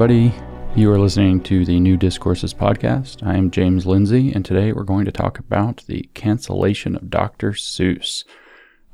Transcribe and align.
Everybody. 0.00 0.32
You 0.76 0.92
are 0.92 0.98
listening 1.00 1.40
to 1.40 1.64
the 1.64 1.80
New 1.80 1.96
Discourses 1.96 2.54
podcast. 2.54 3.26
I 3.26 3.36
am 3.36 3.50
James 3.50 3.84
Lindsay, 3.84 4.32
and 4.32 4.44
today 4.44 4.72
we're 4.72 4.84
going 4.84 5.04
to 5.06 5.10
talk 5.10 5.40
about 5.40 5.82
the 5.88 6.08
cancellation 6.14 6.94
of 6.94 7.10
Dr. 7.10 7.50
Seuss. 7.50 8.22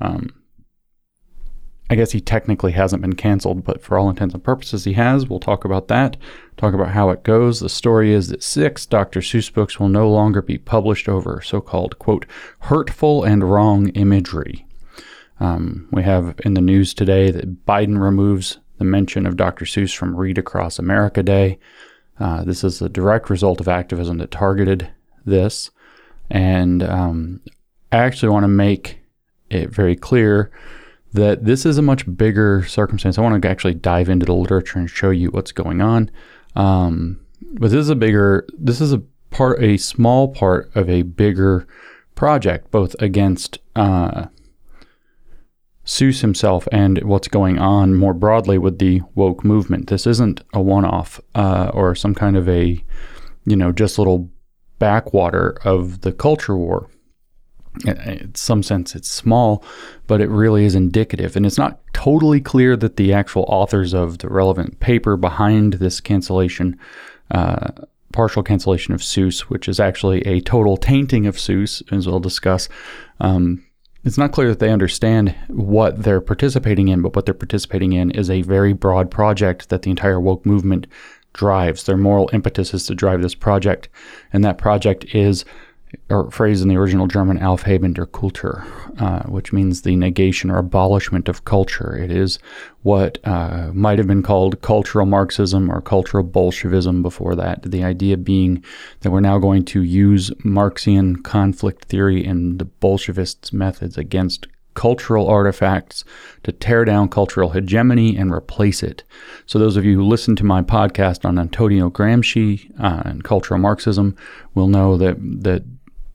Um, 0.01 0.31
I 1.91 1.95
guess 1.95 2.13
he 2.13 2.23
technically 2.23 2.73
hasn't 2.73 3.03
been 3.03 3.17
canceled, 3.17 3.65
but 3.65 3.83
for 3.83 3.99
all 3.99 4.09
intents 4.09 4.33
and 4.33 4.43
purposes, 4.43 4.85
he 4.85 4.95
has. 4.95 5.29
We'll 5.29 5.41
talk 5.41 5.67
about 5.67 5.89
that, 5.89 6.17
talk 6.57 6.73
about 6.73 6.93
how 6.93 7.11
it 7.11 7.23
goes. 7.23 7.61
The 7.61 7.69
story 7.69 8.15
is 8.15 8.29
that 8.29 8.43
six 8.43 8.87
Dr. 8.87 9.21
Seuss 9.21 9.53
books 9.53 9.79
will 9.79 9.91
no 9.91 10.09
longer 10.09 10.41
be 10.41 10.57
published 10.57 11.07
over 11.07 11.43
so 11.43 11.61
called, 11.61 11.99
quote, 11.99 12.25
hurtful 12.61 13.25
and 13.25 13.45
wrong 13.45 13.89
imagery. 13.89 14.67
Um, 15.39 15.87
we 15.93 16.03
have 16.03 16.41
in 16.47 16.55
the 16.55 16.63
news 16.63 16.95
today 16.95 17.31
that 17.31 17.67
Biden 17.67 18.01
removes 18.01 18.59
the 18.79 18.85
mention 18.85 19.27
of 19.27 19.37
Dr. 19.37 19.65
Seuss 19.65 19.95
from 19.95 20.17
Read 20.17 20.39
Across 20.39 20.79
America 20.79 21.23
Day. 21.23 21.59
Uh, 22.19 22.45
this 22.45 22.65
is 22.65 22.81
a 22.81 22.89
direct 22.89 23.31
result 23.31 23.61
of 23.61 23.69
activism 23.69 24.19
that 24.19 24.31
targeted 24.31 24.91
this. 25.25 25.71
And 26.31 26.83
um, 26.83 27.41
I 27.93 27.99
actually 27.99 28.31
want 28.31 28.45
to 28.45 28.49
make 28.49 28.99
it 29.51 29.71
very 29.71 29.97
clear 29.97 30.51
that 31.13 31.45
this 31.45 31.65
is 31.65 31.79
a 31.79 31.83
much 31.83 32.05
bigger 32.17 32.65
circumstance. 32.65 33.19
I 33.19 33.23
want 33.23 33.41
to 33.41 33.49
actually 33.49 33.75
dive 33.75 34.09
into 34.09 34.27
the 34.27 34.35
literature 34.35 34.79
and 34.79 34.91
show 34.91 35.11
you 35.11 35.31
what's 35.31 35.53
going 35.53 35.81
on. 35.81 36.11
Um, 36.57 37.21
but 37.41 37.71
this 37.71 37.81
is 37.81 37.91
a 37.91 37.95
bigger, 37.95 38.47
this 38.59 38.81
is 38.81 38.93
a 38.93 39.03
part, 39.31 39.63
a 39.63 39.77
small 39.77 40.29
part 40.29 40.75
of 40.75 40.89
a 40.89 41.03
bigger 41.03 41.69
project, 42.15 42.71
both 42.71 42.97
against 43.01 43.59
uh, 43.77 44.27
Seuss 45.85 46.21
himself 46.21 46.67
and 46.73 47.03
what's 47.03 47.29
going 47.29 47.59
on 47.59 47.95
more 47.95 48.15
broadly 48.15 48.59
with 48.59 48.79
the 48.79 49.03
woke 49.15 49.45
movement. 49.45 49.89
This 49.89 50.07
isn't 50.07 50.43
a 50.53 50.61
one 50.61 50.85
off 50.85 51.21
uh, 51.35 51.71
or 51.75 51.95
some 51.95 52.15
kind 52.15 52.37
of 52.37 52.49
a, 52.49 52.83
you 53.45 53.57
know, 53.57 53.71
just 53.71 53.99
little 53.99 54.31
backwater 54.79 55.59
of 55.65 56.01
the 56.01 56.13
culture 56.13 56.57
war. 56.57 56.89
In 57.85 58.35
some 58.35 58.63
sense, 58.63 58.95
it's 58.95 59.11
small, 59.11 59.65
but 60.07 60.21
it 60.21 60.29
really 60.29 60.65
is 60.65 60.75
indicative. 60.75 61.37
And 61.37 61.45
it's 61.45 61.59
not 61.59 61.81
totally 61.93 62.41
clear 62.41 62.77
that 62.77 62.97
the 62.97 63.13
actual 63.13 63.45
authors 63.49 63.93
of 63.93 64.19
the 64.19 64.29
relevant 64.29 64.79
paper 64.81 65.17
behind 65.17 65.75
this 65.75 66.01
cancellation, 66.01 66.79
uh, 67.33 67.73
partial 68.13 68.45
cancellation 68.45 68.95
of 68.95 69.01
Seuss, 69.01 69.41
which 69.41 69.69
is 69.69 69.81
actually 69.81 70.21
a 70.23 70.41
total 70.41 70.77
tainting 70.77 71.27
of 71.27 71.37
Seuss, 71.37 71.83
as 71.93 72.07
we'll 72.07 72.21
discuss, 72.21 72.69
um, 73.19 73.65
it's 74.05 74.19
not 74.19 74.33
clear 74.33 74.49
that 74.49 74.59
they 74.59 74.71
understand 74.71 75.35
what 75.49 76.03
they're 76.03 76.21
participating 76.21 76.89
in, 76.89 77.01
but 77.01 77.17
what 77.17 77.25
they're 77.25 77.35
participating 77.35 77.93
in 77.95 78.11
is 78.11 78.29
a 78.29 78.43
very 78.43 78.73
broad 78.73 79.11
project 79.11 79.71
that 79.71 79.83
the 79.83 79.91
entire 79.91 80.21
woke 80.21 80.45
movement 80.45 80.87
drives. 81.33 81.85
Their 81.85 81.97
moral 81.97 82.31
impetus 82.33 82.75
is 82.75 82.87
to 82.87 82.95
drive 82.95 83.23
this 83.23 83.35
project, 83.35 83.89
and 84.33 84.45
that 84.45 84.59
project 84.59 85.05
is 85.15 85.45
or 86.11 86.31
phrase 86.31 86.63
in 86.63 86.69
the 86.69 86.77
original 86.77 87.07
German 87.07 87.39
Aufheben 87.39 87.95
der 87.95 88.07
Kultur, 88.07 88.65
uh, 89.01 89.23
which 89.25 89.53
means 89.53 89.83
the 89.83 89.97
negation 89.97 90.51
or 90.51 90.59
abolishment 90.59 91.29
of 91.29 91.45
culture. 91.45 91.97
It 91.97 92.11
is 92.11 92.39
what 92.83 93.19
uh, 93.25 93.71
might 93.73 93.99
have 93.99 94.07
been 94.07 94.23
called 94.23 94.61
cultural 94.63 95.07
Marxism 95.07 95.71
or 95.71 95.81
cultural 95.81 96.25
Bolshevism 96.25 97.03
before 97.03 97.35
that. 97.37 97.63
The 97.63 97.85
idea 97.85 98.17
being 98.17 98.65
that 99.01 99.11
we're 99.11 99.21
now 99.21 99.39
going 99.39 99.65
to 99.67 99.83
use 99.83 100.31
Marxian 100.45 101.23
conflict 101.23 101.87
theory 101.87 102.25
and 102.25 102.59
the 102.59 102.67
Bolshevists' 102.67 103.53
methods 103.53 103.97
against 103.99 104.47
cultural 104.75 105.29
artifacts 105.29 106.05
to 106.43 106.53
tear 106.53 106.85
down 106.85 107.09
cultural 107.09 107.51
hegemony 107.51 108.17
and 108.17 108.33
replace 108.33 108.83
it. 108.83 109.05
So, 109.47 109.59
those 109.59 109.77
of 109.77 109.85
you 109.85 109.97
who 109.97 110.05
listen 110.05 110.37
to 110.37 110.45
my 110.45 110.63
podcast 110.63 111.25
on 111.25 111.39
Antonio 111.39 111.91
Gramsci 111.91 112.71
uh, 112.79 113.03
and 113.05 113.25
cultural 113.25 113.61
Marxism 113.61 114.17
will 114.55 114.69
know 114.69 114.97
that 114.97 115.17
that 115.43 115.65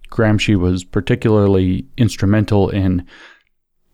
Gramsci 0.10 0.56
was 0.56 0.84
particularly 0.84 1.86
instrumental 1.98 2.70
in 2.70 3.06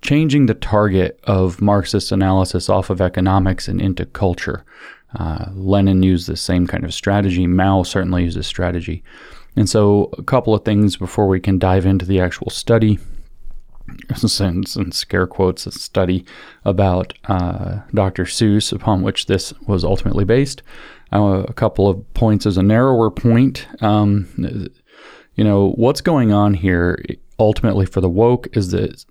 changing 0.02 0.46
the 0.46 0.53
target 0.53 1.20
of 1.24 1.62
Marxist 1.62 2.12
analysis 2.12 2.70
off 2.70 2.90
of 2.90 3.02
economics 3.02 3.68
and 3.68 3.81
into 3.81 4.06
culture. 4.06 4.64
Uh, 5.18 5.46
Lenin 5.54 6.04
used 6.04 6.28
the 6.28 6.38
same 6.38 6.68
kind 6.68 6.84
of 6.84 6.94
strategy. 6.94 7.48
Mao 7.48 7.84
certainly 7.84 8.24
used 8.24 8.38
this 8.38 8.48
strategy. 8.48 9.04
And 9.56 9.70
so, 9.70 10.12
a 10.18 10.24
couple 10.24 10.54
of 10.54 10.66
things 10.66 10.98
before 10.98 11.28
we 11.28 11.40
can 11.40 11.58
dive 11.58 11.86
into 11.86 12.06
the 12.06 12.20
actual 12.20 12.50
study, 12.50 13.00
since 14.16 14.75
And 14.75 14.94
scare 14.94 15.28
quotes, 15.28 15.66
a 15.66 15.72
study 15.72 16.25
about 16.66 17.14
uh, 17.25 17.80
Dr. 17.94 18.25
Seuss, 18.25 18.74
upon 18.74 19.02
which 19.02 19.28
this 19.28 19.54
was 19.66 19.84
ultimately 19.84 20.25
based. 20.25 20.62
Uh, 21.14 21.46
a 21.48 21.54
couple 21.54 21.88
of 21.88 22.14
points 22.14 22.46
as 22.46 22.58
a 22.58 22.64
narrower 22.64 23.09
point. 23.09 23.68
Um, 23.81 24.28
you 25.35 25.44
know, 25.44 25.72
what's 25.72 26.01
going 26.01 26.31
on 26.31 26.53
here 26.53 27.03
ultimately 27.40 27.85
for 27.85 28.01
the 28.01 28.09
woke 28.09 28.47
is 28.56 28.72
that 28.72 29.03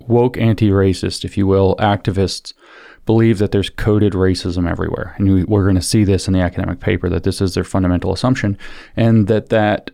woke 0.00 0.36
anti 0.38 0.70
racist, 0.70 1.24
if 1.24 1.36
you 1.36 1.46
will, 1.46 1.76
activists 1.76 2.52
believe 3.04 3.38
that 3.38 3.52
there's 3.52 3.70
coded 3.70 4.12
racism 4.14 4.68
everywhere. 4.68 5.14
And 5.18 5.46
we're 5.48 5.64
going 5.64 5.76
to 5.76 5.82
see 5.82 6.04
this 6.04 6.26
in 6.26 6.34
the 6.34 6.40
academic 6.40 6.80
paper 6.80 7.08
that 7.08 7.22
this 7.22 7.40
is 7.40 7.54
their 7.54 7.64
fundamental 7.64 8.12
assumption, 8.12 8.58
and 8.96 9.28
that 9.28 9.48
that 9.50 9.90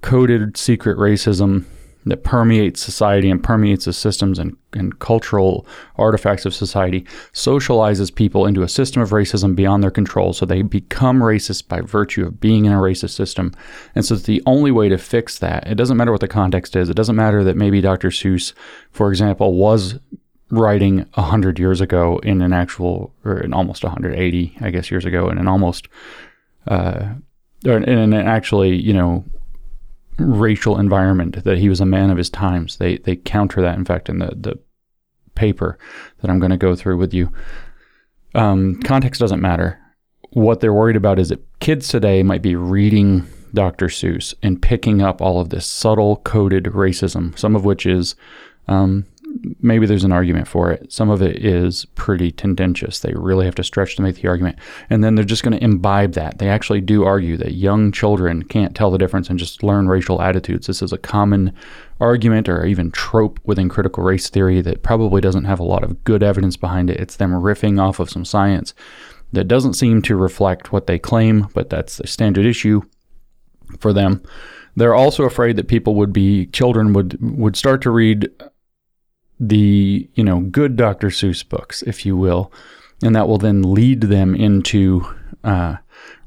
coded 0.00 0.56
secret 0.56 0.98
racism 0.98 1.64
that 2.06 2.22
permeates 2.22 2.82
society 2.82 3.30
and 3.30 3.42
permeates 3.42 3.86
the 3.86 3.92
systems 3.92 4.38
and, 4.38 4.56
and 4.72 4.98
cultural 4.98 5.66
artifacts 5.96 6.44
of 6.44 6.54
society 6.54 7.02
socializes 7.32 8.14
people 8.14 8.46
into 8.46 8.62
a 8.62 8.68
system 8.68 9.00
of 9.00 9.10
racism 9.10 9.56
beyond 9.56 9.82
their 9.82 9.90
control. 9.90 10.32
So 10.32 10.44
they 10.44 10.62
become 10.62 11.20
racist 11.20 11.68
by 11.68 11.80
virtue 11.80 12.26
of 12.26 12.40
being 12.40 12.66
in 12.66 12.72
a 12.72 12.78
racist 12.78 13.10
system. 13.10 13.52
And 13.94 14.04
so 14.04 14.16
the 14.16 14.42
only 14.46 14.70
way 14.70 14.88
to 14.88 14.98
fix 14.98 15.38
that, 15.38 15.66
it 15.66 15.76
doesn't 15.76 15.96
matter 15.96 16.12
what 16.12 16.20
the 16.20 16.28
context 16.28 16.76
is. 16.76 16.90
It 16.90 16.96
doesn't 16.96 17.16
matter 17.16 17.42
that 17.44 17.56
maybe 17.56 17.80
Dr. 17.80 18.08
Seuss, 18.08 18.52
for 18.90 19.10
example, 19.10 19.54
was 19.54 19.98
writing 20.50 21.06
100 21.14 21.58
years 21.58 21.80
ago 21.80 22.18
in 22.18 22.42
an 22.42 22.52
actual, 22.52 23.14
or 23.24 23.40
in 23.40 23.54
almost 23.54 23.82
180, 23.82 24.56
I 24.60 24.70
guess, 24.70 24.90
years 24.90 25.04
ago 25.04 25.30
in 25.30 25.38
an 25.38 25.48
almost, 25.48 25.88
uh, 26.68 27.14
in 27.64 27.88
an 27.88 28.12
actually, 28.12 28.76
you 28.76 28.92
know, 28.92 29.24
racial 30.18 30.78
environment, 30.78 31.44
that 31.44 31.58
he 31.58 31.68
was 31.68 31.80
a 31.80 31.86
man 31.86 32.10
of 32.10 32.18
his 32.18 32.30
times. 32.30 32.76
They 32.76 32.98
they 32.98 33.16
counter 33.16 33.60
that, 33.62 33.76
in 33.76 33.84
fact, 33.84 34.08
in 34.08 34.18
the, 34.18 34.32
the 34.36 34.58
paper 35.34 35.78
that 36.20 36.30
I'm 36.30 36.38
going 36.38 36.50
to 36.50 36.56
go 36.56 36.74
through 36.74 36.96
with 36.96 37.12
you. 37.12 37.32
Um, 38.34 38.80
context 38.82 39.20
doesn't 39.20 39.40
matter. 39.40 39.78
What 40.30 40.60
they're 40.60 40.72
worried 40.72 40.96
about 40.96 41.18
is 41.18 41.28
that 41.28 41.44
kids 41.60 41.88
today 41.88 42.22
might 42.22 42.42
be 42.42 42.56
reading 42.56 43.26
Dr. 43.52 43.86
Seuss 43.86 44.34
and 44.42 44.60
picking 44.60 45.00
up 45.00 45.22
all 45.22 45.40
of 45.40 45.50
this 45.50 45.66
subtle 45.66 46.16
coded 46.18 46.64
racism, 46.64 47.38
some 47.38 47.54
of 47.54 47.64
which 47.64 47.86
is 47.86 48.16
um, 48.66 49.06
maybe 49.60 49.86
there's 49.86 50.04
an 50.04 50.12
argument 50.12 50.48
for 50.48 50.70
it. 50.70 50.92
Some 50.92 51.10
of 51.10 51.22
it 51.22 51.44
is 51.44 51.84
pretty 51.94 52.30
tendentious. 52.30 53.00
They 53.00 53.12
really 53.14 53.44
have 53.44 53.54
to 53.56 53.64
stretch 53.64 53.96
to 53.96 54.02
make 54.02 54.16
the 54.16 54.28
argument. 54.28 54.58
And 54.90 55.02
then 55.02 55.14
they're 55.14 55.24
just 55.24 55.42
going 55.42 55.56
to 55.56 55.64
imbibe 55.64 56.12
that. 56.12 56.38
They 56.38 56.48
actually 56.48 56.80
do 56.80 57.04
argue 57.04 57.36
that 57.38 57.54
young 57.54 57.92
children 57.92 58.42
can't 58.42 58.74
tell 58.74 58.90
the 58.90 58.98
difference 58.98 59.28
and 59.28 59.38
just 59.38 59.62
learn 59.62 59.88
racial 59.88 60.22
attitudes. 60.22 60.66
This 60.66 60.82
is 60.82 60.92
a 60.92 60.98
common 60.98 61.52
argument 62.00 62.48
or 62.48 62.64
even 62.64 62.90
trope 62.90 63.38
within 63.44 63.68
critical 63.68 64.02
race 64.02 64.28
theory 64.28 64.60
that 64.60 64.82
probably 64.82 65.20
doesn't 65.20 65.44
have 65.44 65.60
a 65.60 65.64
lot 65.64 65.84
of 65.84 66.02
good 66.04 66.22
evidence 66.22 66.56
behind 66.56 66.90
it. 66.90 67.00
It's 67.00 67.16
them 67.16 67.32
riffing 67.32 67.80
off 67.80 68.00
of 68.00 68.10
some 68.10 68.24
science 68.24 68.74
that 69.32 69.48
doesn't 69.48 69.74
seem 69.74 70.02
to 70.02 70.16
reflect 70.16 70.72
what 70.72 70.86
they 70.86 70.98
claim, 70.98 71.48
but 71.54 71.70
that's 71.70 71.96
the 71.96 72.06
standard 72.06 72.46
issue 72.46 72.82
for 73.78 73.92
them. 73.92 74.22
They're 74.76 74.94
also 74.94 75.24
afraid 75.24 75.56
that 75.56 75.68
people 75.68 75.94
would 75.96 76.12
be 76.12 76.46
children 76.46 76.92
would 76.94 77.16
would 77.20 77.56
start 77.56 77.82
to 77.82 77.90
read 77.90 78.28
the 79.40 80.08
you 80.14 80.24
know 80.24 80.40
good 80.40 80.76
Dr. 80.76 81.08
Seuss 81.08 81.46
books, 81.46 81.82
if 81.82 82.06
you 82.06 82.16
will, 82.16 82.52
and 83.02 83.14
that 83.14 83.28
will 83.28 83.38
then 83.38 83.62
lead 83.62 84.02
them 84.02 84.34
into 84.34 85.06
uh, 85.42 85.76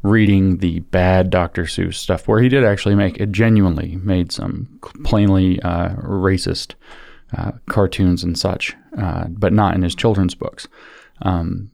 reading 0.04 0.58
the 0.58 0.80
bad 0.80 1.30
Dr. 1.30 1.64
Seuss 1.64 1.96
stuff, 1.96 2.28
where 2.28 2.42
he 2.42 2.50
did 2.50 2.64
actually 2.64 2.96
make 2.96 3.18
it 3.18 3.32
genuinely 3.32 3.98
made 3.98 4.32
some 4.32 4.80
plainly 5.04 5.62
uh, 5.62 5.90
racist 5.96 6.76
uh, 7.38 7.52
cartoons 7.68 8.24
and 8.24 8.38
such, 8.38 8.76
uh, 8.98 9.26
but 9.30 9.54
not 9.54 9.76
in 9.76 9.82
his 9.82 9.96
children's 9.96 10.36
books. 10.36 10.68
Um, 11.22 11.72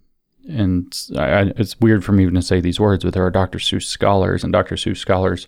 and 0.47 0.93
I, 1.17 1.53
it's 1.55 1.79
weird 1.79 2.03
for 2.03 2.11
me 2.11 2.23
even 2.23 2.35
to 2.35 2.41
say 2.41 2.59
these 2.59 2.79
words, 2.79 3.03
but 3.03 3.13
there 3.13 3.25
are 3.25 3.31
Dr. 3.31 3.59
Seuss 3.59 3.83
scholars, 3.83 4.43
and 4.43 4.51
Dr. 4.51 4.75
Seuss 4.75 4.97
scholars 4.97 5.47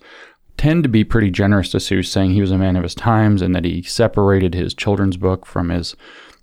tend 0.56 0.82
to 0.82 0.88
be 0.88 1.04
pretty 1.04 1.30
generous 1.30 1.70
to 1.70 1.78
Seuss, 1.78 2.06
saying 2.06 2.30
he 2.30 2.40
was 2.40 2.50
a 2.50 2.58
man 2.58 2.76
of 2.76 2.82
his 2.82 2.94
times 2.94 3.42
and 3.42 3.54
that 3.54 3.64
he 3.64 3.82
separated 3.82 4.54
his 4.54 4.74
children's 4.74 5.16
book 5.16 5.46
from 5.46 5.68
his 5.68 5.96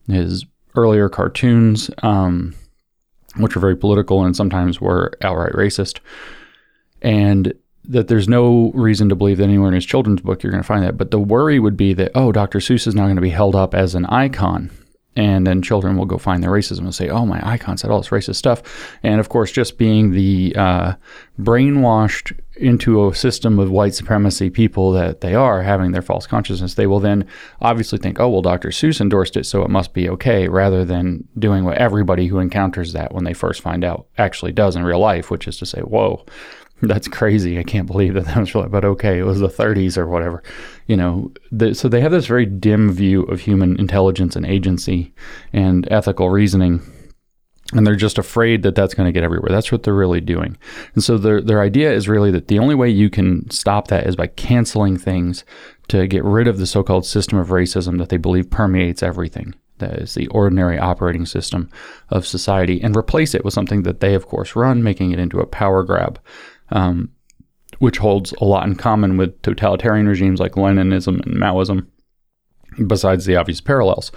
his 0.08 0.46
earlier 0.76 1.08
cartoons, 1.08 1.90
um, 2.02 2.54
which 3.38 3.56
were 3.56 3.62
very 3.62 3.76
political 3.76 4.24
and 4.24 4.36
sometimes 4.36 4.82
were 4.82 5.14
outright 5.22 5.54
racist, 5.54 6.00
and 7.02 7.54
that 7.86 8.08
there's 8.08 8.28
no 8.30 8.72
reason 8.74 9.10
to 9.10 9.16
believe 9.16 9.38
that 9.38 9.44
anywhere 9.44 9.68
in 9.68 9.74
his 9.74 9.86
children's 9.86 10.22
book 10.22 10.42
you're 10.42 10.52
going 10.52 10.64
to 10.64 10.68
find 10.68 10.84
that. 10.84 10.98
But 10.98 11.12
the 11.12 11.20
worry 11.20 11.60
would 11.60 11.78
be 11.78 11.94
that 11.94 12.12
oh, 12.16 12.32
Dr. 12.32 12.60
Seuss 12.60 12.88
is 12.88 12.96
now 12.96 13.04
going 13.04 13.16
to 13.16 13.22
be 13.22 13.30
held 13.30 13.56
up 13.56 13.74
as 13.74 13.96
an 13.96 14.06
icon 14.06 14.72
and 15.16 15.46
then 15.46 15.62
children 15.62 15.98
will 15.98 16.06
go 16.06 16.18
find 16.18 16.44
their 16.44 16.50
racism 16.50 16.80
and 16.80 16.96
say, 16.96 17.10
"Oh, 17.10 17.26
my 17.26 17.40
icon 17.48 17.78
said 17.78 17.92
all 17.92 18.02
this 18.02 18.10
racist 18.10 18.36
stuff," 18.36 18.98
and 19.04 19.20
of 19.20 19.30
course, 19.30 19.52
just 19.52 19.78
being 19.78 20.12
the 20.12 20.56
uh, 20.56 20.94
brainwashed 21.40 22.38
into 22.56 23.08
a 23.08 23.16
system 23.16 23.60
of 23.60 23.72
white 23.72 23.96
supremacy 23.96 24.50
people 24.50 24.92
that 24.92 25.22
they 25.22 25.34
are, 25.34 25.64
having 25.64 25.92
their 25.92 26.02
false 26.02 26.28
consciousness, 26.28 26.76
they 26.76 26.88
will 26.88 27.00
then 27.00 27.26
obviously 27.62 27.98
think, 27.98 28.20
"Oh, 28.20 28.30
well, 28.30 28.42
Dr. 28.42 28.70
Seuss 28.70 29.02
endorsed 29.02 29.38
it, 29.38 29.46
so 29.46 29.64
it 29.64 29.70
must 29.70 29.94
be 29.94 30.10
okay," 30.10 30.48
rather 30.48 30.86
than 30.86 31.24
doing 31.38 31.66
what 31.66 31.78
everybody 31.78 32.28
who 32.28 32.40
encounters 32.40 32.94
that 32.94 33.14
when 33.14 33.24
they 33.24 33.34
first 33.34 33.62
find 33.62 33.84
out 33.84 34.08
actually 34.18 34.52
does 34.52 34.76
in 34.76 34.84
real 34.84 35.00
life, 35.00 35.32
which 35.32 35.48
is 35.48 35.58
to 35.58 35.66
say, 35.66 35.82
"Whoa." 35.82 36.26
That's 36.82 37.08
crazy. 37.08 37.58
I 37.58 37.64
can't 37.64 37.88
believe 37.88 38.14
that 38.16 38.26
that 38.26 38.36
was 38.36 38.54
really, 38.54 38.68
but 38.68 38.84
okay, 38.84 39.18
it 39.18 39.24
was 39.24 39.40
the 39.40 39.48
30s 39.48 39.98
or 39.98 40.06
whatever 40.06 40.44
you 40.88 40.98
know, 40.98 41.32
the, 41.52 41.74
so 41.74 41.88
they 41.88 42.02
have 42.02 42.12
this 42.12 42.26
very 42.26 42.46
dim 42.46 42.92
view 42.92 43.24
of 43.24 43.42
human 43.42 43.80
intelligence 43.80 44.36
and 44.36 44.46
agency 44.46 45.14
and 45.54 45.88
ethical 45.92 46.30
reasoning. 46.30 46.82
And 47.76 47.86
they're 47.86 47.96
just 47.96 48.18
afraid 48.18 48.64
that 48.64 48.76
that's 48.76 48.94
going 48.94 49.08
to 49.08 49.12
get 49.12 49.24
everywhere. 49.24 49.52
That's 49.52 49.72
what 49.72 49.84
they're 49.84 49.94
really 49.94 50.22
doing. 50.22 50.58
And 50.94 51.04
so 51.04 51.18
their, 51.18 51.42
their 51.42 51.62
idea 51.62 51.92
is 51.92 52.08
really 52.08 52.32
that 52.32 52.48
the 52.48 52.60
only 52.60 52.76
way 52.76 52.90
you 52.90 53.10
can 53.10 53.50
stop 53.50 53.88
that 53.88 54.06
is 54.06 54.16
by 54.16 54.28
canceling 54.28 54.98
things 54.98 55.44
to 55.88 56.08
get 56.08 56.24
rid 56.24 56.48
of 56.48 56.58
the 56.58 56.68
so 56.68 56.84
called 56.84 57.06
system 57.06 57.38
of 57.38 57.48
racism 57.48 57.98
that 57.98 58.10
they 58.10 58.18
believe 58.18 58.50
permeates 58.50 59.04
everything 59.04 59.56
that 59.80 59.94
is 59.94 60.14
the 60.14 60.28
ordinary 60.28 60.78
operating 60.78 61.26
system 61.26 61.70
of 62.10 62.26
society 62.26 62.82
and 62.82 62.96
replace 62.96 63.34
it 63.34 63.44
with 63.44 63.54
something 63.54 63.84
that 63.84 64.00
they, 64.00 64.14
of 64.14 64.28
course, 64.28 64.56
run, 64.56 64.84
making 64.84 65.12
it 65.12 65.20
into 65.20 65.40
a 65.40 65.48
power 65.48 65.84
grab. 65.84 66.20
Um, 66.70 67.12
which 67.80 67.98
holds 67.98 68.34
a 68.40 68.46
lot 68.46 68.66
in 68.66 68.76
common 68.76 69.18
with 69.18 69.42
totalitarian 69.42 70.08
regimes 70.08 70.40
like 70.40 70.54
Leninism 70.54 71.26
and 71.26 71.36
Maoism, 71.36 71.86
besides 72.88 73.26
the 73.26 73.36
obvious 73.36 73.60
parallels. 73.60 74.12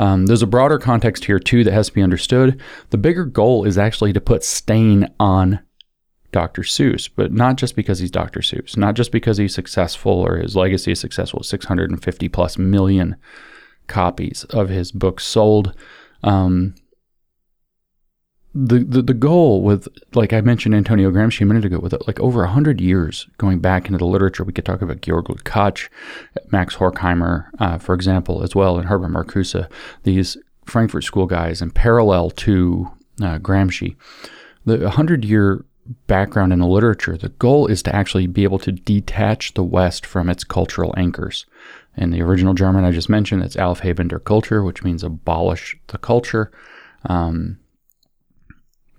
Um, 0.00 0.24
there's 0.24 0.40
a 0.40 0.46
broader 0.46 0.78
context 0.78 1.26
here, 1.26 1.38
too, 1.38 1.62
that 1.62 1.74
has 1.74 1.88
to 1.88 1.94
be 1.94 2.02
understood. 2.02 2.58
The 2.88 2.96
bigger 2.96 3.26
goal 3.26 3.66
is 3.66 3.76
actually 3.76 4.14
to 4.14 4.20
put 4.20 4.42
stain 4.42 5.06
on 5.20 5.60
Dr. 6.32 6.62
Seuss, 6.62 7.10
but 7.14 7.32
not 7.32 7.56
just 7.56 7.76
because 7.76 7.98
he's 7.98 8.10
Dr. 8.10 8.40
Seuss, 8.40 8.78
not 8.78 8.94
just 8.94 9.12
because 9.12 9.36
he's 9.36 9.54
successful 9.54 10.12
or 10.12 10.38
his 10.38 10.56
legacy 10.56 10.92
is 10.92 11.00
successful. 11.00 11.42
650 11.42 12.28
plus 12.30 12.56
million 12.56 13.16
copies 13.88 14.44
of 14.44 14.70
his 14.70 14.90
books 14.90 15.26
sold. 15.26 15.76
Um, 16.22 16.74
the, 18.52 18.80
the 18.80 19.02
the 19.02 19.14
goal 19.14 19.62
with 19.62 19.86
like 20.14 20.32
I 20.32 20.40
mentioned 20.40 20.74
Antonio 20.74 21.10
Gramsci 21.10 21.42
a 21.42 21.44
minute 21.44 21.64
ago 21.64 21.78
with 21.78 21.94
like 22.06 22.18
over 22.18 22.44
hundred 22.46 22.80
years 22.80 23.28
going 23.38 23.60
back 23.60 23.86
into 23.86 23.98
the 23.98 24.06
literature 24.06 24.42
we 24.42 24.52
could 24.52 24.64
talk 24.64 24.82
about 24.82 25.02
Georg 25.02 25.26
Lukács, 25.26 25.88
Max 26.50 26.76
Horkheimer 26.76 27.48
uh, 27.60 27.78
for 27.78 27.94
example 27.94 28.42
as 28.42 28.54
well 28.54 28.76
and 28.76 28.88
Herbert 28.88 29.12
Marcuse 29.12 29.68
these 30.02 30.36
Frankfurt 30.64 31.04
School 31.04 31.26
guys 31.26 31.62
and 31.62 31.74
parallel 31.74 32.30
to 32.30 32.90
uh, 33.22 33.38
Gramsci. 33.38 33.94
The 34.66 34.90
hundred 34.90 35.24
year 35.24 35.64
background 36.08 36.52
in 36.52 36.58
the 36.58 36.66
literature 36.66 37.16
the 37.16 37.28
goal 37.28 37.68
is 37.68 37.84
to 37.84 37.94
actually 37.94 38.26
be 38.26 38.42
able 38.42 38.58
to 38.60 38.72
detach 38.72 39.54
the 39.54 39.64
West 39.64 40.04
from 40.04 40.28
its 40.28 40.42
cultural 40.42 40.92
anchors. 40.96 41.46
In 41.96 42.10
the 42.10 42.22
original 42.22 42.54
German 42.54 42.84
I 42.84 42.90
just 42.90 43.08
mentioned 43.08 43.44
it's 43.44 43.56
Aufheben 43.56 44.08
der 44.08 44.18
Kultur 44.18 44.66
which 44.66 44.82
means 44.82 45.04
abolish 45.04 45.76
the 45.86 45.98
culture. 45.98 46.50
Um, 47.06 47.59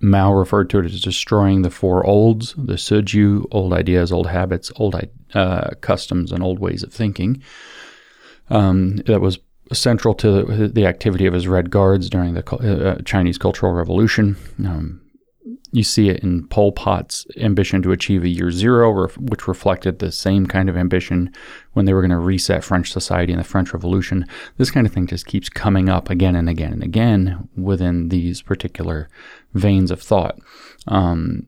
Mao 0.02 0.34
referred 0.34 0.70
to 0.72 0.80
it 0.80 0.86
as 0.86 1.02
destroying 1.02 1.62
the 1.62 1.70
four 1.70 2.06
olds, 2.06 2.54
the 2.58 2.74
suju, 2.74 3.46
old 3.52 3.74
ideas, 3.74 4.12
old 4.12 4.28
habits, 4.28 4.72
old 4.76 4.96
uh, 5.34 5.70
customs, 5.82 6.32
and 6.32 6.44
old 6.44 6.60
ways 6.60 6.84
of 6.84 6.92
thinking. 6.92 7.42
Um, 8.50 8.98
that 9.06 9.22
was 9.22 9.40
central 9.72 10.14
to 10.16 10.68
the 10.68 10.86
activity 10.86 11.26
of 11.26 11.34
his 11.34 11.48
Red 11.48 11.70
Guards 11.70 12.10
during 12.10 12.34
the 12.34 12.44
uh, 12.56 13.02
Chinese 13.04 13.38
Cultural 13.38 13.74
Revolution. 13.74 14.36
Um, 14.60 15.02
you 15.72 15.84
see 15.84 16.10
it 16.10 16.22
in 16.22 16.48
Pol 16.48 16.72
Pot's 16.72 17.26
ambition 17.38 17.82
to 17.82 17.92
achieve 17.92 18.24
a 18.24 18.30
year 18.30 18.52
zero, 18.52 19.08
which 19.18 19.48
reflected 19.48 20.00
the 20.00 20.12
same 20.12 20.46
kind 20.46 20.70
of 20.70 20.76
ambition 20.76 21.34
when 21.74 21.86
they 21.86 21.94
were 21.94 22.02
going 22.02 22.12
to 22.12 22.18
reset 22.18 22.64
French 22.64 22.92
society 22.92 23.32
in 23.32 23.40
the 23.40 23.46
French 23.46 23.74
Revolution. 23.74 24.26
This 24.58 24.72
kind 24.72 24.86
of 24.86 24.94
thing 24.94 25.08
just 25.08 25.26
keeps 25.26 25.48
coming 25.48 25.88
up 25.88 26.10
again 26.10 26.36
and 26.36 26.50
again 26.50 26.74
and 26.74 26.84
again 26.84 27.48
within 27.56 28.10
these 28.10 28.42
particular 28.42 29.10
veins 29.54 29.92
of 29.92 30.02
thought. 30.02 30.40
Um, 30.88 31.48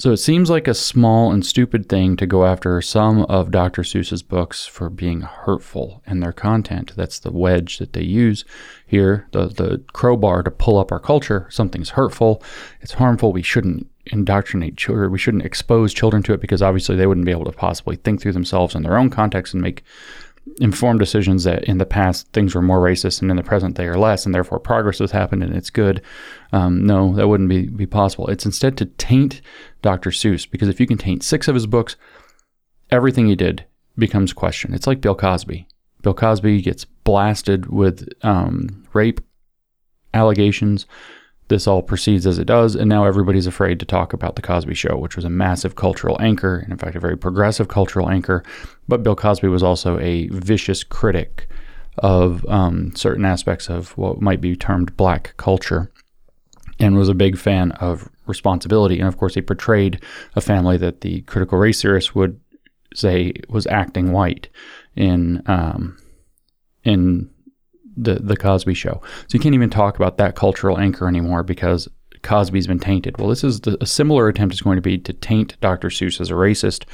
so 0.00 0.12
it 0.12 0.16
seems 0.16 0.48
like 0.48 0.66
a 0.66 0.72
small 0.72 1.30
and 1.30 1.44
stupid 1.44 1.86
thing 1.86 2.16
to 2.16 2.26
go 2.26 2.46
after 2.46 2.80
some 2.80 3.24
of 3.26 3.50
Dr. 3.50 3.82
Seuss's 3.82 4.22
books 4.22 4.64
for 4.64 4.88
being 4.88 5.20
hurtful 5.20 6.02
in 6.06 6.20
their 6.20 6.32
content. 6.32 6.92
That's 6.96 7.18
the 7.18 7.30
wedge 7.30 7.76
that 7.76 7.92
they 7.92 8.02
use 8.02 8.46
here, 8.86 9.28
the, 9.32 9.48
the 9.48 9.82
crowbar 9.92 10.42
to 10.44 10.50
pull 10.50 10.78
up 10.78 10.90
our 10.90 11.00
culture. 11.00 11.46
Something's 11.50 11.90
hurtful, 11.90 12.42
it's 12.80 12.94
harmful, 12.94 13.34
we 13.34 13.42
shouldn't 13.42 13.88
indoctrinate 14.06 14.78
children, 14.78 15.12
we 15.12 15.18
shouldn't 15.18 15.44
expose 15.44 15.92
children 15.92 16.22
to 16.22 16.32
it 16.32 16.40
because 16.40 16.62
obviously 16.62 16.96
they 16.96 17.06
wouldn't 17.06 17.26
be 17.26 17.32
able 17.32 17.44
to 17.44 17.52
possibly 17.52 17.96
think 17.96 18.22
through 18.22 18.32
themselves 18.32 18.74
in 18.74 18.82
their 18.82 18.96
own 18.96 19.10
context 19.10 19.52
and 19.52 19.62
make 19.62 19.84
informed 20.58 20.98
decisions 20.98 21.44
that 21.44 21.64
in 21.64 21.78
the 21.78 21.86
past 21.86 22.30
things 22.32 22.54
were 22.54 22.62
more 22.62 22.80
racist 22.80 23.22
and 23.22 23.30
in 23.30 23.36
the 23.36 23.42
present 23.42 23.76
they 23.76 23.86
are 23.86 23.98
less, 23.98 24.26
and 24.26 24.34
therefore 24.34 24.58
progress 24.58 24.98
has 24.98 25.10
happened 25.10 25.42
and 25.42 25.54
it's 25.54 25.70
good. 25.70 26.02
Um, 26.52 26.84
no, 26.84 27.14
that 27.14 27.28
wouldn't 27.28 27.48
be, 27.48 27.66
be 27.66 27.86
possible. 27.86 28.28
It's 28.28 28.46
instead 28.46 28.76
to 28.78 28.86
taint 28.86 29.40
Dr. 29.82 30.10
Seuss 30.10 30.50
because 30.50 30.68
if 30.68 30.80
you 30.80 30.86
can 30.86 30.98
taint 30.98 31.22
six 31.22 31.48
of 31.48 31.54
his 31.54 31.66
books, 31.66 31.96
everything 32.90 33.26
he 33.26 33.36
did 33.36 33.64
becomes 33.96 34.32
questioned. 34.32 34.74
It's 34.74 34.86
like 34.86 35.00
Bill 35.00 35.14
Cosby. 35.14 35.66
Bill 36.02 36.14
Cosby 36.14 36.62
gets 36.62 36.84
blasted 36.84 37.66
with 37.66 38.08
um, 38.22 38.84
rape 38.92 39.20
allegations 40.14 40.86
this 41.50 41.66
all 41.66 41.82
proceeds 41.82 42.26
as 42.26 42.38
it 42.38 42.46
does, 42.46 42.74
and 42.74 42.88
now 42.88 43.04
everybody's 43.04 43.46
afraid 43.46 43.78
to 43.80 43.84
talk 43.84 44.14
about 44.14 44.36
The 44.36 44.42
Cosby 44.42 44.74
Show, 44.74 44.96
which 44.96 45.16
was 45.16 45.26
a 45.26 45.30
massive 45.30 45.76
cultural 45.76 46.16
anchor, 46.20 46.56
and 46.56 46.72
in 46.72 46.78
fact, 46.78 46.96
a 46.96 47.00
very 47.00 47.18
progressive 47.18 47.68
cultural 47.68 48.08
anchor. 48.08 48.42
But 48.88 49.02
Bill 49.02 49.14
Cosby 49.14 49.48
was 49.48 49.62
also 49.62 49.98
a 49.98 50.28
vicious 50.28 50.82
critic 50.82 51.48
of 51.98 52.46
um, 52.48 52.94
certain 52.96 53.26
aspects 53.26 53.68
of 53.68 53.96
what 53.98 54.22
might 54.22 54.40
be 54.40 54.56
termed 54.56 54.96
black 54.96 55.34
culture 55.36 55.92
and 56.78 56.96
was 56.96 57.10
a 57.10 57.14
big 57.14 57.36
fan 57.36 57.72
of 57.72 58.08
responsibility. 58.26 58.98
And 58.98 59.08
of 59.08 59.18
course, 59.18 59.34
he 59.34 59.42
portrayed 59.42 60.02
a 60.34 60.40
family 60.40 60.78
that 60.78 61.02
the 61.02 61.20
critical 61.22 61.58
race 61.58 61.82
theorists 61.82 62.14
would 62.14 62.40
say 62.94 63.34
was 63.48 63.66
acting 63.66 64.12
white 64.12 64.48
in 64.96 65.42
um, 65.46 65.98
in 66.84 67.28
the 68.02 68.14
the 68.14 68.36
Cosby 68.36 68.74
Show. 68.74 69.00
So 69.28 69.36
you 69.36 69.40
can't 69.40 69.54
even 69.54 69.70
talk 69.70 69.96
about 69.96 70.18
that 70.18 70.34
cultural 70.34 70.78
anchor 70.78 71.08
anymore 71.08 71.42
because 71.42 71.88
Cosby's 72.22 72.66
been 72.66 72.78
tainted. 72.78 73.18
Well, 73.18 73.28
this 73.28 73.44
is 73.44 73.60
the, 73.60 73.76
a 73.80 73.86
similar 73.86 74.28
attempt 74.28 74.54
is 74.54 74.60
going 74.60 74.76
to 74.76 74.82
be 74.82 74.98
to 74.98 75.12
taint 75.12 75.56
Dr. 75.60 75.88
Seuss 75.88 76.20
as 76.20 76.30
a 76.30 76.34
racist. 76.34 76.84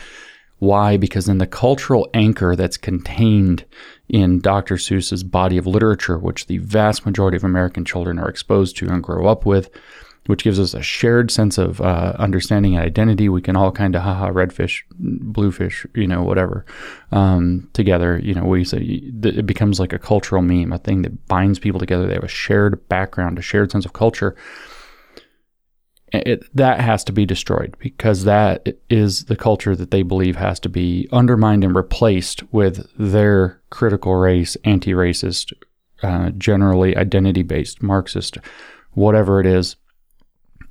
Why? 0.58 0.96
Because 0.96 1.26
then 1.26 1.38
the 1.38 1.46
cultural 1.46 2.08
anchor 2.14 2.56
that's 2.56 2.78
contained 2.78 3.64
in 4.08 4.40
Dr. 4.40 4.76
Seuss's 4.76 5.22
body 5.22 5.58
of 5.58 5.66
literature, 5.66 6.18
which 6.18 6.46
the 6.46 6.58
vast 6.58 7.04
majority 7.04 7.36
of 7.36 7.44
American 7.44 7.84
children 7.84 8.18
are 8.18 8.28
exposed 8.28 8.76
to 8.78 8.88
and 8.88 9.02
grow 9.02 9.26
up 9.26 9.44
with, 9.44 9.68
which 10.26 10.44
gives 10.44 10.58
us 10.58 10.74
a 10.74 10.82
shared 10.82 11.30
sense 11.30 11.58
of 11.58 11.80
uh, 11.80 12.14
understanding 12.18 12.76
and 12.76 12.84
identity. 12.84 13.28
We 13.28 13.42
can 13.42 13.56
all 13.56 13.72
kind 13.72 13.94
of 13.94 14.02
haha 14.02 14.30
redfish, 14.30 14.82
bluefish, 14.98 15.86
you 15.94 16.06
know, 16.06 16.22
whatever 16.22 16.64
um, 17.12 17.68
together. 17.72 18.18
You 18.18 18.34
know, 18.34 18.44
we 18.44 18.64
say 18.64 18.78
it 18.78 19.46
becomes 19.46 19.80
like 19.80 19.92
a 19.92 19.98
cultural 19.98 20.42
meme, 20.42 20.72
a 20.72 20.78
thing 20.78 21.02
that 21.02 21.26
binds 21.26 21.58
people 21.58 21.80
together. 21.80 22.06
They 22.06 22.14
have 22.14 22.24
a 22.24 22.28
shared 22.28 22.88
background, 22.88 23.38
a 23.38 23.42
shared 23.42 23.70
sense 23.70 23.84
of 23.84 23.92
culture. 23.92 24.36
It, 26.12 26.44
that 26.56 26.80
has 26.80 27.02
to 27.04 27.12
be 27.12 27.26
destroyed 27.26 27.74
because 27.78 28.24
that 28.24 28.68
is 28.88 29.24
the 29.24 29.36
culture 29.36 29.74
that 29.74 29.90
they 29.90 30.02
believe 30.02 30.36
has 30.36 30.60
to 30.60 30.68
be 30.68 31.08
undermined 31.12 31.64
and 31.64 31.74
replaced 31.74 32.44
with 32.52 32.88
their 32.96 33.60
critical 33.70 34.14
race, 34.14 34.56
anti-racist, 34.64 35.52
uh, 36.02 36.30
generally 36.30 36.96
identity-based 36.96 37.82
Marxist, 37.82 38.38
whatever 38.92 39.40
it 39.40 39.46
is 39.46 39.76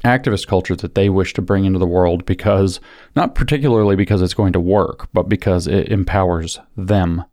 activist 0.03 0.47
culture 0.47 0.75
that 0.75 0.95
they 0.95 1.09
wish 1.09 1.33
to 1.33 1.41
bring 1.41 1.65
into 1.65 1.79
the 1.79 1.87
world 1.87 2.25
because, 2.25 2.79
not 3.15 3.35
particularly 3.35 3.95
because 3.95 4.21
it's 4.21 4.33
going 4.33 4.53
to 4.53 4.59
work, 4.59 5.07
but 5.13 5.29
because 5.29 5.67
it 5.67 5.89
empowers 5.89 6.59
them 6.75 7.23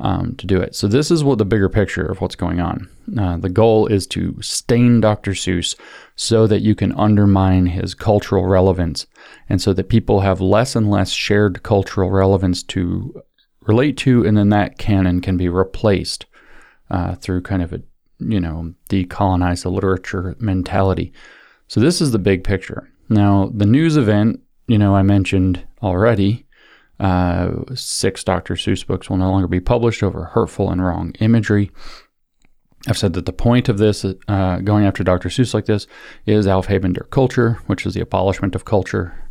um, 0.00 0.34
to 0.36 0.46
do 0.46 0.60
it. 0.60 0.74
So, 0.74 0.88
this 0.88 1.10
is 1.10 1.22
what 1.22 1.38
the 1.38 1.44
bigger 1.44 1.68
picture 1.68 2.06
of 2.06 2.20
what's 2.20 2.36
going 2.36 2.60
on. 2.60 2.88
Uh, 3.18 3.36
the 3.36 3.48
goal 3.48 3.86
is 3.86 4.06
to 4.08 4.36
stain 4.40 5.00
Dr. 5.00 5.32
Seuss 5.32 5.74
so 6.16 6.46
that 6.46 6.62
you 6.62 6.74
can 6.74 6.92
undermine 6.92 7.66
his 7.66 7.94
cultural 7.94 8.46
relevance 8.46 9.06
and 9.48 9.60
so 9.60 9.72
that 9.74 9.88
people 9.88 10.20
have 10.20 10.40
less 10.40 10.74
and 10.74 10.90
less 10.90 11.10
shared 11.10 11.62
cultural 11.62 12.10
relevance 12.10 12.62
to 12.64 13.22
relate 13.62 13.96
to, 13.98 14.24
and 14.24 14.36
then 14.36 14.48
that 14.48 14.78
canon 14.78 15.20
can 15.20 15.36
be 15.36 15.48
replaced 15.48 16.26
uh, 16.90 17.14
through 17.14 17.42
kind 17.42 17.62
of 17.62 17.72
a 17.72 17.82
you 18.20 18.40
know, 18.40 18.74
decolonize 18.88 19.62
the 19.62 19.70
literature 19.70 20.36
mentality. 20.38 21.12
So 21.70 21.78
this 21.78 22.00
is 22.00 22.10
the 22.10 22.18
big 22.18 22.42
picture. 22.42 22.90
Now, 23.08 23.48
the 23.54 23.64
news 23.64 23.96
event, 23.96 24.40
you 24.66 24.76
know, 24.76 24.96
I 24.96 25.02
mentioned 25.02 25.64
already, 25.80 26.44
uh, 26.98 27.52
six 27.76 28.24
Dr. 28.24 28.54
Seuss 28.54 28.84
books 28.84 29.08
will 29.08 29.18
no 29.18 29.30
longer 29.30 29.46
be 29.46 29.60
published 29.60 30.02
over 30.02 30.24
hurtful 30.24 30.72
and 30.72 30.84
wrong 30.84 31.12
imagery. 31.20 31.70
I've 32.88 32.98
said 32.98 33.12
that 33.12 33.24
the 33.24 33.32
point 33.32 33.68
of 33.68 33.78
this, 33.78 34.04
uh, 34.04 34.56
going 34.56 34.84
after 34.84 35.04
Dr. 35.04 35.28
Seuss 35.28 35.54
like 35.54 35.66
this, 35.66 35.86
is 36.26 36.44
Aufheben 36.44 36.92
der 36.92 37.04
Kultur, 37.04 37.58
which 37.68 37.86
is 37.86 37.94
the 37.94 38.00
abolishment 38.00 38.56
of 38.56 38.64
culture, 38.64 39.29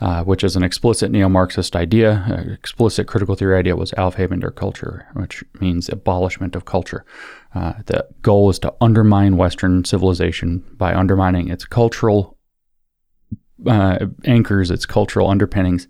uh, 0.00 0.22
which 0.24 0.44
is 0.44 0.56
an 0.56 0.62
explicit 0.62 1.10
neo 1.10 1.28
Marxist 1.28 1.74
idea. 1.74 2.24
An 2.26 2.50
explicit 2.50 3.06
critical 3.06 3.34
theory 3.34 3.58
idea 3.58 3.76
was 3.76 3.92
Aufheben 3.92 4.40
der 4.40 4.50
Kultur, 4.50 5.04
which 5.14 5.42
means 5.60 5.88
abolishment 5.88 6.54
of 6.54 6.64
culture. 6.64 7.04
Uh, 7.54 7.74
the 7.86 8.06
goal 8.22 8.50
is 8.50 8.58
to 8.58 8.74
undermine 8.80 9.36
Western 9.36 9.84
civilization 9.84 10.64
by 10.76 10.94
undermining 10.94 11.48
its 11.48 11.64
cultural 11.64 12.36
uh, 13.66 14.06
anchors, 14.24 14.70
its 14.70 14.84
cultural 14.84 15.30
underpinnings, 15.30 15.88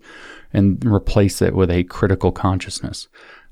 and 0.53 0.83
replace 0.85 1.41
it 1.41 1.53
with 1.53 1.69
a 1.69 1.83
critical 1.83 2.31
consciousness. 2.31 3.07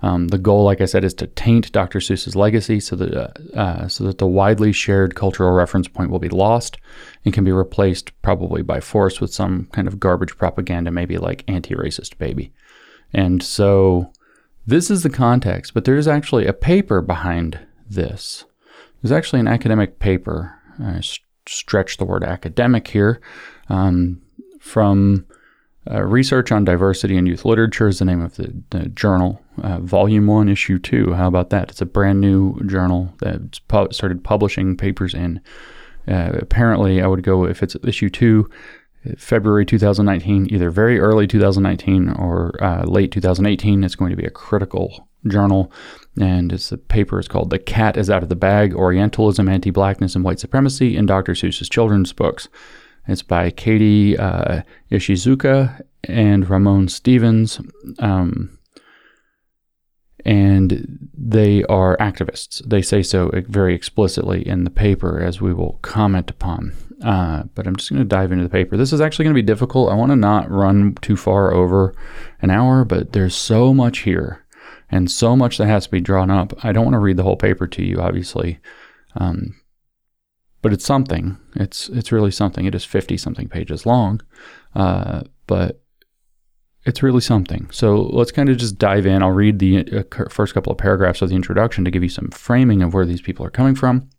Um, 0.05 0.27
the 0.27 0.37
goal, 0.37 0.63
like 0.63 0.81
I 0.81 0.85
said, 0.85 1.03
is 1.03 1.15
to 1.15 1.25
taint 1.25 1.71
Dr. 1.71 1.97
Seuss's 1.97 2.35
legacy 2.35 2.79
so 2.79 2.95
that 2.95 3.11
uh, 3.15 3.59
uh, 3.59 3.87
so 3.87 4.03
that 4.03 4.19
the 4.19 4.27
widely 4.27 4.71
shared 4.71 5.15
cultural 5.15 5.51
reference 5.51 5.87
point 5.87 6.11
will 6.11 6.19
be 6.19 6.29
lost 6.29 6.77
and 7.25 7.33
can 7.33 7.43
be 7.43 7.51
replaced 7.51 8.11
probably 8.21 8.61
by 8.61 8.79
force 8.79 9.19
with 9.19 9.33
some 9.33 9.65
kind 9.71 9.87
of 9.87 9.99
garbage 9.99 10.37
propaganda, 10.37 10.91
maybe 10.91 11.17
like 11.17 11.43
anti-racist 11.47 12.19
baby. 12.19 12.53
And 13.13 13.41
so 13.41 14.11
this 14.67 14.91
is 14.91 15.01
the 15.01 15.09
context, 15.09 15.73
but 15.73 15.85
there 15.85 15.97
is 15.97 16.07
actually 16.07 16.45
a 16.45 16.53
paper 16.53 17.01
behind 17.01 17.57
this. 17.89 18.45
There's 19.01 19.11
actually 19.11 19.39
an 19.39 19.47
academic 19.47 19.97
paper. 19.97 20.53
I 20.79 21.01
stretch 21.47 21.97
the 21.97 22.05
word 22.05 22.23
academic 22.23 22.87
here 22.89 23.21
um, 23.69 24.21
from 24.59 25.25
uh, 25.89 26.01
Research 26.03 26.51
on 26.51 26.65
Diversity 26.65 27.15
in 27.15 27.25
Youth 27.25 27.45
Literature 27.45 27.87
is 27.87 27.99
the 27.99 28.05
name 28.05 28.21
of 28.21 28.35
the, 28.35 28.53
the 28.71 28.89
journal. 28.89 29.41
Uh, 29.61 29.79
volume 29.79 30.27
1, 30.27 30.49
Issue 30.49 30.79
2. 30.79 31.13
How 31.13 31.27
about 31.27 31.49
that? 31.51 31.69
It's 31.69 31.81
a 31.81 31.85
brand 31.85 32.19
new 32.19 32.59
journal 32.65 33.13
that 33.19 33.59
pu- 33.67 33.91
started 33.91 34.23
publishing 34.23 34.75
papers 34.77 35.13
in. 35.13 35.41
Uh, 36.07 36.31
apparently, 36.33 37.01
I 37.01 37.07
would 37.07 37.23
go, 37.23 37.45
if 37.45 37.63
it's 37.63 37.75
issue 37.83 38.09
2, 38.09 38.49
February 39.17 39.65
2019, 39.65 40.47
either 40.51 40.71
very 40.71 40.99
early 40.99 41.27
2019 41.27 42.09
or 42.09 42.61
uh, 42.63 42.83
late 42.83 43.11
2018. 43.11 43.83
It's 43.83 43.95
going 43.95 44.09
to 44.09 44.17
be 44.17 44.25
a 44.25 44.31
critical 44.31 45.07
journal. 45.27 45.71
And 46.19 46.51
it's 46.51 46.69
the 46.69 46.77
paper 46.77 47.19
is 47.19 47.27
called 47.27 47.49
The 47.49 47.59
Cat 47.59 47.97
is 47.97 48.09
Out 48.09 48.23
of 48.23 48.29
the 48.29 48.35
Bag 48.35 48.73
Orientalism, 48.73 49.47
Anti 49.47 49.69
Blackness, 49.69 50.15
and 50.15 50.23
White 50.23 50.39
Supremacy 50.39 50.97
in 50.97 51.05
Dr. 51.05 51.33
Seuss's 51.33 51.69
Children's 51.69 52.13
Books. 52.13 52.47
It's 53.07 53.21
by 53.21 53.51
Katie 53.51 54.17
uh, 54.17 54.61
Ishizuka 54.91 55.81
and 56.03 56.49
Ramon 56.49 56.87
Stephens. 56.87 57.59
Um, 57.99 58.57
and 60.25 61.09
they 61.15 61.63
are 61.65 61.95
activists. 61.97 62.67
They 62.67 62.81
say 62.81 63.03
so 63.03 63.29
very 63.47 63.75
explicitly 63.75 64.45
in 64.45 64.63
the 64.63 64.71
paper, 64.71 65.21
as 65.21 65.39
we 65.39 65.53
will 65.53 65.79
comment 65.83 66.31
upon. 66.31 66.73
Uh, 67.03 67.43
but 67.53 67.67
I'm 67.67 67.75
just 67.75 67.91
going 67.91 68.01
to 68.01 68.05
dive 68.05 68.31
into 68.31 68.43
the 68.43 68.49
paper. 68.49 68.75
This 68.75 68.91
is 68.91 69.01
actually 69.01 69.25
going 69.25 69.35
to 69.35 69.41
be 69.41 69.45
difficult. 69.45 69.91
I 69.91 69.95
want 69.95 70.11
to 70.11 70.15
not 70.15 70.49
run 70.49 70.95
too 71.01 71.15
far 71.15 71.53
over 71.53 71.93
an 72.41 72.49
hour, 72.49 72.83
but 72.83 73.13
there's 73.13 73.35
so 73.35 73.73
much 73.73 73.99
here 73.99 74.43
and 74.89 75.11
so 75.11 75.35
much 75.35 75.57
that 75.57 75.67
has 75.67 75.85
to 75.85 75.91
be 75.91 76.01
drawn 76.01 76.31
up. 76.31 76.53
I 76.63 76.71
don't 76.71 76.85
want 76.85 76.95
to 76.95 76.99
read 76.99 77.17
the 77.17 77.23
whole 77.23 77.37
paper 77.37 77.67
to 77.67 77.83
you, 77.83 77.99
obviously. 77.99 78.59
Um, 79.15 79.55
but 80.65 80.73
it's 80.73 80.83
something. 80.83 81.37
It's 81.57 81.89
it's 81.89 82.11
really 82.11 82.31
something. 82.31 82.65
It 82.65 82.73
is 82.73 82.83
fifty 82.83 83.17
something 83.17 83.47
pages 83.47 83.85
long, 83.85 84.19
uh, 84.73 85.21
but 85.45 85.83
it's 86.85 87.03
really 87.03 87.21
something. 87.21 87.69
So 87.69 88.01
let's 88.01 88.31
kind 88.31 88.49
of 88.49 88.57
just 88.57 88.79
dive 88.79 89.05
in. 89.05 89.21
I'll 89.21 89.29
read 89.29 89.59
the 89.59 89.87
uh, 89.95 90.29
first 90.31 90.55
couple 90.55 90.71
of 90.71 90.79
paragraphs 90.79 91.21
of 91.21 91.29
the 91.29 91.35
introduction 91.35 91.85
to 91.85 91.91
give 91.91 92.01
you 92.01 92.09
some 92.09 92.31
framing 92.31 92.81
of 92.81 92.95
where 92.95 93.05
these 93.05 93.21
people 93.21 93.45
are 93.45 93.51
coming 93.51 93.75
from. 93.75 94.09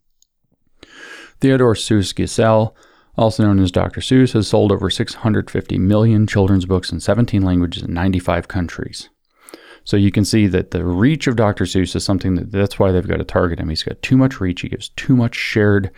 Theodore 1.41 1.75
Seuss 1.75 2.15
Geisel, 2.15 2.77
also 3.19 3.43
known 3.43 3.59
as 3.59 3.73
Dr. 3.73 4.01
Seuss, 4.01 4.35
has 4.35 4.47
sold 4.47 4.71
over 4.71 4.89
650 4.89 5.79
million 5.79 6.29
children's 6.29 6.65
books 6.65 6.93
in 6.93 7.01
17 7.01 7.43
languages 7.43 7.83
in 7.83 7.93
95 7.93 8.47
countries. 8.47 9.09
So 9.83 9.97
you 9.97 10.13
can 10.13 10.25
see 10.25 10.47
that 10.47 10.71
the 10.71 10.85
reach 10.85 11.27
of 11.27 11.35
Dr. 11.35 11.65
Seuss 11.65 11.97
is 11.97 12.05
something 12.05 12.37
that 12.37 12.53
that's 12.53 12.79
why 12.79 12.93
they've 12.93 13.05
got 13.05 13.17
to 13.17 13.25
target 13.25 13.59
him. 13.59 13.69
He's 13.69 13.83
got 13.83 14.01
too 14.01 14.17
much 14.17 14.41
reach. 14.41 14.61
He 14.61 14.69
gives 14.69 14.91
too 14.91 15.17
much 15.17 15.35
shared 15.35 15.91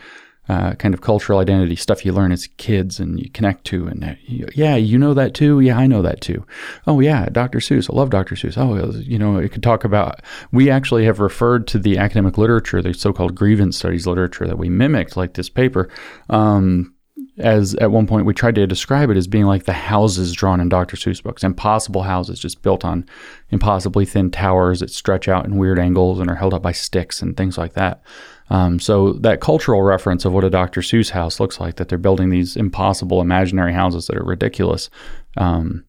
uh, 0.48 0.74
kind 0.74 0.94
of 0.94 1.00
cultural 1.00 1.38
identity 1.38 1.76
stuff 1.76 2.04
you 2.04 2.12
learn 2.12 2.32
as 2.32 2.46
kids 2.56 2.98
and 2.98 3.20
you 3.20 3.28
connect 3.30 3.64
to. 3.64 3.86
And 3.86 4.02
uh, 4.02 4.14
yeah, 4.26 4.76
you 4.76 4.98
know 4.98 5.14
that 5.14 5.34
too. 5.34 5.60
Yeah, 5.60 5.76
I 5.76 5.86
know 5.86 6.02
that 6.02 6.20
too. 6.20 6.46
Oh 6.86 7.00
yeah, 7.00 7.26
Dr. 7.26 7.58
Seuss. 7.58 7.90
I 7.90 7.96
love 7.96 8.10
Dr. 8.10 8.34
Seuss. 8.34 8.56
Oh, 8.56 8.98
you 9.00 9.18
know, 9.18 9.36
it 9.36 9.52
could 9.52 9.62
talk 9.62 9.84
about. 9.84 10.22
We 10.52 10.70
actually 10.70 11.04
have 11.04 11.20
referred 11.20 11.66
to 11.68 11.78
the 11.78 11.98
academic 11.98 12.38
literature, 12.38 12.80
the 12.80 12.94
so-called 12.94 13.34
grievance 13.34 13.76
studies 13.76 14.06
literature 14.06 14.46
that 14.46 14.58
we 14.58 14.68
mimicked, 14.68 15.16
like 15.16 15.34
this 15.34 15.48
paper. 15.48 15.90
Um, 16.30 16.94
as 17.38 17.74
at 17.76 17.90
one 17.90 18.06
point 18.06 18.26
we 18.26 18.34
tried 18.34 18.54
to 18.56 18.66
describe 18.66 19.10
it 19.10 19.16
as 19.16 19.26
being 19.26 19.44
like 19.44 19.64
the 19.64 19.72
houses 19.72 20.32
drawn 20.32 20.60
in 20.60 20.68
Dr. 20.68 20.96
Seuss 20.96 21.22
books, 21.22 21.44
impossible 21.44 22.02
houses 22.02 22.40
just 22.40 22.62
built 22.62 22.84
on 22.84 23.06
impossibly 23.50 24.04
thin 24.04 24.30
towers 24.30 24.80
that 24.80 24.90
stretch 24.90 25.28
out 25.28 25.44
in 25.44 25.56
weird 25.56 25.78
angles 25.78 26.20
and 26.20 26.30
are 26.30 26.36
held 26.36 26.54
up 26.54 26.62
by 26.62 26.72
sticks 26.72 27.22
and 27.22 27.36
things 27.36 27.56
like 27.56 27.74
that. 27.74 28.02
Um, 28.50 28.78
so 28.80 29.12
that 29.14 29.40
cultural 29.40 29.82
reference 29.82 30.24
of 30.24 30.32
what 30.32 30.44
a 30.44 30.50
Dr. 30.50 30.80
Seuss 30.80 31.10
house 31.10 31.40
looks 31.40 31.60
like, 31.60 31.76
that 31.76 31.88
they're 31.88 31.98
building 31.98 32.30
these 32.30 32.56
impossible 32.56 33.20
imaginary 33.20 33.72
houses 33.72 34.06
that 34.06 34.16
are 34.16 34.24
ridiculous, 34.24 34.90
um, 35.36 35.84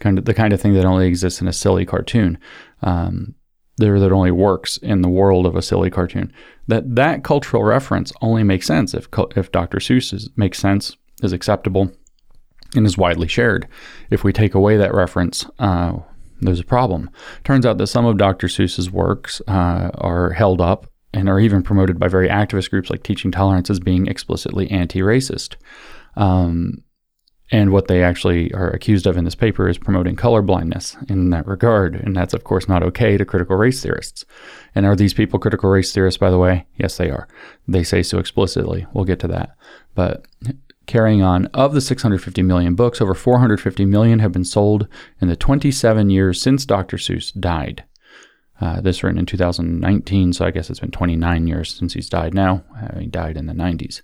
kind 0.00 0.18
of 0.18 0.24
the 0.24 0.34
kind 0.34 0.52
of 0.52 0.60
thing 0.60 0.74
that 0.74 0.84
only 0.84 1.06
exists 1.06 1.40
in 1.40 1.48
a 1.48 1.52
silly 1.52 1.84
cartoon, 1.84 2.38
um, 2.82 3.34
there 3.76 3.98
that 4.00 4.12
only 4.12 4.30
works 4.30 4.76
in 4.78 5.02
the 5.02 5.08
world 5.08 5.46
of 5.46 5.56
a 5.56 5.62
silly 5.62 5.90
cartoon. 5.90 6.32
That 6.68 6.94
that 6.94 7.24
cultural 7.24 7.64
reference 7.64 8.12
only 8.22 8.44
makes 8.44 8.66
sense 8.66 8.94
if 8.94 9.08
if 9.36 9.52
Dr. 9.52 9.78
Seuss 9.78 10.14
is, 10.14 10.30
makes 10.36 10.58
sense, 10.58 10.96
is 11.22 11.32
acceptable, 11.32 11.92
and 12.74 12.86
is 12.86 12.96
widely 12.96 13.28
shared. 13.28 13.68
If 14.10 14.24
we 14.24 14.32
take 14.32 14.54
away 14.54 14.76
that 14.76 14.94
reference, 14.94 15.44
uh, 15.58 15.98
there's 16.40 16.60
a 16.60 16.64
problem. 16.64 17.10
Turns 17.42 17.66
out 17.66 17.78
that 17.78 17.86
some 17.88 18.06
of 18.06 18.16
Dr. 18.16 18.46
Seuss's 18.46 18.90
works 18.90 19.42
uh, 19.48 19.90
are 19.94 20.30
held 20.30 20.60
up 20.60 20.86
and 21.14 21.28
are 21.28 21.40
even 21.40 21.62
promoted 21.62 21.98
by 21.98 22.08
very 22.08 22.28
activist 22.28 22.70
groups 22.70 22.90
like 22.90 23.02
Teaching 23.02 23.30
Tolerance 23.30 23.70
as 23.70 23.80
being 23.80 24.06
explicitly 24.06 24.70
anti 24.70 25.00
racist. 25.00 25.54
Um, 26.16 26.82
and 27.50 27.70
what 27.70 27.86
they 27.88 28.02
actually 28.02 28.52
are 28.52 28.70
accused 28.70 29.06
of 29.06 29.16
in 29.16 29.24
this 29.24 29.34
paper 29.34 29.68
is 29.68 29.78
promoting 29.78 30.16
colorblindness 30.16 31.08
in 31.08 31.30
that 31.30 31.46
regard. 31.46 31.94
And 31.94 32.16
that's, 32.16 32.34
of 32.34 32.42
course, 32.42 32.68
not 32.68 32.82
okay 32.82 33.16
to 33.16 33.24
critical 33.24 33.56
race 33.56 33.80
theorists. 33.80 34.24
And 34.74 34.84
are 34.84 34.96
these 34.96 35.14
people 35.14 35.38
critical 35.38 35.70
race 35.70 35.92
theorists, 35.92 36.18
by 36.18 36.30
the 36.30 36.38
way? 36.38 36.66
Yes, 36.78 36.96
they 36.96 37.10
are. 37.10 37.28
They 37.68 37.84
say 37.84 38.02
so 38.02 38.18
explicitly. 38.18 38.86
We'll 38.92 39.04
get 39.04 39.20
to 39.20 39.28
that. 39.28 39.56
But 39.94 40.26
carrying 40.86 41.22
on, 41.22 41.46
of 41.46 41.74
the 41.74 41.80
650 41.80 42.42
million 42.42 42.74
books, 42.74 43.00
over 43.00 43.14
450 43.14 43.84
million 43.84 44.18
have 44.18 44.32
been 44.32 44.44
sold 44.44 44.88
in 45.20 45.28
the 45.28 45.36
27 45.36 46.10
years 46.10 46.42
since 46.42 46.66
Dr. 46.66 46.96
Seuss 46.96 47.38
died. 47.38 47.84
Uh, 48.60 48.80
this 48.80 49.02
written 49.02 49.18
in 49.18 49.26
2019, 49.26 50.32
so 50.32 50.46
I 50.46 50.50
guess 50.50 50.70
it's 50.70 50.80
been 50.80 50.90
29 50.90 51.46
years 51.46 51.74
since 51.74 51.92
he's 51.92 52.08
died 52.08 52.34
now. 52.34 52.64
Uh, 52.80 53.00
he 53.00 53.06
died 53.06 53.36
in 53.36 53.46
the 53.46 53.52
90s. 53.52 54.00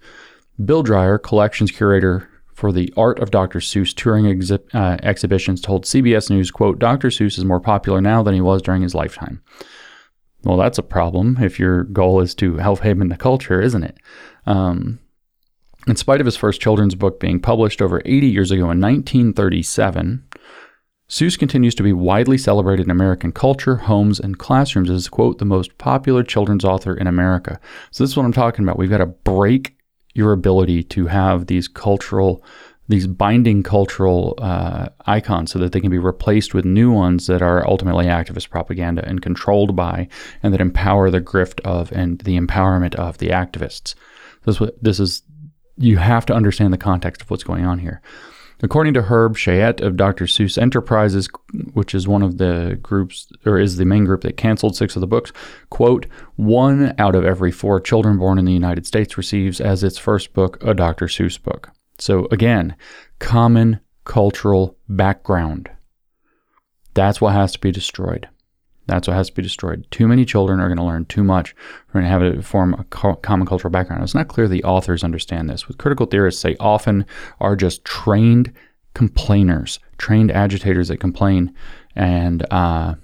Bill 0.64 0.82
Dreyer, 0.82 1.18
collections 1.18 1.70
curator 1.70 2.28
for 2.52 2.72
the 2.72 2.92
Art 2.96 3.20
of 3.20 3.30
Dr. 3.30 3.60
Seuss 3.60 3.94
touring 3.94 4.24
exhi- 4.26 4.62
uh, 4.74 4.98
exhibitions, 5.02 5.60
told 5.60 5.84
CBS 5.84 6.28
News, 6.28 6.50
quote, 6.50 6.78
Dr. 6.78 7.08
Seuss 7.08 7.38
is 7.38 7.44
more 7.44 7.60
popular 7.60 8.00
now 8.00 8.22
than 8.22 8.34
he 8.34 8.40
was 8.40 8.60
during 8.60 8.82
his 8.82 8.94
lifetime. 8.94 9.42
Well, 10.42 10.56
that's 10.56 10.78
a 10.78 10.82
problem 10.82 11.38
if 11.40 11.58
your 11.58 11.84
goal 11.84 12.20
is 12.20 12.34
to 12.36 12.56
help 12.56 12.80
him 12.80 13.00
in 13.00 13.08
the 13.08 13.16
culture, 13.16 13.60
isn't 13.60 13.84
it? 13.84 13.98
Um, 14.46 14.98
in 15.86 15.96
spite 15.96 16.20
of 16.20 16.26
his 16.26 16.36
first 16.36 16.60
children's 16.60 16.94
book 16.94 17.20
being 17.20 17.40
published 17.40 17.80
over 17.80 18.02
80 18.04 18.26
years 18.26 18.50
ago 18.50 18.64
in 18.64 18.80
1937, 18.80 20.24
Seuss 21.10 21.36
continues 21.36 21.74
to 21.74 21.82
be 21.82 21.92
widely 21.92 22.38
celebrated 22.38 22.86
in 22.86 22.90
American 22.90 23.32
culture, 23.32 23.74
homes, 23.74 24.20
and 24.20 24.38
classrooms 24.38 24.88
as, 24.88 25.08
quote, 25.08 25.38
the 25.38 25.44
most 25.44 25.76
popular 25.76 26.22
children's 26.22 26.64
author 26.64 26.94
in 26.94 27.08
America. 27.08 27.58
So, 27.90 28.04
this 28.04 28.12
is 28.12 28.16
what 28.16 28.24
I'm 28.24 28.32
talking 28.32 28.64
about. 28.64 28.78
We've 28.78 28.88
got 28.88 28.98
to 28.98 29.06
break 29.06 29.76
your 30.14 30.32
ability 30.32 30.84
to 30.84 31.08
have 31.08 31.46
these 31.46 31.66
cultural, 31.66 32.44
these 32.86 33.08
binding 33.08 33.64
cultural 33.64 34.36
uh, 34.38 34.90
icons 35.06 35.50
so 35.50 35.58
that 35.58 35.72
they 35.72 35.80
can 35.80 35.90
be 35.90 35.98
replaced 35.98 36.54
with 36.54 36.64
new 36.64 36.92
ones 36.92 37.26
that 37.26 37.42
are 37.42 37.68
ultimately 37.68 38.06
activist 38.06 38.48
propaganda 38.48 39.04
and 39.04 39.20
controlled 39.20 39.74
by 39.74 40.06
and 40.44 40.54
that 40.54 40.60
empower 40.60 41.10
the 41.10 41.20
grift 41.20 41.60
of 41.62 41.90
and 41.90 42.20
the 42.20 42.38
empowerment 42.38 42.94
of 42.94 43.18
the 43.18 43.30
activists. 43.30 43.96
This, 44.44 44.62
this 44.80 45.00
is, 45.00 45.22
you 45.76 45.96
have 45.96 46.24
to 46.26 46.34
understand 46.34 46.72
the 46.72 46.78
context 46.78 47.20
of 47.20 47.30
what's 47.30 47.44
going 47.44 47.66
on 47.66 47.80
here. 47.80 48.00
According 48.62 48.94
to 48.94 49.02
Herb 49.02 49.36
Cheyette 49.36 49.80
of 49.80 49.96
Dr. 49.96 50.26
Seuss 50.26 50.58
Enterprises, 50.60 51.28
which 51.72 51.94
is 51.94 52.06
one 52.06 52.22
of 52.22 52.36
the 52.36 52.78
groups, 52.82 53.32
or 53.46 53.58
is 53.58 53.76
the 53.76 53.86
main 53.86 54.04
group 54.04 54.20
that 54.22 54.36
canceled 54.36 54.76
six 54.76 54.96
of 54.96 55.00
the 55.00 55.06
books, 55.06 55.32
quote, 55.70 56.06
one 56.36 56.94
out 56.98 57.14
of 57.14 57.24
every 57.24 57.50
four 57.50 57.80
children 57.80 58.18
born 58.18 58.38
in 58.38 58.44
the 58.44 58.52
United 58.52 58.86
States 58.86 59.16
receives 59.16 59.60
as 59.60 59.82
its 59.82 59.96
first 59.98 60.34
book 60.34 60.62
a 60.62 60.74
Dr. 60.74 61.06
Seuss 61.06 61.42
book. 61.42 61.70
So 61.98 62.28
again, 62.30 62.76
common 63.18 63.80
cultural 64.04 64.76
background. 64.88 65.70
That's 66.94 67.20
what 67.20 67.32
has 67.32 67.52
to 67.52 67.60
be 67.60 67.70
destroyed. 67.70 68.28
That's 68.90 69.06
what 69.06 69.16
has 69.16 69.28
to 69.28 69.34
be 69.34 69.42
destroyed. 69.42 69.86
Too 69.92 70.08
many 70.08 70.24
children 70.24 70.58
are 70.60 70.66
going 70.66 70.76
to 70.76 70.84
learn 70.84 71.04
too 71.04 71.22
much. 71.22 71.54
We're 71.88 72.00
going 72.00 72.06
to 72.06 72.10
have 72.10 72.22
it 72.22 72.44
form 72.44 72.74
a 72.74 72.84
co- 72.84 73.14
common 73.14 73.46
cultural 73.46 73.70
background. 73.70 74.02
It's 74.02 74.16
not 74.16 74.26
clear 74.26 74.48
the 74.48 74.64
authors 74.64 75.04
understand 75.04 75.48
this. 75.48 75.68
What 75.68 75.78
critical 75.78 76.06
theorists 76.06 76.42
say 76.42 76.56
often 76.58 77.06
are 77.38 77.54
just 77.54 77.84
trained 77.84 78.52
complainers, 78.94 79.78
trained 79.98 80.32
agitators 80.32 80.88
that 80.88 80.98
complain, 80.98 81.54
and 81.94 82.44
uh, 82.50 82.94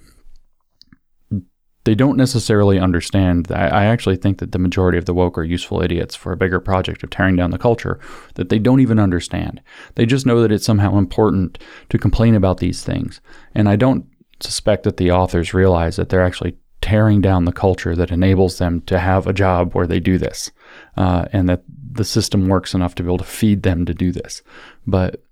they 1.85 1.95
don't 1.95 2.17
necessarily 2.17 2.77
understand. 2.77 3.49
I, 3.49 3.67
I 3.67 3.85
actually 3.85 4.17
think 4.17 4.39
that 4.39 4.51
the 4.51 4.59
majority 4.59 4.97
of 4.97 5.05
the 5.05 5.13
woke 5.13 5.37
are 5.37 5.43
useful 5.45 5.81
idiots 5.81 6.15
for 6.15 6.33
a 6.33 6.37
bigger 6.37 6.59
project 6.59 7.01
of 7.01 7.11
tearing 7.11 7.37
down 7.37 7.51
the 7.51 7.57
culture 7.57 7.97
that 8.35 8.49
they 8.49 8.59
don't 8.59 8.81
even 8.81 8.99
understand. 8.99 9.61
They 9.95 10.05
just 10.05 10.25
know 10.25 10.41
that 10.41 10.51
it's 10.51 10.65
somehow 10.65 10.97
important 10.97 11.59
to 11.87 11.97
complain 11.97 12.35
about 12.35 12.57
these 12.57 12.83
things. 12.83 13.21
And 13.55 13.69
I 13.69 13.77
don't 13.77 14.05
suspect 14.39 14.83
that 14.83 14.97
the 14.97 15.11
authors 15.11 15.53
realize 15.53 15.95
that 15.95 16.09
they're 16.09 16.25
actually 16.25 16.57
tearing 16.81 17.21
down 17.21 17.45
the 17.45 17.51
culture 17.51 17.95
that 17.95 18.11
enables 18.11 18.59
them 18.59 18.81
to 18.81 18.99
have 18.99 19.27
a 19.27 19.33
job 19.33 19.73
where 19.73 19.87
they 19.87 19.99
do 19.99 20.17
this, 20.17 20.51
uh, 20.95 21.25
and 21.33 21.49
that 21.49 21.63
the 21.91 22.05
system 22.05 22.47
works 22.47 22.73
enough 22.73 22.95
to 22.95 23.03
be 23.03 23.07
able 23.07 23.17
to 23.17 23.23
feed 23.23 23.63
them 23.63 23.85
to 23.85 23.93
do 23.93 24.11
this. 24.11 24.41
But 24.85 25.23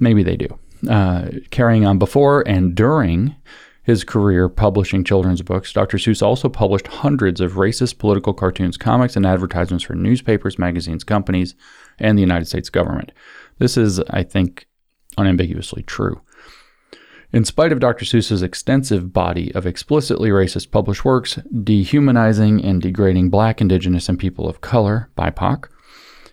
maybe 0.00 0.22
they 0.22 0.36
do. 0.36 0.58
Uh, 0.88 1.28
carrying 1.50 1.86
on 1.86 1.98
before 1.98 2.42
and 2.46 2.74
during 2.74 3.36
his 3.84 4.04
career 4.04 4.48
publishing 4.48 5.04
children's 5.04 5.42
books, 5.42 5.72
Dr. 5.72 5.96
Seuss 5.96 6.22
also 6.22 6.48
published 6.48 6.88
hundreds 6.88 7.40
of 7.40 7.52
racist 7.52 7.98
political 7.98 8.32
cartoons, 8.32 8.76
comics, 8.76 9.16
and 9.16 9.24
advertisements 9.24 9.84
for 9.84 9.94
newspapers, 9.94 10.58
magazines, 10.58 11.04
companies, 11.04 11.54
and 11.98 12.16
the 12.16 12.22
United 12.22 12.46
States 12.46 12.68
government. 12.68 13.12
This 13.58 13.76
is, 13.76 14.00
I 14.10 14.22
think, 14.22 14.66
unambiguously 15.16 15.82
true. 15.82 16.20
In 17.32 17.46
spite 17.46 17.72
of 17.72 17.80
Dr. 17.80 18.04
Seuss's 18.04 18.42
extensive 18.42 19.14
body 19.14 19.54
of 19.54 19.64
explicitly 19.64 20.28
racist 20.28 20.70
published 20.70 21.02
works, 21.02 21.38
dehumanizing 21.64 22.62
and 22.62 22.82
degrading 22.82 23.30
black, 23.30 23.58
indigenous, 23.58 24.10
and 24.10 24.18
people 24.18 24.46
of 24.46 24.60
color, 24.60 25.08
BIPOC, 25.16 25.68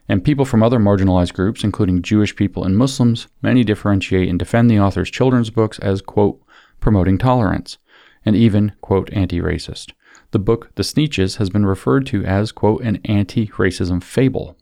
and 0.10 0.26
people 0.26 0.44
from 0.44 0.62
other 0.62 0.78
marginalized 0.78 1.34
groups, 1.34 1.64
including 1.64 2.02
Jewish 2.02 2.36
people 2.36 2.66
and 2.66 2.78
Muslims, 2.78 3.28
many 3.42 3.64
differentiate 3.64 4.28
and 4.28 4.38
defend 4.38 4.70
the 4.70 4.80
author's 4.80 5.10
children's 5.10 5.50
books 5.50 5.80
as, 5.80 6.02
quote, 6.02 6.42
promoting 6.82 7.18
tolerance, 7.18 7.78
and 8.26 8.36
even, 8.36 8.74
quote, 8.82 9.10
anti 9.14 9.40
racist. 9.40 9.94
The 10.32 10.40
book, 10.40 10.76
The 10.76 10.84
Sneetches, 10.84 11.38
has 11.38 11.50
been 11.50 11.66
referred 11.66 12.08
to 12.08 12.26
as, 12.26 12.52
quote, 12.52 12.84
an 12.84 13.00
anti 13.06 13.48
racism 13.48 14.04
fable, 14.04 14.58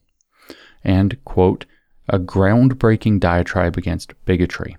and, 0.84 1.18
quote, 1.26 1.66
a 2.08 2.20
groundbreaking 2.20 3.20
diatribe 3.20 3.76
against 3.76 4.14
bigotry. 4.26 4.78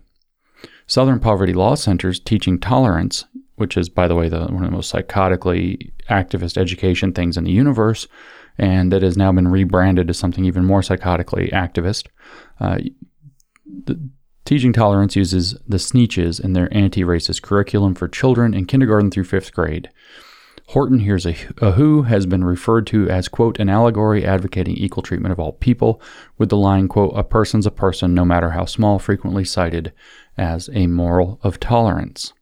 Southern 0.88 1.20
Poverty 1.20 1.52
Law 1.52 1.74
Center's 1.74 2.18
Teaching 2.18 2.58
Tolerance, 2.58 3.26
which 3.56 3.76
is, 3.76 3.90
by 3.90 4.08
the 4.08 4.14
way, 4.14 4.28
the, 4.28 4.46
one 4.46 4.64
of 4.64 4.70
the 4.70 4.76
most 4.76 4.92
psychotically 4.92 5.92
activist 6.08 6.56
education 6.56 7.12
things 7.12 7.36
in 7.36 7.44
the 7.44 7.52
universe, 7.52 8.08
and 8.56 8.90
that 8.90 9.02
has 9.02 9.16
now 9.16 9.30
been 9.30 9.48
rebranded 9.48 10.08
as 10.08 10.18
something 10.18 10.46
even 10.46 10.64
more 10.64 10.80
psychotically 10.80 11.52
activist. 11.52 12.08
Uh, 12.58 12.78
Teaching 14.46 14.72
Tolerance 14.72 15.14
uses 15.14 15.58
the 15.68 15.76
Sneetches 15.76 16.42
in 16.42 16.54
their 16.54 16.74
anti 16.74 17.04
racist 17.04 17.42
curriculum 17.42 17.94
for 17.94 18.08
children 18.08 18.54
in 18.54 18.64
kindergarten 18.64 19.10
through 19.10 19.24
fifth 19.24 19.52
grade. 19.52 19.90
Horton 20.68 21.00
Hears 21.00 21.26
a, 21.26 21.34
a 21.58 21.72
Who 21.72 22.02
has 22.02 22.24
been 22.24 22.44
referred 22.44 22.86
to 22.88 23.08
as, 23.10 23.28
quote, 23.28 23.58
an 23.58 23.68
allegory 23.68 24.24
advocating 24.24 24.76
equal 24.76 25.02
treatment 25.02 25.32
of 25.32 25.40
all 25.40 25.52
people, 25.52 26.00
with 26.38 26.48
the 26.48 26.56
line, 26.56 26.88
quote, 26.88 27.12
a 27.14 27.24
person's 27.24 27.66
a 27.66 27.70
person, 27.70 28.14
no 28.14 28.24
matter 28.24 28.50
how 28.50 28.64
small, 28.64 28.98
frequently 28.98 29.44
cited 29.44 29.92
as 30.38 30.70
a 30.72 30.86
moral 30.86 31.40
of 31.42 31.60
tolerance. 31.60 32.32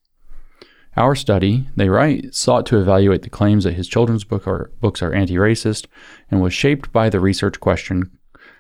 Our 0.97 1.15
study, 1.15 1.69
they 1.77 1.89
write, 1.89 2.35
sought 2.35 2.65
to 2.67 2.81
evaluate 2.81 3.23
the 3.23 3.31
claims 3.31 3.65
that 3.65 3.75
his 3.75 3.89
children's 3.89 4.25
book 4.25 4.47
are, 4.47 4.71
books 4.81 5.03
are 5.03 5.13
anti 5.13 5.35
racist 5.35 5.87
and 6.31 6.41
was 6.41 6.55
shaped 6.55 6.91
by 6.93 7.11
the 7.11 7.21
research 7.21 7.61
question 7.61 8.11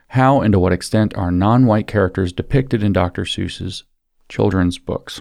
how 0.08 0.40
and 0.40 0.52
to 0.52 0.58
what 0.58 0.72
extent 0.72 1.16
are 1.16 1.30
non 1.30 1.66
white 1.66 1.86
characters 1.86 2.32
depicted 2.32 2.82
in 2.82 2.92
Dr. 2.92 3.24
Seuss's 3.24 3.84
children's 4.28 4.78
books? 4.78 5.20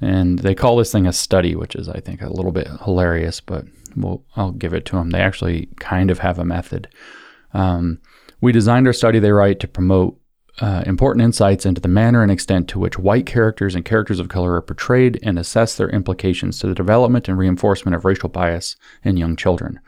And 0.00 0.38
they 0.38 0.54
call 0.54 0.76
this 0.76 0.92
thing 0.92 1.06
a 1.06 1.12
study, 1.12 1.56
which 1.56 1.74
is, 1.74 1.88
I 1.88 2.00
think, 2.00 2.22
a 2.22 2.32
little 2.32 2.52
bit 2.52 2.68
hilarious, 2.84 3.40
but 3.40 3.64
we'll, 3.96 4.24
I'll 4.36 4.52
give 4.52 4.72
it 4.72 4.84
to 4.86 4.96
them. 4.96 5.10
They 5.10 5.20
actually 5.20 5.68
kind 5.80 6.10
of 6.10 6.20
have 6.20 6.38
a 6.38 6.44
method. 6.44 6.88
Um, 7.52 7.98
we 8.40 8.52
designed 8.52 8.86
our 8.86 8.92
study, 8.92 9.18
they 9.18 9.32
write, 9.32 9.58
to 9.60 9.68
promote 9.68 10.17
uh, 10.60 10.82
important 10.86 11.24
insights 11.24 11.64
into 11.64 11.80
the 11.80 11.88
manner 11.88 12.22
and 12.22 12.32
extent 12.32 12.68
to 12.68 12.78
which 12.78 12.98
white 12.98 13.26
characters 13.26 13.74
and 13.74 13.84
characters 13.84 14.18
of 14.18 14.28
color 14.28 14.54
are 14.54 14.62
portrayed 14.62 15.18
and 15.22 15.38
assess 15.38 15.76
their 15.76 15.88
implications 15.90 16.58
to 16.58 16.66
the 16.66 16.74
development 16.74 17.28
and 17.28 17.38
reinforcement 17.38 17.94
of 17.94 18.04
racial 18.04 18.28
bias 18.28 18.76
in 19.04 19.16
young 19.16 19.36
children. 19.36 19.78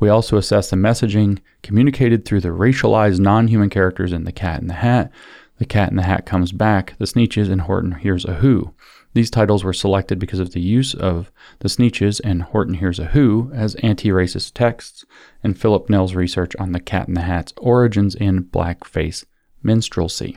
We 0.00 0.08
also 0.08 0.36
assess 0.36 0.70
the 0.70 0.76
messaging 0.76 1.40
communicated 1.62 2.24
through 2.24 2.40
the 2.40 2.48
racialized 2.48 3.20
non 3.20 3.48
human 3.48 3.70
characters 3.70 4.12
in 4.12 4.24
The 4.24 4.32
Cat 4.32 4.60
in 4.60 4.68
the 4.68 4.74
Hat. 4.74 5.10
The 5.58 5.66
Cat 5.66 5.90
in 5.90 5.96
the 5.96 6.02
Hat 6.02 6.26
comes 6.26 6.52
back, 6.52 6.94
The 6.98 7.06
Sneetches, 7.06 7.50
and 7.50 7.62
Horton 7.62 7.92
Hears 7.92 8.24
a 8.24 8.34
Who. 8.34 8.74
These 9.12 9.30
titles 9.30 9.62
were 9.62 9.72
selected 9.72 10.18
because 10.18 10.40
of 10.40 10.52
the 10.52 10.60
use 10.60 10.94
of 10.94 11.30
The 11.60 11.68
Sneetches 11.68 12.20
and 12.24 12.42
Horton 12.42 12.74
Hears 12.74 12.98
a 12.98 13.06
Who 13.06 13.52
as 13.54 13.76
anti 13.76 14.08
racist 14.08 14.52
texts 14.54 15.04
and 15.42 15.58
Philip 15.58 15.88
Nel's 15.88 16.14
research 16.14 16.56
on 16.58 16.72
The 16.72 16.80
Cat 16.80 17.08
in 17.08 17.14
the 17.14 17.20
Hat's 17.20 17.52
origins 17.58 18.14
in 18.14 18.44
blackface 18.44 19.24
minstrelsy. 19.64 20.36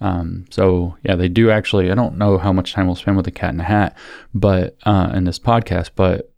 Um, 0.00 0.46
so 0.50 0.96
yeah, 1.02 1.14
they 1.14 1.28
do 1.28 1.50
actually. 1.50 1.90
I 1.90 1.94
don't 1.94 2.18
know 2.18 2.38
how 2.38 2.52
much 2.52 2.72
time 2.72 2.86
we'll 2.86 2.96
spend 2.96 3.16
with 3.16 3.24
the 3.24 3.30
Cat 3.30 3.50
in 3.50 3.58
the 3.58 3.64
Hat, 3.64 3.96
but 4.34 4.76
uh, 4.84 5.12
in 5.14 5.24
this 5.24 5.38
podcast, 5.38 5.90
but 5.94 6.32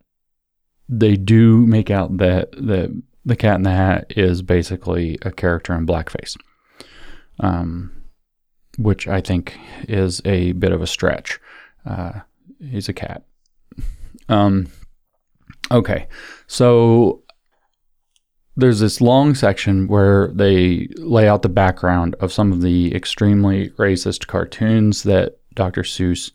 they 0.87 1.15
do 1.15 1.65
make 1.65 1.89
out 1.89 2.17
that 2.17 2.51
the 2.51 3.01
the 3.25 3.35
Cat 3.35 3.55
in 3.55 3.63
the 3.63 3.71
Hat 3.71 4.13
is 4.15 4.41
basically 4.41 5.17
a 5.23 5.31
character 5.31 5.73
in 5.73 5.85
blackface, 5.85 6.37
um, 7.39 7.91
which 8.77 9.07
I 9.07 9.21
think 9.21 9.57
is 9.87 10.21
a 10.23 10.53
bit 10.53 10.71
of 10.71 10.81
a 10.81 10.87
stretch. 10.87 11.39
Uh, 11.85 12.21
he's 12.59 12.89
a 12.89 12.93
cat. 12.93 13.23
Um, 14.29 14.67
okay, 15.71 16.07
so 16.47 17.23
there's 18.57 18.79
this 18.79 18.99
long 18.99 19.35
section 19.35 19.87
where 19.87 20.29
they 20.29 20.87
lay 20.97 21.27
out 21.29 21.43
the 21.43 21.49
background 21.49 22.15
of 22.19 22.33
some 22.33 22.51
of 22.51 22.61
the 22.61 22.93
extremely 22.93 23.69
racist 23.71 24.25
cartoons 24.25 25.03
that 25.03 25.37
Dr. 25.53 25.83
Seuss 25.83 26.31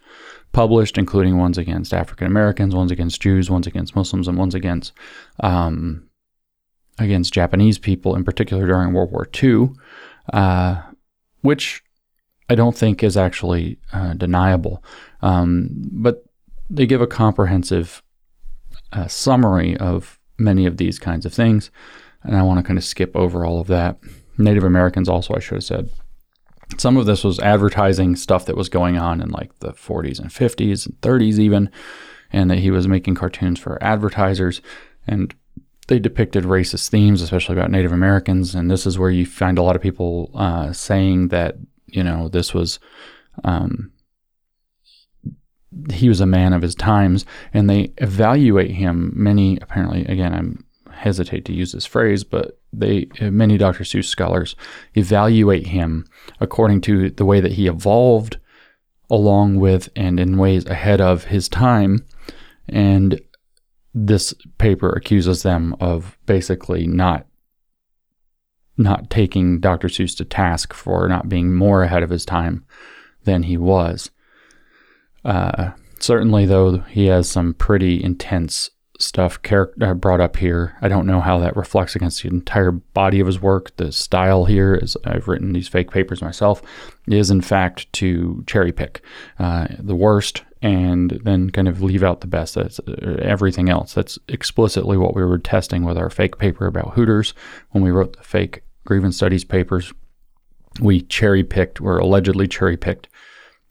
published, 0.52 0.98
including 0.98 1.36
ones 1.36 1.58
against 1.58 1.92
African 1.92 2.28
Americans, 2.28 2.76
ones 2.76 2.92
against 2.92 3.20
Jews, 3.20 3.50
ones 3.50 3.66
against 3.66 3.96
Muslims, 3.96 4.28
and 4.28 4.38
ones 4.38 4.54
against 4.54 4.92
um, 5.40 6.08
against 6.98 7.34
Japanese 7.34 7.78
people, 7.78 8.14
in 8.14 8.22
particular 8.22 8.66
during 8.66 8.92
World 8.92 9.10
War 9.10 9.28
II, 9.42 9.70
uh, 10.32 10.80
which 11.40 11.82
I 12.48 12.54
don't 12.54 12.76
think 12.76 13.02
is 13.02 13.16
actually 13.16 13.78
uh, 13.92 14.14
deniable. 14.14 14.84
Um, 15.22 15.70
but 15.72 16.24
they 16.70 16.86
give 16.86 17.00
a 17.00 17.06
comprehensive 17.06 18.02
uh, 18.92 19.08
summary 19.08 19.76
of 19.78 20.20
many 20.38 20.66
of 20.66 20.76
these 20.76 20.98
kinds 20.98 21.26
of 21.26 21.32
things, 21.32 21.70
and 22.24 22.36
I 22.36 22.42
want 22.42 22.58
to 22.58 22.62
kind 22.62 22.78
of 22.78 22.84
skip 22.84 23.16
over 23.16 23.44
all 23.44 23.60
of 23.60 23.66
that. 23.68 23.98
Native 24.38 24.64
Americans, 24.64 25.08
also, 25.08 25.34
I 25.34 25.40
should 25.40 25.56
have 25.56 25.64
said. 25.64 25.90
Some 26.78 26.96
of 26.96 27.06
this 27.06 27.22
was 27.22 27.38
advertising 27.40 28.16
stuff 28.16 28.46
that 28.46 28.56
was 28.56 28.68
going 28.68 28.96
on 28.96 29.20
in 29.20 29.30
like 29.30 29.58
the 29.58 29.72
40s 29.72 30.18
and 30.18 30.30
50s 30.30 30.86
and 30.86 31.00
30s, 31.00 31.38
even, 31.38 31.70
and 32.32 32.50
that 32.50 32.58
he 32.58 32.70
was 32.70 32.88
making 32.88 33.14
cartoons 33.14 33.58
for 33.58 33.82
advertisers. 33.82 34.62
And 35.06 35.34
they 35.88 35.98
depicted 35.98 36.44
racist 36.44 36.88
themes, 36.88 37.20
especially 37.20 37.56
about 37.56 37.70
Native 37.70 37.92
Americans. 37.92 38.54
And 38.54 38.70
this 38.70 38.86
is 38.86 38.98
where 38.98 39.10
you 39.10 39.26
find 39.26 39.58
a 39.58 39.62
lot 39.62 39.76
of 39.76 39.82
people 39.82 40.30
uh, 40.34 40.72
saying 40.72 41.28
that, 41.28 41.56
you 41.86 42.02
know, 42.02 42.28
this 42.28 42.54
was. 42.54 42.78
Um, 43.44 43.92
he 45.90 46.08
was 46.08 46.20
a 46.20 46.26
man 46.26 46.52
of 46.52 46.60
his 46.60 46.74
times, 46.74 47.24
and 47.54 47.68
they 47.68 47.94
evaluate 47.96 48.72
him. 48.72 49.10
Many, 49.14 49.58
apparently, 49.62 50.04
again, 50.04 50.34
I'm 50.34 50.66
hesitate 50.94 51.44
to 51.46 51.52
use 51.52 51.72
this 51.72 51.86
phrase, 51.86 52.24
but 52.24 52.60
they 52.72 53.08
many 53.20 53.58
Dr. 53.58 53.84
Seuss 53.84 54.06
scholars 54.06 54.56
evaluate 54.94 55.68
him 55.68 56.06
according 56.40 56.80
to 56.82 57.10
the 57.10 57.24
way 57.24 57.40
that 57.40 57.52
he 57.52 57.66
evolved 57.66 58.38
along 59.10 59.56
with 59.56 59.88
and 59.94 60.18
in 60.18 60.38
ways 60.38 60.64
ahead 60.66 61.00
of 61.00 61.24
his 61.24 61.48
time. 61.48 62.06
And 62.68 63.20
this 63.94 64.32
paper 64.58 64.90
accuses 64.90 65.42
them 65.42 65.76
of 65.80 66.16
basically 66.26 66.86
not 66.86 67.26
not 68.78 69.10
taking 69.10 69.60
Dr. 69.60 69.88
Seuss 69.88 70.16
to 70.16 70.24
task 70.24 70.72
for 70.72 71.08
not 71.08 71.28
being 71.28 71.54
more 71.54 71.82
ahead 71.82 72.02
of 72.02 72.10
his 72.10 72.24
time 72.24 72.64
than 73.24 73.44
he 73.44 73.56
was. 73.56 74.10
Uh, 75.24 75.72
certainly, 76.00 76.46
though, 76.46 76.78
he 76.78 77.06
has 77.06 77.28
some 77.28 77.54
pretty 77.54 78.02
intense 78.02 78.70
stuff 79.02 79.42
char- 79.42 79.72
uh, 79.80 79.94
brought 79.94 80.20
up 80.20 80.36
here. 80.36 80.76
I 80.80 80.88
don't 80.88 81.06
know 81.06 81.20
how 81.20 81.38
that 81.40 81.56
reflects 81.56 81.96
against 81.96 82.22
the 82.22 82.28
entire 82.28 82.70
body 82.70 83.20
of 83.20 83.26
his 83.26 83.40
work. 83.40 83.76
The 83.76 83.92
style 83.92 84.44
here, 84.44 84.78
as 84.80 84.96
I've 85.04 85.28
written 85.28 85.52
these 85.52 85.68
fake 85.68 85.90
papers 85.90 86.22
myself, 86.22 86.62
is 87.08 87.30
in 87.30 87.40
fact 87.40 87.92
to 87.94 88.42
cherry 88.46 88.72
pick 88.72 89.02
uh, 89.38 89.66
the 89.78 89.96
worst 89.96 90.42
and 90.62 91.20
then 91.24 91.50
kind 91.50 91.68
of 91.68 91.82
leave 91.82 92.04
out 92.04 92.20
the 92.20 92.26
best. 92.26 92.54
That's 92.54 92.78
uh, 92.80 93.18
everything 93.20 93.68
else. 93.68 93.94
That's 93.94 94.18
explicitly 94.28 94.96
what 94.96 95.14
we 95.14 95.24
were 95.24 95.38
testing 95.38 95.84
with 95.84 95.98
our 95.98 96.08
fake 96.08 96.38
paper 96.38 96.66
about 96.66 96.94
Hooters 96.94 97.34
when 97.70 97.82
we 97.82 97.90
wrote 97.90 98.16
the 98.16 98.22
fake 98.22 98.62
grievance 98.84 99.16
studies 99.16 99.44
papers. 99.44 99.92
We 100.80 101.02
cherry 101.02 101.44
picked, 101.44 101.80
or 101.80 101.98
allegedly 101.98 102.48
cherry 102.48 102.76
picked, 102.76 103.08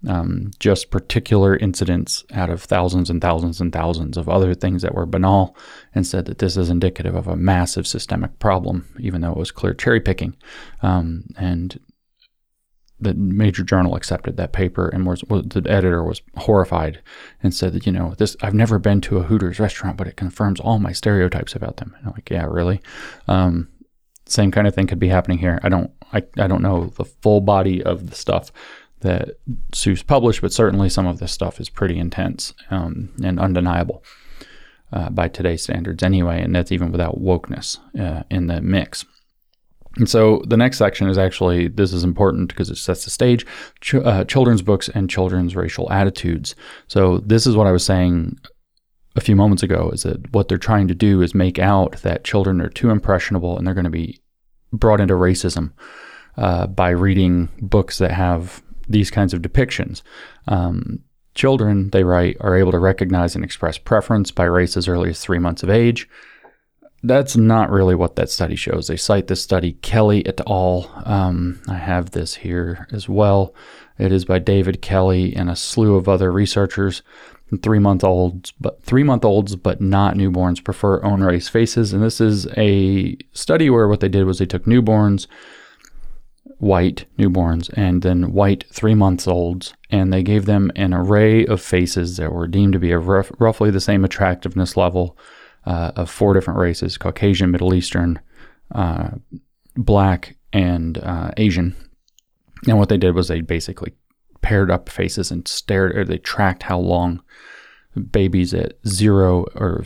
um, 0.08 0.52
just 0.60 0.90
particular 0.90 1.56
incidents 1.56 2.24
out 2.34 2.50
of 2.50 2.64
thousands 2.64 3.10
and 3.10 3.22
thousands 3.22 3.62
and 3.62 3.72
thousands 3.72 4.18
of 4.18 4.28
other 4.28 4.54
things 4.54 4.82
that 4.82 4.96
were 4.96 5.06
banal 5.06 5.56
and 5.94 6.08
said 6.08 6.26
that 6.26 6.40
this 6.40 6.58
is 6.58 6.70
indicative 6.70 7.16
of 7.16 7.28
a 7.28 7.36
massive 7.36 7.86
systemic 7.86 8.40
problem, 8.40 8.88
even 9.00 9.22
though 9.22 9.32
it 9.32 9.38
was 9.38 9.52
clear 9.52 9.74
cherry 9.74 10.00
picking. 10.00 10.36
Um, 10.82 11.26
and 11.38 11.80
the 13.02 13.14
major 13.16 13.64
journal 13.64 13.96
accepted 13.96 14.38
that 14.38 14.54
paper 14.54 14.88
and 14.88 15.06
was, 15.06 15.24
the 15.30 15.64
editor 15.68 16.04
was 16.04 16.22
horrified 16.38 17.02
and 17.42 17.54
said 17.54 17.74
that 17.74 17.86
you 17.86 17.92
know 17.92 18.14
this 18.18 18.38
I've 18.42 18.54
never 18.54 18.78
been 18.78 19.02
to 19.02 19.18
a 19.18 19.24
Hooters 19.24 19.60
restaurant 19.60 19.98
but 19.98 20.08
it 20.08 20.16
confirms 20.16 20.60
all 20.60 20.78
my 20.78 20.92
stereotypes 20.92 21.56
about 21.56 21.78
them. 21.78 21.96
And 21.98 22.08
I'm 22.08 22.14
like 22.14 22.30
yeah 22.30 22.46
really? 22.46 22.80
Um, 23.28 23.70
same 24.28 24.52
kind 24.52 24.68
of 24.68 24.76
thing 24.76 24.88
could 24.88 25.00
be 25.00 25.08
happening 25.08 25.40
here. 25.40 25.60
I 25.64 25.70
don't 25.70 25.92
I, 26.14 26.24
I 26.38 26.48
don't 26.48 26.62
know 26.62 26.86
the 26.96 27.06
full 27.06 27.42
body 27.42 27.84
of 27.84 28.10
the 28.10 28.16
stuff 28.16 28.52
that 29.02 29.38
Seuss 29.72 30.06
published 30.06 30.42
but 30.42 30.54
certainly 30.54 30.90
some 30.90 31.08
of 31.08 31.20
this 31.20 31.32
stuff 31.32 31.60
is 31.60 31.70
pretty 31.70 32.00
intense 32.00 32.54
um, 32.70 33.14
and 33.24 33.40
undeniable 33.40 34.04
uh, 34.94 35.10
by 35.10 35.28
today's 35.28 35.64
standards 35.64 36.04
anyway 36.04 36.42
and 36.42 36.56
that's 36.56 36.72
even 36.72 36.92
without 36.92 37.22
wokeness 37.22 37.78
uh, 38.00 38.24
in 38.30 38.48
the 38.48 38.62
mix 38.62 39.06
and 39.98 40.10
so 40.10 40.42
the 40.48 40.58
next 40.58 40.78
section 40.78 41.10
is 41.10 41.18
actually 41.18 41.68
this 41.68 41.92
is 41.92 42.04
important 42.04 42.50
because 42.50 42.70
it 42.70 42.78
sets 42.78 43.04
the 43.04 43.12
stage 43.12 43.46
ch- 43.82 43.96
uh, 43.96 44.24
children's 44.26 44.62
books 44.62 44.90
and 44.90 45.10
children's 45.10 45.56
racial 45.56 45.92
attitudes. 45.92 46.56
So 46.88 47.18
this 47.20 47.46
is 47.46 47.56
what 47.56 47.68
I 47.68 47.72
was 47.72 47.86
saying 47.86 48.38
a 49.18 49.22
few 49.22 49.36
moments 49.36 49.64
ago 49.64 49.90
is 49.94 50.04
that 50.04 50.32
what 50.34 50.48
they're 50.48 50.58
trying 50.58 50.88
to 50.88 50.96
do 50.96 51.22
is 51.22 51.36
make 51.36 51.60
out 51.60 51.98
that 52.04 52.24
children 52.24 52.62
are 52.62 52.70
too 52.70 52.90
impressionable 52.90 53.58
and 53.58 53.68
they're 53.68 53.74
going 53.74 53.84
to 53.84 53.90
be 53.90 54.22
brought 54.72 55.02
into 55.02 55.16
racism 55.16 55.74
uh, 56.38 56.68
by 56.68 56.92
reading 56.92 57.50
books 57.60 57.98
that 57.98 58.12
have 58.12 58.64
these 58.92 59.12
kinds 59.12 59.34
of 59.34 59.42
depictions. 59.42 60.02
Um, 60.48 61.00
children, 61.34 61.90
they 61.92 62.04
write, 62.04 62.38
are 62.40 62.56
able 62.56 62.72
to 62.72 62.80
recognize 62.80 63.36
and 63.36 63.44
express 63.44 63.78
preference 63.78 64.32
by 64.32 64.44
race 64.44 64.76
as 64.76 64.88
early 64.88 65.10
as 65.10 65.22
three 65.22 65.40
months 65.40 65.64
of 65.64 65.70
age 65.70 66.08
that's 67.04 67.36
not 67.36 67.72
really 67.72 67.96
what 67.96 68.16
that 68.16 68.30
study 68.30 68.56
shows. 68.56 68.88
They 68.88 68.98
cite 68.98 69.28
this 69.28 69.42
study, 69.42 69.74
Kelly 69.82 70.26
et 70.26 70.40
al. 70.48 70.92
Um, 71.06 71.62
I 71.68 71.76
have 71.76 72.12
this 72.12 72.36
here 72.36 72.88
as 72.92 73.10
well. 73.10 73.56
It 73.98 74.12
is 74.12 74.26
by 74.26 74.40
David 74.40 74.82
Kelly 74.82 75.36
and 75.36 75.50
a 75.50 75.56
slew 75.56 75.96
of 75.96 76.08
other 76.08 76.32
researchers. 76.32 77.02
Three 77.62 77.80
month 77.80 78.04
olds, 78.04 78.52
but 78.62 78.82
three 78.82 79.04
month 79.04 79.26
olds, 79.26 79.56
but 79.58 79.82
not 79.82 80.16
newborns, 80.16 80.64
prefer 80.64 81.04
own 81.04 81.22
race 81.22 81.50
faces. 81.50 81.92
And 81.92 82.02
this 82.02 82.22
is 82.22 82.48
a 82.56 83.18
study 83.34 83.70
where 83.70 83.90
what 83.90 84.00
they 84.00 84.08
did 84.08 84.24
was 84.24 84.40
they 84.40 84.46
took 84.46 84.64
newborns, 84.64 85.28
white 86.62 87.06
newborns, 87.18 87.72
and 87.74 88.04
then 88.04 88.32
white 88.32 88.64
three 88.72 88.94
months 88.94 89.28
olds, 89.28 89.74
and 89.90 90.14
they 90.14 90.22
gave 90.22 90.46
them 90.46 90.72
an 90.76 90.94
array 90.94 91.44
of 91.48 91.60
faces 91.60 92.18
that 92.18 92.32
were 92.32 92.48
deemed 92.48 92.72
to 92.72 92.80
be 92.80 92.92
of 92.92 93.08
rough, 93.08 93.32
roughly 93.40 93.72
the 93.72 93.82
same 93.82 94.06
attractiveness 94.06 94.78
level 94.78 95.18
uh, 95.66 95.92
of 95.96 96.10
four 96.10 96.36
different 96.36 96.60
races 96.60 97.00
Caucasian, 97.00 97.50
Middle 97.50 97.74
Eastern, 97.74 98.20
uh, 98.76 99.10
Black, 99.76 100.38
and 100.54 101.00
uh, 101.00 101.32
Asian. 101.38 101.76
And 102.68 102.78
what 102.78 102.90
they 102.90 102.98
did 102.98 103.16
was 103.16 103.28
they 103.28 103.42
basically 103.42 103.94
paired 104.44 104.70
up 104.70 104.88
faces 104.88 105.32
and 105.32 105.48
stared, 105.48 105.98
or 105.98 106.06
they 106.06 106.20
tracked 106.20 106.64
how 106.64 106.78
long 106.78 107.24
babies 108.12 108.54
at 108.54 108.74
zero 108.88 109.46
or 109.56 109.84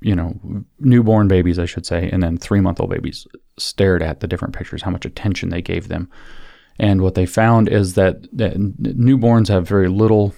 you 0.00 0.14
know 0.14 0.34
newborn 0.78 1.28
babies 1.28 1.58
i 1.58 1.64
should 1.64 1.84
say 1.84 2.08
and 2.10 2.22
then 2.22 2.36
three 2.36 2.60
month 2.60 2.80
old 2.80 2.90
babies 2.90 3.26
stared 3.58 4.02
at 4.02 4.20
the 4.20 4.28
different 4.28 4.54
pictures 4.54 4.82
how 4.82 4.90
much 4.90 5.04
attention 5.04 5.48
they 5.48 5.62
gave 5.62 5.88
them 5.88 6.08
and 6.78 7.02
what 7.02 7.14
they 7.14 7.26
found 7.26 7.68
is 7.68 7.94
that, 7.94 8.22
that 8.36 8.54
newborns 8.56 9.48
have 9.48 9.66
very 9.66 9.88
little 9.88 10.34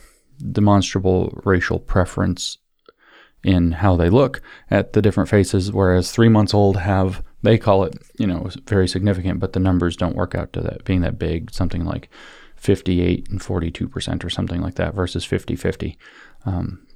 demonstrable 0.52 1.38
racial 1.44 1.78
preference 1.78 2.56
in 3.42 3.72
how 3.72 3.96
they 3.96 4.08
look 4.08 4.42
at 4.70 4.92
the 4.92 5.02
different 5.02 5.28
faces, 5.28 5.72
whereas 5.72 6.10
three 6.12 6.28
months 6.28 6.54
old 6.54 6.76
have 6.76 7.22
they 7.42 7.56
call 7.56 7.84
it 7.84 7.94
you 8.18 8.26
know 8.26 8.50
very 8.66 8.86
significant, 8.86 9.40
but 9.40 9.54
the 9.54 9.60
numbers 9.60 9.96
don't 9.96 10.16
work 10.16 10.34
out 10.34 10.52
to 10.52 10.60
that 10.60 10.84
being 10.84 11.00
that 11.00 11.18
big. 11.18 11.50
Something 11.50 11.86
like 11.86 12.10
58 12.56 13.28
and 13.30 13.42
42 13.42 13.88
percent 13.88 14.24
or 14.24 14.30
something 14.30 14.60
like 14.60 14.74
that 14.74 14.94
versus 14.94 15.24
50 15.24 15.56
50. 15.56 15.98
Um, 16.44 16.86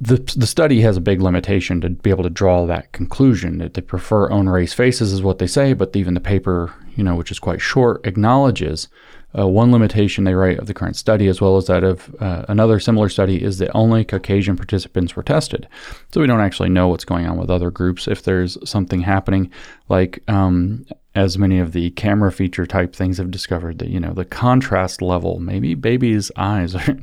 the, 0.00 0.16
the 0.36 0.46
study 0.46 0.80
has 0.82 0.96
a 0.96 1.00
big 1.00 1.20
limitation 1.20 1.80
to 1.80 1.90
be 1.90 2.10
able 2.10 2.22
to 2.22 2.30
draw 2.30 2.66
that 2.66 2.92
conclusion 2.92 3.58
that 3.58 3.74
they 3.74 3.80
prefer 3.80 4.30
own 4.30 4.48
race 4.48 4.72
faces 4.72 5.12
is 5.12 5.22
what 5.22 5.38
they 5.38 5.46
say, 5.46 5.72
but 5.72 5.94
even 5.96 6.14
the 6.14 6.20
paper, 6.20 6.72
you 6.96 7.02
know, 7.02 7.16
which 7.16 7.30
is 7.30 7.38
quite 7.38 7.60
short, 7.60 8.06
acknowledges 8.06 8.88
uh, 9.36 9.46
one 9.46 9.72
limitation 9.72 10.24
they 10.24 10.34
write 10.34 10.58
of 10.58 10.66
the 10.66 10.74
current 10.74 10.96
study, 10.96 11.26
as 11.26 11.40
well 11.40 11.56
as 11.56 11.66
that 11.66 11.84
of 11.84 12.14
uh, 12.20 12.44
another 12.48 12.80
similar 12.80 13.08
study, 13.08 13.42
is 13.42 13.58
that 13.58 13.70
only 13.74 14.04
Caucasian 14.04 14.56
participants 14.56 15.16
were 15.16 15.22
tested. 15.22 15.68
So 16.12 16.20
we 16.20 16.26
don't 16.26 16.40
actually 16.40 16.70
know 16.70 16.88
what's 16.88 17.04
going 17.04 17.26
on 17.26 17.36
with 17.36 17.50
other 17.50 17.70
groups. 17.70 18.08
If 18.08 18.22
there's 18.22 18.56
something 18.68 19.02
happening, 19.02 19.50
like 19.88 20.22
um, 20.28 20.86
as 21.18 21.36
many 21.36 21.58
of 21.58 21.72
the 21.72 21.90
camera 21.90 22.30
feature 22.30 22.64
type 22.64 22.94
things 22.94 23.18
have 23.18 23.32
discovered, 23.32 23.80
that 23.80 23.88
you 23.88 23.98
know 23.98 24.12
the 24.12 24.24
contrast 24.24 25.02
level, 25.02 25.40
maybe 25.40 25.74
babies' 25.74 26.30
eyes 26.36 26.74
are 26.88 26.96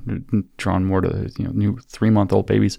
drawn 0.56 0.86
more 0.86 1.02
to 1.02 1.10
the 1.10 1.34
you 1.38 1.44
know 1.44 1.52
new 1.52 1.78
three 1.90 2.10
month 2.10 2.32
old 2.32 2.48
babies 2.48 2.78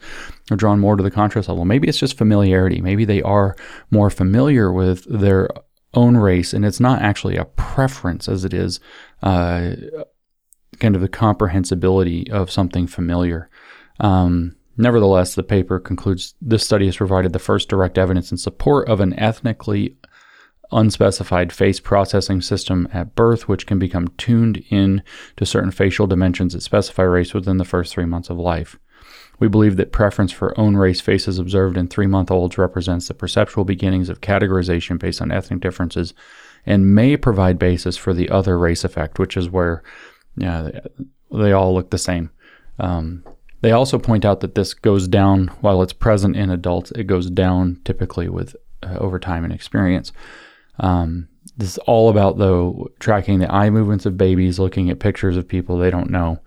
are 0.50 0.56
drawn 0.56 0.80
more 0.80 0.96
to 0.96 1.02
the 1.02 1.10
contrast 1.10 1.50
level. 1.50 1.66
Maybe 1.66 1.88
it's 1.88 1.98
just 1.98 2.16
familiarity. 2.16 2.80
Maybe 2.80 3.04
they 3.04 3.20
are 3.20 3.54
more 3.90 4.08
familiar 4.08 4.72
with 4.72 5.04
their 5.04 5.50
own 5.92 6.16
race, 6.16 6.54
and 6.54 6.64
it's 6.64 6.80
not 6.80 7.02
actually 7.02 7.36
a 7.36 7.44
preference 7.44 8.30
as 8.30 8.46
it 8.46 8.54
is 8.54 8.80
uh, 9.22 9.72
kind 10.80 10.94
of 10.94 11.02
the 11.02 11.08
comprehensibility 11.08 12.30
of 12.30 12.50
something 12.50 12.86
familiar. 12.86 13.50
Um, 14.00 14.56
nevertheless, 14.78 15.34
the 15.34 15.42
paper 15.42 15.80
concludes 15.80 16.34
this 16.40 16.64
study 16.64 16.86
has 16.86 16.96
provided 16.96 17.34
the 17.34 17.38
first 17.38 17.68
direct 17.68 17.98
evidence 17.98 18.30
in 18.30 18.38
support 18.38 18.88
of 18.88 19.00
an 19.00 19.18
ethnically 19.18 19.98
unspecified 20.72 21.52
face 21.52 21.80
processing 21.80 22.40
system 22.40 22.88
at 22.92 23.14
birth, 23.14 23.48
which 23.48 23.66
can 23.66 23.78
become 23.78 24.08
tuned 24.16 24.62
in 24.70 25.02
to 25.36 25.46
certain 25.46 25.70
facial 25.70 26.06
dimensions 26.06 26.52
that 26.52 26.62
specify 26.62 27.02
race 27.02 27.34
within 27.34 27.58
the 27.58 27.64
first 27.64 27.92
three 27.92 28.04
months 28.04 28.30
of 28.30 28.38
life. 28.38 28.78
We 29.38 29.48
believe 29.48 29.76
that 29.76 29.92
preference 29.92 30.32
for 30.32 30.58
own 30.58 30.76
race 30.76 31.00
faces 31.00 31.38
observed 31.38 31.76
in 31.76 31.88
three 31.88 32.06
month 32.06 32.30
olds 32.30 32.56
represents 32.56 33.08
the 33.08 33.14
perceptual 33.14 33.64
beginnings 33.64 34.08
of 34.08 34.20
categorization 34.20 34.98
based 34.98 35.20
on 35.20 35.30
ethnic 35.30 35.60
differences 35.60 36.14
and 36.64 36.94
may 36.94 37.16
provide 37.16 37.58
basis 37.58 37.96
for 37.96 38.14
the 38.14 38.28
other 38.30 38.58
race 38.58 38.82
effect, 38.82 39.18
which 39.18 39.36
is 39.36 39.50
where 39.50 39.82
they 40.36 41.52
all 41.52 41.74
look 41.74 41.90
the 41.90 41.98
same. 41.98 42.30
Um, 42.78 43.24
they 43.60 43.72
also 43.72 43.98
point 43.98 44.24
out 44.24 44.40
that 44.40 44.54
this 44.54 44.74
goes 44.74 45.08
down 45.08 45.48
while 45.60 45.82
it's 45.82 45.92
present 45.92 46.36
in 46.36 46.50
adults, 46.50 46.90
it 46.92 47.04
goes 47.04 47.30
down 47.30 47.80
typically 47.84 48.28
with 48.28 48.56
uh, 48.82 48.96
over 48.98 49.18
time 49.18 49.44
and 49.44 49.52
experience. 49.52 50.12
Um, 50.78 51.28
this 51.56 51.70
is 51.70 51.78
all 51.78 52.08
about, 52.08 52.38
though, 52.38 52.88
tracking 52.98 53.38
the 53.38 53.52
eye 53.52 53.70
movements 53.70 54.06
of 54.06 54.16
babies, 54.16 54.58
looking 54.58 54.90
at 54.90 54.98
pictures 54.98 55.36
of 55.36 55.48
people 55.48 55.78
they 55.78 55.90
don't 55.90 56.10
know, 56.10 56.40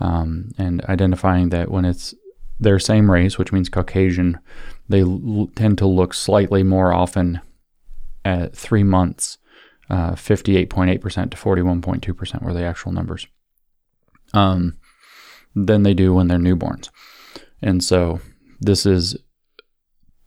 um, 0.00 0.52
and 0.58 0.84
identifying 0.84 1.48
that 1.48 1.70
when 1.70 1.84
it's 1.84 2.14
their 2.60 2.78
same 2.78 3.10
race, 3.10 3.38
which 3.38 3.52
means 3.52 3.68
Caucasian, 3.68 4.38
they 4.88 5.00
l- 5.00 5.50
tend 5.56 5.78
to 5.78 5.86
look 5.86 6.14
slightly 6.14 6.62
more 6.62 6.92
often 6.92 7.40
at 8.24 8.54
three 8.54 8.84
months, 8.84 9.38
uh, 9.90 10.12
58.8% 10.12 11.30
to 11.30 11.36
41.2% 11.36 12.42
were 12.42 12.52
the 12.52 12.62
actual 12.62 12.92
numbers, 12.92 13.26
um, 14.32 14.76
than 15.56 15.82
they 15.82 15.94
do 15.94 16.14
when 16.14 16.28
they're 16.28 16.38
newborns. 16.38 16.88
And 17.60 17.82
so 17.82 18.20
this 18.60 18.86
is 18.86 19.16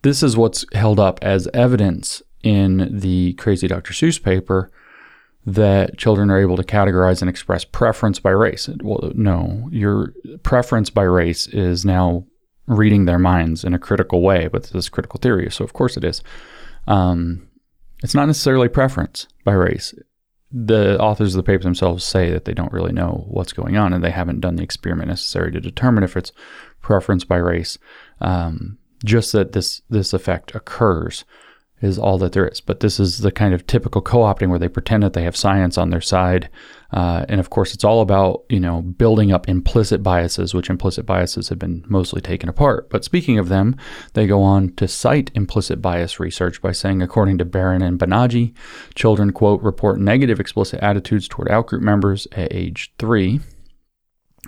this 0.02 0.22
is 0.22 0.36
what's 0.36 0.64
held 0.72 1.00
up 1.00 1.18
as 1.20 1.48
evidence 1.52 2.22
in 2.46 2.88
the 3.00 3.32
Crazy 3.32 3.66
Dr. 3.66 3.92
Seuss 3.92 4.22
paper 4.22 4.70
that 5.44 5.98
children 5.98 6.30
are 6.30 6.38
able 6.38 6.56
to 6.56 6.62
categorize 6.62 7.20
and 7.20 7.28
express 7.28 7.64
preference 7.64 8.20
by 8.20 8.30
race. 8.30 8.68
Well, 8.84 9.10
no, 9.16 9.68
your 9.72 10.14
preference 10.44 10.88
by 10.88 11.02
race 11.02 11.48
is 11.48 11.84
now 11.84 12.24
reading 12.68 13.04
their 13.04 13.18
minds 13.18 13.64
in 13.64 13.74
a 13.74 13.80
critical 13.80 14.22
way, 14.22 14.46
but 14.46 14.62
this 14.62 14.74
is 14.76 14.88
critical 14.88 15.18
theory, 15.18 15.50
so 15.50 15.64
of 15.64 15.72
course 15.72 15.96
it 15.96 16.04
is. 16.04 16.22
Um, 16.86 17.48
it's 18.04 18.14
not 18.14 18.26
necessarily 18.26 18.68
preference 18.68 19.26
by 19.42 19.54
race. 19.54 19.92
The 20.52 21.00
authors 21.00 21.34
of 21.34 21.44
the 21.44 21.50
paper 21.50 21.64
themselves 21.64 22.04
say 22.04 22.30
that 22.30 22.44
they 22.44 22.54
don't 22.54 22.72
really 22.72 22.92
know 22.92 23.24
what's 23.26 23.52
going 23.52 23.76
on 23.76 23.92
and 23.92 24.04
they 24.04 24.12
haven't 24.12 24.40
done 24.40 24.54
the 24.54 24.62
experiment 24.62 25.08
necessary 25.08 25.50
to 25.50 25.60
determine 25.60 26.04
if 26.04 26.16
it's 26.16 26.30
preference 26.80 27.24
by 27.24 27.38
race. 27.38 27.76
Um, 28.20 28.78
just 29.04 29.32
that 29.32 29.52
this 29.52 29.82
this 29.90 30.12
effect 30.12 30.54
occurs 30.54 31.24
is 31.82 31.98
all 31.98 32.18
that 32.18 32.32
there 32.32 32.48
is. 32.48 32.60
But 32.60 32.80
this 32.80 32.98
is 32.98 33.18
the 33.18 33.30
kind 33.30 33.52
of 33.52 33.66
typical 33.66 34.00
co 34.00 34.18
opting 34.18 34.48
where 34.48 34.58
they 34.58 34.68
pretend 34.68 35.02
that 35.02 35.12
they 35.12 35.24
have 35.24 35.36
science 35.36 35.76
on 35.76 35.90
their 35.90 36.00
side 36.00 36.48
Uh, 36.92 37.24
and 37.28 37.40
of 37.40 37.50
course, 37.50 37.74
it's 37.74 37.84
all 37.84 38.00
about 38.00 38.44
you 38.48 38.60
know 38.60 38.80
building 38.82 39.32
up 39.32 39.48
implicit 39.48 40.02
biases, 40.02 40.54
which 40.54 40.70
implicit 40.70 41.04
biases 41.04 41.48
have 41.48 41.58
been 41.58 41.84
mostly 41.88 42.20
taken 42.20 42.48
apart. 42.48 42.88
But 42.90 43.04
speaking 43.04 43.38
of 43.38 43.48
them, 43.48 43.76
they 44.14 44.26
go 44.26 44.42
on 44.42 44.72
to 44.74 44.86
cite 44.86 45.30
implicit 45.34 45.82
bias 45.82 46.20
research 46.20 46.62
by 46.62 46.72
saying, 46.72 47.02
according 47.02 47.38
to 47.38 47.44
Baron 47.44 47.82
and 47.82 47.98
Banaji, 47.98 48.54
children 48.94 49.32
quote 49.32 49.60
report 49.62 49.98
negative 49.98 50.40
explicit 50.40 50.80
attitudes 50.80 51.28
toward 51.28 51.48
outgroup 51.48 51.80
members 51.80 52.26
at 52.32 52.52
age 52.52 52.92
three. 52.98 53.40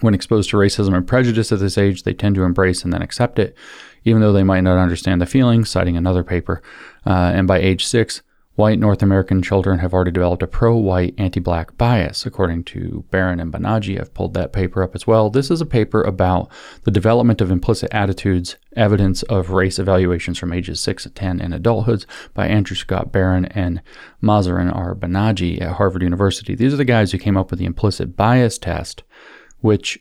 When 0.01 0.15
exposed 0.15 0.51
to 0.51 0.57
racism 0.57 0.95
and 0.95 1.05
prejudice 1.09 1.51
at 1.51 1.59
this 1.59 1.77
age, 1.77 2.05
they 2.05 2.15
tend 2.15 2.37
to 2.37 2.45
embrace 2.45 2.85
and 2.85 2.93
then 2.93 3.03
accept 3.03 3.41
it, 3.41 3.57
even 4.05 4.21
though 4.21 4.33
they 4.33 4.45
might 4.45 4.61
not 4.61 4.79
understand 4.79 5.21
the 5.21 5.27
feelings, 5.27 5.71
citing 5.71 5.97
another 5.97 6.23
paper. 6.23 6.63
Uh, 7.09 7.33
and 7.35 7.49
by 7.49 7.59
age 7.59 7.87
six, 7.87 8.21
white 8.57 8.79
North 8.79 9.03
American 9.03 9.41
children 9.41 9.79
have 9.79 9.95
already 9.95 10.11
developed 10.11 10.43
a 10.43 10.47
pro 10.47 10.77
white, 10.77 11.15
anti 11.17 11.41
black 11.41 11.79
bias, 11.79 12.27
according 12.27 12.65
to 12.65 13.03
Baron 13.11 13.41
and 13.41 13.51
Banaji. 13.51 13.99
I've 13.99 14.13
pulled 14.13 14.35
that 14.35 14.53
paper 14.53 14.83
up 14.83 14.95
as 14.95 15.07
well. 15.07 15.31
This 15.31 15.51
is 15.51 15.63
a 15.63 15.67
paper 15.67 16.03
about 16.03 16.51
the 16.83 16.91
development 16.91 17.41
of 17.41 17.51
implicit 17.51 17.89
attitudes, 17.95 18.57
evidence 18.77 19.23
of 19.23 19.51
race 19.51 19.79
evaluations 19.79 20.37
from 20.37 20.53
ages 20.53 20.81
6 20.81 21.05
to 21.05 21.11
10 21.11 21.41
in 21.41 21.55
adulthood 21.55 22.05
by 22.35 22.47
Andrew 22.47 22.77
Scott 22.77 23.11
Baron 23.11 23.47
and 23.47 23.81
Mahzarin 24.23 24.71
R. 24.71 24.95
Banaji 24.95 25.63
at 25.63 25.77
Harvard 25.77 26.03
University. 26.03 26.55
These 26.55 26.75
are 26.75 26.79
the 26.79 26.85
guys 26.85 27.11
who 27.11 27.19
came 27.19 27.39
up 27.39 27.51
with 27.51 27.59
the 27.59 27.65
implicit 27.65 28.17
bias 28.17 28.59
test 28.59 29.03
which 29.61 29.99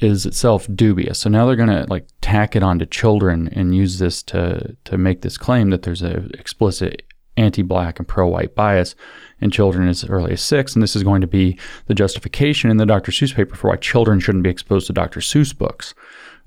is 0.00 0.26
itself 0.26 0.66
dubious. 0.74 1.18
So 1.18 1.30
now 1.30 1.46
they're 1.46 1.56
going 1.56 1.68
to 1.68 1.86
like 1.88 2.06
tack 2.20 2.56
it 2.56 2.62
onto 2.62 2.86
children 2.86 3.48
and 3.52 3.74
use 3.74 3.98
this 3.98 4.22
to 4.24 4.76
to 4.84 4.98
make 4.98 5.22
this 5.22 5.36
claim 5.36 5.70
that 5.70 5.82
there's 5.82 6.02
an 6.02 6.30
explicit 6.38 7.02
anti-black 7.36 7.98
and 7.98 8.06
pro-white 8.06 8.54
bias 8.54 8.94
in 9.40 9.50
children 9.50 9.88
as 9.88 10.04
early 10.04 10.32
as 10.32 10.42
six, 10.42 10.74
and 10.74 10.82
this 10.82 10.94
is 10.94 11.02
going 11.02 11.20
to 11.20 11.26
be 11.26 11.58
the 11.86 11.94
justification 11.94 12.70
in 12.70 12.76
the 12.76 12.84
Dr. 12.84 13.12
Seuss 13.12 13.34
paper 13.34 13.54
for 13.54 13.68
why 13.68 13.76
children 13.76 14.20
shouldn't 14.20 14.44
be 14.44 14.50
exposed 14.50 14.86
to 14.88 14.92
Dr. 14.92 15.20
Seuss 15.20 15.56
books. 15.56 15.94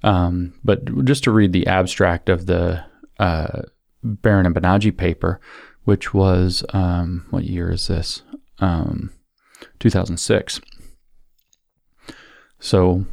Um, 0.04 0.54
but 0.64 1.06
just 1.06 1.24
to 1.24 1.32
read 1.32 1.54
the 1.54 1.66
abstract 1.66 2.30
of 2.30 2.46
the 2.46 2.84
uh, 3.20 3.64
and 4.04 4.56
Banaji 4.56 4.96
paper, 4.96 5.40
which 5.86 6.14
was 6.14 6.64
um, 6.74 7.26
what 7.30 7.46
year 7.46 7.72
is 7.72 7.88
this? 7.88 8.22
Um, 8.60 9.12
2006. 9.80 10.62
So, 12.60 13.06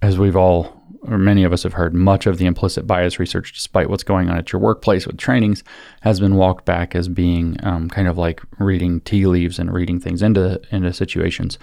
as 0.00 0.18
we've 0.18 0.36
all, 0.36 0.74
or 1.02 1.18
many 1.18 1.42
of 1.44 1.52
us 1.52 1.62
have 1.62 1.72
heard, 1.72 1.94
much 1.94 2.26
of 2.26 2.38
the 2.38 2.46
implicit 2.46 2.86
bias 2.86 3.18
research, 3.18 3.52
despite 3.52 3.88
what's 3.88 4.02
going 4.02 4.28
on 4.28 4.36
at 4.36 4.52
your 4.52 4.60
workplace 4.60 5.06
with 5.06 5.16
trainings, 5.16 5.64
has 6.02 6.20
been 6.20 6.34
walked 6.34 6.64
back 6.64 6.94
as 6.94 7.08
being 7.08 7.56
um, 7.62 7.88
kind 7.88 8.06
of 8.06 8.18
like 8.18 8.40
reading 8.58 9.00
tea 9.00 9.26
leaves 9.26 9.58
and 9.58 9.72
reading 9.72 9.98
things 9.98 10.22
into 10.22 10.60
into 10.70 10.92
situations. 10.92 11.58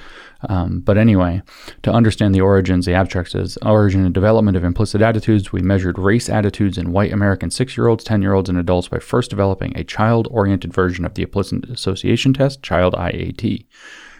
Um, 0.50 0.82
but 0.82 0.98
anyway, 0.98 1.42
to 1.84 1.92
understand 1.92 2.36
the 2.36 2.42
origins, 2.42 2.86
the 2.86 2.94
abstract 2.94 3.32
says 3.32 3.58
origin 3.62 4.06
and 4.06 4.14
development 4.14 4.58
of 4.58 4.64
implicit 4.64 5.02
attitudes. 5.02 5.52
We 5.52 5.62
measured 5.62 5.98
race 5.98 6.30
attitudes 6.30 6.78
in 6.78 6.92
white 6.92 7.14
American 7.14 7.52
six-year-olds, 7.52 8.04
ten-year-olds, 8.04 8.50
and 8.50 8.58
adults 8.58 8.90
by 8.90 9.00
first 9.00 9.30
developing 9.30 9.78
a 9.78 9.84
child-oriented 9.84 10.74
version 10.74 11.06
of 11.06 11.14
the 11.14 11.24
implicit 11.24 11.70
association 11.70 12.34
test, 12.34 12.62
Child 12.62 12.94
IAT. 12.94 13.66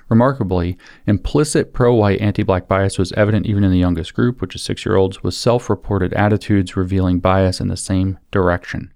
Remarkably, 0.08 0.78
implicit 1.08 1.74
pro 1.74 1.94
white 1.94 2.22
anti 2.22 2.44
black 2.44 2.68
bias 2.68 2.98
was 2.98 3.12
evident 3.14 3.46
even 3.48 3.64
in 3.64 3.72
the 3.72 3.80
youngest 3.80 4.14
group, 4.14 4.40
which 4.40 4.56
is 4.56 4.62
six 4.62 4.86
year 4.86 4.96
olds, 4.96 5.24
with 5.24 5.34
self 5.34 5.70
reported 5.70 6.14
attitudes 6.14 6.78
revealing 6.78 7.20
bias 7.20 7.60
in 7.60 7.70
the 7.70 7.78
same 7.78 8.20
direction. 8.32 8.92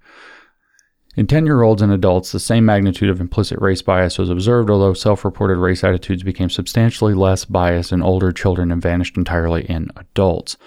In 1.16 1.26
10 1.26 1.46
year 1.46 1.64
olds 1.64 1.82
and 1.82 1.92
adults, 1.92 2.32
the 2.32 2.40
same 2.40 2.64
magnitude 2.64 3.10
of 3.10 3.20
implicit 3.20 3.60
race 3.60 3.82
bias 3.82 4.18
was 4.20 4.30
observed, 4.30 4.70
although 4.70 4.94
self 4.94 5.26
reported 5.26 5.58
race 5.58 5.84
attitudes 5.84 6.24
became 6.24 6.50
substantially 6.50 7.14
less 7.14 7.44
biased 7.44 7.92
in 7.92 8.04
older 8.04 8.32
children 8.32 8.72
and 8.72 8.82
vanished 8.82 9.18
entirely 9.18 9.66
in 9.66 9.90
adults 9.96 10.58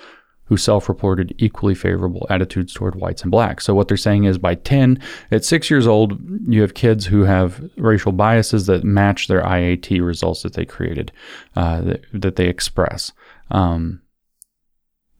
who 0.52 0.58
self 0.58 0.86
reported 0.86 1.34
equally 1.38 1.74
favorable 1.74 2.26
attitudes 2.28 2.74
toward 2.74 2.94
whites 2.94 3.22
and 3.22 3.30
blacks. 3.30 3.64
So, 3.64 3.74
what 3.74 3.88
they're 3.88 3.96
saying 3.96 4.24
is 4.24 4.36
by 4.36 4.54
10, 4.54 5.00
at 5.30 5.46
six 5.46 5.70
years 5.70 5.86
old, 5.86 6.20
you 6.46 6.60
have 6.60 6.74
kids 6.74 7.06
who 7.06 7.22
have 7.22 7.70
racial 7.78 8.12
biases 8.12 8.66
that 8.66 8.84
match 8.84 9.28
their 9.28 9.40
IAT 9.40 10.04
results 10.04 10.42
that 10.42 10.52
they 10.52 10.66
created, 10.66 11.10
uh, 11.56 11.80
that, 11.80 12.04
that, 12.12 12.36
they 12.36 12.48
express. 12.48 13.12
Um, 13.50 14.02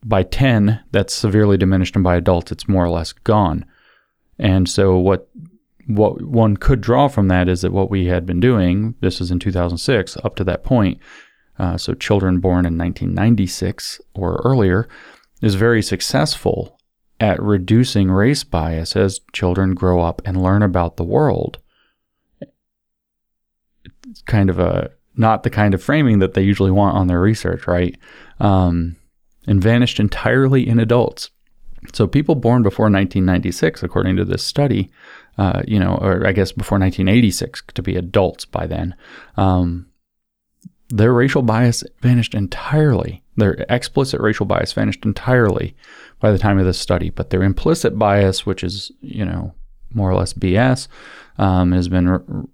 by 0.04 0.22
10, 0.22 0.80
that's 0.90 1.14
severely 1.14 1.56
diminished, 1.56 1.94
and 1.94 2.04
by 2.04 2.16
adults, 2.16 2.52
it's 2.52 2.68
more 2.68 2.84
or 2.84 2.90
less 2.90 3.14
gone. 3.14 3.64
And 4.38 4.68
so, 4.68 4.98
what 4.98 5.30
what 5.86 6.20
one 6.20 6.58
could 6.58 6.82
draw 6.82 7.08
from 7.08 7.28
that 7.28 7.48
is 7.48 7.62
that 7.62 7.72
what 7.72 7.88
we 7.88 8.04
had 8.04 8.26
been 8.26 8.38
doing, 8.38 8.96
this 9.00 9.18
is 9.18 9.30
in 9.30 9.38
2006, 9.38 10.18
up 10.24 10.36
to 10.36 10.44
that 10.44 10.62
point, 10.62 10.98
uh, 11.58 11.78
so 11.78 11.94
children 11.94 12.38
born 12.38 12.66
in 12.66 12.76
1996 12.76 14.02
or 14.14 14.42
earlier, 14.44 14.88
is 15.42 15.56
very 15.56 15.82
successful 15.82 16.78
at 17.20 17.42
reducing 17.42 18.10
race 18.10 18.42
bias 18.44 18.96
as 18.96 19.20
children 19.32 19.74
grow 19.74 20.00
up 20.00 20.22
and 20.24 20.42
learn 20.42 20.62
about 20.62 20.96
the 20.96 21.04
world. 21.04 21.58
It's 24.08 24.22
kind 24.22 24.48
of 24.48 24.58
a 24.58 24.90
not 25.14 25.42
the 25.42 25.50
kind 25.50 25.74
of 25.74 25.82
framing 25.82 26.20
that 26.20 26.34
they 26.34 26.42
usually 26.42 26.70
want 26.70 26.96
on 26.96 27.06
their 27.06 27.20
research, 27.20 27.66
right? 27.66 27.96
Um, 28.40 28.96
and 29.46 29.62
vanished 29.62 30.00
entirely 30.00 30.66
in 30.66 30.78
adults. 30.78 31.30
So 31.92 32.06
people 32.06 32.34
born 32.34 32.62
before 32.62 32.84
1996, 32.84 33.82
according 33.82 34.16
to 34.16 34.24
this 34.24 34.42
study, 34.42 34.90
uh, 35.36 35.62
you 35.66 35.78
know, 35.78 35.98
or 36.00 36.26
I 36.26 36.32
guess 36.32 36.52
before 36.52 36.78
1986 36.78 37.62
to 37.74 37.82
be 37.82 37.96
adults 37.96 38.44
by 38.44 38.66
then, 38.66 38.94
um, 39.36 39.86
their 40.88 41.12
racial 41.12 41.42
bias 41.42 41.82
vanished 42.00 42.34
entirely. 42.34 43.21
Their 43.36 43.64
explicit 43.68 44.20
racial 44.20 44.46
bias 44.46 44.72
vanished 44.72 45.04
entirely 45.04 45.74
by 46.20 46.32
the 46.32 46.38
time 46.38 46.58
of 46.58 46.66
this 46.66 46.78
study, 46.78 47.10
but 47.10 47.30
their 47.30 47.42
implicit 47.42 47.98
bias, 47.98 48.44
which 48.44 48.62
is, 48.62 48.92
you 49.00 49.24
know, 49.24 49.54
more 49.94 50.10
or 50.10 50.14
less 50.14 50.32
BS, 50.32 50.88
um, 51.38 51.72
has 51.72 51.88
been 51.88 52.48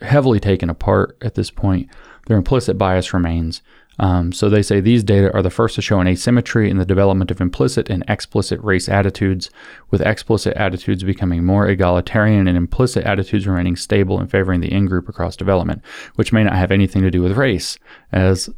heavily 0.00 0.40
taken 0.40 0.70
apart 0.70 1.16
at 1.22 1.34
this 1.34 1.50
point. 1.50 1.88
Their 2.26 2.36
implicit 2.36 2.76
bias 2.76 3.14
remains. 3.14 3.62
Um, 4.00 4.32
so 4.32 4.48
they 4.48 4.62
say 4.62 4.80
these 4.80 5.02
data 5.02 5.34
are 5.34 5.42
the 5.42 5.50
first 5.50 5.74
to 5.74 5.82
show 5.82 5.98
an 5.98 6.06
asymmetry 6.06 6.70
in 6.70 6.78
the 6.78 6.84
development 6.84 7.32
of 7.32 7.40
implicit 7.40 7.90
and 7.90 8.04
explicit 8.06 8.60
race 8.62 8.88
attitudes, 8.88 9.50
with 9.90 10.02
explicit 10.02 10.56
attitudes 10.56 11.02
becoming 11.02 11.44
more 11.44 11.66
egalitarian 11.66 12.46
and 12.46 12.56
implicit 12.56 13.04
attitudes 13.04 13.46
remaining 13.46 13.74
stable 13.74 14.20
and 14.20 14.30
favoring 14.30 14.60
the 14.60 14.72
in 14.72 14.86
group 14.86 15.08
across 15.08 15.36
development, 15.36 15.82
which 16.14 16.32
may 16.32 16.44
not 16.44 16.54
have 16.54 16.70
anything 16.70 17.02
to 17.02 17.10
do 17.10 17.22
with 17.22 17.36
race, 17.36 17.76
as 18.12 18.48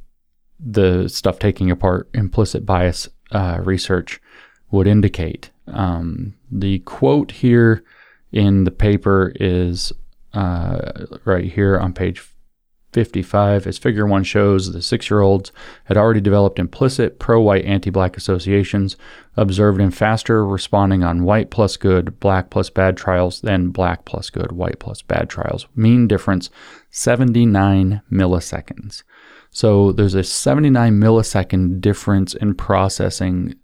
the 0.62 1.08
stuff 1.08 1.38
taking 1.38 1.70
apart 1.70 2.08
implicit 2.14 2.66
bias 2.66 3.08
uh, 3.32 3.60
research 3.62 4.20
would 4.70 4.86
indicate. 4.86 5.50
Um, 5.66 6.34
the 6.50 6.80
quote 6.80 7.32
here 7.32 7.84
in 8.32 8.64
the 8.64 8.70
paper 8.70 9.32
is 9.36 9.92
uh, 10.34 11.06
right 11.24 11.50
here 11.50 11.78
on 11.78 11.92
page 11.92 12.22
55, 12.92 13.66
as 13.68 13.78
figure 13.78 14.06
1 14.06 14.24
shows, 14.24 14.72
the 14.72 14.82
six 14.82 15.10
year 15.10 15.20
olds 15.20 15.52
had 15.84 15.96
already 15.96 16.20
developed 16.20 16.58
implicit 16.58 17.18
pro 17.18 17.40
white 17.40 17.64
anti 17.64 17.90
black 17.90 18.16
associations, 18.16 18.96
observed 19.36 19.80
in 19.80 19.90
faster 19.90 20.44
responding 20.44 21.04
on 21.04 21.22
white 21.22 21.50
plus 21.50 21.76
good, 21.76 22.18
black 22.18 22.50
plus 22.50 22.68
bad 22.68 22.96
trials 22.96 23.42
than 23.42 23.70
black 23.70 24.04
plus 24.04 24.28
good, 24.28 24.52
white 24.52 24.80
plus 24.80 25.02
bad 25.02 25.28
trials. 25.28 25.68
Mean 25.76 26.08
difference 26.08 26.50
79 26.90 28.02
milliseconds. 28.10 29.04
So 29.50 29.92
there's 29.92 30.14
a 30.14 30.22
79 30.22 31.00
millisecond 31.00 31.80
difference 31.80 32.34
in 32.34 32.54
processing 32.54 33.56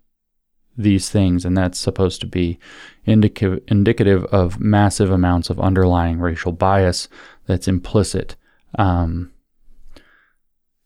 these 0.77 1.09
things, 1.09 1.45
and 1.45 1.57
that's 1.57 1.79
supposed 1.79 2.21
to 2.21 2.27
be 2.27 2.59
indicative, 3.05 3.63
indicative 3.69 4.25
of 4.27 4.61
massive 4.61 5.11
amounts 5.11 5.49
of 5.49 5.61
underlying 5.61 6.19
racial 6.19 6.53
bias 6.53 7.09
that's 7.47 7.69
implicit. 7.69 8.37
Um, 8.79 9.33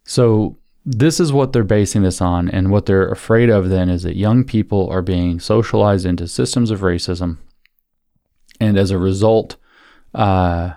so 0.04 0.58
this 0.84 1.18
is 1.18 1.32
what 1.32 1.52
they're 1.52 1.64
basing 1.64 2.02
this 2.02 2.20
on, 2.20 2.48
and 2.48 2.70
what 2.70 2.86
they're 2.86 3.10
afraid 3.10 3.50
of 3.50 3.68
then 3.68 3.88
is 3.88 4.02
that 4.02 4.16
young 4.16 4.44
people 4.44 4.88
are 4.90 5.02
being 5.02 5.40
socialized 5.40 6.06
into 6.06 6.28
systems 6.28 6.70
of 6.70 6.80
racism, 6.80 7.38
and 8.60 8.78
as 8.78 8.90
a 8.90 8.98
result, 8.98 9.56
uh, 10.14 10.72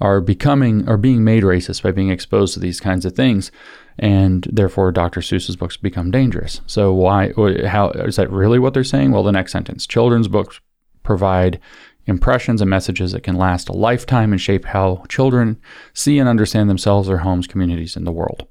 are 0.00 0.20
becoming 0.20 0.88
are 0.88 0.96
being 0.96 1.24
made 1.24 1.42
racist 1.42 1.82
by 1.82 1.92
being 1.92 2.10
exposed 2.10 2.54
to 2.54 2.60
these 2.60 2.80
kinds 2.80 3.04
of 3.04 3.14
things, 3.14 3.50
and 3.98 4.48
therefore 4.52 4.92
Dr. 4.92 5.20
Seuss's 5.20 5.56
books 5.56 5.76
become 5.76 6.10
dangerous. 6.10 6.60
So 6.66 6.92
why? 6.92 7.32
How 7.66 7.90
is 7.90 8.16
that 8.16 8.30
really 8.30 8.58
what 8.58 8.74
they're 8.74 8.84
saying? 8.84 9.12
Well, 9.12 9.22
the 9.22 9.32
next 9.32 9.52
sentence: 9.52 9.86
children's 9.86 10.28
books 10.28 10.60
provide 11.02 11.60
impressions 12.06 12.60
and 12.60 12.68
messages 12.68 13.12
that 13.12 13.22
can 13.22 13.36
last 13.36 13.68
a 13.68 13.72
lifetime 13.72 14.32
and 14.32 14.40
shape 14.40 14.66
how 14.66 15.04
children 15.08 15.58
see 15.94 16.18
and 16.18 16.28
understand 16.28 16.68
themselves, 16.68 17.08
their 17.08 17.18
homes, 17.18 17.46
communities, 17.46 17.96
and 17.96 18.06
the 18.06 18.12
world. 18.12 18.46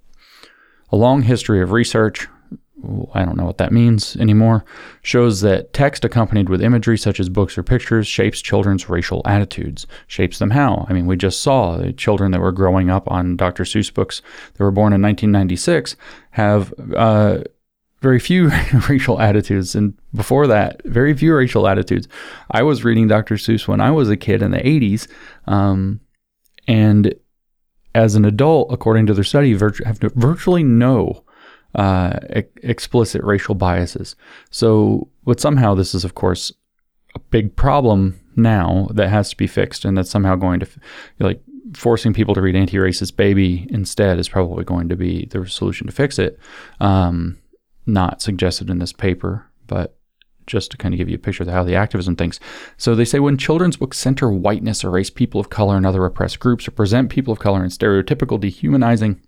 A 0.91 0.95
long 0.95 1.23
history 1.23 1.61
of 1.61 1.71
research 1.71 2.27
I 3.13 3.23
don't 3.23 3.37
know 3.37 3.45
what 3.45 3.57
that 3.59 3.71
means 3.71 4.15
anymore, 4.17 4.65
shows 5.01 5.41
that 5.41 5.73
text 5.73 6.03
accompanied 6.03 6.49
with 6.49 6.61
imagery 6.61 6.97
such 6.97 7.19
as 7.19 7.29
books 7.29 7.57
or 7.57 7.63
pictures 7.63 8.07
shapes 8.07 8.41
children's 8.41 8.89
racial 8.89 9.21
attitudes. 9.25 9.87
Shapes 10.07 10.39
them 10.39 10.51
how? 10.51 10.85
I 10.89 10.93
mean, 10.93 11.05
we 11.05 11.15
just 11.15 11.41
saw 11.41 11.77
the 11.77 11.93
children 11.93 12.31
that 12.31 12.41
were 12.41 12.51
growing 12.51 12.89
up 12.89 13.09
on 13.09 13.37
Dr. 13.37 13.63
Seuss 13.63 13.93
books 13.93 14.21
that 14.53 14.63
were 14.63 14.71
born 14.71 14.93
in 14.93 15.01
1996 15.01 15.95
have 16.31 16.73
uh, 16.95 17.39
very 18.01 18.19
few 18.19 18.49
racial 18.89 19.19
attitudes. 19.19 19.75
And 19.75 19.97
before 20.13 20.45
that, 20.47 20.83
very 20.83 21.13
few 21.15 21.33
racial 21.33 21.67
attitudes. 21.67 22.07
I 22.51 22.61
was 22.63 22.83
reading 22.83 23.07
Dr. 23.07 23.35
Seuss 23.35 23.67
when 23.67 23.81
I 23.81 23.91
was 23.91 24.09
a 24.09 24.17
kid 24.17 24.41
in 24.41 24.51
the 24.51 24.57
80s. 24.57 25.07
Um, 25.47 26.01
and 26.67 27.15
as 27.95 28.15
an 28.15 28.25
adult, 28.25 28.71
according 28.71 29.05
to 29.07 29.13
their 29.13 29.23
study, 29.23 29.51
have 29.57 29.99
virtually 30.15 30.63
no 30.63 31.23
uh, 31.75 32.19
e- 32.35 32.43
explicit 32.61 33.23
racial 33.23 33.55
biases. 33.55 34.15
So, 34.49 35.09
but 35.25 35.39
somehow 35.39 35.75
this 35.75 35.95
is, 35.95 36.05
of 36.05 36.15
course, 36.15 36.51
a 37.15 37.19
big 37.19 37.55
problem 37.55 38.19
now 38.35 38.87
that 38.93 39.09
has 39.09 39.29
to 39.29 39.37
be 39.37 39.47
fixed, 39.47 39.85
and 39.85 39.97
that's 39.97 40.09
somehow 40.09 40.35
going 40.35 40.59
to, 40.59 40.67
like, 41.19 41.41
forcing 41.75 42.13
people 42.13 42.35
to 42.35 42.41
read 42.41 42.55
anti-racist 42.55 43.15
baby 43.15 43.67
instead 43.69 44.19
is 44.19 44.29
probably 44.29 44.63
going 44.63 44.89
to 44.89 44.95
be 44.95 45.25
the 45.31 45.47
solution 45.47 45.87
to 45.87 45.93
fix 45.93 46.19
it. 46.19 46.39
Um, 46.79 47.39
not 47.85 48.21
suggested 48.21 48.69
in 48.69 48.79
this 48.79 48.93
paper, 48.93 49.49
but 49.67 49.95
just 50.45 50.71
to 50.71 50.77
kind 50.77 50.93
of 50.93 50.97
give 50.97 51.09
you 51.09 51.15
a 51.15 51.19
picture 51.19 51.43
of 51.43 51.49
how 51.49 51.63
the 51.63 51.75
activism 51.75 52.15
thinks. 52.15 52.39
So 52.77 52.95
they 52.95 53.05
say 53.05 53.19
when 53.19 53.37
children's 53.37 53.77
books 53.77 53.97
center 53.97 54.29
whiteness, 54.29 54.83
erase 54.83 55.09
people 55.09 55.39
of 55.39 55.49
color 55.49 55.77
and 55.77 55.85
other 55.85 56.05
oppressed 56.05 56.39
groups, 56.39 56.67
or 56.67 56.71
present 56.71 57.09
people 57.09 57.31
of 57.31 57.39
color 57.39 57.63
in 57.63 57.69
stereotypical, 57.69 58.39
dehumanizing, 58.39 59.21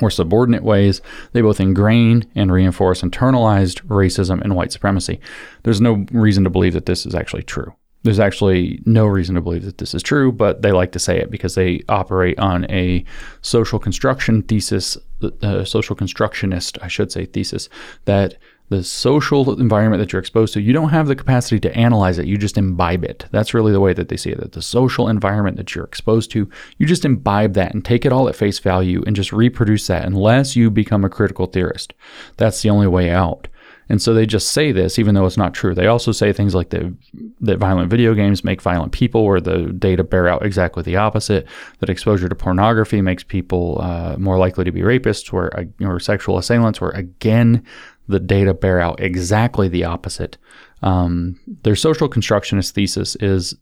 or 0.00 0.10
subordinate 0.10 0.62
ways, 0.62 1.00
they 1.32 1.40
both 1.40 1.60
ingrain 1.60 2.26
and 2.34 2.52
reinforce 2.52 3.02
internalized 3.02 3.82
racism 3.86 4.40
and 4.42 4.54
white 4.54 4.72
supremacy. 4.72 5.20
There's 5.62 5.80
no 5.80 6.06
reason 6.12 6.44
to 6.44 6.50
believe 6.50 6.74
that 6.74 6.86
this 6.86 7.06
is 7.06 7.14
actually 7.14 7.42
true. 7.42 7.74
There's 8.04 8.20
actually 8.20 8.80
no 8.86 9.06
reason 9.06 9.34
to 9.34 9.40
believe 9.40 9.64
that 9.64 9.78
this 9.78 9.92
is 9.92 10.02
true, 10.02 10.30
but 10.30 10.62
they 10.62 10.70
like 10.70 10.92
to 10.92 11.00
say 11.00 11.18
it 11.18 11.30
because 11.30 11.56
they 11.56 11.82
operate 11.88 12.38
on 12.38 12.64
a 12.70 13.04
social 13.42 13.80
construction 13.80 14.42
thesis, 14.42 14.96
uh, 15.42 15.64
social 15.64 15.96
constructionist, 15.96 16.78
I 16.80 16.88
should 16.88 17.10
say, 17.10 17.26
thesis 17.26 17.68
that 18.04 18.36
the 18.68 18.84
social 18.84 19.58
environment 19.58 20.00
that 20.00 20.12
you're 20.12 20.20
exposed 20.20 20.52
to, 20.54 20.60
you 20.60 20.72
don't 20.72 20.90
have 20.90 21.06
the 21.06 21.16
capacity 21.16 21.58
to 21.60 21.74
analyze 21.74 22.18
it. 22.18 22.26
You 22.26 22.36
just 22.36 22.58
imbibe 22.58 23.04
it. 23.04 23.26
That's 23.30 23.54
really 23.54 23.72
the 23.72 23.80
way 23.80 23.94
that 23.94 24.08
they 24.08 24.16
see 24.16 24.30
it. 24.30 24.40
That 24.40 24.52
the 24.52 24.62
social 24.62 25.08
environment 25.08 25.56
that 25.56 25.74
you're 25.74 25.84
exposed 25.84 26.30
to, 26.32 26.48
you 26.76 26.86
just 26.86 27.04
imbibe 27.04 27.54
that 27.54 27.72
and 27.74 27.84
take 27.84 28.04
it 28.04 28.12
all 28.12 28.28
at 28.28 28.36
face 28.36 28.58
value 28.58 29.02
and 29.06 29.16
just 29.16 29.32
reproduce 29.32 29.86
that 29.86 30.04
unless 30.04 30.54
you 30.56 30.70
become 30.70 31.04
a 31.04 31.08
critical 31.08 31.46
theorist. 31.46 31.94
That's 32.36 32.60
the 32.62 32.70
only 32.70 32.86
way 32.86 33.10
out. 33.10 33.48
And 33.90 34.02
so 34.02 34.12
they 34.12 34.26
just 34.26 34.52
say 34.52 34.70
this, 34.70 34.98
even 34.98 35.14
though 35.14 35.24
it's 35.24 35.38
not 35.38 35.54
true. 35.54 35.74
They 35.74 35.86
also 35.86 36.12
say 36.12 36.32
things 36.32 36.54
like 36.54 36.68
the, 36.68 36.94
that 37.40 37.56
violent 37.56 37.88
video 37.88 38.12
games 38.12 38.44
make 38.44 38.60
violent 38.60 38.92
people, 38.92 39.24
where 39.24 39.40
the 39.40 39.72
data 39.72 40.04
bear 40.04 40.28
out 40.28 40.44
exactly 40.44 40.82
the 40.82 40.96
opposite. 40.96 41.46
That 41.78 41.88
exposure 41.88 42.28
to 42.28 42.34
pornography 42.34 43.00
makes 43.00 43.22
people 43.22 43.78
uh, 43.80 44.16
more 44.18 44.36
likely 44.36 44.64
to 44.64 44.72
be 44.72 44.82
rapists, 44.82 45.32
or, 45.32 45.50
or 45.80 46.00
sexual 46.00 46.36
assailants, 46.36 46.82
where 46.82 46.90
again 46.90 47.64
the 48.08 48.20
data 48.20 48.54
bear 48.54 48.80
out 48.80 49.00
exactly 49.00 49.68
the 49.68 49.84
opposite. 49.84 50.38
Um, 50.82 51.38
their 51.62 51.76
social 51.76 52.08
constructionist 52.08 52.74
thesis 52.74 53.16
is, 53.16 53.54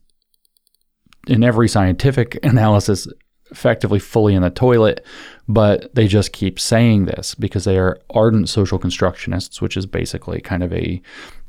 in 1.27 1.43
every 1.43 1.67
scientific 1.67 2.39
analysis, 2.43 3.07
effectively 3.51 3.99
fully 3.99 4.33
in 4.35 4.41
the 4.41 4.49
toilet, 4.49 5.05
but 5.47 5.93
they 5.95 6.07
just 6.07 6.33
keep 6.33 6.59
saying 6.59 7.05
this 7.05 7.35
because 7.35 7.63
they 7.63 7.77
are 7.77 7.99
ardent 8.09 8.49
social 8.49 8.79
constructionists, 8.79 9.61
which 9.61 9.77
is 9.77 9.85
basically 9.85 10.41
kind 10.41 10.63
of 10.63 10.73
a 10.73 11.01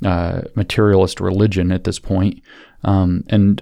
uh, 0.04 0.42
materialist 0.54 1.20
religion 1.20 1.72
at 1.72 1.84
this 1.84 1.98
point. 1.98 2.42
Um, 2.84 3.24
and 3.28 3.61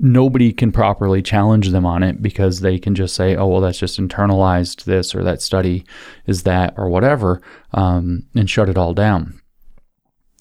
nobody 0.00 0.52
can 0.52 0.72
properly 0.72 1.22
challenge 1.22 1.68
them 1.68 1.86
on 1.86 2.02
it 2.02 2.20
because 2.20 2.60
they 2.60 2.76
can 2.76 2.96
just 2.96 3.14
say, 3.14 3.36
"Oh, 3.36 3.46
well, 3.46 3.60
that's 3.60 3.78
just 3.78 4.00
internalized 4.00 4.82
this 4.82 5.14
or 5.14 5.22
that 5.22 5.40
study 5.40 5.84
is 6.26 6.42
that 6.42 6.74
or 6.76 6.88
whatever," 6.88 7.40
um, 7.72 8.26
and 8.34 8.50
shut 8.50 8.68
it 8.68 8.76
all 8.76 8.94
down. 8.94 9.40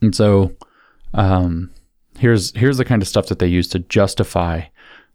And 0.01 0.15
so, 0.15 0.51
um, 1.13 1.69
here's 2.17 2.55
here's 2.55 2.77
the 2.77 2.85
kind 2.85 3.03
of 3.03 3.07
stuff 3.07 3.27
that 3.27 3.37
they 3.37 3.47
use 3.47 3.67
to 3.69 3.79
justify 3.79 4.63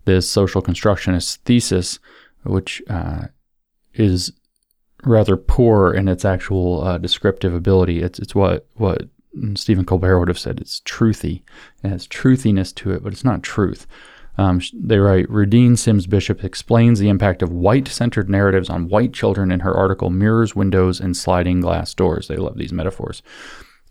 this 0.05 0.29
social 0.29 0.63
constructionist 0.63 1.43
thesis, 1.45 1.99
which 2.45 2.83
uh, 2.89 3.27
is 3.95 4.33
rather 5.05 5.37
poor 5.37 5.93
in 5.93 6.09
its 6.09 6.25
actual 6.25 6.83
uh, 6.85 6.99
descriptive 6.99 7.55
ability. 7.55 8.01
It's 8.01 8.19
it's 8.19 8.35
what 8.35 8.67
what 8.75 9.09
Stephen 9.55 9.85
Colbert 9.85 10.19
would 10.19 10.29
have 10.29 10.39
said. 10.39 10.61
It's 10.61 10.81
truthy. 10.81 11.43
It 11.83 11.89
has 11.89 12.07
truthiness 12.07 12.73
to 12.77 12.93
it, 12.93 13.03
but 13.03 13.13
it's 13.13 13.25
not 13.25 13.43
truth. 13.43 13.87
Um, 14.37 14.61
they 14.73 14.99
write 14.99 15.29
Rudine 15.29 15.79
Sims 15.79 16.07
Bishop 16.07 16.43
explains 16.43 16.99
the 16.99 17.09
impact 17.09 17.41
of 17.41 17.53
white 17.53 17.87
centered 17.87 18.29
narratives 18.29 18.69
on 18.69 18.89
white 18.89 19.13
children 19.13 19.53
in 19.53 19.61
her 19.61 19.75
article 19.75 20.11
Mirrors, 20.11 20.57
Windows, 20.57 21.01
and 21.01 21.17
Sliding 21.17 21.61
Glass 21.61 21.95
Doors. 21.95 22.27
They 22.27 22.37
love 22.37 22.59
these 22.59 22.73
metaphors. 22.73 23.23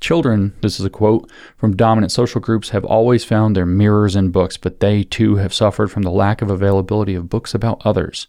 Children, 0.04 0.52
this 0.60 0.82
is 0.82 0.86
a 0.86 0.90
quote, 0.90 1.32
from 1.56 1.78
dominant 1.78 2.12
social 2.12 2.42
groups 2.42 2.72
have 2.72 2.84
always 2.84 3.24
found 3.24 3.56
their 3.56 3.66
mirrors 3.66 4.18
in 4.18 4.32
books, 4.32 4.58
but 4.58 4.82
they 4.82 5.06
too 5.06 5.38
have 5.38 5.54
suffered 5.54 5.90
from 5.90 6.02
the 6.02 6.12
lack 6.12 6.42
of 6.42 6.52
availability 6.52 7.16
of 7.16 7.30
books 7.30 7.54
about 7.54 7.82
others. 7.86 8.28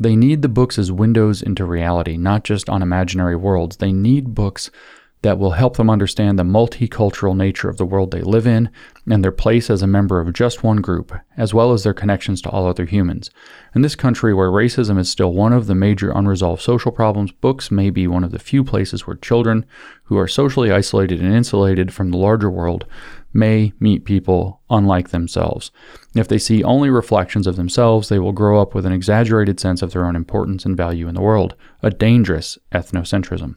They 0.00 0.16
need 0.16 0.42
the 0.42 0.48
books 0.48 0.80
as 0.80 0.90
windows 0.90 1.40
into 1.40 1.64
reality, 1.64 2.16
not 2.16 2.42
just 2.42 2.68
on 2.68 2.82
imaginary 2.82 3.36
worlds. 3.36 3.76
They 3.76 3.92
need 3.92 4.34
books 4.34 4.72
that 5.22 5.38
will 5.38 5.52
help 5.52 5.76
them 5.76 5.88
understand 5.88 6.38
the 6.38 6.42
multicultural 6.42 7.36
nature 7.36 7.68
of 7.68 7.76
the 7.76 7.86
world 7.86 8.10
they 8.10 8.22
live 8.22 8.46
in 8.46 8.68
and 9.08 9.24
their 9.24 9.32
place 9.32 9.70
as 9.70 9.80
a 9.80 9.86
member 9.86 10.20
of 10.20 10.32
just 10.32 10.62
one 10.64 10.78
group, 10.78 11.12
as 11.36 11.54
well 11.54 11.72
as 11.72 11.84
their 11.84 11.94
connections 11.94 12.42
to 12.42 12.50
all 12.50 12.66
other 12.66 12.84
humans. 12.84 13.30
In 13.74 13.82
this 13.82 13.94
country 13.94 14.34
where 14.34 14.50
racism 14.50 14.98
is 14.98 15.08
still 15.08 15.32
one 15.32 15.52
of 15.52 15.66
the 15.66 15.74
major 15.74 16.10
unresolved 16.10 16.60
social 16.60 16.92
problems, 16.92 17.32
books 17.32 17.70
may 17.70 17.90
be 17.90 18.06
one 18.06 18.24
of 18.24 18.32
the 18.32 18.38
few 18.38 18.64
places 18.64 19.06
where 19.06 19.16
children 19.16 19.64
who 20.04 20.18
are 20.18 20.28
socially 20.28 20.72
isolated 20.72 21.20
and 21.20 21.32
insulated 21.32 21.92
from 21.92 22.10
the 22.10 22.18
larger 22.18 22.50
world 22.50 22.84
may 23.32 23.72
meet 23.80 24.04
people 24.04 24.60
unlike 24.70 25.10
themselves. 25.10 25.70
If 26.14 26.28
they 26.28 26.38
see 26.38 26.64
only 26.64 26.90
reflections 26.90 27.46
of 27.46 27.56
themselves, 27.56 28.08
they 28.08 28.18
will 28.18 28.32
grow 28.32 28.60
up 28.60 28.74
with 28.74 28.84
an 28.84 28.92
exaggerated 28.92 29.58
sense 29.58 29.82
of 29.82 29.92
their 29.92 30.04
own 30.04 30.16
importance 30.16 30.64
and 30.64 30.76
value 30.76 31.08
in 31.08 31.14
the 31.14 31.22
world, 31.22 31.54
a 31.82 31.90
dangerous 31.90 32.58
ethnocentrism. 32.72 33.56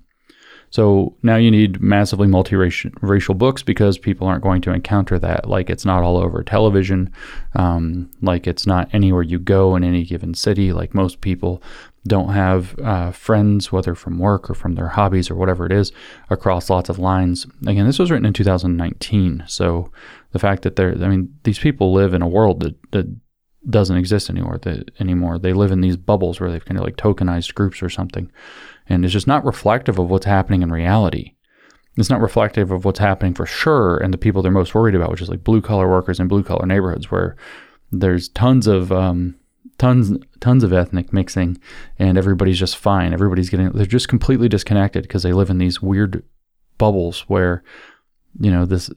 So 0.70 1.16
now 1.24 1.38
you 1.38 1.52
need 1.52 1.82
massively 1.82 2.28
multiracial 2.28 3.38
books 3.38 3.64
because 3.64 3.98
people 3.98 4.28
aren't 4.28 4.44
going 4.44 4.62
to 4.64 4.74
encounter 4.74 5.18
that. 5.20 5.48
Like 5.48 5.70
it's 5.70 5.86
not 5.86 6.04
all 6.04 6.18
over 6.18 6.44
television, 6.44 7.14
um, 7.56 8.10
like 8.22 8.46
it's 8.46 8.68
not 8.68 8.94
anywhere 8.94 9.22
you 9.22 9.40
go 9.40 9.76
in 9.76 9.84
any 9.84 10.04
given 10.04 10.34
city. 10.34 10.74
Like 10.74 10.94
most 10.94 11.22
people 11.22 11.62
don't 12.08 12.34
have 12.34 12.78
uh, 12.80 13.12
friends, 13.12 13.72
whether 13.72 13.96
from 13.96 14.20
work 14.20 14.50
or 14.50 14.54
from 14.54 14.76
their 14.76 14.90
hobbies 14.90 15.30
or 15.32 15.36
whatever 15.36 15.66
it 15.66 15.72
is, 15.72 15.92
across 16.30 16.70
lots 16.70 16.90
of 16.90 17.00
lines. 17.00 17.48
Again, 17.66 17.86
this 17.86 18.00
was 18.00 18.12
written 18.12 18.26
in 18.26 18.34
2019. 18.34 19.44
So 19.48 19.92
the 20.32 20.40
fact 20.40 20.64
that 20.64 20.76
they're, 20.76 20.92
I 20.92 21.08
mean, 21.08 21.34
these 21.44 21.60
people 21.60 21.94
live 21.94 22.14
in 22.14 22.22
a 22.22 22.28
world 22.28 22.60
that, 22.60 22.76
that 22.92 23.08
doesn't 23.70 23.98
exist 23.98 24.30
anymore. 24.30 24.60
That, 24.60 24.92
anymore. 25.00 25.40
They 25.40 25.54
live 25.54 25.72
in 25.72 25.82
these 25.82 25.98
bubbles 25.98 26.40
where 26.40 26.52
they've 26.52 26.64
kind 26.64 26.78
of 26.78 26.84
like 26.84 26.98
tokenized 26.98 27.56
groups 27.56 27.82
or 27.82 27.90
something 27.90 28.32
and 28.88 29.04
it's 29.04 29.14
just 29.14 29.28
not 29.28 29.46
reflective 29.46 30.00
of 30.00 30.10
what's 30.10 30.26
happening 30.26 30.62
in 30.62 30.72
reality. 30.72 31.34
It's 31.98 32.10
not 32.10 32.22
reflective 32.22 32.72
of 32.72 32.84
what's 32.84 33.00
happening 33.00 33.34
for 33.34 33.46
sure 33.46 33.98
and 33.98 34.14
the 34.14 34.18
people 34.18 34.42
they're 34.42 34.52
most 34.52 34.76
worried 34.76 34.96
about, 34.96 35.12
which 35.12 35.22
is 35.22 35.30
like 35.30 35.44
blue 35.44 35.62
collar 35.62 35.90
workers 35.90 36.20
in 36.20 36.28
blue 36.28 36.44
collar 36.44 36.66
neighborhoods 36.66 37.10
where 37.10 37.38
there's 37.92 38.28
tons 38.30 38.68
of 38.68 38.92
um, 38.92 39.36
tons 39.78 40.12
tons 40.42 40.64
of 40.64 40.74
ethnic 40.74 41.14
mixing 41.14 41.58
and 41.98 42.18
everybody's 42.18 42.60
just 42.60 42.78
fine. 42.78 43.14
Everybody's 43.14 43.50
getting 43.50 43.70
they're 43.70 43.86
just 43.86 44.10
completely 44.10 44.50
disconnected 44.50 45.04
because 45.04 45.24
they 45.24 45.34
live 45.34 45.50
in 45.50 45.58
these 45.58 45.82
weird 45.82 46.24
bubbles 46.78 47.22
where 47.22 47.64
you 48.40 48.52
know 48.52 48.66
this 48.66 48.90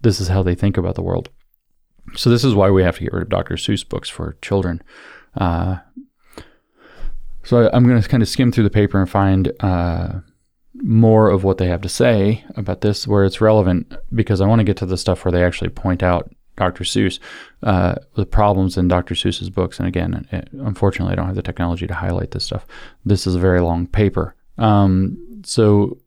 this 0.00 0.20
is 0.20 0.28
how 0.28 0.42
they 0.42 0.54
think 0.54 0.76
about 0.76 0.96
the 0.96 1.02
world. 1.02 1.28
So 2.14 2.30
this 2.30 2.44
is 2.44 2.54
why 2.54 2.70
we 2.70 2.82
have 2.82 2.96
to 2.96 3.04
get 3.04 3.12
rid 3.12 3.22
of 3.22 3.28
Dr. 3.28 3.54
Seuss 3.54 3.88
books 3.88 4.08
for 4.08 4.36
children. 4.40 4.82
Uh, 5.36 5.78
so 7.46 7.70
I'm 7.72 7.86
going 7.86 8.00
to 8.00 8.08
kind 8.08 8.22
of 8.22 8.28
skim 8.28 8.50
through 8.50 8.64
the 8.64 8.70
paper 8.70 8.98
and 9.00 9.08
find 9.08 9.52
uh, 9.60 10.20
more 10.74 11.30
of 11.30 11.44
what 11.44 11.58
they 11.58 11.68
have 11.68 11.80
to 11.82 11.88
say 11.88 12.44
about 12.56 12.80
this 12.80 13.06
where 13.06 13.24
it's 13.24 13.40
relevant 13.40 13.94
because 14.12 14.40
I 14.40 14.46
want 14.46 14.58
to 14.58 14.64
get 14.64 14.76
to 14.78 14.86
the 14.86 14.98
stuff 14.98 15.24
where 15.24 15.32
they 15.32 15.44
actually 15.44 15.70
point 15.70 16.02
out 16.02 16.30
Dr. 16.56 16.84
Seuss, 16.84 17.18
uh, 17.62 17.94
the 18.14 18.26
problems 18.26 18.76
in 18.76 18.88
Dr. 18.88 19.14
Seuss's 19.14 19.50
books. 19.50 19.78
And 19.78 19.86
again, 19.86 20.26
it, 20.32 20.48
unfortunately, 20.52 21.12
I 21.12 21.16
don't 21.16 21.26
have 21.26 21.36
the 21.36 21.42
technology 21.42 21.86
to 21.86 21.94
highlight 21.94 22.32
this 22.32 22.44
stuff. 22.44 22.66
This 23.04 23.26
is 23.26 23.34
a 23.34 23.40
very 23.40 23.60
long 23.60 23.86
paper. 23.86 24.34
Um, 24.58 25.42
so 25.44 25.98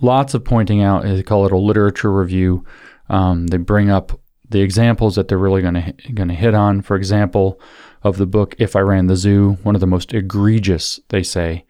lots 0.00 0.32
of 0.32 0.44
pointing 0.44 0.82
out, 0.82 1.02
they 1.02 1.22
call 1.22 1.44
it 1.44 1.52
a 1.52 1.58
literature 1.58 2.12
review. 2.12 2.64
Um, 3.08 3.48
they 3.48 3.58
bring 3.58 3.90
up 3.90 4.18
the 4.48 4.60
examples 4.60 5.14
that 5.16 5.28
they're 5.28 5.38
really 5.38 5.62
going 5.62 5.74
to 5.74 6.12
going 6.12 6.28
to 6.28 6.34
hit 6.34 6.54
on. 6.54 6.82
For 6.82 6.96
example, 6.96 7.60
of 8.02 8.16
the 8.16 8.26
book 8.26 8.54
If 8.58 8.76
I 8.76 8.80
Ran 8.80 9.06
the 9.06 9.16
Zoo, 9.16 9.58
one 9.62 9.74
of 9.74 9.80
the 9.80 9.86
most 9.86 10.12
egregious, 10.14 11.00
they 11.08 11.22
say, 11.22 11.64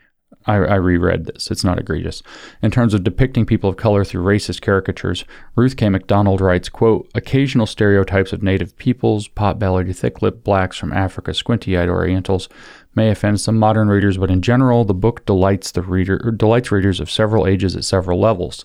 I, 0.46 0.54
I, 0.54 0.74
reread 0.76 1.26
this. 1.26 1.50
It's 1.50 1.64
not 1.64 1.78
egregious. 1.78 2.22
In 2.62 2.70
terms 2.70 2.94
of 2.94 3.04
depicting 3.04 3.44
people 3.44 3.68
of 3.68 3.76
color 3.76 4.04
through 4.04 4.24
racist 4.24 4.62
caricatures, 4.62 5.24
Ruth 5.54 5.76
K. 5.76 5.90
McDonald 5.90 6.40
writes, 6.40 6.70
quote, 6.70 7.10
occasional 7.14 7.66
stereotypes 7.66 8.32
of 8.32 8.42
native 8.42 8.76
peoples, 8.78 9.28
pot-bellied, 9.28 9.94
thick-lipped 9.94 10.42
blacks 10.42 10.78
from 10.78 10.94
Africa, 10.94 11.34
squinty-eyed 11.34 11.90
Orientals, 11.90 12.48
may 12.94 13.10
offend 13.10 13.40
some 13.40 13.58
modern 13.58 13.88
readers, 13.88 14.16
but 14.16 14.30
in 14.30 14.40
general, 14.40 14.84
the 14.84 14.94
book 14.94 15.26
delights 15.26 15.72
the 15.72 15.82
reader 15.82 16.18
delights 16.36 16.72
readers 16.72 17.00
of 17.00 17.10
several 17.10 17.46
ages 17.46 17.76
at 17.76 17.84
several 17.84 18.18
levels. 18.18 18.64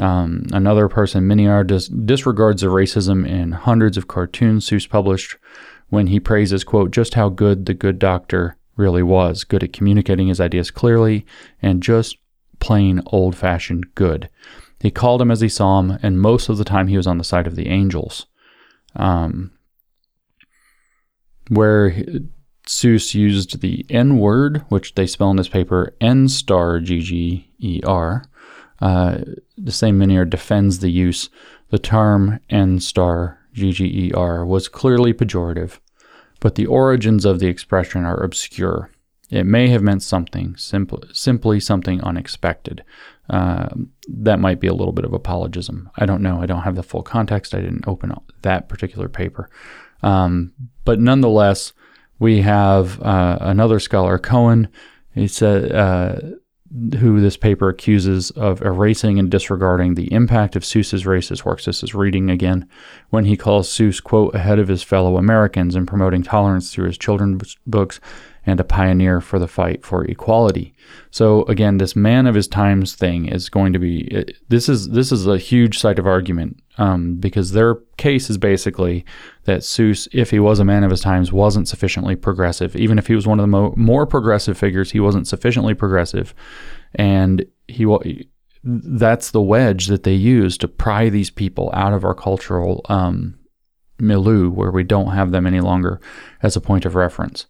Um, 0.00 0.46
another 0.52 0.88
person, 0.88 1.28
Minear, 1.28 1.64
dis- 1.64 1.88
disregards 1.88 2.62
the 2.62 2.68
racism 2.68 3.28
in 3.28 3.52
hundreds 3.52 3.96
of 3.96 4.08
cartoons 4.08 4.68
Seuss 4.68 4.88
published 4.88 5.36
when 5.94 6.08
he 6.08 6.20
praises, 6.20 6.64
quote, 6.64 6.90
just 6.90 7.14
how 7.14 7.28
good 7.28 7.66
the 7.66 7.74
good 7.74 7.98
doctor 7.98 8.56
really 8.76 9.02
was, 9.02 9.44
good 9.44 9.62
at 9.62 9.72
communicating 9.72 10.28
his 10.28 10.40
ideas 10.40 10.70
clearly 10.70 11.24
and 11.62 11.82
just 11.82 12.18
plain 12.60 13.00
old 13.06 13.36
fashioned 13.36 13.94
good. 13.94 14.28
He 14.80 14.90
called 14.90 15.22
him 15.22 15.30
as 15.30 15.40
he 15.40 15.48
saw 15.48 15.80
him, 15.80 15.98
and 16.02 16.20
most 16.20 16.48
of 16.48 16.58
the 16.58 16.64
time 16.64 16.88
he 16.88 16.96
was 16.96 17.06
on 17.06 17.18
the 17.18 17.24
side 17.24 17.46
of 17.46 17.56
the 17.56 17.68
angels. 17.68 18.26
Um, 18.96 19.52
where 21.48 21.90
Seuss 22.66 23.14
used 23.14 23.60
the 23.60 23.84
N 23.88 24.18
word, 24.18 24.64
which 24.68 24.94
they 24.94 25.06
spell 25.06 25.30
in 25.30 25.36
this 25.36 25.48
paper 25.48 25.94
N 26.00 26.28
star 26.28 26.80
G 26.80 27.00
G 27.00 27.50
E 27.58 27.80
R. 27.84 28.24
Uh, 28.80 29.18
the 29.56 29.72
same 29.72 29.98
Minear 29.98 30.28
defends 30.28 30.78
the 30.78 30.90
use. 30.90 31.30
The 31.70 31.78
term 31.78 32.40
N 32.50 32.80
star 32.80 33.38
G 33.52 33.72
G 33.72 33.84
E 33.84 34.12
R 34.12 34.44
was 34.44 34.68
clearly 34.68 35.12
pejorative, 35.12 35.78
but 36.44 36.56
the 36.56 36.66
origins 36.66 37.24
of 37.24 37.38
the 37.38 37.46
expression 37.46 38.04
are 38.04 38.22
obscure. 38.22 38.90
It 39.30 39.44
may 39.44 39.68
have 39.68 39.80
meant 39.82 40.02
something, 40.02 40.54
simply, 40.56 41.08
simply 41.14 41.58
something 41.58 42.02
unexpected. 42.02 42.84
Uh, 43.30 43.70
that 44.06 44.38
might 44.38 44.60
be 44.60 44.66
a 44.66 44.74
little 44.74 44.92
bit 44.92 45.06
of 45.06 45.14
apologism. 45.14 45.88
I 45.96 46.04
don't 46.04 46.20
know. 46.20 46.42
I 46.42 46.44
don't 46.44 46.60
have 46.60 46.76
the 46.76 46.82
full 46.82 47.02
context. 47.02 47.54
I 47.54 47.62
didn't 47.62 47.88
open 47.88 48.12
that 48.42 48.68
particular 48.68 49.08
paper. 49.08 49.48
Um, 50.02 50.52
but 50.84 51.00
nonetheless, 51.00 51.72
we 52.18 52.42
have 52.42 53.00
uh, 53.00 53.38
another 53.40 53.80
scholar, 53.80 54.18
Cohen. 54.18 54.68
He 55.14 55.28
said, 55.28 55.72
uh, 55.72 56.16
who 56.98 57.20
this 57.20 57.36
paper 57.36 57.68
accuses 57.68 58.30
of 58.32 58.60
erasing 58.62 59.18
and 59.18 59.30
disregarding 59.30 59.94
the 59.94 60.12
impact 60.12 60.56
of 60.56 60.64
Seuss's 60.64 61.04
racist 61.04 61.44
works. 61.44 61.66
This 61.66 61.82
is 61.82 61.94
reading 61.94 62.30
again 62.30 62.68
when 63.10 63.26
he 63.26 63.36
calls 63.36 63.68
Seuss, 63.68 64.02
quote, 64.02 64.34
ahead 64.34 64.58
of 64.58 64.68
his 64.68 64.82
fellow 64.82 65.16
Americans 65.16 65.76
in 65.76 65.86
promoting 65.86 66.22
tolerance 66.22 66.72
through 66.72 66.86
his 66.86 66.98
children's 66.98 67.56
books 67.66 68.00
and 68.46 68.60
a 68.60 68.64
pioneer 68.64 69.20
for 69.20 69.38
the 69.38 69.48
fight 69.48 69.84
for 69.84 70.04
equality. 70.04 70.74
So 71.10 71.44
again, 71.44 71.78
this 71.78 71.96
man 71.96 72.26
of 72.26 72.34
his 72.34 72.46
times 72.46 72.94
thing 72.94 73.26
is 73.26 73.48
going 73.48 73.72
to 73.72 73.78
be 73.78 74.24
this 74.48 74.68
is 74.68 74.90
this 74.90 75.10
is 75.12 75.26
a 75.26 75.38
huge 75.38 75.78
side 75.78 75.98
of 75.98 76.06
argument 76.06 76.62
um, 76.78 77.16
because 77.16 77.52
their 77.52 77.76
case 77.96 78.28
is 78.28 78.38
basically 78.38 79.04
that 79.44 79.60
Seuss, 79.60 80.08
if 80.12 80.30
he 80.30 80.38
was 80.38 80.58
a 80.58 80.64
man 80.64 80.84
of 80.84 80.90
his 80.90 81.00
times, 81.00 81.32
wasn't 81.32 81.68
sufficiently 81.68 82.16
progressive. 82.16 82.76
Even 82.76 82.98
if 82.98 83.06
he 83.06 83.14
was 83.14 83.26
one 83.26 83.38
of 83.38 83.44
the 83.44 83.48
mo- 83.48 83.74
more 83.76 84.06
progressive 84.06 84.58
figures, 84.58 84.90
he 84.90 85.00
wasn't 85.00 85.28
sufficiently 85.28 85.74
progressive, 85.74 86.34
and 86.94 87.46
he 87.68 87.86
that's 88.66 89.30
the 89.30 89.42
wedge 89.42 89.88
that 89.88 90.04
they 90.04 90.14
use 90.14 90.56
to 90.56 90.68
pry 90.68 91.10
these 91.10 91.30
people 91.30 91.70
out 91.74 91.92
of 91.92 92.04
our 92.04 92.14
cultural 92.14 92.80
um, 92.88 93.38
milieu, 93.98 94.48
where 94.48 94.70
we 94.70 94.82
don't 94.82 95.12
have 95.12 95.30
them 95.30 95.46
any 95.46 95.60
longer 95.60 96.00
as 96.42 96.56
a 96.56 96.60
point 96.60 96.86
of 96.86 96.94
reference. 96.94 97.46